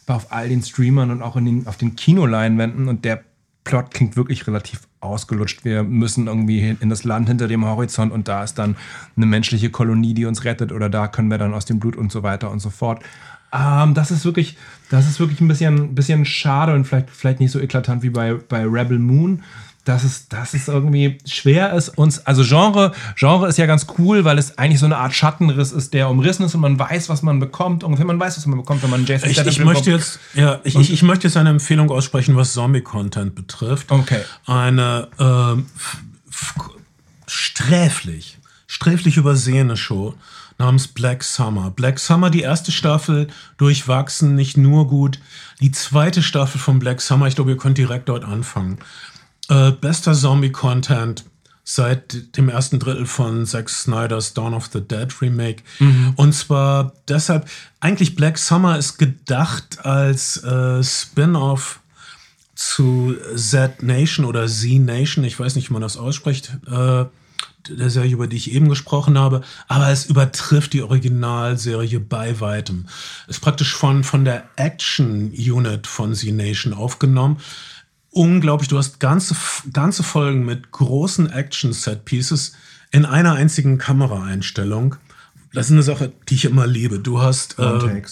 Content 0.07 0.25
auf 0.25 0.33
all 0.33 0.49
den 0.49 0.63
Streamern 0.63 1.11
und 1.11 1.23
auch 1.23 1.37
in 1.37 1.45
den, 1.45 1.67
auf 1.67 1.77
den 1.77 1.97
Kinoleinwänden 1.97 2.89
und 2.89 3.05
der 3.05 3.23
Plot 3.65 3.93
klingt 3.93 4.17
wirklich 4.17 4.47
relativ 4.47 4.81
ausgelutscht. 5.01 5.65
Wir 5.65 5.83
müssen 5.83 6.27
irgendwie 6.27 6.77
in 6.79 6.91
das 6.91 7.05
Land 7.05 7.29
hinter 7.29 7.49
dem 7.49 7.65
Horizont 7.65 8.13
und 8.13 8.29
da 8.29 8.45
ist 8.45 8.59
dann 8.59 8.77
eine 9.17 9.27
menschliche 9.27 9.71
Kolonie, 9.71 10.13
die 10.13 10.27
uns 10.27 10.45
rettet 10.45 10.71
oder 10.71 10.91
da 10.91 11.09
können 11.09 11.31
wir 11.31 11.39
dann 11.39 11.55
aus 11.55 11.65
dem 11.65 11.79
Blut 11.79 11.97
und 11.97 12.13
so 12.13 12.23
weiter 12.23 12.51
und 12.51 12.61
so 12.61 12.69
fort. 12.69 13.03
Ähm, 13.53 13.95
das 13.95 14.11
ist 14.11 14.25
wirklich, 14.25 14.59
das 14.91 15.09
ist 15.09 15.19
wirklich 15.19 15.41
ein 15.41 15.49
bisschen, 15.49 15.95
bisschen 15.95 16.27
schade 16.27 16.75
und 16.75 16.85
vielleicht, 16.85 17.09
vielleicht 17.11 17.41
nicht 17.41 17.53
so 17.53 17.61
eklatant 17.61 18.03
wie 18.03 18.11
bei, 18.11 18.35
bei 18.35 18.65
Rebel 18.65 18.99
Moon. 18.99 19.43
Das 19.85 20.03
ist, 20.03 20.33
das 20.33 20.55
ist 20.55 20.69
irgendwie 20.69 21.19
schwer 21.27 21.75
ist 21.75 21.91
uns, 21.91 22.25
also 22.27 22.43
Genre, 22.43 22.93
Genre 23.17 23.47
ist 23.49 23.59
ja 23.59 23.67
ganz 23.67 23.87
cool, 23.99 24.25
weil 24.25 24.39
es 24.39 24.57
eigentlich 24.57 24.81
so 24.81 24.87
eine 24.87 24.97
Art 24.97 25.15
Schattenriss 25.15 25.73
ist, 25.73 25.93
der 25.93 26.09
umrissen 26.09 26.47
ist 26.47 26.55
und 26.55 26.63
man 26.63 26.79
weiß, 26.79 27.11
was 27.11 27.21
man 27.21 27.39
bekommt. 27.39 27.85
Ungefähr 27.85 28.07
man 28.07 28.19
weiß, 28.19 28.39
was 28.39 28.47
man 28.47 28.59
bekommt, 28.59 28.83
wenn 28.83 28.89
man 28.89 29.05
Jason 29.05 29.29
Ich, 29.29 29.39
ich 29.39 29.59
möchte 29.59 29.91
jetzt, 29.91 30.21
ja, 30.33 30.59
ich, 30.65 30.75
ich, 30.75 30.91
ich 30.91 31.03
möchte 31.03 31.27
jetzt 31.27 31.37
eine 31.37 31.51
Empfehlung 31.51 31.91
aussprechen, 31.91 32.35
was 32.35 32.55
Zombie-Content 32.55 33.35
betrifft. 33.35 33.93
Okay. 33.93 34.23
Eine 34.47 35.09
f- 36.31 36.55
sträflich, 37.27 38.39
sträflich 38.67 39.19
übersehene 39.19 39.77
Show 39.77 40.15
namens 40.57 40.89
Black 40.89 41.23
Summer. 41.25 41.71
Black 41.71 41.99
Summer, 41.99 42.31
die 42.31 42.41
erste 42.41 42.73
Staffel 42.73 43.29
durchwachsen, 43.59 44.35
nicht 44.35 44.57
nur 44.57 44.89
gut. 44.89 45.19
Die 45.61 45.73
zweite 45.73 46.23
Staffel 46.23 46.59
von 46.59 46.79
Black 46.79 47.01
Summer, 47.03 47.27
ich 47.27 47.35
glaube, 47.35 47.51
ihr 47.51 47.57
könnt 47.59 47.77
direkt 47.77 48.09
dort 48.09 48.25
anfangen. 48.25 48.79
Äh, 49.49 49.73
bester 49.73 50.15
Zombie-Content 50.15 51.25
seit 51.65 52.37
dem 52.37 52.51
ersten 52.51 52.79
Drittel 52.79 53.07
von 53.07 53.47
Zack 53.47 53.71
Snyders 53.71 54.35
Dawn 54.35 54.53
of 54.53 54.69
the 54.73 54.83
Dead 54.83 55.09
Remake. 55.23 55.63
Und 56.17 56.35
zwar 56.35 56.93
deshalb, 57.09 57.49
eigentlich 57.81 58.17
Black 58.17 58.37
Summer 58.37 58.79
ist 58.79 58.99
gedacht 58.99 59.85
als 59.85 60.43
äh, 60.45 60.83
Spin-off 60.85 61.81
zu 62.55 63.17
Z 63.35 63.83
Nation 63.83 64.27
oder 64.27 64.47
Z 64.47 64.81
Nation, 64.81 65.25
ich 65.25 65.41
weiß 65.41 65.57
nicht, 65.57 65.71
wie 65.71 65.73
man 65.73 65.83
das 65.83 65.97
ausspricht, 65.97 66.57
äh, 66.71 67.07
der 67.69 67.89
Serie, 67.89 68.13
über 68.13 68.27
die 68.27 68.37
ich 68.37 68.53
eben 68.53 68.69
gesprochen 68.69 69.19
habe, 69.19 69.41
aber 69.69 69.89
es 69.89 70.05
übertrifft 70.05 70.75
die 70.75 70.83
Originalserie 70.83 71.99
bei 71.99 72.39
weitem. 72.41 72.87
Ist 73.27 73.41
praktisch 73.41 73.75
von, 73.75 74.05
von 74.05 74.27
der 74.27 74.45
Action-Unit 74.57 75.87
von 75.87 76.15
Z 76.15 76.35
Nation 76.35 76.75
aufgenommen. 76.75 77.39
Unglaublich, 78.15 78.69
du 78.69 78.79
hast 78.79 79.01
ganze, 79.01 79.35
ganze 79.73 80.05
Folgen 80.05 80.45
mit 80.45 80.71
großen 80.71 81.31
Action-Set-Pieces 81.31 82.53
in 82.93 83.05
einer 83.05 83.33
einzigen 83.33 83.77
Kameraeinstellung. 83.77 84.95
Das 85.53 85.67
ist 85.67 85.73
eine 85.73 85.83
Sache, 85.83 86.13
die 86.29 86.35
ich 86.35 86.45
immer 86.45 86.65
liebe. 86.67 87.01
Du 87.01 87.21
hast 87.21 87.59
äh, 87.59 88.03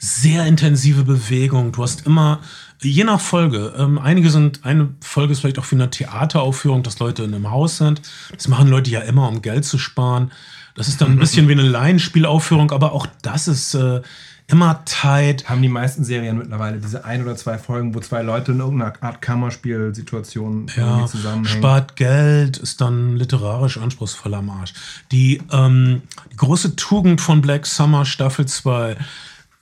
sehr 0.00 0.46
intensive 0.46 1.04
Bewegung. 1.04 1.72
Du 1.72 1.82
hast 1.82 2.06
immer, 2.06 2.40
je 2.80 3.04
nach 3.04 3.20
Folge, 3.20 3.74
ähm, 3.76 3.98
einige 3.98 4.30
sind, 4.30 4.64
eine 4.64 4.94
Folge 5.00 5.32
ist 5.32 5.40
vielleicht 5.40 5.58
auch 5.58 5.70
wie 5.70 5.76
eine 5.76 5.90
Theateraufführung, 5.90 6.82
dass 6.82 6.98
Leute 6.98 7.24
in 7.24 7.34
einem 7.34 7.50
Haus 7.50 7.76
sind. 7.76 8.00
Das 8.32 8.48
machen 8.48 8.68
Leute 8.68 8.90
ja 8.90 9.00
immer, 9.00 9.28
um 9.28 9.42
Geld 9.42 9.66
zu 9.66 9.76
sparen. 9.76 10.32
Das 10.74 10.88
ist 10.88 11.02
dann 11.02 11.12
ein 11.12 11.18
bisschen 11.18 11.48
wie 11.48 11.52
eine 11.52 11.68
Laienspielaufführung, 11.68 12.70
aber 12.70 12.92
auch 12.92 13.06
das 13.20 13.46
ist 13.46 13.74
äh, 13.74 14.00
immer 14.48 14.84
tight. 14.84 15.48
Haben 15.48 15.62
die 15.62 15.68
meisten 15.68 16.04
Serien 16.04 16.38
mittlerweile 16.38 16.78
diese 16.78 17.04
ein 17.04 17.22
oder 17.22 17.36
zwei 17.36 17.58
Folgen, 17.58 17.94
wo 17.94 18.00
zwei 18.00 18.22
Leute 18.22 18.52
in 18.52 18.60
irgendeiner 18.60 18.92
Art 19.02 19.22
Kammerspielsituation 19.22 20.66
Ja, 20.76 21.06
zusammenhängen. 21.06 21.46
spart 21.46 21.96
Geld, 21.96 22.58
ist 22.58 22.80
dann 22.80 23.16
literarisch 23.16 23.78
anspruchsvoll 23.78 24.34
am 24.34 24.50
Arsch. 24.50 24.74
Die, 25.10 25.40
ähm, 25.50 26.02
die 26.32 26.36
große 26.36 26.76
Tugend 26.76 27.20
von 27.20 27.40
Black 27.40 27.66
Summer 27.66 28.04
Staffel 28.04 28.46
2 28.46 28.96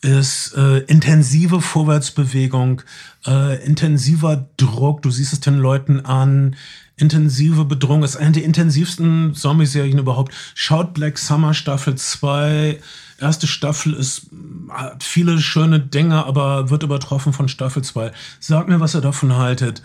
ist 0.02 0.54
äh, 0.56 0.78
intensive 0.84 1.60
Vorwärtsbewegung, 1.60 2.82
äh, 3.26 3.62
intensiver 3.64 4.46
Druck. 4.56 5.02
Du 5.02 5.10
siehst 5.10 5.32
es 5.34 5.40
den 5.40 5.58
Leuten 5.58 6.04
an. 6.06 6.56
Intensive 6.96 7.64
Bedrohung 7.64 8.02
ist 8.02 8.16
eine 8.16 8.32
der 8.32 8.44
intensivsten 8.44 9.34
Zombie-Serien 9.34 9.98
überhaupt. 9.98 10.32
Schaut 10.54 10.94
Black 10.94 11.18
Summer 11.18 11.54
Staffel 11.54 11.94
2. 11.96 12.78
Erste 13.20 13.46
Staffel 13.46 13.92
ist, 13.92 14.26
hat 14.70 15.02
viele 15.04 15.38
schöne 15.38 15.78
Dinge, 15.78 16.24
aber 16.24 16.70
wird 16.70 16.82
übertroffen 16.82 17.32
von 17.32 17.48
Staffel 17.48 17.82
2. 17.82 18.12
Sagt 18.38 18.68
mir, 18.68 18.80
was 18.80 18.94
ihr 18.94 19.00
davon 19.00 19.36
haltet. 19.36 19.82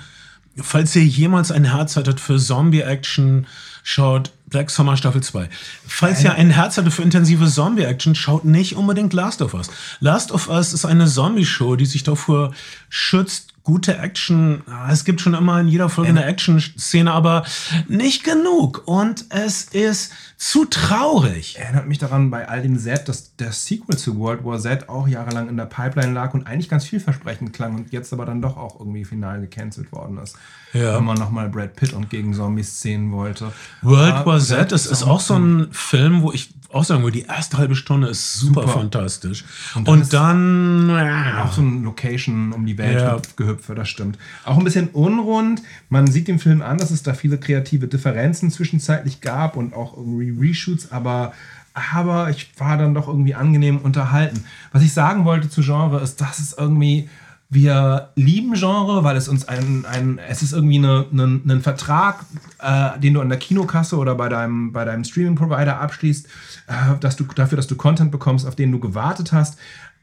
Falls 0.57 0.95
ihr 0.95 1.03
jemals 1.03 1.51
ein 1.51 1.65
Herz 1.65 1.97
hattet 1.97 2.19
für 2.19 2.38
Zombie-Action, 2.38 3.45
schaut 3.83 4.31
Black 4.55 4.71
Summer 4.71 4.95
Staffel 4.95 5.21
2. 5.21 5.49
Falls 5.85 6.23
ihr 6.23 6.33
ein 6.33 6.49
Herz 6.49 6.77
hattet 6.77 6.93
für 6.93 7.01
intensive 7.01 7.45
Zombie-Action, 7.45 8.15
schaut 8.15 8.45
nicht 8.45 8.77
unbedingt 8.77 9.11
Last 9.11 9.41
of 9.41 9.53
Us. 9.53 9.69
Last 9.99 10.31
of 10.31 10.47
Us 10.47 10.71
ist 10.71 10.85
eine 10.85 11.07
Zombie-Show, 11.07 11.75
die 11.75 11.85
sich 11.85 12.03
davor 12.03 12.53
schützt, 12.87 13.51
gute 13.63 13.97
Action. 13.97 14.61
Ah, 14.69 14.89
Es 14.91 15.03
gibt 15.03 15.19
schon 15.19 15.33
immer 15.33 15.59
in 15.59 15.67
jeder 15.67 15.89
Folge 15.89 16.11
eine 16.11 16.23
Action-Szene, 16.23 17.11
aber 17.11 17.43
nicht 17.89 18.23
genug. 18.23 18.83
Und 18.85 19.25
es 19.29 19.63
ist 19.63 20.13
zu 20.37 20.65
traurig. 20.65 21.57
Erinnert 21.57 21.87
mich 21.87 21.97
daran 21.97 22.29
bei 22.29 22.47
all 22.47 22.61
dem 22.61 22.77
Z, 22.77 23.09
dass 23.09 23.35
der 23.37 23.51
Sequel 23.51 23.97
zu 23.97 24.17
World 24.19 24.45
War 24.45 24.59
Z 24.59 24.87
auch 24.87 25.07
jahrelang 25.07 25.49
in 25.49 25.57
der 25.57 25.65
Pipeline 25.65 26.13
lag 26.13 26.33
und 26.33 26.45
eigentlich 26.47 26.69
ganz 26.69 26.85
vielversprechend 26.85 27.53
klang 27.53 27.73
und 27.75 27.91
jetzt 27.91 28.13
aber 28.13 28.25
dann 28.25 28.41
doch 28.41 28.55
auch 28.55 28.79
irgendwie 28.79 29.03
final 29.03 29.41
gecancelt 29.41 29.91
worden 29.91 30.19
ist. 30.19 30.35
Ja. 30.73 30.97
Wenn 30.97 31.05
man 31.05 31.17
nochmal 31.17 31.49
Brad 31.49 31.75
Pitt 31.75 31.93
und 31.93 32.09
gegen 32.09 32.33
Zombies 32.33 32.81
sehen 32.81 33.11
wollte. 33.13 33.51
World 33.81 34.13
Ah, 34.13 34.25
War 34.25 34.39
Z 34.47 34.71
ist, 34.71 34.85
ist 34.87 35.03
auch 35.03 35.19
so 35.19 35.35
ein 35.35 35.67
Film, 35.71 36.21
wo 36.21 36.31
ich 36.31 36.49
auch 36.71 36.83
sagen 36.83 37.03
würde, 37.03 37.17
die 37.19 37.25
erste 37.25 37.57
halbe 37.57 37.75
Stunde 37.75 38.07
ist 38.09 38.35
super, 38.35 38.61
Super. 38.63 38.73
fantastisch. 38.73 39.45
Und 39.75 39.87
Und 39.87 40.11
dann, 40.13 40.89
dann 40.89 40.97
ja, 41.07 41.43
Auch 41.45 41.53
so 41.53 41.61
ein 41.61 41.83
Location 41.83 42.51
um 42.51 42.65
die 42.65 42.77
Welt 42.77 42.99
Ja. 42.99 43.15
hüpf- 43.15 43.35
gehüpfe, 43.37 43.75
das 43.75 43.87
stimmt. 43.87 44.17
Auch 44.43 44.57
ein 44.57 44.63
bisschen 44.65 44.89
unrund. 44.89 45.61
Man 45.89 46.07
sieht 46.07 46.27
dem 46.27 46.37
Film 46.39 46.61
an, 46.61 46.77
dass 46.77 46.91
es 46.91 47.01
da 47.03 47.13
viele 47.13 47.37
kreative 47.37 47.87
Differenzen 47.87 48.51
zwischenzeitlich 48.51 49.21
gab 49.21 49.55
und 49.55 49.73
auch 49.73 49.95
irgendwie 49.95 50.31
Reshoots, 50.37 50.91
aber, 50.91 51.31
aber 51.73 52.29
ich 52.29 52.49
war 52.57 52.77
dann 52.77 52.93
doch 52.93 53.07
irgendwie 53.07 53.35
angenehm 53.35 53.77
unterhalten. 53.77 54.43
Was 54.73 54.83
ich 54.83 54.91
sagen 54.93 55.23
wollte 55.23 55.49
zu 55.49 55.61
Genre 55.61 56.01
ist, 56.01 56.19
dass 56.19 56.39
es 56.39 56.55
irgendwie. 56.57 57.09
Wir 57.55 58.09
lieben 58.15 58.53
Genre, 58.55 59.05
weil 59.05 59.15
es 59.15 59.29
uns 59.29 59.47
ein, 59.47 59.85
ein 59.85 60.19
es 60.27 60.41
ist 60.41 60.51
irgendwie 60.51 60.77
eine, 60.77 61.05
eine, 61.09 61.41
ein 61.47 61.61
Vertrag, 61.61 62.25
äh, 62.59 62.99
den 62.99 63.13
du 63.13 63.21
an 63.21 63.29
der 63.29 63.39
Kinokasse 63.39 63.95
oder 63.95 64.13
bei 64.13 64.27
deinem, 64.27 64.73
bei 64.73 64.83
deinem 64.83 65.05
Streaming-Provider 65.05 65.79
abschließt, 65.79 66.27
äh, 66.67 66.99
dass 66.99 67.15
du, 67.15 67.23
dafür, 67.23 67.55
dass 67.55 67.67
du 67.67 67.77
Content 67.77 68.11
bekommst, 68.11 68.45
auf 68.45 68.57
den 68.57 68.73
du 68.73 68.79
gewartet 68.79 69.31
hast. 69.31 69.57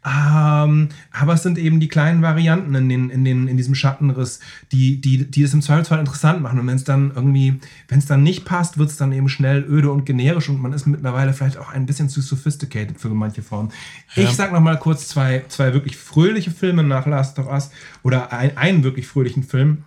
Ähm, 0.05 0.88
aber 1.12 1.34
es 1.34 1.44
sind 1.44 1.59
eben 1.59 1.78
die 1.78 1.86
kleinen 1.86 2.22
Varianten 2.22 2.74
in, 2.74 2.88
den, 2.88 3.11
in, 3.11 3.24
den, 3.24 3.46
in 3.46 3.57
diesem 3.57 3.76
Schattenriss, 3.76 4.40
die, 4.72 5.00
die, 5.00 5.30
die 5.30 5.42
es 5.44 5.55
im 5.55 5.62
Zweifelsfall 5.62 6.00
interessant 6.00 6.42
machen. 6.42 6.59
Und 6.59 6.66
wenn 6.66 6.76
es 6.76 6.82
dann 6.82 7.12
irgendwie, 7.14 7.61
wenn 7.86 8.00
es 8.00 8.07
dann 8.07 8.24
nicht 8.24 8.44
passt, 8.44 8.78
wird 8.78 8.90
es 8.90 8.96
dann 8.96 9.12
eben 9.12 9.28
schnell 9.28 9.64
öde 9.68 9.92
und 9.92 10.05
generisch 10.05 10.48
und 10.48 10.61
man 10.61 10.72
ist 10.72 10.86
mittlerweile 10.86 11.32
vielleicht 11.32 11.57
auch 11.57 11.70
ein 11.70 11.86
bisschen 11.86 12.09
zu 12.09 12.20
sophisticated 12.20 13.00
für 13.00 13.11
manche 13.11 13.42
Formen. 13.42 13.70
Ich 14.16 14.30
sag 14.30 14.53
noch 14.53 14.61
mal 14.61 14.78
kurz 14.78 15.07
zwei, 15.07 15.44
zwei 15.48 15.72
wirklich 15.72 15.96
fröhliche 15.96 16.50
Filme 16.50 16.82
nach 16.82 17.07
Last 17.07 17.38
of 17.38 17.46
Us 17.46 17.70
oder 18.03 18.32
ein, 18.32 18.57
einen 18.57 18.82
wirklich 18.82 19.07
fröhlichen 19.07 19.44
Film, 19.44 19.84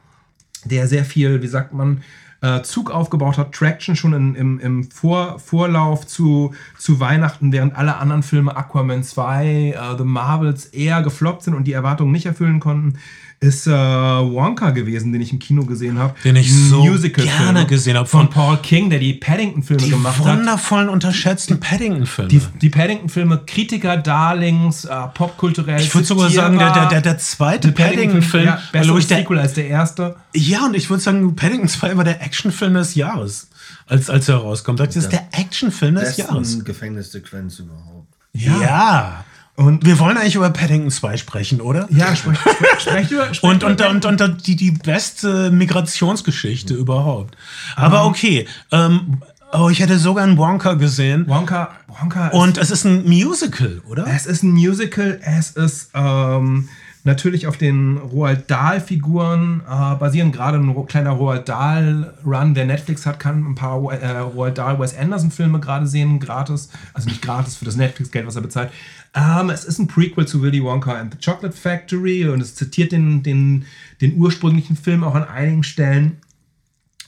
der 0.63 0.87
sehr 0.87 1.03
viel, 1.03 1.41
wie 1.41 1.47
sagt 1.47 1.73
man, 1.73 2.03
äh, 2.45 2.61
Zug 2.61 2.91
aufgebaut 2.91 3.37
hat, 3.37 3.53
Traction 3.53 3.95
schon 3.95 4.13
in, 4.13 4.35
im, 4.35 4.59
im 4.59 4.91
Vor, 4.91 5.39
Vorlauf 5.39 6.05
zu, 6.05 6.53
zu 6.77 6.99
Weihnachten, 6.99 7.51
während 7.51 7.75
alle 7.75 7.97
anderen 7.97 8.23
Filme, 8.23 8.55
Aquaman 8.55 9.03
2, 9.03 9.45
äh, 9.47 9.97
The 9.97 10.03
Marvels, 10.03 10.65
eher 10.67 11.01
gefloppt 11.01 11.43
sind 11.43 11.55
und 11.55 11.65
die 11.65 11.73
Erwartungen 11.73 12.11
nicht 12.11 12.25
erfüllen 12.25 12.59
konnten, 12.59 12.99
ist 13.39 13.67
äh, 13.67 13.71
Wonka 13.71 14.71
gewesen, 14.71 15.11
den 15.11 15.21
ich 15.21 15.31
im 15.31 15.39
Kino 15.39 15.65
gesehen 15.65 15.99
habe. 15.99 16.15
Den 16.23 16.35
ich 16.35 16.53
so 16.53 16.83
gerne 16.83 17.65
gesehen 17.65 17.97
hab. 17.97 18.07
Von 18.07 18.21
Von- 18.21 18.29
Paul 18.29 18.57
King, 18.57 18.89
der 18.89 18.99
die 18.99 19.13
Paddington-Filme 19.13 19.83
die 19.83 19.89
gemacht 19.89 20.19
hat. 20.19 20.25
wundervollen, 20.25 20.89
unterschätzten 20.89 21.59
Paddington-Filme. 21.59 22.29
Die, 22.29 22.41
die 22.61 22.69
Paddington-Filme, 22.69 23.41
Kritiker, 23.45 23.97
Darlings, 23.97 24.85
äh, 24.85 24.95
popkulturell. 25.13 25.81
Ich 25.81 25.93
würde 25.93 26.07
sogar 26.07 26.29
sagen, 26.29 26.57
der, 26.57 26.71
der, 26.73 26.85
der, 26.87 27.01
der 27.01 27.17
zweite 27.17 27.71
Paddington-Film, 27.71 28.45
ja, 28.45 28.51
war, 28.53 28.61
besser 28.71 28.97
ich, 28.97 29.07
der, 29.07 29.17
Sequel 29.17 29.39
als 29.39 29.53
der 29.53 29.67
erste. 29.67 30.15
ja, 30.33 30.65
und 30.65 30.75
ich 30.75 30.89
würde 30.89 31.03
sagen, 31.03 31.35
Paddington 31.35 31.67
2 31.67 31.97
war 31.97 32.03
der 32.03 32.21
Actionfilm 32.23 32.73
des 32.73 32.95
Jahres, 32.95 33.49
als, 33.85 34.09
als 34.09 34.29
er 34.29 34.37
rauskommt. 34.37 34.79
Das 34.79 34.95
ist 34.95 35.09
der 35.09 35.27
Actionfilm 35.33 35.95
des 35.95 36.17
Jahres. 36.17 36.63
Gefängnissequenz 36.63 37.59
überhaupt. 37.59 38.07
Ja. 38.33 39.23
Und 39.55 39.85
wir 39.85 39.99
wollen 39.99 40.17
eigentlich 40.17 40.35
über 40.35 40.49
Paddington 40.49 40.91
2 40.91 41.17
sprechen, 41.17 41.61
oder? 41.61 41.87
Ja, 41.89 42.13
sprech, 42.15 42.37
sprech, 42.39 42.79
sprech 42.79 43.11
über. 43.11 43.33
Sprech 43.33 43.43
Und, 43.43 43.63
und, 43.63 44.05
und, 44.05 44.21
und 44.21 44.47
die, 44.47 44.57
die 44.57 44.71
beste 44.71 45.49
Migrationsgeschichte 45.49 46.73
überhaupt. 46.73 47.37
Aber 47.77 48.05
okay. 48.05 48.47
Ähm, 48.71 49.21
oh, 49.53 49.69
ich 49.69 49.79
hätte 49.79 49.97
sogar 49.97 50.25
einen 50.25 50.37
Wonka 50.37 50.73
gesehen. 50.73 51.25
Wonka, 51.27 51.71
Wonka 51.87 52.29
Und 52.29 52.57
es 52.57 52.69
ist 52.69 52.83
ein 52.83 53.05
Musical, 53.05 53.81
oder? 53.87 54.05
es 54.07 54.25
ist 54.25 54.43
ein 54.43 54.51
Musical, 54.51 55.19
es 55.23 55.51
ist 55.51 55.89
ähm, 55.93 56.67
natürlich 57.05 57.47
auf 57.47 57.57
den 57.57 57.97
Roald 57.97 58.49
Dahl-Figuren 58.49 59.61
äh, 59.61 59.95
basieren. 59.95 60.31
Gerade 60.31 60.57
ein 60.57 60.85
kleiner 60.87 61.11
Roald 61.11 61.47
Dahl-Run, 61.47 62.55
wer 62.55 62.65
Netflix 62.65 63.05
hat, 63.05 63.19
kann 63.19 63.45
ein 63.45 63.55
paar 63.55 63.81
äh, 63.93 64.17
Roald 64.17 64.57
Dahl-Wes 64.57 64.97
Anderson-Filme 64.97 65.59
gerade 65.59 65.87
sehen, 65.87 66.19
gratis. 66.19 66.69
Also 66.93 67.07
nicht 67.07 67.21
gratis 67.21 67.55
für 67.55 67.65
das 67.65 67.77
Netflix-Geld, 67.77 68.25
was 68.25 68.35
er 68.35 68.41
bezahlt. 68.41 68.71
Ähm, 69.13 69.49
es 69.49 69.63
ist 69.63 69.79
ein 69.79 69.87
Prequel 69.87 70.27
zu 70.27 70.41
Willy 70.41 70.61
Wonka 70.61 70.93
and 70.93 71.13
the 71.13 71.19
Chocolate 71.23 71.55
Factory 71.55 72.27
und 72.27 72.41
es 72.41 72.55
zitiert 72.55 72.91
den, 72.91 73.23
den, 73.23 73.65
den 74.01 74.17
ursprünglichen 74.17 74.75
Film 74.75 75.03
auch 75.03 75.15
an 75.15 75.23
einigen 75.23 75.63
Stellen. 75.63 76.17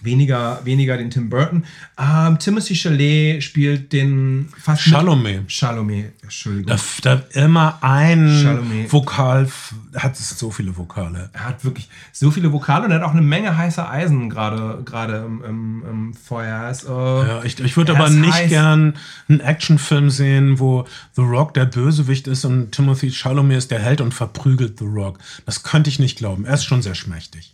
Weniger, 0.08 0.62
weniger 0.64 0.98
den 0.98 1.10
Tim 1.12 1.30
Burton. 1.30 1.66
Ähm, 2.00 2.40
Timothy 2.40 2.76
Chalamet 2.76 3.44
spielt 3.44 3.92
den 3.92 4.48
fast 4.58 4.84
Chalamet. 4.84 5.52
Chalamet, 5.52 6.14
Entschuldigung. 6.24 6.76
Da, 7.04 7.22
da 7.34 7.40
immer 7.42 7.78
ein 7.82 8.42
Chalamet. 8.42 8.92
Vokal 8.92 9.48
hat 9.96 10.16
es 10.18 10.30
so 10.40 10.50
viele 10.50 10.76
Vokale. 10.78 11.30
Er 11.34 11.46
hat 11.46 11.66
wirklich 11.66 11.90
so 12.14 12.32
viele 12.32 12.52
Vokale 12.54 12.86
und 12.86 12.92
er 12.92 13.00
hat 13.00 13.04
auch 13.04 13.12
eine 13.12 13.22
Menge 13.22 13.58
heißer 13.58 13.90
Eisen 13.92 14.30
gerade 14.30 14.82
gerade 14.86 15.18
im, 15.26 15.44
im, 15.44 15.84
im 15.90 16.14
Feuer. 16.14 16.56
Er 16.56 16.72
ist, 16.72 16.86
äh, 16.86 16.88
Ja, 16.88 17.44
ich, 17.44 17.60
ich 17.60 17.76
würde 17.76 17.94
er 17.94 18.00
aber 18.00 18.10
nicht 18.10 18.34
heiß. 18.34 18.50
gern 18.50 18.94
einen 19.28 19.42
Actionfilm 19.42 20.10
sehen, 20.10 20.60
wo 20.60 20.86
The 21.16 21.22
Rock 21.22 21.54
der 21.54 21.66
Bösewicht 21.66 22.28
ist 22.28 22.46
und 22.46 22.72
Timothy 22.72 23.12
Chalamet 23.12 23.58
ist 23.58 23.72
der 23.72 23.80
Held 23.80 24.00
und 24.00 24.14
verprügelt 24.14 24.80
The 24.80 24.86
Rock. 24.86 25.20
Das 25.46 25.64
könnte 25.64 25.90
ich 25.90 26.00
nicht 26.00 26.18
glauben. 26.18 26.46
Er 26.46 26.54
ist 26.54 26.64
schon 26.66 26.82
sehr 26.82 26.96
schmächtig. 26.96 27.54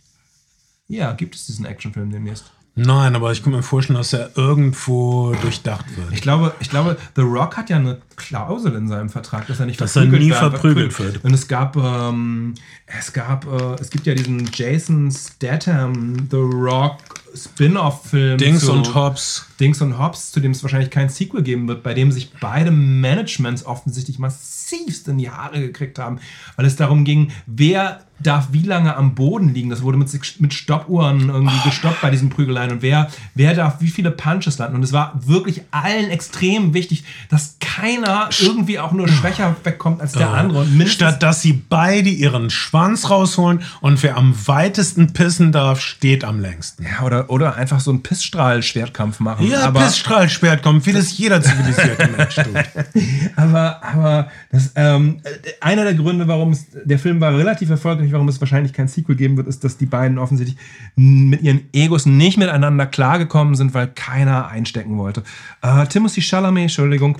Ja, 0.88 1.12
gibt 1.12 1.34
es 1.34 1.46
diesen 1.46 1.64
Actionfilm 1.64 2.10
demnächst? 2.10 2.52
Nein, 2.76 3.14
aber 3.14 3.30
ich 3.30 3.42
kann 3.42 3.52
mir 3.52 3.62
vorstellen, 3.62 3.98
dass 3.98 4.12
er 4.12 4.36
irgendwo 4.36 5.32
durchdacht 5.40 5.96
wird. 5.96 6.12
Ich 6.12 6.20
glaube, 6.20 6.54
ich 6.58 6.68
glaube, 6.68 6.96
The 7.14 7.22
Rock 7.22 7.56
hat 7.56 7.70
ja 7.70 7.76
eine 7.76 8.00
Klausel 8.16 8.74
in 8.74 8.88
seinem 8.88 9.08
Vertrag, 9.08 9.46
dass 9.46 9.60
er 9.60 9.66
nicht 9.66 9.80
Dass 9.80 9.96
er 9.96 10.04
nie 10.04 10.30
verprügelt 10.30 10.98
wird. 10.98 11.14
wird. 11.14 11.24
Und 11.24 11.34
es 11.34 11.48
gab, 11.48 11.76
ähm, 11.76 12.54
es 12.86 13.12
gab, 13.12 13.46
äh, 13.46 13.80
es 13.80 13.90
gibt 13.90 14.06
ja 14.06 14.14
diesen 14.14 14.50
Jason 14.52 15.10
Statham, 15.10 16.28
The 16.30 16.36
Rock 16.36 16.98
Spin-off-Film. 17.34 18.38
Dings 18.38 18.64
und 18.64 18.94
Hobbs. 18.94 19.46
Dings 19.58 19.80
und 19.80 19.98
Hobbs, 19.98 20.30
zu 20.30 20.40
dem 20.40 20.52
es 20.52 20.62
wahrscheinlich 20.62 20.90
kein 20.90 21.08
Sequel 21.08 21.42
geben 21.42 21.66
wird, 21.66 21.82
bei 21.82 21.94
dem 21.94 22.12
sich 22.12 22.30
beide 22.40 22.70
Managements 22.70 23.66
offensichtlich 23.66 24.18
massivst 24.18 25.08
in 25.08 25.18
die 25.18 25.30
Haare 25.30 25.60
gekriegt 25.60 25.98
haben, 25.98 26.20
weil 26.56 26.66
es 26.66 26.76
darum 26.76 27.04
ging, 27.04 27.32
wer 27.46 28.04
darf 28.20 28.48
wie 28.52 28.62
lange 28.62 28.96
am 28.96 29.14
Boden 29.14 29.52
liegen. 29.52 29.70
Das 29.70 29.82
wurde 29.82 29.98
mit, 29.98 30.08
mit 30.40 30.54
Stoppuhren 30.54 31.28
irgendwie 31.28 31.60
gestoppt 31.64 32.00
bei 32.00 32.10
diesen 32.10 32.30
Prügeleien 32.30 32.70
und 32.70 32.82
wer, 32.82 33.10
wer 33.34 33.54
darf 33.54 33.80
wie 33.80 33.88
viele 33.88 34.12
Punches 34.12 34.58
landen. 34.58 34.76
Und 34.76 34.82
es 34.82 34.92
war 34.92 35.12
wirklich 35.26 35.62
allen 35.72 36.10
extrem 36.10 36.74
wichtig, 36.74 37.04
dass 37.28 37.56
keiner 37.60 38.03
irgendwie 38.40 38.78
auch 38.78 38.92
nur 38.92 39.08
schwächer 39.08 39.56
wegkommt 39.64 40.00
als 40.00 40.12
der 40.12 40.30
andere. 40.30 40.60
Und 40.60 40.70
mindestens 40.70 40.94
Statt 40.94 41.22
dass 41.22 41.42
sie 41.42 41.52
beide 41.52 42.08
ihren 42.08 42.50
Schwanz 42.50 43.10
rausholen 43.10 43.62
und 43.80 44.02
wer 44.02 44.16
am 44.16 44.34
weitesten 44.46 45.12
pissen 45.12 45.52
darf, 45.52 45.80
steht 45.80 46.24
am 46.24 46.40
längsten. 46.40 46.84
ja, 46.84 47.04
oder, 47.04 47.30
oder 47.30 47.56
einfach 47.56 47.80
so 47.80 47.90
einen 47.90 48.02
Pissstrahl-Schwertkampf 48.02 49.20
machen. 49.20 49.46
Ja, 49.46 49.62
aber, 49.62 49.80
Pissstrahlschwert 49.80 50.62
kommt, 50.62 50.86
wie 50.86 50.92
das 50.92 51.16
jeder 51.16 51.42
zivilisierte 51.42 52.08
Mensch 52.16 52.34
tut. 52.34 53.02
Aber, 53.36 53.82
aber 53.82 54.28
das, 54.50 54.72
ähm, 54.76 55.20
äh, 55.24 55.30
einer 55.60 55.84
der 55.84 55.94
Gründe, 55.94 56.28
warum 56.28 56.52
es, 56.52 56.66
der 56.84 56.98
Film 56.98 57.20
war 57.20 57.36
relativ 57.36 57.70
erfolgreich, 57.70 58.12
warum 58.12 58.28
es 58.28 58.40
wahrscheinlich 58.40 58.72
kein 58.72 58.88
Sequel 58.88 59.16
geben 59.16 59.36
wird, 59.36 59.46
ist, 59.46 59.64
dass 59.64 59.76
die 59.76 59.86
beiden 59.86 60.18
offensichtlich 60.18 60.58
mit 60.96 61.42
ihren 61.42 61.62
Egos 61.72 62.06
nicht 62.06 62.38
miteinander 62.38 62.86
klargekommen 62.86 63.54
sind, 63.54 63.74
weil 63.74 63.88
keiner 63.88 64.48
einstecken 64.48 64.98
wollte. 64.98 65.22
Äh, 65.62 65.86
Timothy 65.86 66.22
Chalamet, 66.22 66.64
Entschuldigung, 66.64 67.18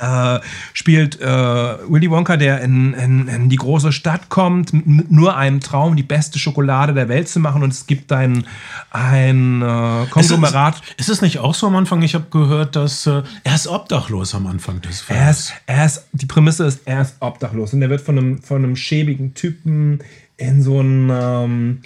äh, 0.00 0.40
spielt 0.72 1.20
äh, 1.20 1.24
Willy 1.26 2.10
Wonka, 2.10 2.36
der 2.36 2.60
in, 2.60 2.94
in, 2.94 3.28
in 3.28 3.48
die 3.48 3.56
große 3.56 3.92
Stadt 3.92 4.28
kommt, 4.28 4.72
mit, 4.72 5.10
nur 5.10 5.36
einem 5.36 5.60
Traum, 5.60 5.96
die 5.96 6.02
beste 6.02 6.38
Schokolade 6.38 6.94
der 6.94 7.08
Welt 7.08 7.28
zu 7.28 7.40
machen. 7.40 7.62
Und 7.62 7.72
es 7.72 7.86
gibt 7.86 8.12
ein, 8.12 8.44
ein 8.90 9.62
äh, 9.62 10.06
Konglomerat. 10.10 10.76
Ist 10.76 10.82
es, 10.90 10.98
ist 11.00 11.08
es 11.08 11.22
nicht 11.22 11.38
auch 11.38 11.54
so 11.54 11.66
am 11.66 11.76
Anfang? 11.76 12.02
Ich 12.02 12.14
habe 12.14 12.26
gehört, 12.30 12.76
dass 12.76 13.06
äh, 13.06 13.22
er 13.44 13.54
ist 13.54 13.66
obdachlos 13.66 14.34
am 14.34 14.46
Anfang 14.46 14.80
des 14.80 15.00
Films. 15.00 15.20
Er 15.20 15.30
ist, 15.30 15.52
er 15.66 15.86
ist, 15.86 16.06
die 16.12 16.26
Prämisse 16.26 16.66
ist, 16.66 16.82
er 16.84 17.02
ist 17.02 17.16
obdachlos 17.20 17.72
und 17.72 17.82
er 17.82 17.90
wird 17.90 18.00
von 18.00 18.18
einem, 18.18 18.42
von 18.42 18.64
einem 18.64 18.76
schäbigen 18.76 19.34
Typen 19.34 20.00
in 20.36 20.62
so 20.62 20.80
ein, 20.80 21.10
ähm, 21.10 21.82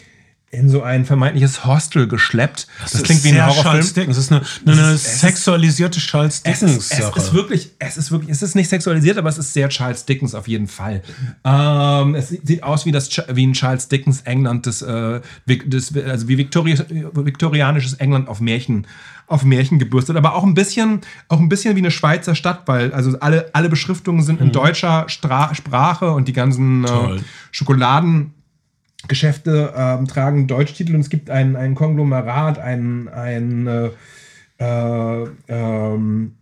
in 0.55 0.69
so 0.69 0.83
ein 0.83 1.07
vermeintliches 1.07 1.65
Hostel 1.65 2.07
geschleppt. 2.07 2.67
Das, 2.83 3.03
klingt 3.03 3.25
wie 3.25 3.31
ein 3.31 3.41
Horrorfilm. 3.41 3.63
Charles 3.65 3.95
Dickens. 3.95 4.17
Das 4.17 4.25
ist 4.27 4.33
eine, 4.33 4.43
eine 4.67 4.91
Es 4.93 5.07
ist- 5.07 5.21
sexualisierte 5.21 5.99
Charles 5.99 6.43
Es 6.45 6.61
Dickens 6.61 6.77
ist, 6.77 6.93
es 6.93 6.99
Sache. 6.99 7.19
ist 7.19 7.33
wirklich, 7.33 7.71
es 7.79 7.97
ist 7.97 8.11
wirklich, 8.13 8.31
es 8.31 8.43
ist 8.43 8.55
nicht 8.55 8.69
sexualisiert, 8.69 9.17
aber 9.17 9.31
es 9.31 9.39
ist 9.39 9.55
sehr 9.55 9.71
Charles 9.71 10.05
Dickens 10.05 10.35
auf 10.35 10.47
jeden 10.47 10.69
Fall. 10.69 11.03
Ähm, 11.43 12.15
es 12.15 12.29
sieht 12.29 12.63
aus 12.63 12.85
wie 12.85 12.93
das, 12.93 13.09
wie 13.33 13.47
ein 13.47 13.55
Charles 13.55 13.89
Dickens 13.89 14.21
England 14.23 14.67
des, 14.67 14.83
äh, 14.83 15.21
des 15.49 15.97
also 15.97 16.29
wie 16.29 16.37
Victoria, 16.37 16.77
viktorianisches 17.15 17.95
England 17.95 18.29
auf 18.29 18.41
Märchen, 18.41 18.87
auf 19.29 19.45
Märchen 19.45 19.79
gebürstet, 19.79 20.17
aber 20.17 20.35
auch 20.35 20.45
ein 20.45 20.53
bisschen, 20.53 21.01
auch 21.29 21.41
ein 21.41 21.49
bisschen 21.49 21.77
wie 21.77 21.81
eine 21.81 21.91
Schweizer 21.91 22.35
Stadt, 22.35 22.65
weil 22.67 22.93
also 22.93 23.19
alle, 23.21 23.49
alle 23.55 23.71
Beschriftungen 23.71 24.23
sind 24.23 24.39
in 24.43 24.53
deutscher 24.53 25.09
Stra 25.09 25.55
Sprache 25.55 26.11
und 26.13 26.29
die 26.29 26.35
ganzen 26.35 26.85
äh. 26.85 27.21
Schokoladen 27.53 28.35
Geschäfte 29.09 29.73
ähm, 29.77 30.07
tragen 30.07 30.47
Deutschtitel 30.47 30.95
und 30.95 31.01
es 31.01 31.11
gibt 31.11 31.31
ein, 31.31 31.57
ein 31.57 31.75
Konglomerat, 31.75 32.59
ein, 32.59 33.09
ein 33.09 33.67
äh, 33.67 33.91
äh, 34.59 35.29
ähm, 35.49 36.33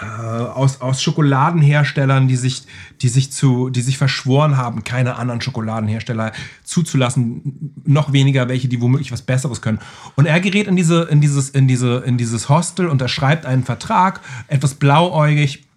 äh, 0.00 0.04
aus, 0.04 0.80
aus 0.80 1.02
Schokoladenherstellern, 1.02 2.28
die 2.28 2.36
sich, 2.36 2.62
die 3.02 3.08
sich 3.08 3.32
zu, 3.32 3.68
die 3.70 3.80
sich 3.80 3.98
verschworen 3.98 4.56
haben, 4.56 4.84
keine 4.84 5.16
anderen 5.16 5.40
Schokoladenhersteller 5.40 6.32
zuzulassen, 6.62 7.72
noch 7.84 8.12
weniger 8.12 8.48
welche, 8.48 8.68
die 8.68 8.80
womöglich 8.80 9.10
was 9.10 9.22
Besseres 9.22 9.60
können. 9.60 9.80
Und 10.14 10.26
er 10.26 10.38
gerät 10.38 10.68
in 10.68 10.76
diese, 10.76 11.02
in 11.10 11.20
dieses, 11.20 11.50
in 11.50 11.66
diese, 11.66 12.04
in 12.06 12.16
dieses 12.16 12.48
Hostel, 12.48 12.86
unterschreibt 12.86 13.44
einen 13.44 13.64
Vertrag, 13.64 14.20
etwas 14.46 14.74
blauäugig, 14.74 15.67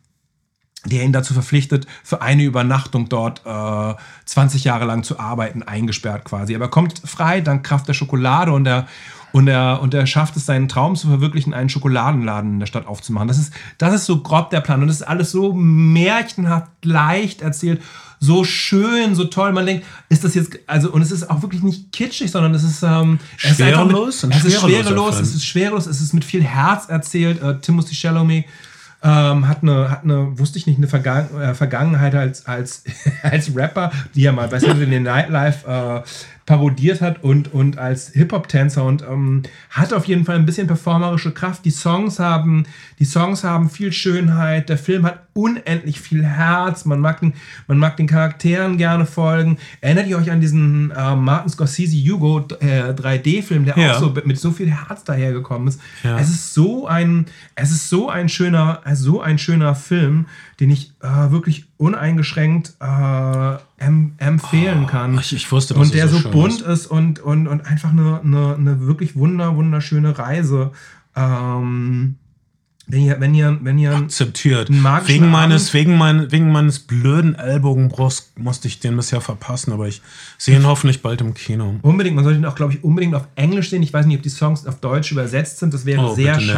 der 0.86 1.04
ihn 1.04 1.14
dazu 1.14 1.34
verpflichtet, 1.34 1.86
für 2.04 2.22
eine 2.22 2.44
Übernachtung 2.44 3.08
dort 3.08 3.42
äh, 3.46 3.94
20 4.26 4.64
Jahre 4.64 4.86
lang 4.86 5.04
zu 5.04 5.20
arbeiten, 5.20 5.64
eingesperrt 5.64 6.26
quasi. 6.26 6.56
Aber 6.56 6.66
er 6.66 6.72
kommt 6.72 7.02
frei 7.06 7.42
dank 7.42 7.64
Kraft 7.64 7.88
der 7.88 7.94
Schokolade 7.94 8.52
und 8.52 8.66
er, 8.66 8.88
und 9.32 9.48
er, 9.48 9.82
und 9.82 9.94
er 9.94 10.08
schafft 10.08 10.36
es, 10.38 10.46
seinen 10.46 10.68
Traum 10.68 10.96
zu 10.96 11.08
verwirklichen, 11.08 11.54
einen 11.54 11.70
Schokoladenladen 11.70 12.54
in 12.54 12.60
der 12.60 12.68
Stadt 12.68 12.88
aufzumachen. 12.88 13.28
Das 13.28 13.38
ist, 13.38 13.54
das 13.78 13.94
ist 13.94 14.06
so 14.06 14.22
grob 14.22 14.50
der 14.50 14.62
Plan. 14.62 14.82
Und 14.82 14.88
das 14.88 14.98
ist 14.98 15.08
alles 15.08 15.32
so 15.32 15.54
märchenhaft 15.54 16.72
leicht 16.84 17.42
erzählt, 17.42 17.82
so 18.20 18.44
schön, 18.44 19.14
so 19.14 19.26
toll. 19.26 19.52
Man 19.52 19.66
denkt, 19.66 19.86
ist 20.10 20.24
das 20.24 20.34
jetzt, 20.34 20.58
also, 20.68 20.92
und 20.92 21.02
es 21.02 21.12
ist 21.12 21.30
auch 21.30 21.42
wirklich 21.44 21.64
nicht 21.64 21.92
kitschig, 21.92 22.32
sondern 22.32 22.54
es 22.56 22.64
ist, 22.64 22.82
ähm, 22.84 23.20
es 23.38 23.52
ist 23.52 23.62
einfach 23.62 23.84
Schwerelos? 23.84 24.24
Ein 24.24 24.30
Mit, 24.30 24.38
es 24.38 24.46
ist 24.46 24.62
schwerelos, 24.62 25.20
es 25.20 25.36
ist 25.36 25.46
schwerelos, 25.46 25.86
es 25.86 26.02
ist 26.02 26.14
mit 26.14 26.26
viel 26.26 26.44
Herz 26.44 26.90
erzählt. 26.90 27.42
Äh, 27.42 27.60
Timothy 27.60 27.96
Chalamet 27.96 28.46
ähm, 29.04 29.48
hat 29.48 29.64
eine, 29.64 29.90
hat 29.90 30.04
eine, 30.04 30.38
wusste 30.38 30.58
ich 30.58 30.68
nicht, 30.68 30.78
eine 30.78 30.88
Vergangen, 30.88 31.40
äh, 31.40 31.54
Vergangenheit 31.54 32.16
als, 32.16 32.46
als, 32.46 32.84
als 33.24 33.56
Rapper, 33.56 33.92
die 34.16 34.26
er 34.26 34.32
mal 34.32 34.48
bei 34.48 34.60
Saturday 34.60 35.00
Night 35.00 35.30
Live 35.30 35.66
äh, 35.66 36.02
parodiert 36.46 37.02
hat 37.02 37.24
und, 37.24 37.54
und 37.54 37.78
als 37.78 38.10
Hip-Hop-Tänzer 38.14 38.84
und 38.84 39.04
ähm, 39.04 39.44
hat 39.70 39.94
auf 39.94 40.06
jeden 40.06 40.26
Fall 40.26 40.36
ein 40.36 40.46
bisschen 40.46 40.68
performerische 40.68 41.32
Kraft. 41.32 41.64
Die 41.66 41.72
Songs 41.72 42.20
haben, 42.20 42.66
die 43.00 43.06
Songs 43.06 43.44
haben 43.44 43.70
viel 43.70 43.92
Schönheit, 43.94 44.68
der 44.70 44.78
Film 44.78 45.06
hat 45.06 45.28
unendlich 45.34 46.02
viel 46.02 46.26
Herz, 46.26 46.84
man 46.86 47.00
mag 47.00 47.20
den, 47.22 47.34
man 47.68 47.78
mag 47.78 47.96
den 47.96 48.08
Charakteren 48.08 48.78
gerne 48.78 49.06
folgen. 49.06 49.58
Erinnert 49.80 50.08
ihr 50.08 50.18
euch 50.18 50.30
an 50.32 50.42
diesen 50.42 50.92
äh, 50.92 51.16
Martin 51.16 51.50
Scorsese 51.50 51.96
Hugo 51.96 52.40
äh, 52.60 52.92
3D-Film, 52.92 53.66
der 53.66 53.78
Ja. 53.78 53.94
auch 53.96 54.00
so 54.00 54.14
mit 54.26 54.38
so 54.40 54.52
viel 54.52 54.70
Herz 54.72 55.04
dahergekommen 55.04 55.68
ist? 55.70 55.80
Ja. 56.04 56.20
Es 56.20 56.30
ist 56.30 56.54
so 56.54 56.88
ein, 56.88 57.28
es 57.56 57.72
ist 57.72 57.90
so 57.90 58.10
ein 58.10 58.28
schöner, 58.30 58.82
so 58.94 59.22
ein 59.22 59.38
schöner 59.38 59.76
Film, 59.76 60.26
den 60.62 60.70
ich 60.70 60.94
äh, 61.02 61.32
wirklich 61.32 61.66
uneingeschränkt 61.78 62.76
äh, 62.80 63.56
em 63.84 64.14
empfehlen 64.20 64.88
kann. 64.88 65.18
ich- 65.20 65.34
ich 65.36 65.52
wusste, 65.52 65.74
dass 65.74 65.82
und 65.88 65.94
der 65.94 66.08
so 66.08 66.20
so 66.20 66.30
bunt 66.30 66.62
ist 66.62 66.86
und, 66.86 67.20
und, 67.20 67.48
und 67.48 67.66
einfach 67.66 67.90
eine, 67.90 68.22
eine, 68.24 68.56
eine 68.56 68.80
wirklich 68.82 69.16
wunder, 69.18 69.56
wunderschöne 69.58 70.18
Reise. 70.18 70.72
Ähm, 71.16 72.16
wenn 72.88 73.02
ihr, 73.04 73.20
wenn 73.22 73.34
ihr, 73.34 73.58
wenn 73.62 73.78
ihr 73.80 73.96
akzeptiert. 73.96 74.70
Wegen 74.70 75.30
meines, 75.30 75.74
wegen, 75.74 75.98
mein, 75.98 76.32
wegen 76.32 76.52
meines 76.52 76.80
blöden 76.80 77.36
Ellbogenbruchs 77.36 78.34
musste 78.38 78.68
ich 78.68 78.80
den 78.80 78.96
bisher 78.98 79.22
verpassen, 79.22 79.72
aber 79.72 79.88
ich 79.88 80.02
sehe 80.38 80.58
ihn 80.58 80.66
hoffentlich 80.66 81.02
bald 81.02 81.22
im 81.22 81.34
Kino. 81.34 81.76
Unbedingt, 81.84 82.16
man 82.16 82.26
sollte 82.26 82.40
ihn 82.40 82.46
auch, 82.46 82.56
glaube 82.56 82.74
ich, 82.74 82.84
unbedingt 82.84 83.16
auf 83.16 83.28
Englisch 83.36 83.70
sehen. 83.70 83.82
Ich 83.84 83.94
weiß 83.94 84.06
nicht, 84.08 84.18
ob 84.18 84.24
die 84.24 84.30
Songs 84.30 84.66
auf 84.68 84.80
Deutsch 84.82 85.12
übersetzt 85.12 85.60
sind. 85.60 85.74
Das 85.74 85.86
wäre 85.86 86.02
Oh, 86.02 86.16
sehr 86.16 86.34
bitte 86.34 86.46
nicht. 86.46 86.54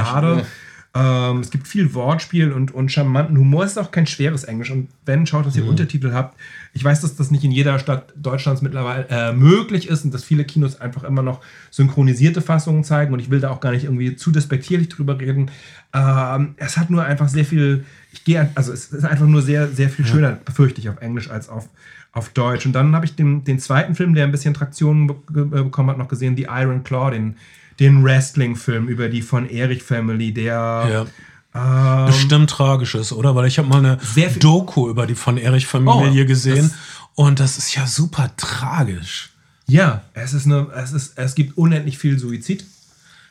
Ähm, 0.96 1.40
es 1.40 1.50
gibt 1.50 1.68
viel 1.68 1.96
Wortspiel 1.96 2.52
und, 2.52 2.72
und 2.72 2.92
charmanten 2.92 3.36
Humor. 3.38 3.64
Es 3.64 3.72
ist 3.72 3.78
auch 3.80 3.90
kein 3.90 4.06
schweres 4.06 4.44
Englisch. 4.44 4.70
Und 4.70 4.90
wenn, 5.06 5.26
schaut, 5.26 5.46
dass 5.48 5.56
ihr 5.56 5.66
Untertitel 5.66 6.14
habt. 6.14 6.40
Ich 6.74 6.84
weiß, 6.84 7.02
dass 7.02 7.16
das 7.16 7.32
nicht 7.32 7.44
in 7.44 7.50
jeder 7.50 7.80
Stadt 7.80 8.14
Deutschlands 8.16 8.62
mittlerweile 8.62 9.08
äh, 9.10 9.34
möglich 9.34 9.90
ist 9.90 10.06
und 10.06 10.14
dass 10.14 10.24
viele 10.24 10.44
Kinos 10.44 10.80
einfach 10.80 11.04
immer 11.04 11.24
noch 11.24 11.42
synchronisierte 11.72 12.42
Fassungen 12.42 12.84
zeigen. 12.84 13.12
Und 13.12 13.20
ich 13.20 13.32
will 13.32 13.40
da 13.40 13.50
auch 13.50 13.60
gar 13.60 13.72
nicht 13.72 13.86
irgendwie 13.86 14.16
zu 14.16 14.30
despektierlich 14.30 14.90
drüber 14.90 15.20
reden. 15.20 15.50
Ähm, 15.94 16.54
es 16.58 16.78
hat 16.78 16.92
nur 16.92 17.04
einfach 17.04 17.28
sehr 17.28 17.46
viel, 17.46 17.86
ich 18.12 18.24
gehe, 18.24 18.50
also 18.54 18.72
es 18.72 18.94
ist 18.94 19.04
einfach 19.04 19.26
nur 19.26 19.42
sehr, 19.42 19.70
sehr 19.70 19.90
viel 19.90 20.06
schöner, 20.06 20.34
befürchte 20.46 20.80
ich, 20.80 20.90
auf 20.90 21.02
Englisch 21.02 21.28
als 21.30 21.50
auf, 21.50 21.70
auf 22.12 22.30
Deutsch. 22.30 22.68
Und 22.68 22.74
dann 22.74 22.96
habe 22.96 23.06
ich 23.06 23.16
den, 23.16 23.44
den 23.44 23.58
zweiten 23.58 23.96
Film, 23.96 24.14
der 24.14 24.26
ein 24.26 24.32
bisschen 24.32 24.54
Traktion 24.54 25.08
be 25.08 25.16
be- 25.28 25.64
bekommen 25.64 25.90
hat, 25.90 25.98
noch 25.98 26.08
gesehen, 26.08 26.38
The 26.38 26.48
Iron 26.52 26.84
Claw, 26.84 27.10
den, 27.10 27.36
den 27.80 28.04
Wrestling-Film 28.04 28.88
über 28.88 29.10
die 29.10 29.22
von 29.22 29.50
Erich 29.50 29.84
Family, 29.84 30.34
der 30.34 31.06
Ja. 31.54 32.06
Bestimmt 32.08 32.50
tragisch 32.50 32.96
ist, 32.96 33.12
oder? 33.12 33.36
Weil 33.36 33.48
ich 33.48 33.60
habe 33.60 33.68
mal 33.68 33.78
eine 33.78 34.00
Sehr 34.02 34.30
Doku 34.32 34.90
über 34.90 35.06
die 35.06 35.14
von 35.16 35.38
Erich-Familie 35.38 36.24
Oh, 36.24 36.28
gesehen 36.28 36.70
das- 36.70 36.74
und 37.14 37.40
das 37.40 37.58
ist 37.60 37.76
ja 37.76 37.86
super 37.86 38.32
tragisch. 38.38 39.30
Ja, 39.68 40.02
es 40.16 40.34
ist 40.34 40.46
eine, 40.48 40.68
es 40.76 40.92
ist, 40.94 41.18
es 41.18 41.36
gibt 41.36 41.56
unendlich 41.58 41.98
viel 42.00 42.18
Suizid 42.18 42.66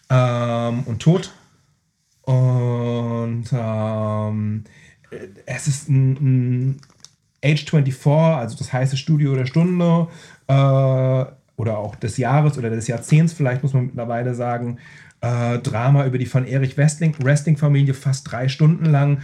ähm, 0.09 0.85
und 0.85 1.01
Tod. 1.02 1.32
Und 2.23 3.44
ähm, 3.51 4.64
es 5.47 5.66
ist 5.66 5.89
ein, 5.89 6.12
ein 6.12 6.81
Age 7.44 7.64
24, 7.69 8.06
also 8.12 8.56
das 8.56 8.73
heiße 8.73 8.97
Studio 8.97 9.35
der 9.35 9.47
Stunde 9.47 10.06
äh, 10.47 11.24
oder 11.56 11.78
auch 11.78 11.96
des 11.96 12.16
Jahres 12.16 12.58
oder 12.58 12.70
des 12.70 12.86
Jahrzehnts, 12.88 13.32
vielleicht 13.32 13.62
muss 13.62 13.72
man 13.74 13.86
mittlerweile 13.86 14.34
sagen. 14.34 14.78
Äh, 15.20 15.58
Drama 15.58 16.04
über 16.06 16.18
die 16.18 16.26
von 16.26 16.44
Erich 16.46 16.76
Wrestling, 16.76 17.14
Wrestling-Familie, 17.22 17.94
fast 17.94 18.30
drei 18.30 18.48
Stunden 18.48 18.86
lang. 18.86 19.18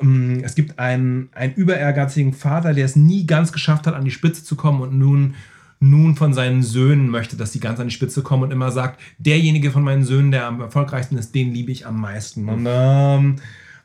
Ähm, 0.00 0.40
Es 0.44 0.54
gibt 0.54 0.78
einen, 0.78 1.30
einen 1.32 1.54
überehrgeizigen 1.54 2.32
Vater, 2.32 2.74
der 2.74 2.84
es 2.84 2.94
nie 2.94 3.26
ganz 3.26 3.52
geschafft 3.52 3.86
hat, 3.86 3.94
an 3.94 4.04
die 4.04 4.10
Spitze 4.12 4.44
zu 4.44 4.54
kommen 4.54 4.80
und 4.82 4.96
nun, 4.98 5.34
nun 5.80 6.14
von 6.14 6.32
seinen 6.32 6.62
Söhnen 6.62 7.08
möchte, 7.08 7.36
dass 7.36 7.50
sie 7.52 7.58
ganz 7.58 7.80
an 7.80 7.88
die 7.88 7.94
Spitze 7.94 8.22
kommen 8.22 8.44
und 8.44 8.50
immer 8.52 8.70
sagt, 8.70 9.00
derjenige 9.18 9.72
von 9.72 9.82
meinen 9.82 10.04
Söhnen, 10.04 10.30
der 10.30 10.46
am 10.46 10.60
erfolgreichsten 10.60 11.18
ist, 11.18 11.34
den 11.34 11.52
liebe 11.52 11.72
ich 11.72 11.86
am 11.86 12.00
meisten. 12.00 12.48
Und, 12.48 12.66
ähm, 12.68 13.36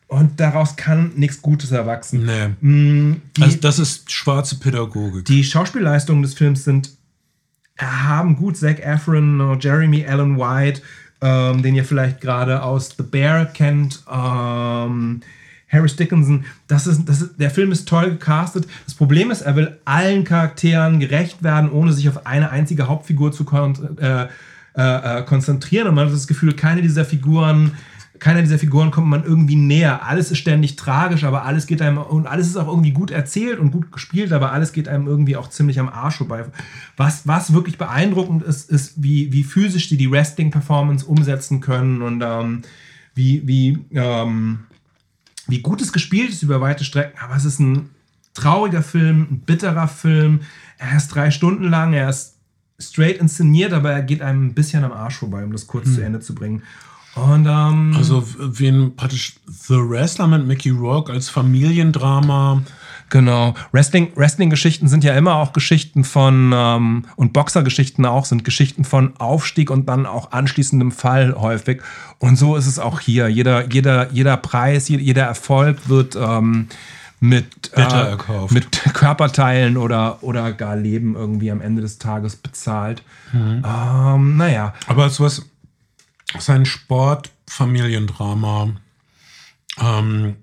und 0.08 0.40
daraus 0.40 0.76
kann 0.76 1.14
nichts 1.16 1.42
Gutes 1.42 1.72
erwachsen. 1.72 2.24
Nee. 2.26 2.48
Mm, 2.62 3.22
Die, 3.36 3.42
Also 3.42 3.58
das 3.58 3.80
ist 3.80 4.12
schwarze 4.12 4.60
Pädagogik. 4.60 5.26
die 5.26 5.44
Schauspielleistungen 5.44 6.22
des 6.22 6.36
Films 6.36 6.64
sind 6.66 6.92
haben 7.78 8.36
gut 8.36 8.58
Zac 8.58 8.80
Efron, 8.80 9.40
äh, 9.40 9.58
Jeremy 9.60 10.06
Allen 10.06 10.38
White, 10.38 10.82
ähm, 11.22 11.62
den 11.62 11.76
ihr 11.76 11.86
vielleicht 11.86 12.22
gerade 12.22 12.62
aus 12.62 12.96
The 12.98 13.04
Bear 13.04 13.46
kennt, 13.46 14.04
ähm, 14.12 15.22
Harris 15.70 15.96
Dickinson. 15.96 16.46
Das 16.68 16.88
ist, 16.88 17.08
das 17.08 17.22
ist, 17.22 17.40
der 17.40 17.52
Film 17.52 17.72
ist 17.72 17.88
toll 17.88 18.12
gecastet. 18.12 18.68
Das 18.86 18.94
Problem 18.94 19.32
ist, 19.32 19.42
er 19.42 19.56
will 19.56 19.78
allen 19.86 20.24
Charakteren 20.24 21.00
gerecht 21.00 21.44
werden, 21.44 21.72
ohne 21.72 21.92
sich 21.92 22.08
auf 22.08 22.26
eine 22.26 22.52
einzige 22.52 22.88
Hauptfigur 22.88 23.32
zu 23.32 23.44
kon 23.44 23.98
äh, 24.00 24.28
äh, 24.78 25.20
äh, 25.20 25.24
konzentrieren. 25.24 25.88
Und 25.88 25.96
man 25.96 26.06
hat 26.06 26.14
das 26.14 26.28
Gefühl, 26.28 26.54
keine 26.54 26.82
dieser 26.82 27.04
Figuren 27.04 27.72
keiner 28.20 28.42
dieser 28.42 28.60
Figuren 28.60 28.92
kommt 28.92 29.08
man 29.08 29.24
irgendwie 29.24 29.56
näher. 29.56 30.06
Alles 30.06 30.32
ist 30.32 30.38
ständig 30.38 30.76
tragisch, 30.76 31.24
aber 31.24 31.44
alles 31.44 31.68
geht 31.68 31.82
einem 31.82 31.98
und 31.98 32.28
alles 32.28 32.48
ist 32.48 32.58
auch 32.58 32.68
irgendwie 32.68 32.92
gut 32.92 33.12
erzählt 33.12 33.60
und 33.60 33.72
gut 33.72 33.92
gespielt, 33.92 34.32
aber 34.32 34.52
alles 34.52 34.72
geht 34.72 34.88
einem 34.88 35.08
irgendwie 35.08 35.36
auch 35.36 35.50
ziemlich 35.50 35.80
am 35.80 35.90
Arsch 35.90 36.18
vorbei. 36.18 36.46
Was, 36.96 37.28
was 37.28 37.54
wirklich 37.54 37.78
beeindruckend 37.78 38.44
ist, 38.44 38.70
ist, 38.70 39.02
wie, 39.02 39.32
wie 39.32 39.44
physisch 39.44 39.90
die 39.90 39.98
die 39.98 40.12
Wrestling-Performance 40.12 41.06
umsetzen 41.06 41.62
können 41.62 42.02
und 42.02 42.24
ähm, 42.26 42.62
wie, 43.14 43.48
wie, 43.48 43.80
ähm, 43.92 44.60
wie 45.48 45.62
gut 45.62 45.82
es 45.82 45.94
gespielt 45.94 46.30
ist 46.30 46.44
über 46.44 46.62
weite 46.62 46.84
Strecken. 46.84 47.20
Aber 47.20 47.36
es 47.36 47.46
ist 47.46 47.60
ein 47.60 47.90
trauriger 48.34 48.84
Film, 48.84 49.28
ein 49.32 49.40
bitterer 49.40 49.88
Film. 49.88 50.42
Er 50.78 50.98
ist 50.98 51.08
drei 51.10 51.32
Stunden 51.32 51.66
lang, 51.66 51.94
er 51.94 52.10
ist 52.10 52.38
straight 52.80 53.18
inszeniert, 53.18 53.74
aber 53.74 53.92
er 53.92 54.04
geht 54.04 54.22
einem 54.22 54.48
ein 54.48 54.54
bisschen 54.54 54.84
am 54.84 54.92
Arsch 54.92 55.18
vorbei, 55.18 55.44
um 55.44 55.52
das 55.52 55.68
kurz 55.68 55.96
zu 55.96 56.02
Ende 56.02 56.20
zu 56.20 56.36
bringen. 56.36 56.62
Und 57.24 57.46
ähm, 57.48 57.94
Also 57.98 58.24
wie 58.38 58.68
ein 58.68 58.96
praktisch 58.96 59.36
The 59.48 59.76
Wrestler 59.76 60.28
mit 60.28 60.46
Mickey 60.46 60.70
Rourke 60.70 61.12
als 61.12 61.30
Familiendrama. 61.30 62.62
Genau. 63.10 63.56
Wrestling, 63.72 64.12
Wrestling-Geschichten 64.16 64.88
sind 64.88 65.04
ja 65.04 65.14
immer 65.16 65.36
auch 65.36 65.54
Geschichten 65.54 66.04
von, 66.04 66.52
ähm, 66.54 67.06
und 67.16 67.34
Boxer-Geschichten 67.34 68.06
auch, 68.06 68.26
sind 68.26 68.44
Geschichten 68.44 68.84
von 68.84 69.16
Aufstieg 69.18 69.70
und 69.70 69.88
dann 69.88 70.06
auch 70.06 70.32
anschließendem 70.32 70.92
Fall 70.92 71.36
häufig. 71.38 71.82
Und 72.20 72.36
so 72.38 72.56
ist 72.56 72.68
es 72.68 72.80
auch 72.80 73.00
hier. 73.00 73.30
Jeder, 73.30 73.72
jeder, 73.72 74.12
jeder 74.12 74.36
Preis, 74.38 74.90
jeder 74.90 75.24
Erfolg 75.24 75.88
wird 75.88 76.18
ähm, 76.18 76.68
mit, 77.20 77.72
erkauft. 77.74 78.54
mit 78.54 78.72
Körperteilen 78.94 79.78
oder, 79.78 80.22
oder 80.22 80.52
gar 80.52 80.76
Leben 80.76 81.16
irgendwie 81.16 81.50
am 81.50 81.62
Ende 81.62 81.82
des 81.82 81.98
Tages 82.00 82.36
bezahlt. 82.36 83.04
Ähm, 83.34 84.38
naja. 84.38 84.74
Aber 84.88 85.06
es 85.06 85.20
was 86.34 86.44
es 86.44 86.46
ist 86.46 86.50
ein 86.50 86.66
Sport-Familiendrama. 86.66 88.76
Ähm, 89.80 90.36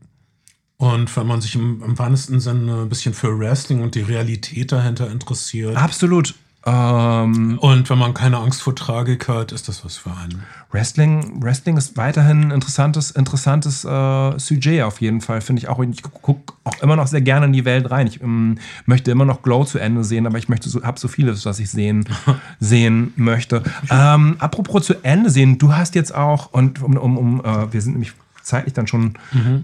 und 0.76 1.16
wenn 1.16 1.26
man 1.26 1.40
sich 1.40 1.54
im, 1.54 1.82
im 1.82 1.98
wahrsten 1.98 2.40
Sinne 2.40 2.82
ein 2.82 2.88
bisschen 2.88 3.14
für 3.14 3.38
Wrestling 3.38 3.82
und 3.82 3.94
die 3.94 4.02
Realität 4.02 4.72
dahinter 4.72 5.10
interessiert 5.10 5.76
Absolut. 5.76 6.34
Ähm, 6.66 7.58
und 7.58 7.90
wenn 7.90 7.98
man 7.98 8.14
keine 8.14 8.38
Angst 8.38 8.62
vor 8.62 8.74
Tragik 8.74 9.28
hat, 9.28 9.52
ist 9.52 9.68
das 9.68 9.84
was 9.84 9.98
für 9.98 10.10
einen. 10.10 10.42
Wrestling, 10.70 11.42
Wrestling 11.42 11.76
ist 11.76 11.96
weiterhin 11.96 12.44
ein 12.44 12.50
interessantes, 12.50 13.10
interessantes 13.10 13.84
äh, 13.84 14.38
Sujet 14.38 14.82
auf 14.82 15.00
jeden 15.00 15.20
Fall, 15.20 15.40
finde 15.40 15.60
ich 15.60 15.68
auch. 15.68 15.82
Ich 15.82 16.02
gucke 16.02 16.54
auch 16.64 16.80
immer 16.80 16.96
noch 16.96 17.06
sehr 17.06 17.20
gerne 17.20 17.46
in 17.46 17.52
die 17.52 17.64
Welt 17.64 17.90
rein. 17.90 18.06
Ich 18.06 18.22
ähm, 18.22 18.58
möchte 18.86 19.10
immer 19.10 19.26
noch 19.26 19.42
Glow 19.42 19.64
zu 19.64 19.78
Ende 19.78 20.04
sehen, 20.04 20.26
aber 20.26 20.38
ich 20.38 20.48
möchte 20.48 20.68
so, 20.70 20.82
habe 20.82 20.98
so 20.98 21.06
vieles, 21.06 21.44
was 21.44 21.58
ich 21.58 21.70
sehen, 21.70 22.06
sehen 22.60 23.12
möchte. 23.16 23.62
Ähm, 23.90 24.36
apropos 24.38 24.86
zu 24.86 24.94
Ende 25.04 25.28
sehen, 25.30 25.58
du 25.58 25.74
hast 25.74 25.94
jetzt 25.94 26.14
auch, 26.14 26.52
und 26.52 26.82
um, 26.82 26.96
um, 26.96 27.18
um 27.18 27.44
äh, 27.44 27.72
wir 27.72 27.80
sind 27.82 27.92
nämlich 27.92 28.14
zeitlich 28.42 28.74
dann 28.74 28.86
schon 28.86 29.14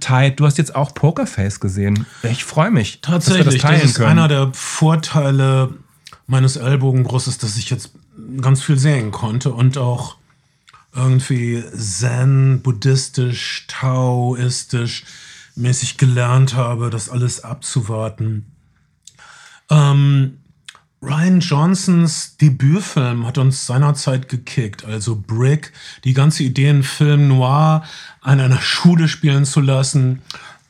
tight, 0.01 0.41
du 0.41 0.47
hast 0.47 0.57
jetzt 0.57 0.75
auch 0.75 0.95
Pokerface 0.95 1.61
gesehen. 1.61 2.07
Ich 2.23 2.45
freue 2.45 2.71
mich, 2.71 3.01
Tatsächlich, 3.03 3.45
dass 3.45 3.55
wir 3.55 3.59
das 3.59 3.69
teilen 3.69 3.81
das 3.83 3.91
ist 3.91 3.97
können. 3.97 4.09
einer 4.09 4.29
der 4.29 4.51
Vorteile 4.55 5.75
meines 6.31 6.57
Ellbogenbrusses, 6.57 7.39
dass 7.39 7.57
ich 7.57 7.71
jetzt 7.71 7.91
ganz 8.41 8.63
viel 8.63 8.79
sehen 8.79 9.11
konnte 9.11 9.53
und 9.53 9.77
auch 9.79 10.17
irgendwie 10.95 11.63
zen, 11.77 12.63
buddhistisch, 12.63 13.67
taoistisch 13.69 15.05
mäßig 15.57 15.99
gelernt 15.99 16.55
habe, 16.55 16.91
das 16.91 17.09
alles 17.09 17.45
abzuwarten. 17.45 18.47
Ähm, 19.71 20.39
Ryan 21.03 21.41
Johnsons 21.41 22.37
Debütfilm 22.37 23.27
hat 23.27 23.39
uns 23.39 23.67
seinerzeit 23.67 24.29
gekickt. 24.29 24.85
Also 24.85 25.17
Brick, 25.17 25.73
die 26.05 26.13
ganze 26.13 26.43
Idee, 26.43 26.69
einen 26.69 26.83
Film 26.83 27.29
noir 27.29 27.85
an 28.21 28.41
einer 28.41 28.61
Schule 28.61 29.09
spielen 29.09 29.45
zu 29.45 29.61
lassen, 29.61 30.23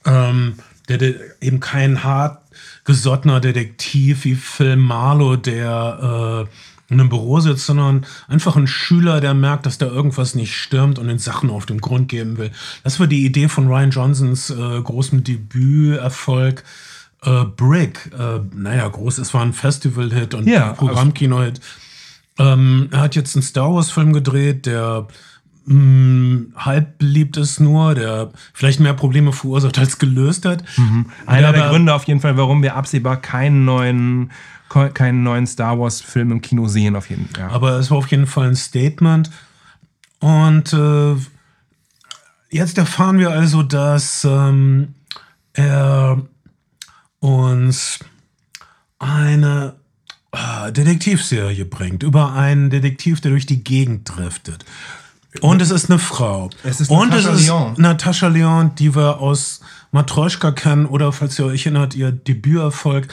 ähm, 0.05 0.55
der, 0.89 0.99
der 0.99 1.15
eben 1.41 1.61
kein 1.61 2.05
hart 2.05 2.40
gesottener 2.91 3.39
Detektiv 3.39 4.25
wie 4.25 4.35
Phil 4.35 4.75
Marlowe, 4.75 5.39
der 5.39 6.47
äh, 6.49 6.93
in 6.93 6.99
einem 6.99 7.09
Büro 7.09 7.39
sitzt, 7.39 7.67
sondern 7.67 8.05
einfach 8.27 8.57
ein 8.57 8.67
Schüler, 8.67 9.21
der 9.21 9.33
merkt, 9.33 9.65
dass 9.65 9.79
da 9.79 9.87
irgendwas 9.87 10.35
nicht 10.35 10.57
stimmt 10.57 10.99
und 10.99 11.07
den 11.07 11.21
Sachen 11.21 11.51
auf 11.51 11.65
den 11.65 11.81
Grund 11.81 12.09
geben 12.09 12.37
will. 12.37 12.51
Das 12.83 12.99
war 12.99 13.07
die 13.07 13.25
Idee 13.25 13.47
von 13.47 13.69
Ryan 13.69 13.91
Johnsons 13.91 14.51
äh, 14.51 14.83
großem 14.83 15.23
Debüterfolg. 15.23 16.65
Äh, 17.23 17.45
Brick, 17.45 18.11
äh, 18.19 18.41
naja, 18.57 18.89
groß, 18.89 19.19
es 19.19 19.33
war 19.35 19.43
ein 19.43 19.53
Festival-Hit 19.53 20.35
und 20.35 20.49
Ja, 20.49 20.73
Programmkino-Hit. 20.73 21.61
Ähm, 22.39 22.89
er 22.91 23.03
hat 23.03 23.15
jetzt 23.15 23.37
einen 23.37 23.45
Star 23.45 23.73
Wars-Film 23.73 24.13
gedreht, 24.13 24.67
der 24.67 25.07
mh, 25.67 26.55
halb 26.57 26.99
beliebt 26.99 27.37
ist 27.37 27.61
nur, 27.61 27.95
der 27.95 28.31
vielleicht 28.53 28.81
mehr 28.81 28.95
Probleme 28.95 29.33
verursacht 29.33 29.79
als 29.79 29.99
gelöst 29.99 30.45
hat. 30.45 30.65
Einer 31.27 31.53
der 31.53 31.63
Aber- 31.65 31.71
Gründe 31.73 31.95
auf 31.95 32.05
jeden 32.05 32.21
Fall, 32.21 32.37
warum 32.37 32.63
wir 32.63 32.77
absehbar 32.77 33.17
keinen 33.21 33.65
neuen, 33.65 34.31
keinen 34.95 35.23
neuen 35.23 35.47
Star 35.47 35.79
Wars-Film 35.79 36.33
im 36.33 36.41
Kino 36.41 36.69
sehen, 36.69 36.97
auf 36.97 37.11
jeden 37.11 37.29
Fall. 37.29 37.41
Ja. 37.41 37.49
Aber 37.51 37.73
es 37.79 37.91
war 37.91 37.99
auf 37.99 38.09
jeden 38.11 38.27
Fall 38.27 38.49
ein 38.49 38.57
Statement. 38.57 39.31
Und 40.21 40.73
äh, 40.73 41.15
jetzt 42.51 42.79
erfahren 42.79 43.19
wir 43.19 43.31
also, 43.31 43.63
dass 43.63 44.25
ähm, 44.25 44.95
er 45.55 46.23
uns 47.21 47.99
eine 48.99 49.75
äh, 50.33 50.71
Detektivserie 50.73 51.65
bringt 51.65 52.03
über 52.03 52.35
einen 52.35 52.71
Detektiv, 52.71 53.21
der 53.21 53.31
durch 53.33 53.47
die 53.47 53.65
Gegend 53.65 54.09
driftet. 54.17 54.65
Und 55.41 55.63
es 55.63 55.71
ist 55.71 55.89
eine 55.91 55.99
Frau. 55.99 56.51
Es 56.65 56.81
ist 56.81 56.91
Und 56.91 57.11
Natascha 57.11 57.33
es 57.33 57.41
ist 57.41 57.47
Lyonne. 57.47 57.75
Natascha 57.79 58.27
Leon, 58.29 58.75
die 58.77 58.95
wir 58.97 59.21
aus 59.21 59.61
Matroschka 59.93 60.51
kennen 60.53 60.87
oder 60.87 61.13
falls 61.13 61.39
ihr 61.39 61.47
euch 61.47 61.67
erinnert, 61.67 61.95
ihr 61.95 62.11
Debüterfolg 62.13 63.09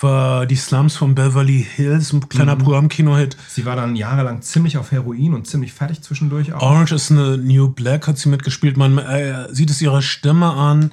war 0.00 0.46
die 0.46 0.56
Slums 0.56 0.96
von 0.96 1.14
Beverly 1.14 1.66
Hills, 1.76 2.12
ein 2.12 2.26
kleiner 2.28 2.54
Mhm. 2.56 2.60
Programmkino-Hit. 2.60 3.36
Sie 3.48 3.66
war 3.66 3.76
dann 3.76 3.96
jahrelang 3.96 4.40
ziemlich 4.40 4.78
auf 4.78 4.92
Heroin 4.92 5.34
und 5.34 5.46
ziemlich 5.46 5.72
fertig 5.74 6.00
zwischendurch 6.02 6.52
auch. 6.54 6.62
Orange 6.62 6.92
is 6.92 7.08
the 7.08 7.36
New 7.36 7.68
Black 7.68 8.06
hat 8.08 8.16
sie 8.16 8.30
mitgespielt. 8.30 8.76
Man 8.78 8.96
äh, 8.98 9.52
sieht 9.54 9.70
es 9.70 9.82
ihrer 9.82 10.00
Stimme 10.02 10.52
an. 10.52 10.92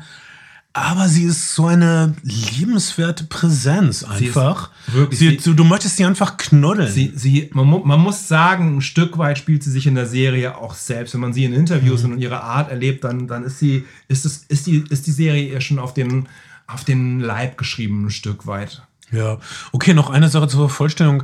Aber 0.79 1.07
sie 1.09 1.23
ist 1.23 1.55
so 1.55 1.65
eine 1.65 2.13
liebenswerte 2.21 3.23
Präsenz 3.23 4.03
einfach. 4.03 4.69
wirklich- 4.87 5.19
Sie, 5.19 5.29
sie- 5.29 5.37
du, 5.37 5.53
du 5.55 5.63
möchtest 5.63 5.97
sie 5.97 6.05
einfach 6.05 6.37
knuddeln. 6.37 6.91
Sie, 6.91 7.11
sie, 7.15 7.49
man, 7.53 7.65
mu 7.65 7.79
man 7.79 7.99
muss 7.99 8.27
sagen, 8.27 8.77
ein 8.77 8.81
Stück 8.81 9.17
weit 9.17 9.39
spielt 9.39 9.63
sie 9.63 9.71
sich 9.71 9.87
in 9.87 9.95
der 9.95 10.05
Serie 10.05 10.55
auch 10.57 10.75
selbst. 10.75 11.15
Wenn 11.15 11.21
man 11.21 11.33
sie 11.33 11.45
in 11.45 11.53
Interviews 11.53 12.03
und 12.03 12.19
ihre 12.19 12.41
Art 12.43 12.69
erlebt, 12.69 13.03
dann, 13.03 13.27
dann 13.27 13.43
ist 13.43 13.57
sie, 13.57 13.85
ist 14.07 14.25
es, 14.25 14.43
ist 14.49 14.67
die, 14.67 14.83
ist 14.89 15.07
die 15.07 15.11
Serie 15.11 15.47
ihr 15.51 15.61
schon 15.61 15.79
auf 15.79 15.95
den, 15.95 16.27
auf 16.67 16.83
den 16.83 17.19
Leib 17.21 17.57
geschrieben, 17.57 18.05
ein 18.05 18.09
Stück 18.11 18.45
weit. 18.45 18.83
Ja, 19.11 19.39
okay, 19.71 19.93
noch 19.95 20.09
eine 20.11 20.29
Sache 20.29 20.47
zur 20.47 20.69
Vollstellung. 20.69 21.23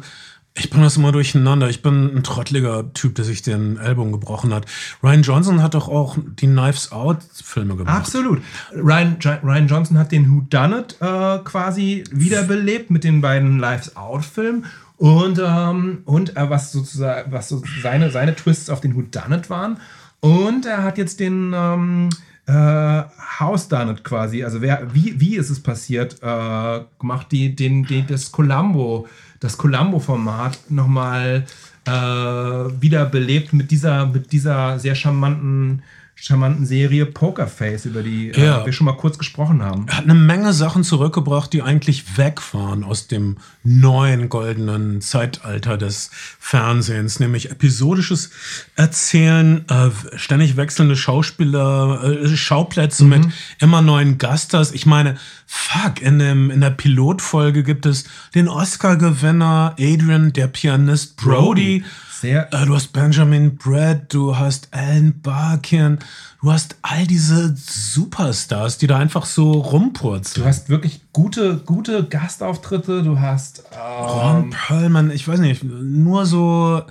Ich 0.56 0.70
bringe 0.70 0.84
das 0.84 0.98
immer 0.98 1.12
durcheinander. 1.12 1.68
Ich 1.70 1.82
bin 1.82 2.16
ein 2.16 2.24
trottliger 2.24 2.94
Typ, 2.94 3.16
der 3.16 3.26
sich 3.26 3.42
den 3.42 3.78
Ellbogen 3.78 4.12
gebrochen 4.12 4.54
hat. 4.54 4.66
Ryan 5.02 5.24
Johnson 5.24 5.64
hat 5.64 5.74
doch 5.74 5.90
auch 5.90 6.16
die 6.40 6.46
Knives 6.46 6.92
Out-Filme 6.92 7.76
gemacht. 7.76 7.96
Absolut. 7.96 8.42
Ryan, 8.72 9.18
Ryan 9.44 9.68
Johnson 9.68 9.98
hat 9.98 10.12
den 10.12 10.30
Who 10.30 10.46
Done 10.50 10.82
It 10.82 10.98
äh, 11.00 11.40
quasi 11.44 12.04
wiederbelebt 12.12 12.92
mit 12.92 13.04
den 13.04 13.22
beiden 13.22 13.58
Lives 13.58 13.96
Out 13.96 14.26
Filmen 14.26 14.66
und 14.98 15.42
ähm, 15.44 16.04
und 16.06 16.38
äh, 16.38 16.50
was 16.50 16.72
sozusagen 16.72 17.32
was 17.32 17.50
so 17.50 17.62
seine 17.82 18.12
seine 18.12 18.36
Twists 18.36 18.70
auf 18.70 18.80
den 18.80 18.96
Who 18.96 19.02
Done 19.02 19.38
It 19.38 19.50
waren 19.50 19.78
und 20.20 20.66
er 20.66 20.84
hat 20.84 20.98
jetzt 20.98 21.20
den 21.20 21.52
ähm, 21.54 22.10
äh, 22.46 23.04
House 23.40 23.68
Done 23.68 23.92
It 23.92 24.04
quasi 24.04 24.44
also 24.44 24.62
wer 24.62 24.94
wie 24.94 25.20
wie 25.20 25.36
ist 25.36 25.50
es 25.50 25.62
passiert 25.62 26.18
äh, 26.22 26.82
gemacht 27.00 27.28
die 27.32 27.56
den, 27.56 27.86
den 27.86 28.08
das 28.08 28.32
Columbo 28.32 29.08
das 29.44 29.58
Columbo 29.58 30.00
Format 30.00 30.58
noch 30.70 30.88
mal 30.88 31.46
äh, 31.86 31.92
wiederbelebt 31.92 33.54
mit 33.54 33.72
dieser 33.72 34.06
mit 34.06 34.32
dieser 34.32 34.80
sehr 34.80 34.96
charmanten 34.96 35.84
charmanten 36.16 36.66
Serie 36.66 37.06
Pokerface, 37.06 37.86
über 37.86 38.02
die 38.02 38.30
äh, 38.32 38.46
Ja. 38.46 38.66
wir 38.66 38.72
schon 38.72 38.86
mal 38.86 38.96
kurz 38.96 39.18
gesprochen 39.18 39.62
haben. 39.62 39.88
Er 39.90 39.98
hat 39.98 40.04
eine 40.06 40.14
Menge 40.14 40.54
Sachen 40.54 40.84
zurückgebracht, 40.84 41.52
die 41.52 41.62
eigentlich 41.62 42.18
weg 42.18 42.42
waren 42.54 42.84
aus 42.84 43.08
dem 43.08 43.38
neuen 43.64 44.30
goldenen 44.30 45.02
Zeitalter 45.02 45.78
des 45.78 46.12
Fernsehens, 46.40 47.20
nämlich 47.20 47.52
episodisches 47.52 48.30
Erzählen, 48.76 49.66
äh, 49.70 49.90
ständig 50.18 50.56
wechselnde 50.56 50.96
Schauspieler, 50.96 52.04
äh, 52.04 52.36
Schauplätze 52.38 53.04
mit 53.04 53.26
immer 53.60 53.82
neuen 53.82 54.18
Gasters. 54.18 54.72
Ich 54.72 54.86
meine, 54.86 55.18
fuck, 55.46 56.02
in, 56.02 56.20
dem, 56.20 56.52
in 56.52 56.62
der 56.62 56.70
Pilotfolge 56.70 57.64
gibt 57.64 57.86
es 57.86 58.06
den 58.34 58.48
Oscar-Gewinner 58.48 59.76
Adrian, 59.80 60.32
der 60.32 60.48
Pianist 60.48 61.18
Brody. 61.18 61.84
Sehr, 62.24 62.48
Äh, 62.54 62.66
du 62.66 62.74
hast 62.74 62.94
Benjamin 62.94 63.58
Brett, 63.58 64.14
du 64.14 64.38
hast 64.38 64.70
Alan 64.72 65.20
Barkin, 65.22 66.00
du 66.42 66.54
hast 66.54 66.78
all 66.82 67.06
diese 67.06 67.54
Superstars, 67.58 68.78
die 68.78 68.88
da 68.88 68.98
einfach 68.98 69.26
so 69.26 69.52
rumpurzeln. 69.52 70.42
du 70.44 70.48
hast 70.48 70.70
wirklich 70.70 71.02
gute, 71.12 71.58
gute 71.58 72.06
Gastauftritte, 72.06 73.04
du 73.04 73.20
hast, 73.20 73.64
äh, 73.74 73.78
Ron 73.78 74.52
Perlman, 74.52 75.12
ich 75.12 75.28
weiß 75.28 75.40
nicht, 75.40 75.66
nur 75.66 76.26
so. 76.26 76.84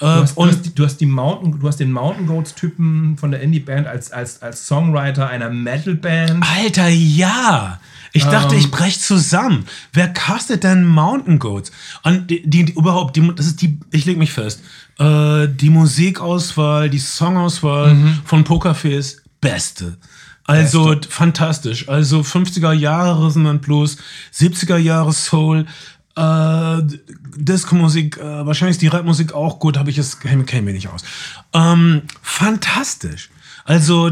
du, 0.00 0.06
hast, 0.06 0.36
du, 0.36 0.40
und 0.40 0.48
hast, 0.48 0.62
die- 0.64 0.74
du 0.74 0.84
hast 0.86 0.96
die 1.02 1.06
Mountain, 1.06 1.60
du 1.60 1.68
hast 1.68 1.78
den 1.78 1.92
Mountain 1.92 2.26
Goats 2.26 2.54
Typen 2.54 3.18
von 3.18 3.30
der 3.30 3.42
Indie 3.42 3.60
Band 3.60 3.86
als, 3.86 4.10
als, 4.10 4.40
als 4.40 4.66
Songwriter 4.66 5.28
einer 5.28 5.50
Metal 5.50 5.94
Band. 5.96 6.42
Alter, 6.56 6.88
ja! 6.88 7.78
Ich 8.12 8.24
dachte, 8.24 8.54
Ähm. 8.54 8.60
ich 8.60 8.70
brech 8.70 9.00
zusammen. 9.00 9.64
Wer 9.92 10.08
castet 10.12 10.64
denn 10.64 10.86
Mountain 10.86 11.38
Goats? 11.38 11.72
Und 12.02 12.28
die, 12.30 12.42
die, 12.48 12.64
die 12.66 12.72
überhaupt, 12.74 13.16
die, 13.16 13.32
das 13.34 13.46
ist 13.46 13.62
die, 13.62 13.78
ich 13.90 14.04
leg 14.04 14.18
mich 14.18 14.32
fest, 14.32 14.60
äh, 14.98 15.48
die 15.48 15.70
Musikauswahl, 15.70 16.90
die 16.90 16.98
Songauswahl 16.98 17.94
Mhm. 17.94 18.18
von 18.24 18.44
Pokerface, 18.44 19.22
beste. 19.40 19.96
Also 20.44 20.94
fantastisch. 21.08 21.88
Also 21.88 22.20
50er 22.20 22.72
Jahre 22.72 23.26
Resonant 23.26 23.62
Blues, 23.62 23.96
70er 24.34 24.76
Jahre 24.76 25.12
Soul, 25.12 25.66
Äh, 26.14 26.82
Disco-Musik, 27.36 28.18
äh, 28.18 28.44
wahrscheinlich 28.44 28.74
ist 28.74 28.82
die 28.82 28.88
Rapmusik 28.88 29.32
auch 29.32 29.58
gut, 29.58 29.78
habe 29.78 29.88
ich 29.88 29.96
es, 29.96 30.20
kenne 30.20 30.44
kenn 30.44 30.62
mich 30.66 30.74
nicht 30.74 30.88
aus. 30.88 31.02
Ähm, 31.54 32.02
fantastisch. 32.20 33.30
Also, 33.64 34.10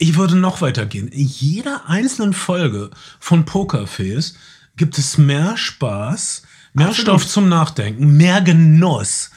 ich 0.00 0.16
würde 0.16 0.34
noch 0.34 0.60
weitergehen. 0.62 1.06
In 1.08 1.26
jeder 1.26 1.88
einzelnen 1.88 2.32
Folge 2.32 2.88
von 3.20 3.44
Pokerface 3.44 4.34
gibt 4.76 4.96
es 4.96 5.18
mehr 5.18 5.58
Spaß, 5.58 6.42
mehr 6.72 6.88
Absolut. 6.88 7.20
Stoff 7.20 7.28
zum 7.28 7.50
Nachdenken, 7.50 8.16
mehr 8.16 8.40
Genuss 8.40 9.30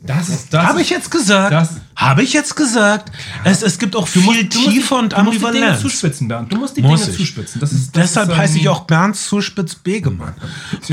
Das 0.00 0.28
ist 0.28 0.54
das. 0.54 0.64
Habe 0.64 0.80
ich 0.80 0.90
jetzt 0.90 1.10
gesagt? 1.10 1.52
das- 1.52 1.80
Habe 1.96 2.22
ich 2.22 2.32
jetzt 2.32 2.54
gesagt? 2.54 3.10
Es, 3.42 3.62
es 3.62 3.78
gibt 3.80 3.96
auch 3.96 4.06
viel 4.06 4.48
Tiefe 4.48 4.94
und 4.94 5.12
du 5.12 5.22
musst 5.24 5.40
die 5.42 5.50
Dinge 5.52 5.76
zuspitzen, 5.76 6.28
Bernd. 6.28 6.52
Du 6.52 6.56
musst 6.56 6.76
die 6.76 6.82
Muss 6.82 7.00
Dinge 7.00 7.12
ich. 7.12 7.16
zuspitzen. 7.18 7.60
Das 7.60 7.72
ist, 7.72 7.96
das 7.96 8.10
Deshalb 8.12 8.30
ist, 8.30 8.36
heiße 8.36 8.58
ich 8.58 8.64
ähm, 8.66 8.70
auch 8.70 8.80
Bernd 8.82 9.16
Zuspitz 9.16 9.74
Begemann. 9.74 10.34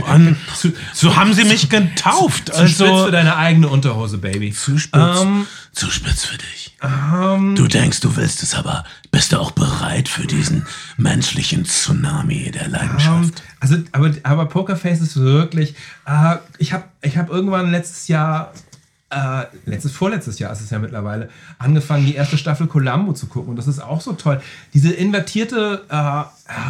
Und 0.08 0.36
so 0.94 1.16
haben 1.16 1.34
sie 1.36 1.44
mich 1.46 1.70
getauft. 1.70 2.48
Zuspitz 2.48 2.82
Also 2.82 3.06
für 3.06 3.12
deine 3.12 3.36
eigene 3.36 3.68
Unterhose, 3.70 4.18
Baby. 4.18 4.52
Zuspitz, 4.52 5.22
Ähm, 5.22 5.46
Zuspitz 5.72 6.26
für 6.26 6.38
dich. 6.40 6.76
du 6.82 7.68
denkst, 7.68 8.00
du 8.00 8.16
willst 8.16 8.42
es, 8.42 8.56
aber 8.56 8.84
bist 9.12 9.32
du 9.32 9.40
auch 9.40 9.52
bereit 9.52 10.10
für 10.10 10.26
diesen 10.26 10.66
menschlichen 10.98 11.66
Tsunami 11.66 12.50
der 12.52 12.66
Ähm, 12.66 12.72
Leidenschaft? 12.72 13.44
also, 13.60 13.78
aber, 13.92 14.12
aber 14.24 14.46
Pokerface 14.48 15.02
ist 15.02 15.16
wirklich. 15.18 15.76
Äh, 16.08 16.38
ich 16.58 16.74
habe 16.74 16.86
ich 17.02 17.18
hab 17.18 17.30
irgendwann 17.30 17.70
letztes 17.72 18.08
Jahr, 18.08 18.52
äh, 19.16 19.46
letztes, 19.66 19.94
vorletztes 19.94 20.40
Jahr 20.40 20.52
ist 20.52 20.62
es 20.62 20.70
ja 20.70 20.80
mittlerweile, 20.80 21.30
angefangen, 21.58 22.06
die 22.06 22.16
erste 22.16 22.38
Staffel 22.38 22.68
Columbo 22.68 23.14
zu 23.14 23.28
gucken. 23.28 23.52
Und 23.52 23.56
das 23.56 23.68
ist 23.68 23.80
auch 23.80 24.02
so 24.02 24.14
toll. 24.14 24.42
Diese 24.74 24.92
invertierte 24.92 25.84
äh, 25.90 26.24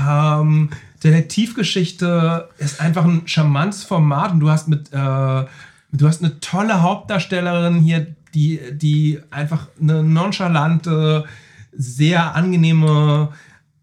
ähm, 0.07 0.69
Detektivgeschichte 1.03 2.49
ist 2.57 2.79
einfach 2.79 3.05
ein 3.05 3.23
charmantes 3.25 3.83
Format. 3.83 4.31
Und 4.31 4.39
du 4.39 4.49
hast 4.49 4.67
mit. 4.67 4.93
Äh, 4.93 5.45
du 5.91 6.07
hast 6.07 6.23
eine 6.23 6.39
tolle 6.41 6.81
Hauptdarstellerin 6.81 7.79
hier, 7.79 8.07
die, 8.33 8.59
die 8.73 9.21
einfach 9.31 9.67
eine 9.81 10.03
nonchalante, 10.03 11.23
sehr 11.71 12.35
angenehme 12.35 13.29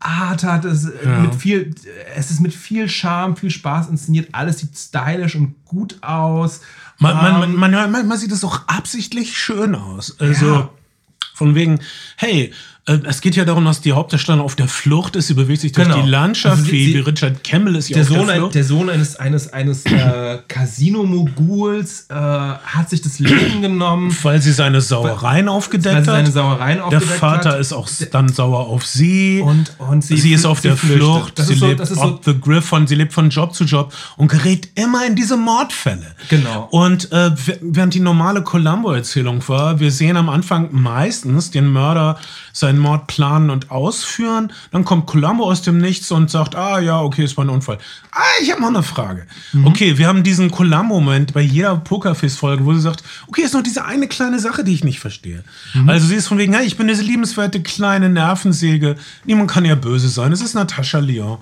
Art 0.04 0.42
hat. 0.44 0.64
Es, 0.64 0.84
mit 1.22 1.34
viel, 1.34 1.74
es 2.16 2.30
ist 2.30 2.40
mit 2.40 2.52
viel 2.54 2.88
Charme, 2.88 3.36
viel 3.36 3.50
Spaß 3.50 3.88
inszeniert. 3.88 4.28
Alles 4.32 4.58
sieht 4.58 4.76
stylisch 4.76 5.34
und 5.36 5.64
gut 5.64 6.02
aus. 6.02 6.60
Man, 6.98 7.16
man, 7.16 7.42
Ähm, 7.42 7.54
man, 7.56 7.70
man, 7.70 7.90
manchmal 7.92 8.18
sieht 8.18 8.32
es 8.32 8.44
auch 8.44 8.66
absichtlich 8.68 9.36
schön 9.36 9.74
aus. 9.74 10.18
Also 10.20 10.46
Ja. 10.46 10.68
von 11.34 11.54
wegen, 11.54 11.80
hey, 12.16 12.52
äh, 12.81 12.81
es 12.84 13.20
geht 13.20 13.36
ja 13.36 13.44
darum, 13.44 13.64
dass 13.64 13.80
die 13.80 13.92
Hauptdarstellerin 13.92 14.44
auf 14.44 14.56
der 14.56 14.66
Flucht 14.66 15.14
ist. 15.14 15.28
Sie 15.28 15.34
bewegt 15.34 15.60
sich 15.60 15.70
durch 15.72 15.86
Genau. 15.88 16.02
die 16.02 16.08
Landschaft, 16.10 16.56
Also 16.58 16.64
sie- 16.64 16.72
wie, 16.72 16.94
wie 16.94 16.98
Richard 16.98 17.44
Campbell 17.44 17.76
ist 17.76 17.88
ja 17.88 17.94
der 17.94 18.02
auf 18.02 18.08
Sohn, 18.08 18.26
der 18.26 18.34
ein, 18.34 18.40
Flucht. 18.40 18.54
der 18.56 18.64
Sohn 18.64 18.90
eines, 18.90 19.16
eines, 19.16 19.52
eines 19.52 19.84
äh, 19.86 20.38
Casino-Moguls 20.48 22.06
äh, 22.10 22.14
hat 22.14 22.90
sich 22.90 23.02
das 23.02 23.18
Leben 23.18 23.62
genommen, 23.62 24.16
weil 24.22 24.40
sie 24.42 24.52
seine 24.52 24.80
Sauereien 24.80 25.48
aufgedeckt 25.48 25.94
weil 25.94 26.02
sie 26.04 26.10
seine 26.10 26.26
hat. 26.26 26.32
Sauereien 26.34 26.76
Der 26.78 26.86
aufgedeckt 26.86 27.18
Vater 27.20 27.50
hat. 27.52 27.60
ist 27.60 27.72
auch 27.72 27.88
dann 28.10 28.28
sauer 28.28 28.66
auf 28.66 28.84
sie. 28.86 29.40
Und- 29.40 29.72
und 29.78 30.02
sie 30.04 30.16
sie 30.16 30.32
ist 30.32 30.44
auf 30.44 30.60
sie 30.60 30.68
der 30.68 30.76
flüchtet. 30.76 30.98
Flucht. 31.02 31.38
Das 31.38 31.46
sie 31.48 31.54
so- 31.54 31.66
lebt 31.66 31.86
so- 31.86 32.20
the 32.24 32.34
griff 32.40 32.64
von, 32.66 32.86
sie 32.86 32.94
lebt 32.94 33.12
von 33.12 33.30
Job 33.30 33.54
zu 33.54 33.64
Job 33.64 33.92
und 34.16 34.28
gerät 34.28 34.68
immer 34.74 35.06
in 35.06 35.14
diese 35.16 35.36
Mordfälle. 35.36 36.14
Genau. 36.28 36.68
Und 36.70 37.10
äh, 37.12 37.30
während 37.60 37.94
die 37.94 38.00
normale 38.00 38.42
Columbo-Erzählung 38.42 39.42
war, 39.48 39.80
wir 39.80 39.90
sehen 39.90 40.16
am 40.16 40.28
Anfang 40.28 40.68
meistens 40.72 41.50
den 41.50 41.66
Mörder 41.68 42.18
seinen 42.72 42.80
Mord 42.80 43.06
planen 43.06 43.50
und 43.50 43.70
ausführen. 43.70 44.52
Dann 44.70 44.84
kommt 44.84 45.06
Columbo 45.06 45.44
aus 45.44 45.62
dem 45.62 45.78
Nichts 45.78 46.10
und 46.10 46.30
sagt, 46.30 46.54
ah 46.54 46.80
ja, 46.80 47.00
okay, 47.00 47.22
es 47.24 47.36
war 47.36 47.44
ein 47.44 47.50
Unfall. 47.50 47.78
Ah, 48.12 48.20
ich 48.42 48.50
habe 48.50 48.60
noch 48.60 48.68
eine 48.68 48.82
Frage. 48.82 49.26
Mhm. 49.52 49.66
Okay, 49.66 49.98
wir 49.98 50.06
haben 50.08 50.22
diesen 50.22 50.50
Columbo-Moment 50.50 51.32
bei 51.34 51.42
jeder 51.42 51.76
Pokerface-Folge, 51.76 52.64
wo 52.64 52.72
sie 52.74 52.80
sagt, 52.80 53.02
okay, 53.28 53.42
ist 53.42 53.54
noch 53.54 53.62
diese 53.62 53.84
eine 53.84 54.08
kleine 54.08 54.38
Sache, 54.40 54.64
die 54.64 54.72
ich 54.74 54.84
nicht 54.84 55.00
verstehe. 55.00 55.44
Mhm. 55.74 55.88
Also 55.88 56.06
sie 56.06 56.14
ist 56.14 56.26
von 56.28 56.38
wegen, 56.38 56.54
hey, 56.54 56.64
ich 56.66 56.76
bin 56.76 56.88
diese 56.88 57.02
liebenswerte 57.02 57.62
kleine 57.62 58.08
Nervensäge. 58.08 58.96
Niemand 59.24 59.50
kann 59.50 59.64
ja 59.64 59.74
böse 59.74 60.08
sein. 60.08 60.32
Es 60.32 60.40
ist 60.40 60.54
Natascha 60.54 60.98
Lyon. 60.98 61.38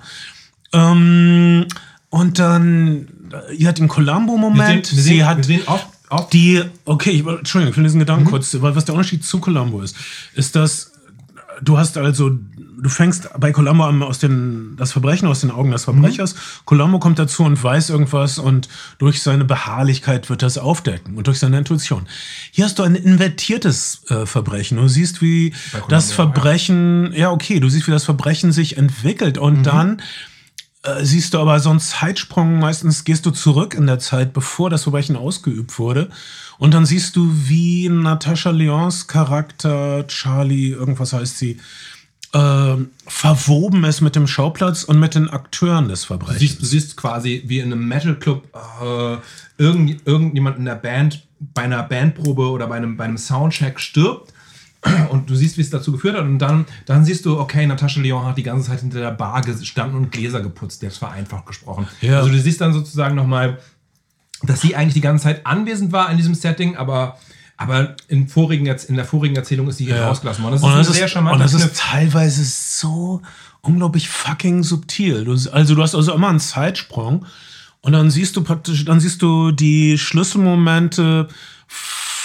Ähm, 0.73 1.65
und 2.09 2.39
dann, 2.39 3.07
ihr 3.57 3.67
hat 3.69 3.77
den 3.77 3.87
Columbo-Moment. 3.87 4.85
Sie 4.85 5.01
sehen- 5.01 5.25
hat 5.27 5.47
oft- 5.67 5.87
oft- 6.09 6.33
die, 6.33 6.61
okay, 6.85 7.11
ich, 7.11 7.25
Entschuldigung, 7.25 7.71
ich 7.71 7.77
will 7.77 7.83
diesen 7.85 7.97
Mhm. 7.97 8.01
Gedanken 8.01 8.25
kurz, 8.25 8.55
weil 8.59 8.75
was 8.75 8.85
der 8.85 8.95
Unterschied 8.95 9.23
zu 9.25 9.39
Columbo 9.39 9.81
ist, 9.81 9.95
ist, 10.33 10.55
dass 10.55 10.90
du 11.61 11.77
hast 11.77 11.97
also, 11.97 12.29
du 12.29 12.89
fängst 12.89 13.29
bei 13.39 13.51
Columbo 13.51 13.83
an 13.85 14.01
aus 14.03 14.19
den, 14.19 14.75
das 14.77 14.91
Verbrechen 14.91 15.27
aus 15.27 15.41
den 15.41 15.51
Augen 15.51 15.71
des 15.71 15.85
Mhm. 15.87 15.93
Verbrechers. 16.01 16.35
Columbo 16.65 16.99
kommt 16.99 17.19
dazu 17.19 17.43
und 17.43 17.61
weiß 17.63 17.89
irgendwas 17.89 18.39
und 18.39 18.67
durch 18.97 19.21
seine 19.21 19.45
Beharrlichkeit 19.45 20.29
wird 20.29 20.41
das 20.41 20.57
aufdecken 20.57 21.15
und 21.15 21.27
durch 21.27 21.39
seine 21.39 21.57
Intuition. 21.59 22.07
Hier 22.51 22.65
hast 22.65 22.79
du 22.79 22.83
ein 22.83 22.95
invertiertes 22.95 24.03
äh, 24.09 24.25
Verbrechen. 24.25 24.77
Du 24.77 24.87
siehst, 24.87 25.21
wie 25.21 25.53
das 25.89 26.11
Verbrechen, 26.11 27.13
ja. 27.13 27.31
okay, 27.31 27.59
du 27.59 27.69
siehst, 27.69 27.87
wie 27.87 27.91
das 27.91 28.03
Verbrechen 28.05 28.51
sich 28.51 28.77
entwickelt 28.77 29.37
und 29.37 29.59
Mhm. 29.59 29.63
dann 29.63 30.01
äh, 30.83 31.03
siehst 31.03 31.33
du 31.33 31.39
aber 31.39 31.59
so 31.59 31.69
einen 31.69 31.79
Zeitsprung, 31.79 32.59
meistens 32.59 33.03
gehst 33.03 33.25
du 33.25 33.31
zurück 33.31 33.75
in 33.75 33.87
der 33.87 33.99
Zeit, 33.99 34.33
bevor 34.33 34.69
das 34.69 34.83
Verbrechen 34.83 35.15
ausgeübt 35.15 35.77
wurde. 35.77 36.09
Und 36.57 36.73
dann 36.73 36.85
siehst 36.85 37.15
du, 37.15 37.29
wie 37.31 37.87
Natascha 37.89 38.49
Lyons 38.49 39.07
Charakter, 39.07 40.05
Charlie, 40.07 40.71
irgendwas 40.71 41.13
heißt 41.13 41.37
sie, 41.37 41.57
äh, 42.33 42.75
verwoben 43.07 43.83
ist 43.83 44.01
mit 44.01 44.15
dem 44.15 44.25
Schauplatz 44.25 44.83
und 44.83 44.99
mit 44.99 45.15
den 45.15 45.29
Akteuren 45.29 45.87
des 45.89 46.01
Du 46.01 46.07
Verbrechens. 46.07 46.39
siehst, 46.39 46.61
du 46.61 46.65
siehst 46.65 46.97
quasi 46.97 47.43
wie 47.45 47.59
in 47.59 47.71
einem 47.71 47.87
Metal-Club 47.87 48.47
äh, 48.81 49.17
irgend, 49.57 50.07
irgendjemand 50.07 50.57
in 50.57 50.65
der 50.65 50.75
Band 50.75 51.27
bei 51.39 51.63
einer 51.63 51.83
Bandprobe 51.83 52.49
oder 52.49 52.67
bei 52.67 52.77
einem, 52.77 52.97
bei 52.97 53.03
einem 53.03 53.17
Soundcheck 53.17 53.79
stirbt 53.79 54.33
und 55.09 55.29
du 55.29 55.35
siehst, 55.35 55.57
wie 55.57 55.61
es 55.61 55.69
dazu 55.69 55.91
geführt 55.91 56.15
hat 56.15 56.23
und 56.23 56.39
dann, 56.39 56.65
dann 56.85 57.05
siehst 57.05 57.25
du, 57.25 57.39
okay, 57.39 57.67
Natascha 57.67 58.01
Leon 58.01 58.25
hat 58.25 58.37
die 58.37 58.43
ganze 58.43 58.69
Zeit 58.69 58.79
hinter 58.79 58.99
der 58.99 59.11
Bar 59.11 59.41
gestanden 59.41 59.95
und 59.97 60.11
Gläser 60.11 60.41
geputzt, 60.41 60.81
jetzt 60.81 60.97
vereinfacht 60.97 61.45
gesprochen. 61.45 61.87
Ja. 62.01 62.17
Also 62.17 62.29
du 62.29 62.39
siehst 62.39 62.59
dann 62.61 62.73
sozusagen 62.73 63.15
nochmal, 63.15 63.59
dass 64.43 64.61
sie 64.61 64.75
eigentlich 64.75 64.95
die 64.95 65.01
ganze 65.01 65.25
Zeit 65.25 65.45
anwesend 65.45 65.91
war 65.91 66.09
in 66.09 66.17
diesem 66.17 66.33
Setting, 66.33 66.77
aber, 66.77 67.17
aber 67.57 67.95
in, 68.07 68.27
vorigen, 68.27 68.65
in 68.65 68.95
der 68.95 69.05
vorigen 69.05 69.35
Erzählung 69.35 69.67
ist 69.67 69.77
sie 69.77 69.85
hier 69.85 69.97
Ja. 69.97 70.07
rausgelassen 70.07 70.43
worden. 70.43 70.53
Das 70.53 70.61
ist 70.61 70.65
und 70.67 70.71
ein 70.73 70.77
das 70.79 70.93
sehr 70.95 71.05
ist, 71.05 71.11
charmanter 71.11 71.35
und 71.35 71.53
das 71.53 71.53
ist 71.53 71.77
teilweise 71.77 72.43
so 72.43 73.21
unglaublich 73.61 74.09
fucking 74.09 74.63
subtil. 74.63 75.25
Du, 75.25 75.33
also 75.51 75.75
du 75.75 75.83
hast 75.83 75.93
also 75.93 76.13
immer 76.13 76.29
einen 76.29 76.39
Zeitsprung 76.39 77.25
und 77.81 77.91
dann 77.93 78.09
siehst 78.09 78.35
du 78.35 78.41
praktisch, 78.41 78.83
dann 78.85 78.99
siehst 78.99 79.21
du 79.21 79.51
die 79.51 79.99
Schlüsselmomente 79.99 81.27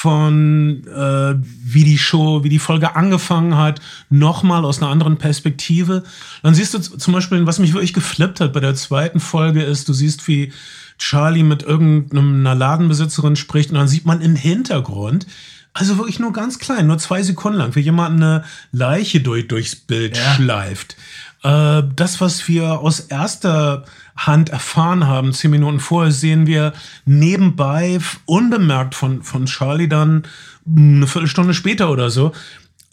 von 0.00 0.86
äh, 0.86 1.34
wie 1.64 1.84
die 1.84 1.96
Show, 1.96 2.44
wie 2.44 2.50
die 2.50 2.58
Folge 2.58 2.96
angefangen 2.96 3.56
hat, 3.56 3.80
nochmal 4.10 4.66
aus 4.66 4.82
einer 4.82 4.90
anderen 4.90 5.16
Perspektive. 5.16 6.02
Dann 6.42 6.54
siehst 6.54 6.74
du 6.74 6.78
zum 6.80 7.14
Beispiel, 7.14 7.46
was 7.46 7.58
mich 7.58 7.72
wirklich 7.72 7.94
geflippt 7.94 8.40
hat 8.40 8.52
bei 8.52 8.60
der 8.60 8.74
zweiten 8.74 9.20
Folge 9.20 9.62
ist, 9.62 9.88
du 9.88 9.94
siehst, 9.94 10.28
wie 10.28 10.52
Charlie 10.98 11.42
mit 11.42 11.62
irgendeiner 11.62 12.54
Ladenbesitzerin 12.54 13.36
spricht 13.36 13.70
und 13.70 13.76
dann 13.76 13.88
sieht 13.88 14.04
man 14.04 14.20
im 14.20 14.36
Hintergrund, 14.36 15.26
also 15.72 15.96
wirklich 15.96 16.18
nur 16.18 16.32
ganz 16.34 16.58
klein, 16.58 16.86
nur 16.86 16.98
zwei 16.98 17.22
Sekunden 17.22 17.58
lang, 17.58 17.74
wie 17.74 17.80
jemand 17.80 18.16
eine 18.22 18.44
Leiche 18.72 19.20
durch, 19.20 19.48
durchs 19.48 19.76
Bild 19.76 20.18
Ja. 20.18 20.34
schleift. 20.34 20.96
Äh, 21.42 21.82
das, 21.96 22.20
was 22.20 22.48
wir 22.48 22.80
aus 22.80 23.00
erster 23.00 23.86
Hand 24.16 24.48
erfahren 24.48 25.06
haben, 25.06 25.32
zehn 25.32 25.50
Minuten 25.50 25.80
vorher, 25.80 26.12
sehen 26.12 26.46
wir 26.46 26.72
nebenbei, 27.04 27.98
unbemerkt 28.24 28.94
von, 28.94 29.22
von 29.22 29.46
Charlie 29.46 29.88
dann 29.88 30.24
eine 30.66 31.06
Viertelstunde 31.06 31.54
später 31.54 31.90
oder 31.90 32.10
so. 32.10 32.32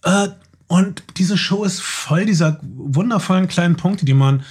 Äh, 0.03 0.29
und 0.67 1.03
diese 1.17 1.37
Show 1.37 1.63
ist 1.63 1.81
voll 1.81 2.25
dieser 2.25 2.59
wundervollen 2.61 3.47
kleinen 3.47 3.75
Punkte, 3.75 4.05
die 4.05 4.13
man 4.13 4.43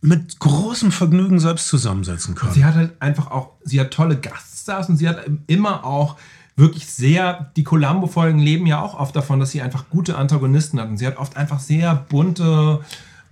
mit 0.00 0.38
großem 0.38 0.92
Vergnügen 0.92 1.40
selbst 1.40 1.68
zusammensetzen 1.68 2.34
kann. 2.34 2.52
Sie 2.52 2.64
hat 2.64 2.74
halt 2.74 2.92
einfach 3.00 3.30
auch, 3.30 3.52
sie 3.64 3.80
hat 3.80 3.90
tolle 3.90 4.16
Gaststars 4.16 4.88
und 4.88 4.96
sie 4.96 5.08
hat 5.08 5.24
immer 5.46 5.84
auch 5.84 6.16
wirklich 6.56 6.86
sehr, 6.86 7.52
die 7.56 7.64
Columbo-Folgen 7.64 8.38
leben 8.38 8.66
ja 8.66 8.80
auch 8.80 8.98
oft 8.98 9.14
davon, 9.14 9.40
dass 9.40 9.50
sie 9.50 9.62
einfach 9.62 9.90
gute 9.90 10.16
Antagonisten 10.16 10.80
hat. 10.80 10.88
Und 10.88 10.96
sie 10.96 11.06
hat 11.06 11.18
oft 11.18 11.36
einfach 11.36 11.60
sehr 11.60 11.94
bunte, 11.94 12.80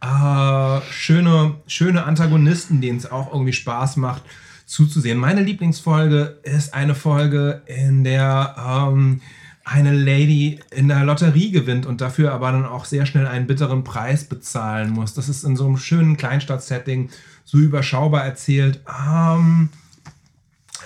äh, 0.04 0.80
schöne, 0.92 1.54
schöne 1.66 2.04
Antagonisten, 2.04 2.80
denen 2.80 2.98
es 2.98 3.10
auch 3.10 3.32
irgendwie 3.32 3.52
Spaß 3.54 3.96
macht 3.96 4.22
zuzusehen. 4.66 5.18
Meine 5.18 5.42
Lieblingsfolge 5.42 6.38
ist 6.42 6.74
eine 6.74 6.94
Folge, 6.94 7.62
in 7.66 8.04
der 8.04 8.54
ähm, 8.58 9.20
eine 9.64 9.92
Lady 9.92 10.60
in 10.70 10.88
der 10.88 11.04
Lotterie 11.04 11.50
gewinnt 11.50 11.86
und 11.86 12.00
dafür 12.02 12.32
aber 12.32 12.52
dann 12.52 12.66
auch 12.66 12.84
sehr 12.84 13.06
schnell 13.06 13.26
einen 13.26 13.46
bitteren 13.46 13.82
Preis 13.82 14.24
bezahlen 14.24 14.90
muss. 14.90 15.14
Das 15.14 15.28
ist 15.30 15.42
in 15.44 15.56
so 15.56 15.66
einem 15.66 15.78
schönen 15.78 16.16
Kleinstadt-Setting 16.18 17.08
so 17.46 17.58
überschaubar 17.58 18.24
erzählt. 18.24 18.80
Ähm, 19.08 19.70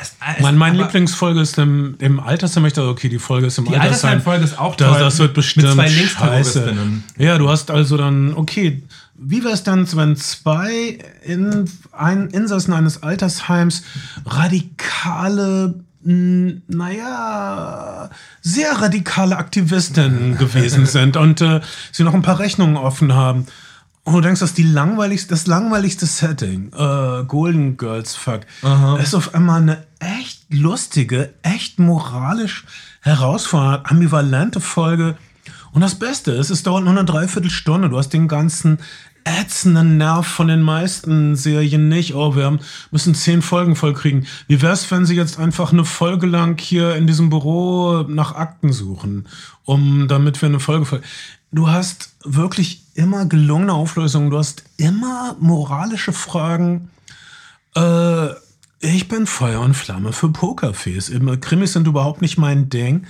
es, 0.01 0.15
es, 0.36 0.43
Mein, 0.43 0.57
meine 0.57 0.78
Lieblingsfolge 0.78 1.40
ist 1.40 1.59
im, 1.59 1.97
im 1.99 2.20
Altersheim. 2.20 2.66
Ich 2.66 2.73
dachte, 2.74 2.89
okay, 2.89 3.09
die 3.09 3.19
Folge 3.19 3.49
ist 3.49 3.59
im 3.59 3.65
Die 3.65 3.70
Altersheim. 3.70 3.89
Altersheim-Folge 4.19 4.45
ist 4.45 4.59
auch 4.59 4.77
das, 4.77 4.90
toll, 4.93 5.01
Das 5.01 5.19
wird 5.19 5.28
mit- 5.31 5.35
bestimmt 5.35 5.77
mit 5.77 5.89
zwei 5.89 6.07
scheiße. 6.07 6.74
Ja, 7.19 7.36
du 7.39 7.49
hast 7.49 7.70
also 7.73 7.97
dann, 7.97 8.32
okay, 8.35 8.82
wie 9.19 9.43
wäre 9.43 9.55
es 9.55 9.65
dann, 9.65 9.86
wenn 9.97 10.16
zwei 10.16 10.99
in, 11.24 11.69
ein, 11.93 12.28
Insassen 12.28 12.73
eines 12.73 13.03
Altersheims 13.03 13.82
radikale, 14.24 15.74
mh, 16.03 16.61
naja, 16.69 18.11
sehr 18.40 18.73
radikale 18.81 19.36
Aktivistinnen 19.36 20.39
gewesen 20.39 20.86
sind 20.86 21.16
und 21.16 21.40
äh, 21.40 21.61
sie 21.93 22.05
noch 22.05 22.15
ein 22.15 22.23
paar 22.23 22.39
Rechnungen 22.39 22.77
offen 22.77 23.15
haben. 23.15 23.47
Und 24.05 24.15
du 24.15 24.20
denkst, 24.23 24.40
das 24.40 24.51
ist 24.51 24.59
die 24.59 24.62
langweiligste, 24.62 25.31
das 25.31 25.47
langweiligste 25.47 26.07
Setting, 26.07 26.73
äh, 26.73 27.24
Golden 27.24 27.77
Girls 27.77 28.15
Fuck, 28.15 28.40
das 28.62 29.09
ist 29.09 29.15
auf 29.15 29.35
einmal 29.35 29.61
eine 29.61 29.85
echt 29.99 30.47
lustige, 30.49 31.35
echt 31.43 31.78
moralisch 31.78 32.65
herausfordernde, 33.03 33.90
ambivalente 33.90 34.61
Folge. 34.61 35.16
Und 35.73 35.82
das 35.82 35.97
Beste 35.97 36.32
ist, 36.32 36.51
es 36.51 36.62
dauert 36.62 36.85
nur 36.85 36.93
eine 36.93 37.05
Dreiviertelstunde. 37.05 37.90
Du 37.90 37.99
hast 37.99 38.09
den 38.11 38.28
ganzen 38.28 38.78
ätzenden 39.28 39.96
Nerv 39.98 40.26
von 40.26 40.48
den 40.48 40.62
meisten 40.62 41.36
Serien 41.36 41.88
nicht. 41.88 42.14
Oh, 42.14 42.34
wir 42.36 42.44
haben, 42.44 42.60
müssen 42.90 43.14
zehn 43.14 43.42
Folgen 43.42 43.76
vollkriegen. 43.76 44.26
Wie 44.46 44.62
wär's, 44.62 44.90
wenn 44.90 45.06
sie 45.06 45.16
jetzt 45.16 45.38
einfach 45.38 45.72
eine 45.72 45.84
Folge 45.84 46.26
lang 46.26 46.60
hier 46.60 46.94
in 46.96 47.06
diesem 47.06 47.30
Büro 47.30 48.05
nach 48.09 48.34
Akten 48.34 48.72
suchen, 48.72 49.26
um, 49.64 50.09
damit 50.09 50.40
wir 50.40 50.48
eine 50.48 50.60
Folge 50.60 50.86
voll. 50.86 51.02
Du 51.50 51.70
hast 51.70 52.14
wirklich 52.24 52.82
immer 52.94 53.26
gelungene 53.26 53.72
Auflösungen. 53.72 54.30
Du 54.30 54.38
hast 54.38 54.64
immer 54.76 55.36
moralische 55.40 56.12
Fragen. 56.12 56.90
Äh, 57.74 58.28
ich 58.80 59.09
bin 59.09 59.26
Feuer 59.26 59.60
und 59.60 59.74
Flamme 59.74 60.12
für 60.12 60.28
Pokerface. 60.28 61.10
Krimis 61.40 61.72
sind 61.72 61.86
überhaupt 61.86 62.22
nicht 62.22 62.38
mein 62.38 62.68
Ding. 62.68 63.06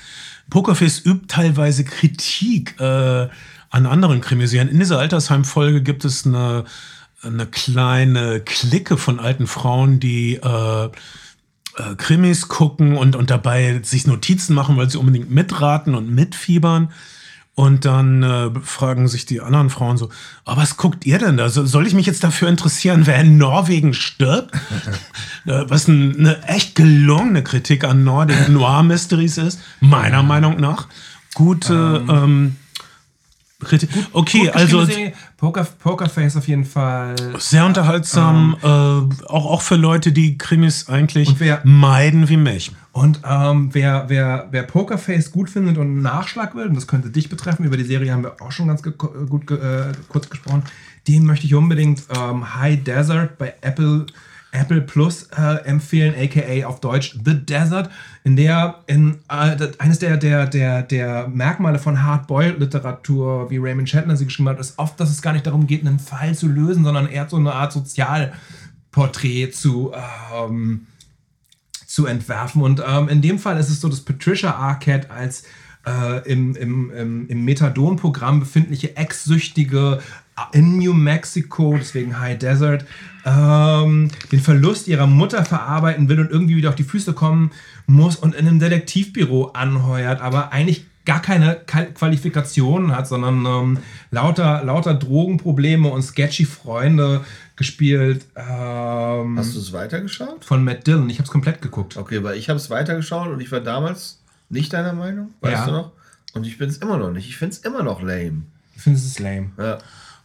Pokerface 0.50 1.04
übt 1.04 1.26
teilweise 1.28 1.84
Kritik 1.84 2.80
äh, 2.80 3.28
an 3.70 3.86
anderen 3.86 4.20
Krimiserien. 4.20 4.68
In 4.68 4.78
dieser 4.78 4.98
Altersheim-Folge 4.98 5.82
gibt 5.82 6.04
es 6.04 6.26
eine, 6.26 6.64
eine 7.22 7.46
kleine 7.46 8.40
Clique 8.40 8.96
von 8.96 9.20
alten 9.20 9.46
Frauen, 9.46 10.00
die 10.00 10.36
äh, 10.36 10.90
äh, 11.78 11.94
Krimis 11.96 12.48
gucken 12.48 12.96
und, 12.96 13.16
und 13.16 13.30
dabei 13.30 13.80
sich 13.82 14.06
Notizen 14.06 14.54
machen, 14.54 14.76
weil 14.76 14.90
sie 14.90 14.98
unbedingt 14.98 15.30
mitraten 15.30 15.94
und 15.94 16.10
mitfiebern. 16.10 16.90
Und 17.54 17.84
dann 17.84 18.22
äh, 18.22 18.50
fragen 18.62 19.08
sich 19.08 19.26
die 19.26 19.40
anderen 19.40 19.68
Frauen 19.68 19.96
so, 19.96 20.10
"Ah, 20.44 20.56
was 20.56 20.76
guckt 20.76 21.04
ihr 21.06 21.18
denn 21.18 21.36
da? 21.36 21.48
So, 21.48 21.66
soll 21.66 21.88
ich 21.88 21.94
mich 21.94 22.06
jetzt 22.06 22.22
dafür 22.22 22.48
interessieren, 22.48 23.02
wer 23.06 23.18
in 23.18 23.36
Norwegen 23.38 23.94
stirbt? 23.94 24.54
Äh, 25.46 25.64
was 25.68 25.88
ein, 25.88 26.18
eine 26.18 26.42
echt 26.46 26.74
gelungene 26.74 27.42
Kritik 27.42 27.84
an 27.84 28.04
Nordic 28.04 28.50
Noir 28.50 28.82
Mysteries 28.82 29.38
ist, 29.38 29.60
meiner 29.80 30.22
Meinung 30.22 30.60
nach. 30.60 30.88
Gute 31.32 32.04
ähm, 32.06 32.56
Kritik. 33.64 33.90
Okay, 34.12 34.47
Gut 34.47 34.55
also. 34.55 34.86
Poker, 35.36 35.64
Pokerface 35.64 36.36
auf 36.36 36.47
jeden 36.47 36.64
Fall. 36.64 37.16
sehr 37.39 37.66
unterhaltsam, 37.66 38.56
äh, 38.62 38.66
auch, 38.66 39.47
auch 39.47 39.62
für 39.62 39.74
Leute, 39.74 40.12
die 40.12 40.39
Krimis 40.39 40.89
eigentlich 40.89 41.35
wer- 41.40 41.60
meiden 41.64 42.28
wie 42.28 42.36
mich. 42.36 42.70
Und 42.93 43.20
ähm, 43.28 43.70
wer, 43.72 44.05
wer, 44.09 44.47
wer 44.52 44.62
Pokerface 44.62 45.32
gut 45.32 45.51
findet 45.51 45.76
und 45.76 45.86
einen 45.86 46.02
Nachschlag 46.02 46.55
will, 46.55 46.66
und 46.66 46.74
das 46.74 46.86
könnte 46.86 47.10
dich 47.10 47.28
betreffen, 47.28 47.64
über 47.64 47.76
die 47.76 47.85
Serie 47.85 48.12
haben 48.12 48.22
wir 48.22 48.40
auch 48.40 48.52
schon 48.52 48.68
ganz 48.68 48.82
gut 48.82 49.51
äh, 49.51 49.93
kurz 50.09 50.30
gesprochen, 50.30 50.62
dem 51.09 51.24
möchte 51.24 51.47
ich 51.47 51.55
unbedingt 51.55 52.02
ähm, 52.16 52.55
High 52.55 52.82
Desert 52.85 53.39
bei 53.39 53.55
Apple, 53.60 54.06
Apple 54.52 54.80
Plus 54.80 55.28
äh, 55.36 55.64
empfehlen, 55.64 56.14
aka 56.18 56.66
auf 56.66 56.80
Deutsch 56.80 57.18
The 57.24 57.44
Desert, 57.44 57.90
in 58.24 58.36
der 58.36 58.82
in, 58.86 59.18
äh, 59.28 59.68
eines 59.78 59.98
der, 59.98 60.16
der, 60.16 60.46
der, 60.46 60.82
der 60.82 61.28
Merkmale 61.28 61.78
von 61.78 62.02
Hardboiled-Literatur, 62.02 63.50
wie 63.50 63.58
Raymond 63.58 63.88
Chandler 63.88 64.16
sie 64.16 64.24
geschrieben 64.24 64.48
hat, 64.48 64.58
ist 64.58 64.78
oft, 64.78 64.98
dass 64.98 65.10
es 65.10 65.22
gar 65.22 65.32
nicht 65.32 65.46
darum 65.46 65.66
geht, 65.66 65.86
einen 65.86 65.98
Fall 65.98 66.34
zu 66.34 66.48
lösen, 66.48 66.84
sondern 66.84 67.08
eher 67.08 67.28
so 67.28 67.36
eine 67.36 67.52
Art 67.52 67.72
Sozialporträt 67.72 69.50
zu 69.50 69.92
ähm, 70.34 70.86
zu 71.86 72.06
entwerfen. 72.06 72.62
Und 72.62 72.82
ähm, 72.86 73.08
in 73.08 73.22
dem 73.22 73.38
Fall 73.38 73.58
ist 73.58 73.70
es 73.70 73.80
so, 73.80 73.88
dass 73.88 74.02
Patricia 74.02 74.54
Arquette 74.54 75.10
als 75.10 75.44
äh, 75.89 76.31
im, 76.32 76.55
im, 76.56 76.90
im, 76.90 77.28
im 77.28 77.44
Methadon-Programm 77.44 78.40
befindliche 78.40 78.97
Ex-Süchtige 78.97 80.01
in 80.52 80.78
New 80.78 80.93
Mexico, 80.94 81.74
deswegen 81.77 82.20
High 82.20 82.39
Desert, 82.39 82.85
ähm, 83.24 84.09
den 84.31 84.40
Verlust 84.40 84.86
ihrer 84.86 85.06
Mutter 85.09 85.44
verarbeiten 85.44 86.09
will 86.09 86.20
und 86.20 86.31
irgendwie 86.31 86.56
wieder 86.56 86.69
auf 86.69 86.77
die 86.77 86.85
Füße 86.85 87.12
kommen 87.12 87.51
muss 87.86 88.15
und 88.16 88.35
in 88.36 88.47
einem 88.47 88.60
Detektivbüro 88.60 89.47
anheuert, 89.55 90.20
aber 90.20 90.52
eigentlich 90.52 90.85
gar 91.05 91.20
keine 91.23 91.55
Qual- 91.66 91.93
Qualifikationen 91.93 92.94
hat, 92.94 93.09
sondern 93.09 93.47
ähm, 93.47 93.78
lauter, 94.10 94.62
lauter 94.62 94.94
Drogenprobleme 94.94 95.89
und 95.89 96.02
sketchy 96.02 96.44
Freunde 96.44 97.24
gespielt. 97.56 98.27
Ähm, 98.36 99.39
Hast 99.39 99.55
du 99.56 99.59
es 99.59 99.73
weitergeschaut? 99.73 100.44
von 100.44 100.62
Matt 100.65 100.86
Dillon. 100.86 101.09
Ich 101.10 101.16
habe 101.19 101.24
es 101.24 101.31
komplett 101.32 101.62
geguckt. 101.62 101.97
Okay, 101.97 102.23
weil 102.23 102.36
ich 102.36 102.48
habe 102.48 102.59
es 102.59 102.70
weitergeschaut 102.70 103.28
und 103.28 103.40
ich 103.40 103.51
war 103.51 103.60
damals 103.60 104.20
nicht 104.50 104.72
deiner 104.72 104.92
Meinung, 104.92 105.34
weißt 105.40 105.52
Ja. 105.52 105.66
du 105.66 105.72
noch? 105.72 105.92
Und 106.34 106.44
ich 106.46 106.58
bin 106.58 106.68
es 106.68 106.78
immer 106.78 106.96
noch 106.98 107.10
nicht. 107.10 107.28
Ich 107.28 107.36
finde 107.36 107.54
es 107.54 107.60
immer 107.60 107.82
noch 107.82 108.00
lame. 108.02 108.42
Ich 108.76 108.82
finde, 108.82 108.98
es 108.98 109.18
lame. 109.18 109.50
Ja. 109.58 109.78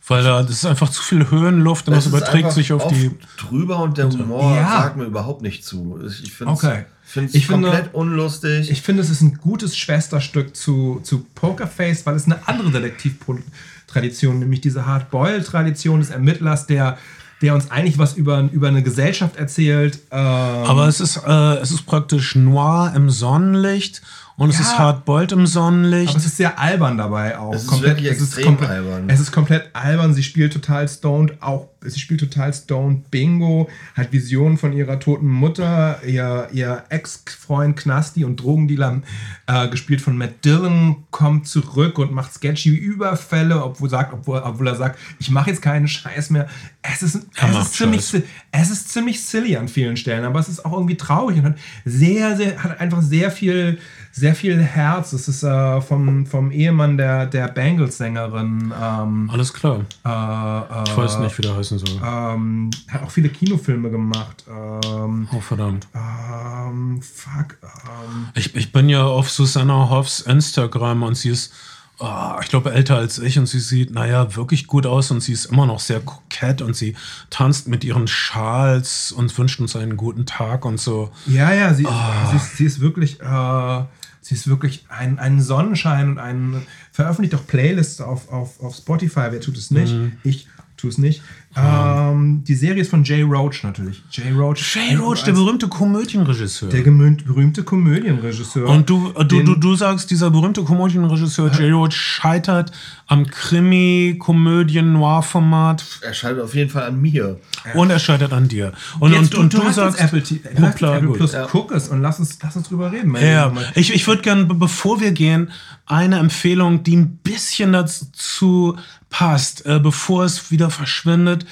Weil 0.06 0.22
da 0.24 0.42
das 0.44 0.52
ist 0.52 0.66
einfach 0.66 0.90
zu 0.90 1.02
viel 1.02 1.30
Höhenluft 1.32 1.88
und 1.88 1.94
das, 1.96 2.06
ist 2.06 2.10
überträgt 2.12 2.52
sich 2.52 2.74
auf 2.74 2.86
die. 2.88 3.12
drüber 3.38 3.80
und 3.80 3.98
der 3.98 4.10
Humor 4.10 4.54
Ja. 4.56 4.82
sagt 4.84 4.98
mir 4.98 5.06
überhaupt 5.06 5.42
nicht 5.42 5.64
zu. 5.66 5.98
Ich 6.06 6.34
finde 6.34 6.54
es 6.54 6.60
Okay. 6.64 6.86
Ich 7.32 7.48
finde- 7.48 7.70
komplett 7.70 7.94
unlustig. 7.94 8.70
Ich 8.70 8.82
finde, 8.82 9.02
es 9.02 9.10
ist 9.10 9.22
ein 9.22 9.38
gutes 9.38 9.78
Schwesterstück 9.78 10.56
zu, 10.58 11.00
zu 11.04 11.26
Pokerface, 11.36 12.06
weil 12.06 12.16
es 12.16 12.26
eine 12.26 12.46
andere 12.48 12.72
Detektivtradition, 12.82 14.40
nämlich 14.40 14.62
diese 14.62 14.86
Hard-Boiled-Tradition 14.86 16.00
des 16.00 16.10
Ermittlers, 16.10 16.66
der, 16.68 16.98
der 17.44 17.54
uns 17.54 17.70
eigentlich 17.70 17.98
was 17.98 18.14
über, 18.14 18.50
über 18.54 18.70
eine 18.70 18.82
Gesellschaft 18.82 19.36
erzählt. 19.36 20.00
Ähm, 20.12 20.18
Aber 20.20 20.88
es 20.88 21.02
ist, 21.02 21.18
äh, 21.28 21.56
es 21.58 21.72
ist 21.72 21.86
praktisch 21.86 22.36
noir 22.36 22.94
im 22.96 23.10
Sonnenlicht 23.10 24.02
und 24.38 24.50
es 24.50 24.58
Ja. 24.58 24.62
ist 24.64 24.78
hardboiled 24.80 25.32
im 25.34 25.48
Sonnenlicht. 25.48 26.10
Aber 26.10 26.20
es 26.20 26.26
ist 26.26 26.38
sehr 26.38 26.60
albern 26.60 26.98
dabei 26.98 27.38
auch. 27.38 27.54
Es 27.54 27.64
ist 27.66 27.82
wirklich 27.82 28.10
extrem 28.10 28.46
komplett, 28.46 28.70
albern. 28.70 29.10
Es 29.10 29.20
ist 29.20 29.32
komplett 29.32 29.70
albern. 29.74 30.14
Sie 30.14 30.24
spielt 30.24 30.54
total 30.54 30.88
stoned, 30.88 31.42
auch 31.42 31.70
sie 31.86 32.00
spielt 32.00 32.22
total 32.22 32.54
stoned 32.54 33.12
Bingo, 33.12 33.70
hat 33.96 34.12
Visionen 34.14 34.58
von 34.58 34.72
ihrer 34.74 35.00
toten 35.00 35.28
Mutter, 35.28 36.00
ihr, 36.06 36.48
ihr 36.54 36.84
Ex-Freund 36.90 37.76
Knasti 37.78 38.24
und 38.24 38.38
Drogendealer, 38.38 39.02
äh, 39.48 39.68
gespielt 39.68 40.00
von 40.02 40.18
Matt 40.18 40.46
Dillon, 40.46 41.04
kommt 41.12 41.46
zurück 41.48 42.00
und 42.00 42.14
macht 42.14 42.34
sketchy 42.34 42.70
Überfälle, 42.70 43.64
obwohl, 43.64 43.90
sagt, 43.90 44.14
obwohl, 44.14 44.40
obwohl 44.40 44.68
er 44.68 44.76
sagt, 44.76 44.98
ich 45.20 45.30
mache 45.30 45.50
jetzt 45.50 45.62
keinen 45.62 45.88
Scheiß 45.90 46.30
mehr. 46.30 46.48
Es 46.82 47.04
ist, 47.04 47.16
es 47.16 47.58
ist 47.58 47.74
ziemlich, 47.74 48.06
Scheiß. 48.08 48.24
es 48.52 48.70
ist 48.70 48.90
ziemlich 48.90 49.22
silly 49.22 49.58
an 49.58 49.68
vielen 49.68 49.98
Stellen, 49.98 50.24
aber 50.24 50.40
es 50.40 50.48
ist 50.50 50.64
auch 50.66 50.74
irgendwie 50.74 50.96
traurig 50.98 51.38
und 51.40 51.44
hat 51.46 51.58
sehr, 51.86 52.36
sehr, 52.38 52.64
hat 52.64 52.80
einfach 52.80 53.02
sehr 53.02 53.30
viel, 53.30 53.78
sehr 54.16 54.36
viel 54.36 54.62
Herz. 54.62 55.12
Es 55.12 55.28
ist 55.28 55.42
äh, 55.44 55.82
vom, 55.82 56.28
vom 56.28 56.52
Ehemann 56.52 56.98
der, 56.98 57.26
der 57.26 57.48
Bangles-Sängerin. 57.48 58.72
Ähm, 58.80 59.30
Alles 59.34 59.52
klar. 59.54 59.78
äh, 60.06 60.84
Ich 60.90 60.96
weiß 60.96 61.18
nicht, 61.20 61.36
wie 61.38 61.42
der 61.42 61.56
heißen 61.58 61.80
soll. 61.80 62.00
ähm, 62.06 62.70
hat 62.90 63.02
auch 63.04 63.10
viele 63.12 63.30
Kinofilme 63.30 63.90
gemacht. 63.90 64.44
Ähm, 64.48 65.28
Oh, 65.34 65.40
verdammt. 65.42 65.88
ähm, 65.96 67.02
fuck. 67.02 67.58
Ähm, 67.64 68.28
Ich, 68.36 68.56
ich 68.56 68.72
bin 68.72 68.88
ja 68.88 69.04
auf 69.04 69.32
Susanna 69.32 69.90
Hoffs 69.90 70.20
Instagram 70.20 71.02
und 71.02 71.16
sie 71.16 71.30
ist, 71.30 71.52
ah, 72.00 72.38
ich 72.44 72.50
glaube, 72.50 72.72
älter 72.72 72.98
als 72.98 73.18
ich 73.18 73.40
und 73.40 73.48
sie 73.48 73.60
sieht, 73.60 73.92
naja, 73.92 74.36
wirklich 74.36 74.68
gut 74.68 74.86
aus 74.86 75.10
und 75.10 75.22
sie 75.22 75.34
ist 75.34 75.46
immer 75.46 75.66
noch 75.66 75.80
sehr 75.80 76.02
kokett 76.02 76.62
und 76.62 76.76
sie 76.76 76.96
tanzt 77.32 77.68
mit 77.68 77.84
ihren 77.84 78.08
Schals 78.08 79.12
und 79.12 79.36
wünscht 79.40 79.60
uns 79.60 79.76
einen 79.76 79.98
guten 79.98 80.28
Tag 80.28 80.66
und 80.66 80.80
so. 80.80 81.10
ja, 81.26 81.52
ja, 81.52 81.74
sie, 81.74 81.88
Ah. 81.88 82.28
sie, 82.30 82.36
ist, 82.38 82.58
sie 82.58 82.66
ist 82.66 82.80
wirklich. 82.80 83.20
Äh, 83.20 83.82
Sie 84.24 84.36
ist 84.36 84.48
wirklich 84.48 84.86
ein, 84.88 85.20
ein 85.20 85.42
Sonnenschein 85.42 86.12
und 86.12 86.18
ein 86.18 86.66
veröffentlicht 86.92 87.36
auch 87.36 87.46
Playlists 87.46 88.00
auf, 88.00 88.32
auf, 88.32 88.62
auf 88.62 88.76
Spotify. 88.76 89.28
Wer 89.32 89.42
tut 89.42 89.58
es 89.58 89.70
nicht? 89.70 89.94
Mhm. 89.94 90.14
Ich 90.24 90.48
tue 90.78 90.90
es 90.90 90.98
nicht. 90.98 91.22
Ähm, 91.56 92.44
die 92.48 92.56
Serie 92.56 92.82
ist 92.82 92.90
von 92.90 93.04
Jay 93.04 93.22
Roach 93.22 93.64
natürlich. 93.64 94.02
Jay 94.12 94.32
Roach. 94.32 94.76
Jay 94.76 94.96
Roach, 94.96 95.24
der 95.24 95.34
berühmte 95.34 95.68
Komödienregisseur. 95.68 96.70
der 96.70 96.82
berühmte 96.82 97.64
Komödienregisseur. 97.64 98.68
Und 98.70 98.90
du, 98.90 99.12
du, 99.28 99.44
du, 99.44 99.56
du 99.56 99.76
sagst, 99.76 100.10
dieser 100.10 100.32
berühmte 100.32 100.64
Komödienregisseur 100.64 101.52
Jay 101.52 101.70
Roach 101.72 101.94
scheitert 101.94 102.72
am 103.08 103.28
Krimi-Komödien-Noir-Format 103.28 105.84
er 106.02 106.14
scheitert 106.14 106.44
auf 106.44 106.56
jeden 106.56 106.70
Fall 106.70 106.84
an 106.84 107.02
mir. 107.02 107.40
und 107.76 107.90
er 107.90 108.00
scheitert 108.00 108.32
an 108.34 108.48
dir. 108.48 108.72
Und, 109.00 109.12
Jetzt, 109.14 109.36
und, 109.36 109.42
und 109.42 109.54
du, 109.54 109.70
sagst, 109.72 110.00
Apple, 110.00 110.22
du 110.22 110.40
hast 110.62 110.74
Hoppla, 110.74 110.96
Apple 110.96 111.08
gut. 111.10 111.18
Plus, 111.18 111.34
Ja. 111.34 111.48
guck 111.50 111.72
es 111.72 111.90
und 111.90 112.02
lass 112.02 112.20
uns, 112.20 112.38
lass 112.42 112.56
uns 112.56 112.68
drüber 112.70 112.92
reden. 112.92 113.10
mein 113.12 113.24
Ja, 113.26 113.48
Lieber. 113.48 113.62
ich, 113.76 113.94
ich 113.94 114.08
würde 114.08 114.22
gerne, 114.22 114.46
bevor 114.46 115.02
wir 115.02 115.12
gehen, 115.12 115.52
eine 115.86 116.18
Empfehlung, 116.18 116.84
die 116.84 116.96
ein 116.96 117.18
bisschen 117.18 117.74
dazu 117.74 118.78
passt, 119.14 119.66
äh, 119.68 119.80
bevor 119.80 120.26
es 120.26 120.52
wieder 120.52 120.72
verschwindet, 120.72 121.46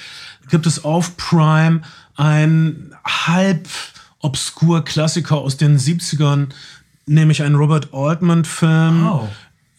gibt 0.50 0.66
es 0.66 0.84
auf 0.84 1.16
Prime 1.16 1.82
ein 2.16 2.92
halb 3.04 3.68
Obskur-Klassiker 4.20 5.36
aus 5.36 5.56
den 5.56 5.78
70ern, 5.78 6.48
nämlich 7.06 7.42
einen 7.42 7.54
Robert 7.54 7.94
Altman-Film. 7.94 9.06
Oh. 9.06 9.28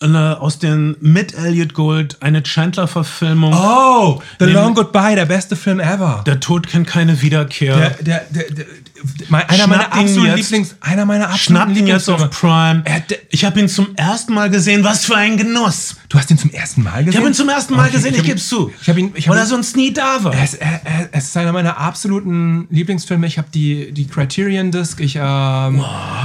Aus 0.01 0.59
den 0.59 0.97
mit 0.99 1.33
Elliot 1.33 1.73
Gold, 1.73 2.21
eine 2.21 2.43
Chandler-Verfilmung. 2.43 3.53
Oh, 3.53 4.21
The 4.37 4.45
Long 4.47 4.73
Goodbye, 4.73 5.15
der 5.15 5.25
beste 5.25 5.55
Film 5.55 5.79
ever. 5.79 6.23
Der 6.25 6.41
Tod 6.41 6.67
kennt 6.67 6.87
keine 6.87 7.21
Wiederkehr. 7.21 7.77
Der, 7.77 7.89
der, 8.03 8.25
der, 8.29 8.51
der, 8.51 8.65
mein, 9.29 9.47
einer 9.49 9.67
meiner 9.67 9.93
absoluten. 9.93 10.35
Lieblings, 10.35 10.75
einer 10.81 11.05
meiner 11.05 11.29
absoluten 11.29 11.75
ihn 11.75 11.87
jetzt 11.87 12.09
auf 12.09 12.19
Lieblingsfilme. 12.21 12.83
Prime. 12.83 13.03
Ich 13.29 13.45
habe 13.45 13.59
ihn 13.59 13.69
zum 13.69 13.95
ersten 13.95 14.33
Mal 14.33 14.49
gesehen. 14.49 14.83
Was 14.83 15.05
für 15.05 15.15
ein 15.15 15.37
Genuss. 15.37 15.95
Du 16.09 16.17
hast 16.19 16.29
ihn 16.29 16.37
zum 16.37 16.51
ersten 16.51 16.83
Mal 16.83 17.03
gesehen? 17.03 17.09
Ich 17.09 17.17
habe 17.17 17.27
ihn 17.27 17.33
zum 17.33 17.49
ersten 17.49 17.75
Mal 17.75 17.83
Okay, 17.87 17.93
gesehen, 17.95 18.13
ich, 18.13 18.19
hab 18.19 18.25
ihn- 18.25 18.29
geb's 18.31 18.47
zu. 18.49 18.71
Ich 18.81 18.87
habe 18.89 18.99
ihn, 18.99 19.11
ich 19.15 19.27
hab 19.27 19.33
Weil 19.33 19.39
er 19.41 19.45
sonst 19.47 19.75
nie 19.75 19.91
da 19.91 20.23
war. 20.23 20.33
er, 20.33 20.47
er, 20.85 21.09
es 21.11 21.25
ist 21.25 21.37
einer 21.37 21.51
meiner 21.51 21.77
absoluten 21.77 22.67
Lieblingsfilme. 22.69 23.25
Ich 23.27 23.37
habe 23.37 23.47
die, 23.53 23.91
die 23.91 24.07
Criterion 24.07 24.71
Disc. 24.71 24.99
Ich, 24.99 25.17
ähm, 25.19 25.83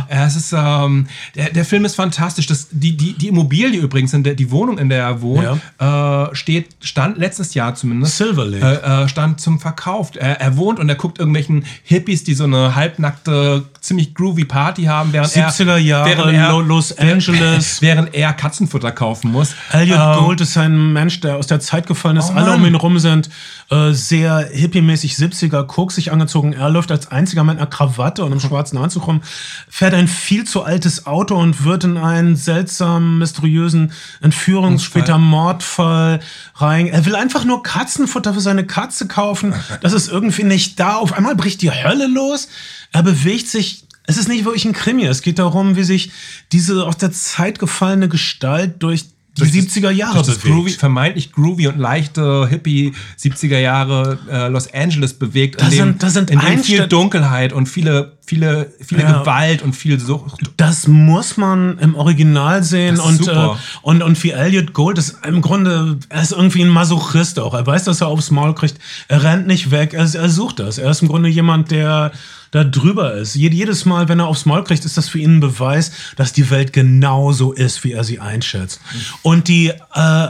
es 0.09 0.37
ist, 0.37 0.53
ähm, 0.53 1.07
der, 1.35 1.51
der 1.51 1.65
Film 1.65 1.85
ist 1.85 1.95
fantastisch. 1.95 2.47
Das, 2.47 2.69
die, 2.71 2.97
die, 2.97 3.15
die 3.15 3.29
Immobilie 3.29 3.81
übrigens, 3.81 4.13
in 4.13 4.23
der, 4.25 4.35
die 4.35 4.51
Wohnung, 4.51 4.79
in 4.79 4.89
der 4.91 5.03
er 5.05 5.23
wohnt, 5.23 5.61
äh, 5.79 6.35
steht, 6.35 6.67
stand 6.83 7.17
letztes 7.19 7.55
Jahr 7.55 7.75
zumindest. 7.75 8.17
Silver 8.19 8.45
Lake. 8.45 8.65
Äh, 8.85 9.05
äh, 9.05 9.09
stand 9.09 9.41
zum 9.41 9.59
Verkauf. 9.59 10.11
Er, 10.17 10.41
er 10.41 10.57
wohnt 10.57 10.79
und 10.79 10.89
er 10.89 10.97
guckt 10.97 11.19
irgendwelchen 11.19 11.65
Hippies, 11.85 12.25
die 12.25 12.35
so 12.35 12.45
eine 12.45 12.68
halbnackte, 12.75 13.65
ziemlich 13.81 14.15
groovy 14.15 14.45
Party 14.45 14.85
haben, 14.85 15.13
während 15.13 15.31
70er 15.31 15.71
er, 15.73 15.79
Jahre, 15.79 16.09
während 16.11 16.33
er, 16.35 16.51
Lo- 16.51 16.61
Los 16.61 16.97
Angeles. 16.99 17.79
während 17.81 18.15
er 18.15 18.33
Katzenfutter 18.33 18.93
kaufen 18.93 19.31
muss. 19.33 19.55
Elliot 19.73 19.99
Ähm, 19.99 20.25
Gold 20.25 20.41
ist 20.41 20.57
ein 20.57 20.93
Mensch, 20.93 21.21
der 21.21 21.37
aus 21.37 21.47
der 21.47 21.61
Zeit 21.61 21.87
gefallen 21.87 22.17
ist. 22.17 22.31
Oh 22.31 22.35
Alle 22.39 22.53
um 22.55 22.65
ihn 22.67 22.75
rum 22.75 22.99
sind 22.99 23.31
äh, 23.71 23.93
sehr 23.93 24.49
hippiemäßig 24.53 25.15
70er, 25.15 25.65
koksig 25.65 26.11
angezogen. 26.13 26.53
Er 26.55 26.71
läuft 26.71 26.91
als 26.91 27.11
einziger 27.11 27.45
mit 27.45 27.59
einer 27.59 27.67
Krawatte 27.67 28.25
und 28.25 28.33
einem 28.33 28.41
schwarzen 28.41 28.79
Anzug 28.79 29.07
rum, 29.07 29.21
fährt 29.69 29.95
ein 29.95 30.09
viel 30.09 30.45
zu 30.45 30.63
altes 30.63 31.07
Auto 31.07 31.37
und 31.37 31.65
wird 31.65 31.85
in 31.85 31.97
einen 31.97 32.37
seltsamen, 32.37 33.19
mysteriösen 33.19 33.93
Entführungs-, 34.23 34.81
später 34.83 35.19
Mordfall 35.19 36.21
rein. 36.57 36.87
Er 36.89 37.05
will 37.07 37.15
einfach 37.15 37.45
nur 37.45 37.63
Katzenfutter 37.63 38.35
für 38.35 38.41
seine 38.41 38.65
Katze 38.67 39.07
kaufen. 39.07 39.55
Das 39.83 39.93
ist 39.93 40.09
irgendwie 40.09 40.45
nicht 40.45 40.81
da. 40.81 40.97
Auf 40.97 41.13
einmal 41.13 41.37
bricht 41.37 41.63
die 41.63 41.71
Hölle 41.71 42.07
los. 42.07 42.49
Er 42.93 43.03
bewegt 43.03 43.49
sich 43.49 43.78
es 44.09 44.17
ist 44.17 44.29
nicht 44.29 44.45
wirklich 44.45 44.65
ein 44.65 44.73
Krimi. 44.73 45.05
Es 45.05 45.23
geht 45.23 45.39
darum, 45.39 45.77
wie 45.77 45.85
sich 45.85 46.11
diese 46.51 46.85
aus 46.87 46.97
der 46.97 47.13
Zeit 47.13 47.59
gefallene 47.59 48.09
Gestalt 48.09 48.83
durch 48.83 49.05
die 49.37 49.45
70er 49.45 49.91
Jahre 49.93 50.19
das 50.19 50.27
bewegt. 50.39 50.43
groovy, 50.43 50.71
vermeintlich 50.73 51.31
groovy 51.31 51.69
und 51.69 51.79
leichte 51.79 52.49
Hippie 52.49 52.93
70er 53.23 53.59
Jahre 53.61 54.19
äh, 54.29 54.49
Los 54.49 54.75
Angeles 54.75 55.15
bewegt, 55.15 55.61
Da 55.61 55.67
in 55.67 55.71
dem, 55.71 55.77
sind- 55.79 56.03
da 56.03 56.11
sind 56.11 56.31
in 56.33 56.41
dem 56.41 56.59
viel 56.65 56.89
Dunkelheit 56.89 57.53
und 57.53 57.67
viele, 57.69 58.17
viele, 58.27 58.73
viele 58.81 59.03
Ja. 59.03 59.21
Gewalt 59.21 59.63
und 59.63 59.77
viel 59.77 60.01
Sucht. 60.01 60.41
Das 60.57 60.89
muss 60.89 61.37
man 61.37 61.79
im 61.79 61.95
Original 61.95 62.65
sehen 62.65 62.97
Das 62.97 63.05
und, 63.07 63.29
äh, 63.29 63.49
und 63.83 64.03
und 64.03 64.21
wie 64.25 64.31
Elliot 64.31 64.73
Gold 64.73 64.99
ist 64.99 65.19
im 65.25 65.41
Grunde 65.41 65.99
er 66.09 66.23
ist 66.23 66.33
irgendwie 66.33 66.63
ein 66.63 66.69
Masochist 66.69 67.39
auch. 67.39 67.55
Er 67.55 67.65
weiß, 67.65 67.85
dass 67.85 68.01
er 68.01 68.09
aufs 68.09 68.33
Maul 68.33 68.57
kriegt. 68.57 68.79
Er 69.07 69.23
rennt 69.23 69.47
nicht 69.47 69.71
weg. 69.71 69.95
Er, 69.95 70.13
er 70.13 70.29
sucht 70.31 70.59
das. 70.59 70.79
Er 70.79 70.91
ist 70.91 71.03
im 71.03 71.07
Grunde 71.09 71.29
jemand, 71.29 71.71
der 71.71 72.11
da 72.51 72.65
drüber 72.65 73.15
ist. 73.15 73.35
Jed- 73.37 73.53
Jedes 73.55 73.85
Mal, 73.85 74.09
wenn 74.09 74.21
er 74.21 74.27
aufs 74.27 74.47
Maul 74.47 74.65
kriegt, 74.65 74.85
ist 74.85 74.97
das 74.97 75.09
für 75.09 75.19
ihn 75.19 75.37
ein 75.37 75.41
Beweis, 75.41 75.93
dass 76.17 76.33
die 76.33 76.49
Welt 76.51 76.73
genauso 76.73 77.53
ist, 77.53 77.85
wie 77.85 77.93
er 77.93 78.05
sie 78.05 78.21
einschätzt. 78.21 78.81
Und 79.23 79.49
die 79.49 79.69
äh, 79.69 79.75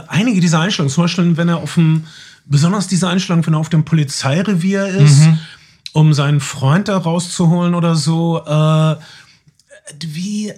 einige 0.07 0.41
dieser 0.41 0.59
Einstellungen, 0.59 0.93
zum 0.93 1.03
Beispiel, 1.05 1.37
wenn 1.37 1.49
er 1.49 1.57
auf 1.57 1.75
dem 1.75 2.05
besonders 2.45 2.87
diese 2.87 3.07
Einstellung, 3.07 3.45
wenn 3.45 3.53
er 3.53 3.59
auf 3.59 3.69
dem 3.69 3.85
Polizeirevier 3.85 4.87
ist, 4.87 5.19
Mhm. 5.27 5.39
um 5.93 6.13
seinen 6.13 6.39
Freund 6.39 6.87
da 6.87 6.97
rauszuholen 6.97 7.73
oder 7.75 7.95
so, 7.95 8.43
äh, 8.45 8.95
wie 10.01 10.53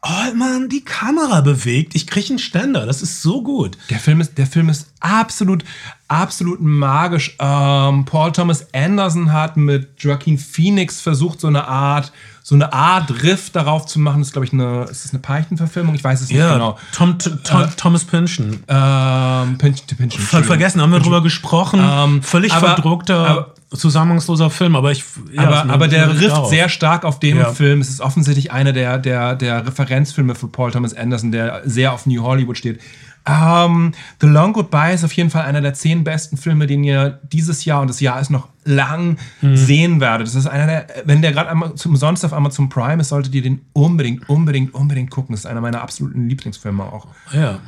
Allman 0.00 0.68
die 0.68 0.84
Kamera 0.84 1.40
bewegt. 1.42 1.94
Ich 1.94 2.06
kriege 2.06 2.30
einen 2.30 2.38
Ständer. 2.38 2.86
Das 2.86 3.02
ist 3.02 3.22
so 3.22 3.42
gut. 3.42 3.76
Der 3.90 3.98
Film 3.98 4.20
ist, 4.20 4.36
der 4.36 4.46
Film 4.46 4.68
ist 4.68 4.88
absolut, 5.00 5.64
absolut 6.08 6.60
magisch. 6.60 7.36
Ähm, 7.38 8.04
Paul 8.04 8.32
Thomas 8.32 8.66
Anderson 8.74 9.32
hat 9.32 9.56
mit 9.56 9.90
Joaquin 9.98 10.38
Phoenix 10.38 11.00
versucht, 11.00 11.40
so 11.40 11.46
eine 11.46 11.68
Art, 11.68 12.12
so 12.42 12.56
eine 12.56 12.72
Art 12.72 13.22
Riff 13.22 13.50
darauf 13.50 13.86
zu 13.86 14.00
machen. 14.00 14.18
Das 14.20 14.28
ist, 14.28 14.32
glaube 14.32 14.46
ich, 14.46 14.52
eine, 14.52 14.84
ist 14.90 15.04
das 15.04 15.12
eine 15.12 15.20
Peichen-Verfilmung? 15.20 15.94
Ich 15.94 16.02
weiß 16.02 16.20
es 16.22 16.28
nicht 16.28 16.38
Ja, 16.38 16.54
genau. 16.54 16.78
Tom, 16.92 17.16
Tom, 17.18 17.68
Thomas 17.76 18.04
Pynchon. 18.04 18.64
Ähm, 18.66 19.58
Pinch, 19.58 19.86
Pinch, 19.96 20.18
Ver 20.18 20.42
vergessen, 20.42 20.80
haben 20.80 20.90
wir 20.92 20.98
drüber 21.00 21.22
gesprochen. 21.22 21.80
Ähm, 21.82 22.22
Völlig 22.22 22.52
aber- 22.52 22.74
verdruckter, 22.74 23.28
aber- 23.28 23.51
zusammenhangsloser 23.76 24.50
Film. 24.50 24.76
Aber 24.76 24.92
ich. 24.92 25.04
ja, 25.32 25.42
aber, 25.42 25.72
aber 25.72 25.88
der 25.88 26.10
rifft 26.10 26.30
darauf. 26.30 26.48
sehr 26.48 26.68
stark 26.68 27.04
auf 27.04 27.18
dem 27.20 27.38
Ja. 27.38 27.52
Film. 27.52 27.80
Es 27.80 27.88
ist 27.88 28.00
offensichtlich 28.00 28.52
einer 28.52 28.72
der, 28.72 28.98
der, 28.98 29.34
der 29.34 29.66
Referenzfilme 29.66 30.34
für 30.34 30.48
Paul 30.48 30.70
Thomas 30.70 30.94
Anderson, 30.94 31.32
der 31.32 31.62
sehr 31.64 31.92
auf 31.92 32.06
New 32.06 32.22
Hollywood 32.22 32.58
steht. 32.58 32.80
Ähm, 33.26 33.92
The 34.20 34.26
Long 34.26 34.52
Goodbye 34.52 34.92
ist 34.94 35.04
auf 35.04 35.12
jeden 35.12 35.30
Fall 35.30 35.42
einer 35.44 35.60
der 35.60 35.74
zehn 35.74 36.02
besten 36.04 36.36
Filme, 36.36 36.66
den 36.66 36.82
ihr 36.84 37.20
dieses 37.32 37.64
Jahr, 37.64 37.80
und 37.82 37.88
das 37.88 38.00
Jahr 38.00 38.20
ist 38.20 38.30
noch 38.30 38.48
lang, 38.64 39.18
Mhm. 39.40 39.56
sehen 39.56 40.00
werdet. 40.00 40.26
Das 40.28 40.36
ist 40.36 40.46
einer 40.46 40.66
der, 40.66 40.86
wenn 41.04 41.20
der 41.20 41.32
gerade 41.32 41.50
umsonst 41.84 42.24
auf 42.24 42.32
Amazon 42.32 42.68
Prime 42.68 43.00
ist, 43.00 43.08
solltet 43.08 43.34
ihr 43.34 43.42
den 43.42 43.60
unbedingt, 43.72 44.28
unbedingt, 44.28 44.72
unbedingt 44.74 45.10
gucken. 45.10 45.32
Das 45.34 45.40
ist 45.40 45.46
einer 45.46 45.60
meiner 45.60 45.82
absoluten 45.82 46.28
Lieblingsfilme 46.28 46.84
auch. 46.84 47.08
Ja. 47.32 47.58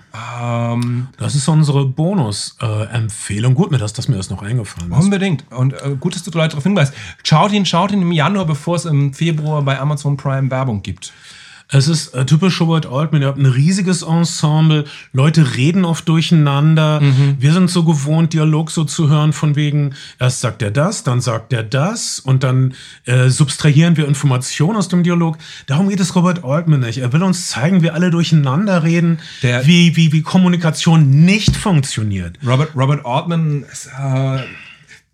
Ähm, 0.41 1.09
Das 1.19 1.35
ist 1.35 1.49
unsere 1.49 1.85
Bonus-Empfehlung. 1.87 3.55
Gut, 3.55 3.71
mir 3.71 3.79
dass 3.79 3.93
das 3.93 4.09
mir 4.09 4.17
das 4.17 4.31
noch 4.31 4.43
eingefallen 4.43 4.93
ist. 4.93 4.99
Unbedingt. 4.99 5.45
Und 5.53 5.73
äh, 5.75 5.97
gut, 5.99 6.15
dass 6.15 6.23
du 6.23 6.31
Leute 6.33 6.51
darauf 6.51 6.63
hinweist. 6.65 6.95
Schaut 7.25 7.53
ihn, 7.53 7.67
schaut 7.67 7.91
ihn 7.93 8.03
im 8.03 8.13
Januar, 8.13 8.45
bevor 8.47 8.77
es 8.77 8.85
im 8.85 9.13
Februar 9.15 9.63
bei 9.63 9.79
Amazon 9.81 10.17
Prime 10.17 10.51
Werbung 10.51 10.83
gibt. 10.83 11.13
Es 11.77 11.89
ist 11.89 12.15
äh, 12.15 12.25
typisch 12.25 12.61
Robert 12.61 12.87
Altman. 12.87 13.23
Ihr 13.23 13.29
habt 13.29 13.39
ein 13.39 13.47
riesiges 13.47 14.03
Ensemble. 14.03 14.85
Leute 15.13 15.57
reden 15.57 15.85
oft 15.85 16.09
durcheinander. 16.09 17.01
Mhm. 17.01 17.37
Wir 17.41 17.53
sind 17.53 17.69
so 17.69 17.83
gewohnt, 17.83 18.33
Dialog 18.33 18.71
so 18.71 18.85
zu 18.85 19.09
hören, 19.09 19.33
von 19.33 19.57
wegen, 19.57 19.95
erst 20.21 20.41
sagt 20.41 20.63
er 20.63 20.71
das, 20.71 21.03
dann 21.03 21.21
sagt 21.21 21.53
er 21.53 21.65
das 21.65 22.21
und 22.21 22.45
dann 22.45 22.75
äh, 23.07 23.29
subtrahieren 23.29 23.97
wir 23.97 24.07
Informationen 24.07 24.77
aus 24.77 24.87
dem 24.87 25.03
Dialog. 25.03 25.37
Darum 25.67 25.89
geht 25.89 25.99
es 25.99 26.15
Robert 26.15 26.45
Altman 26.45 26.81
nicht. 26.81 26.99
Er 26.99 27.13
will 27.13 27.25
uns 27.25 27.49
zeigen, 27.49 27.83
wie 27.83 27.91
alle 27.91 28.11
durcheinander 28.13 28.85
reden, 28.85 29.19
Der- 29.43 29.67
wie, 29.67 29.97
wie, 29.97 30.13
wie 30.13 30.23
Kommunikation 30.23 31.25
nicht 31.25 31.57
funktioniert. 31.57 32.39
Robert, 32.47 32.77
Robert 32.77 33.05
Altman 33.05 33.65
ist 33.73 33.87
äh, 33.87 34.39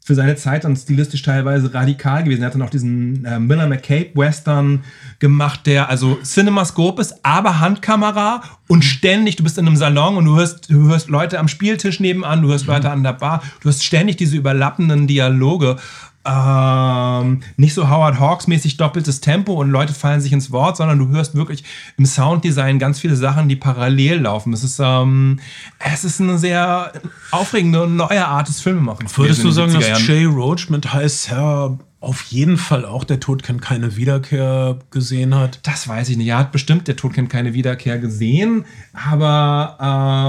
für 0.02 0.14
seine 0.14 0.34
Zeit 0.36 0.64
dann 0.64 0.76
stilistisch 0.76 1.22
teilweise 1.22 1.72
radikal 1.72 2.24
gewesen. 2.24 2.42
Er 2.42 2.46
hatte 2.46 2.58
noch 2.58 2.70
diesen 2.70 3.24
äh, 3.24 3.38
Miller 3.38 3.66
McCabe 3.66 4.10
Western 4.14 4.82
gemacht, 5.18 5.66
der 5.66 5.88
also 5.88 6.18
Cinemascope 6.24 7.00
ist, 7.00 7.24
aber 7.24 7.60
Handkamera 7.60 8.42
und 8.66 8.82
ständig, 8.82 9.36
du 9.36 9.42
bist 9.44 9.58
in 9.58 9.66
einem 9.66 9.76
Salon 9.76 10.16
und 10.16 10.24
du 10.24 10.36
hörst, 10.36 10.70
du 10.70 10.88
hörst 10.88 11.08
Leute 11.08 11.38
am 11.38 11.48
Spieltisch 11.48 12.00
nebenan, 12.00 12.40
du 12.40 12.48
hörst 12.48 12.66
Leute 12.66 12.90
an 12.90 13.02
der 13.02 13.12
Bar, 13.12 13.42
du 13.60 13.68
hast 13.68 13.84
ständig 13.84 14.16
diese 14.16 14.36
überlappenden 14.36 15.06
Dialoge. 15.06 15.76
Ähm, 16.22 17.40
nicht 17.56 17.72
so 17.72 17.88
Howard 17.88 18.20
Hawks 18.20 18.46
mäßig 18.46 18.76
doppeltes 18.76 19.22
Tempo 19.22 19.54
und 19.54 19.70
Leute 19.70 19.94
fallen 19.94 20.20
sich 20.20 20.32
ins 20.32 20.50
Wort, 20.50 20.76
sondern 20.76 20.98
du 20.98 21.08
hörst 21.08 21.34
wirklich 21.34 21.64
im 21.96 22.04
Sounddesign 22.04 22.78
ganz 22.78 23.00
viele 23.00 23.16
Sachen, 23.16 23.48
die 23.48 23.56
parallel 23.56 24.20
laufen. 24.20 24.52
Es 24.52 24.62
ist, 24.62 24.80
ähm, 24.82 25.40
es 25.78 26.04
ist 26.04 26.20
eine 26.20 26.36
sehr 26.36 26.92
aufregende 27.30 27.84
und 27.84 27.96
neue 27.96 28.26
Art 28.26 28.48
des 28.48 28.60
Filmemachens. 28.60 29.16
Würdest 29.16 29.42
du 29.42 29.50
sagen, 29.50 29.72
dass 29.72 29.84
70er 29.84 29.88
Jahren. 29.88 30.06
Jay 30.06 30.24
Roach 30.26 30.68
mit 30.68 30.92
High 30.92 31.10
Sarah 31.10 31.78
auf 32.00 32.22
jeden 32.24 32.56
Fall 32.58 32.84
auch 32.84 33.04
der 33.04 33.20
Tod 33.20 33.42
kennt 33.42 33.62
keine 33.62 33.96
Wiederkehr 33.96 34.78
gesehen 34.90 35.34
hat? 35.34 35.60
Das 35.62 35.88
weiß 35.88 36.10
ich 36.10 36.18
nicht. 36.18 36.28
Er 36.28 36.38
hat 36.38 36.52
bestimmt 36.52 36.86
der 36.88 36.96
Tod 36.96 37.14
kennt 37.14 37.30
keine 37.30 37.54
Wiederkehr 37.54 37.98
gesehen, 37.98 38.66
aber 38.92 39.78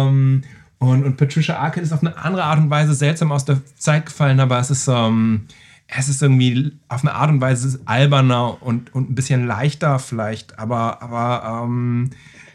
ähm, 0.09 0.43
und, 0.79 1.03
und 1.03 1.17
Patricia 1.17 1.57
Arquette 1.57 1.85
ist 1.85 1.93
auf 1.93 2.01
eine 2.01 2.17
andere 2.17 2.43
Art 2.43 2.59
und 2.59 2.69
Weise 2.69 2.93
seltsam 2.93 3.31
aus 3.31 3.45
der 3.45 3.61
Zeit 3.77 4.07
gefallen, 4.07 4.39
aber 4.39 4.57
es 4.59 4.71
ist 4.71 4.87
ähm, 4.87 5.47
es 5.97 6.09
ist 6.09 6.21
irgendwie 6.21 6.71
auf 6.87 7.01
eine 7.01 7.13
Art 7.13 7.29
und 7.29 7.41
Weise 7.41 7.79
alberner 7.85 8.61
und, 8.61 8.93
und 8.95 9.11
ein 9.11 9.15
bisschen 9.15 9.45
leichter 9.45 9.99
vielleicht, 9.99 10.57
aber 10.57 11.01
aber 11.01 11.63
ähm, 11.63 12.11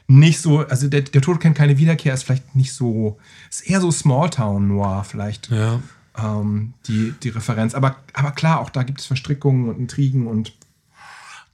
nicht 0.09 0.41
so, 0.41 0.61
also 0.61 0.89
der, 0.89 1.03
der 1.03 1.21
Tod 1.21 1.41
kennt 1.41 1.57
keine 1.57 1.79
Wiederkehr 1.79 2.15
ist 2.15 2.23
vielleicht 2.23 2.55
nicht 2.55 2.73
so, 2.73 3.19
ist 3.51 3.69
eher 3.69 3.81
so 3.81 3.91
Smalltown 3.91 4.69
Noir 4.69 5.05
vielleicht. 5.05 5.51
Ja. 5.51 5.81
Ähm, 6.17 6.75
die, 6.87 7.13
die 7.23 7.29
Referenz. 7.29 7.75
Aber, 7.75 7.97
aber 8.15 8.31
klar, 8.31 8.61
auch 8.61 8.71
da 8.71 8.85
gibt 8.85 9.01
es 9.01 9.07
Verstrickungen 9.07 9.69
und 9.69 9.79
Intrigen 9.79 10.27
und 10.27 10.55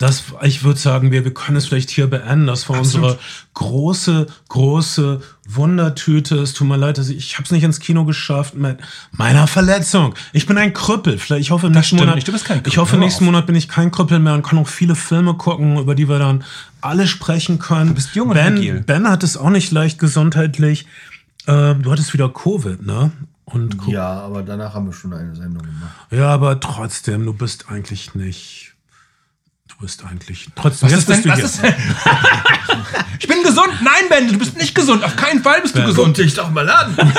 Das, 0.03 0.25
ich 0.43 0.65
würde 0.65 0.81
sagen, 0.81 1.13
wir, 1.13 1.25
wir 1.25 1.33
können 1.33 1.57
es 1.57 1.67
vielleicht 1.67 1.89
hier 1.91 2.11
beenden. 2.11 2.49
Das 2.49 2.69
war 2.69 2.79
Absolut. 2.79 3.11
unsere 3.13 3.21
große, 3.55 4.27
große 4.49 5.21
Wundertüte. 5.49 6.39
Es 6.39 6.55
tut 6.55 6.67
mir 6.67 6.77
leid, 6.77 6.99
dass 6.99 7.09
ich, 7.09 7.19
ich 7.19 7.35
habe 7.35 7.45
es 7.45 7.53
nicht 7.53 7.63
ins 7.63 7.79
Kino 7.79 8.05
geschafft 8.05 8.55
mit 8.57 8.79
meiner 9.13 9.47
Verletzung. 9.47 10.15
Ich 10.33 10.47
bin 10.47 10.59
ein 10.59 10.73
Krüppel. 10.73 11.19
Vielleicht, 11.19 11.43
ich 11.43 11.51
hoffe, 11.53 11.69
im 11.69 11.73
nächsten 11.73 11.97
Monat, 11.97 12.15
kein 12.15 12.19
ich 12.19 12.25
Krüppel. 12.25 12.77
hoffe, 12.79 12.97
nächsten. 12.97 13.25
Monat 13.27 13.47
bin 13.47 13.55
ich 13.55 13.69
kein 13.69 13.93
Krüppel 13.93 14.19
mehr 14.19 14.35
und 14.35 14.43
kann 14.43 14.59
auch 14.59 14.67
viele 14.67 14.97
Filme 14.97 15.35
gucken, 15.35 15.79
über 15.79 15.95
die 15.95 16.09
wir 16.09 16.19
dann 16.19 16.43
alle 16.81 17.07
sprechen 17.07 17.61
können. 17.61 17.91
Du 17.91 17.95
bist 17.95 18.17
jung 18.17 18.31
und 18.31 18.37
agil. 18.39 18.75
ben, 18.81 18.85
ben 19.05 19.09
hat 19.09 19.23
es 19.23 19.37
auch 19.37 19.51
nicht 19.51 19.71
leicht 19.71 20.01
gesundheitlich. 20.01 20.87
Ähm, 21.47 21.83
du 21.83 21.93
hattest 21.93 22.13
wieder 22.13 22.29
Covid, 22.29 22.85
ne? 22.85 23.13
Und 23.45 23.77
Ja, 23.87 24.21
aber 24.21 24.43
danach 24.43 24.75
haben 24.75 24.87
wir 24.87 24.93
schon 24.93 25.13
eine 25.13 25.37
Sendung 25.37 25.63
gemacht. 25.63 25.93
ja, 26.11 26.29
aber 26.29 26.59
trotzdem, 26.59 27.25
du 27.25 27.33
bist 27.35 27.67
eigentlich 27.69 28.17
nicht 28.17 28.72
bist 29.83 30.03
eigentlich. 30.11 30.49
Trotzdem, 30.57 30.87
Was 30.91 30.93
jetzt 30.97 31.09
ist 31.11 31.25
denn, 31.25 31.33
bist 31.35 31.59
du 31.59 31.61
was 31.61 31.61
hier. 31.61 31.69
ist 31.69 31.77
denn? 31.79 31.85
ich 33.21 33.29
bin 33.29 33.43
gesund. 33.43 33.69
Nein, 33.83 34.05
Ben, 34.09 34.29
du 34.33 34.39
bist 34.39 34.57
nicht 34.57 34.75
gesund. 34.75 35.05
Auf 35.05 35.15
keinen 35.17 35.43
Fall 35.43 35.61
bist 35.61 35.75
du 35.75 35.81
Ben. 35.81 35.89
gesund. 35.89 36.17
dich 36.17 36.33
doch 36.35 36.51
mal 36.51 36.69
an. 36.71 36.97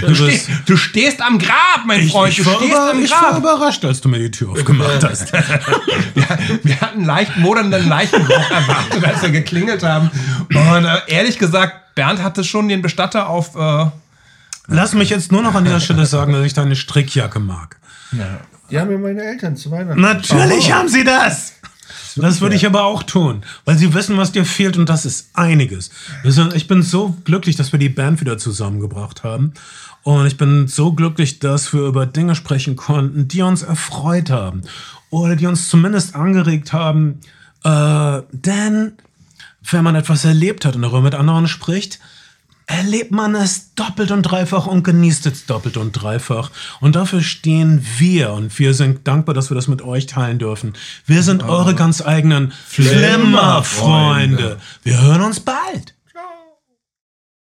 Du, 0.00 0.14
steh, 0.14 0.40
du 0.64 0.76
stehst 0.76 1.20
am 1.20 1.38
Grab, 1.38 1.84
mein 1.84 2.00
Ich, 2.00 2.12
Freund. 2.12 2.30
ich, 2.32 2.38
Du 2.38 2.46
war 2.46 2.56
stehst 2.56 2.70
über, 2.72 2.90
am 2.92 3.04
ich 3.04 3.10
war 3.10 3.36
überrascht, 3.36 3.84
als 3.84 4.00
du 4.00 4.08
mir 4.08 4.18
die 4.20 4.30
Tür 4.30 4.50
aufgemacht 4.52 5.02
hast. 5.04 5.32
Wir, 6.14 6.26
wir 6.62 6.80
hatten 6.80 7.04
leicht 7.04 7.36
modernden 7.36 7.88
Leichengeruch 7.88 8.50
erwartet, 8.50 9.04
als 9.04 9.22
wir 9.22 9.30
geklingelt 9.30 9.82
haben. 9.82 10.10
Und 10.54 10.84
äh, 10.84 10.98
ehrlich 11.08 11.38
gesagt, 11.38 11.94
Bernd 11.94 12.22
hatte 12.22 12.44
schon 12.44 12.68
den 12.68 12.80
Bestatter 12.82 13.28
auf. 13.28 13.54
Äh, 13.56 13.86
Lass 14.68 14.94
mich 14.94 15.10
jetzt 15.10 15.32
nur 15.32 15.42
noch 15.42 15.54
an 15.54 15.64
dieser 15.64 15.80
Stelle 15.80 16.06
sagen, 16.06 16.32
dass 16.32 16.44
ich 16.44 16.54
deine 16.54 16.76
Strickjacke 16.76 17.38
mag. 17.40 17.76
Die 18.70 18.78
haben 18.78 18.88
mir 18.88 18.98
meine 18.98 19.22
Eltern 19.22 19.56
zu 19.56 19.70
Weihnachten. 19.70 20.00
Natürlich 20.00 20.68
Oh. 20.70 20.74
haben 20.74 20.88
sie 20.88 21.04
das. 21.04 21.54
Das 22.16 22.40
würde 22.40 22.56
ich 22.56 22.66
aber 22.66 22.84
auch 22.84 23.02
tun, 23.02 23.42
weil 23.64 23.78
sie 23.78 23.94
wissen, 23.94 24.16
was 24.16 24.32
dir 24.32 24.44
fehlt 24.44 24.76
und 24.76 24.88
das 24.88 25.04
ist 25.04 25.30
einiges. 25.34 25.90
Ich 26.54 26.68
bin 26.68 26.82
so 26.82 27.16
glücklich, 27.24 27.56
dass 27.56 27.72
wir 27.72 27.78
die 27.78 27.88
Band 27.88 28.20
wieder 28.20 28.38
zusammengebracht 28.38 29.24
haben. 29.24 29.52
Und 30.02 30.26
ich 30.26 30.36
bin 30.36 30.68
so 30.68 30.92
glücklich, 30.92 31.38
dass 31.38 31.72
wir 31.72 31.82
über 31.82 32.06
Dinge 32.06 32.34
sprechen 32.34 32.76
konnten, 32.76 33.28
die 33.28 33.42
uns 33.42 33.62
erfreut 33.62 34.30
haben. 34.30 34.62
Oder 35.10 35.36
die 35.36 35.46
uns 35.46 35.68
zumindest 35.68 36.14
angeregt 36.14 36.72
haben. 36.72 37.20
Äh, 37.64 38.22
denn 38.32 38.92
wenn 39.70 39.84
man 39.84 39.94
etwas 39.94 40.24
erlebt 40.24 40.64
hat 40.64 40.76
und 40.76 40.82
darüber 40.82 41.02
mit 41.02 41.14
anderen 41.14 41.48
spricht, 41.48 41.98
erlebt 42.68 43.10
man 43.10 43.34
es 43.34 43.74
doppelt 43.74 44.12
und 44.12 44.22
dreifach 44.22 44.66
und 44.66 44.84
genießt 44.84 45.26
es 45.26 45.46
doppelt 45.46 45.76
und 45.76 45.92
dreifach. 45.92 46.50
Und 46.80 46.94
dafür 46.94 47.22
stehen 47.22 47.84
wir 47.98 48.32
und 48.32 48.56
wir 48.58 48.74
sind 48.74 49.08
dankbar, 49.08 49.34
dass 49.34 49.50
wir 49.50 49.54
das 49.54 49.68
mit 49.68 49.82
euch 49.82 50.06
teilen 50.06 50.38
dürfen. 50.38 50.74
Wir 51.06 51.22
sind 51.22 51.42
eure 51.42 51.74
ganz 51.74 52.02
eigenen 52.02 52.52
Flimmerfreunde. 52.66 54.58
Wir 54.84 55.00
hören 55.00 55.22
uns 55.22 55.40
bald. 55.40 55.94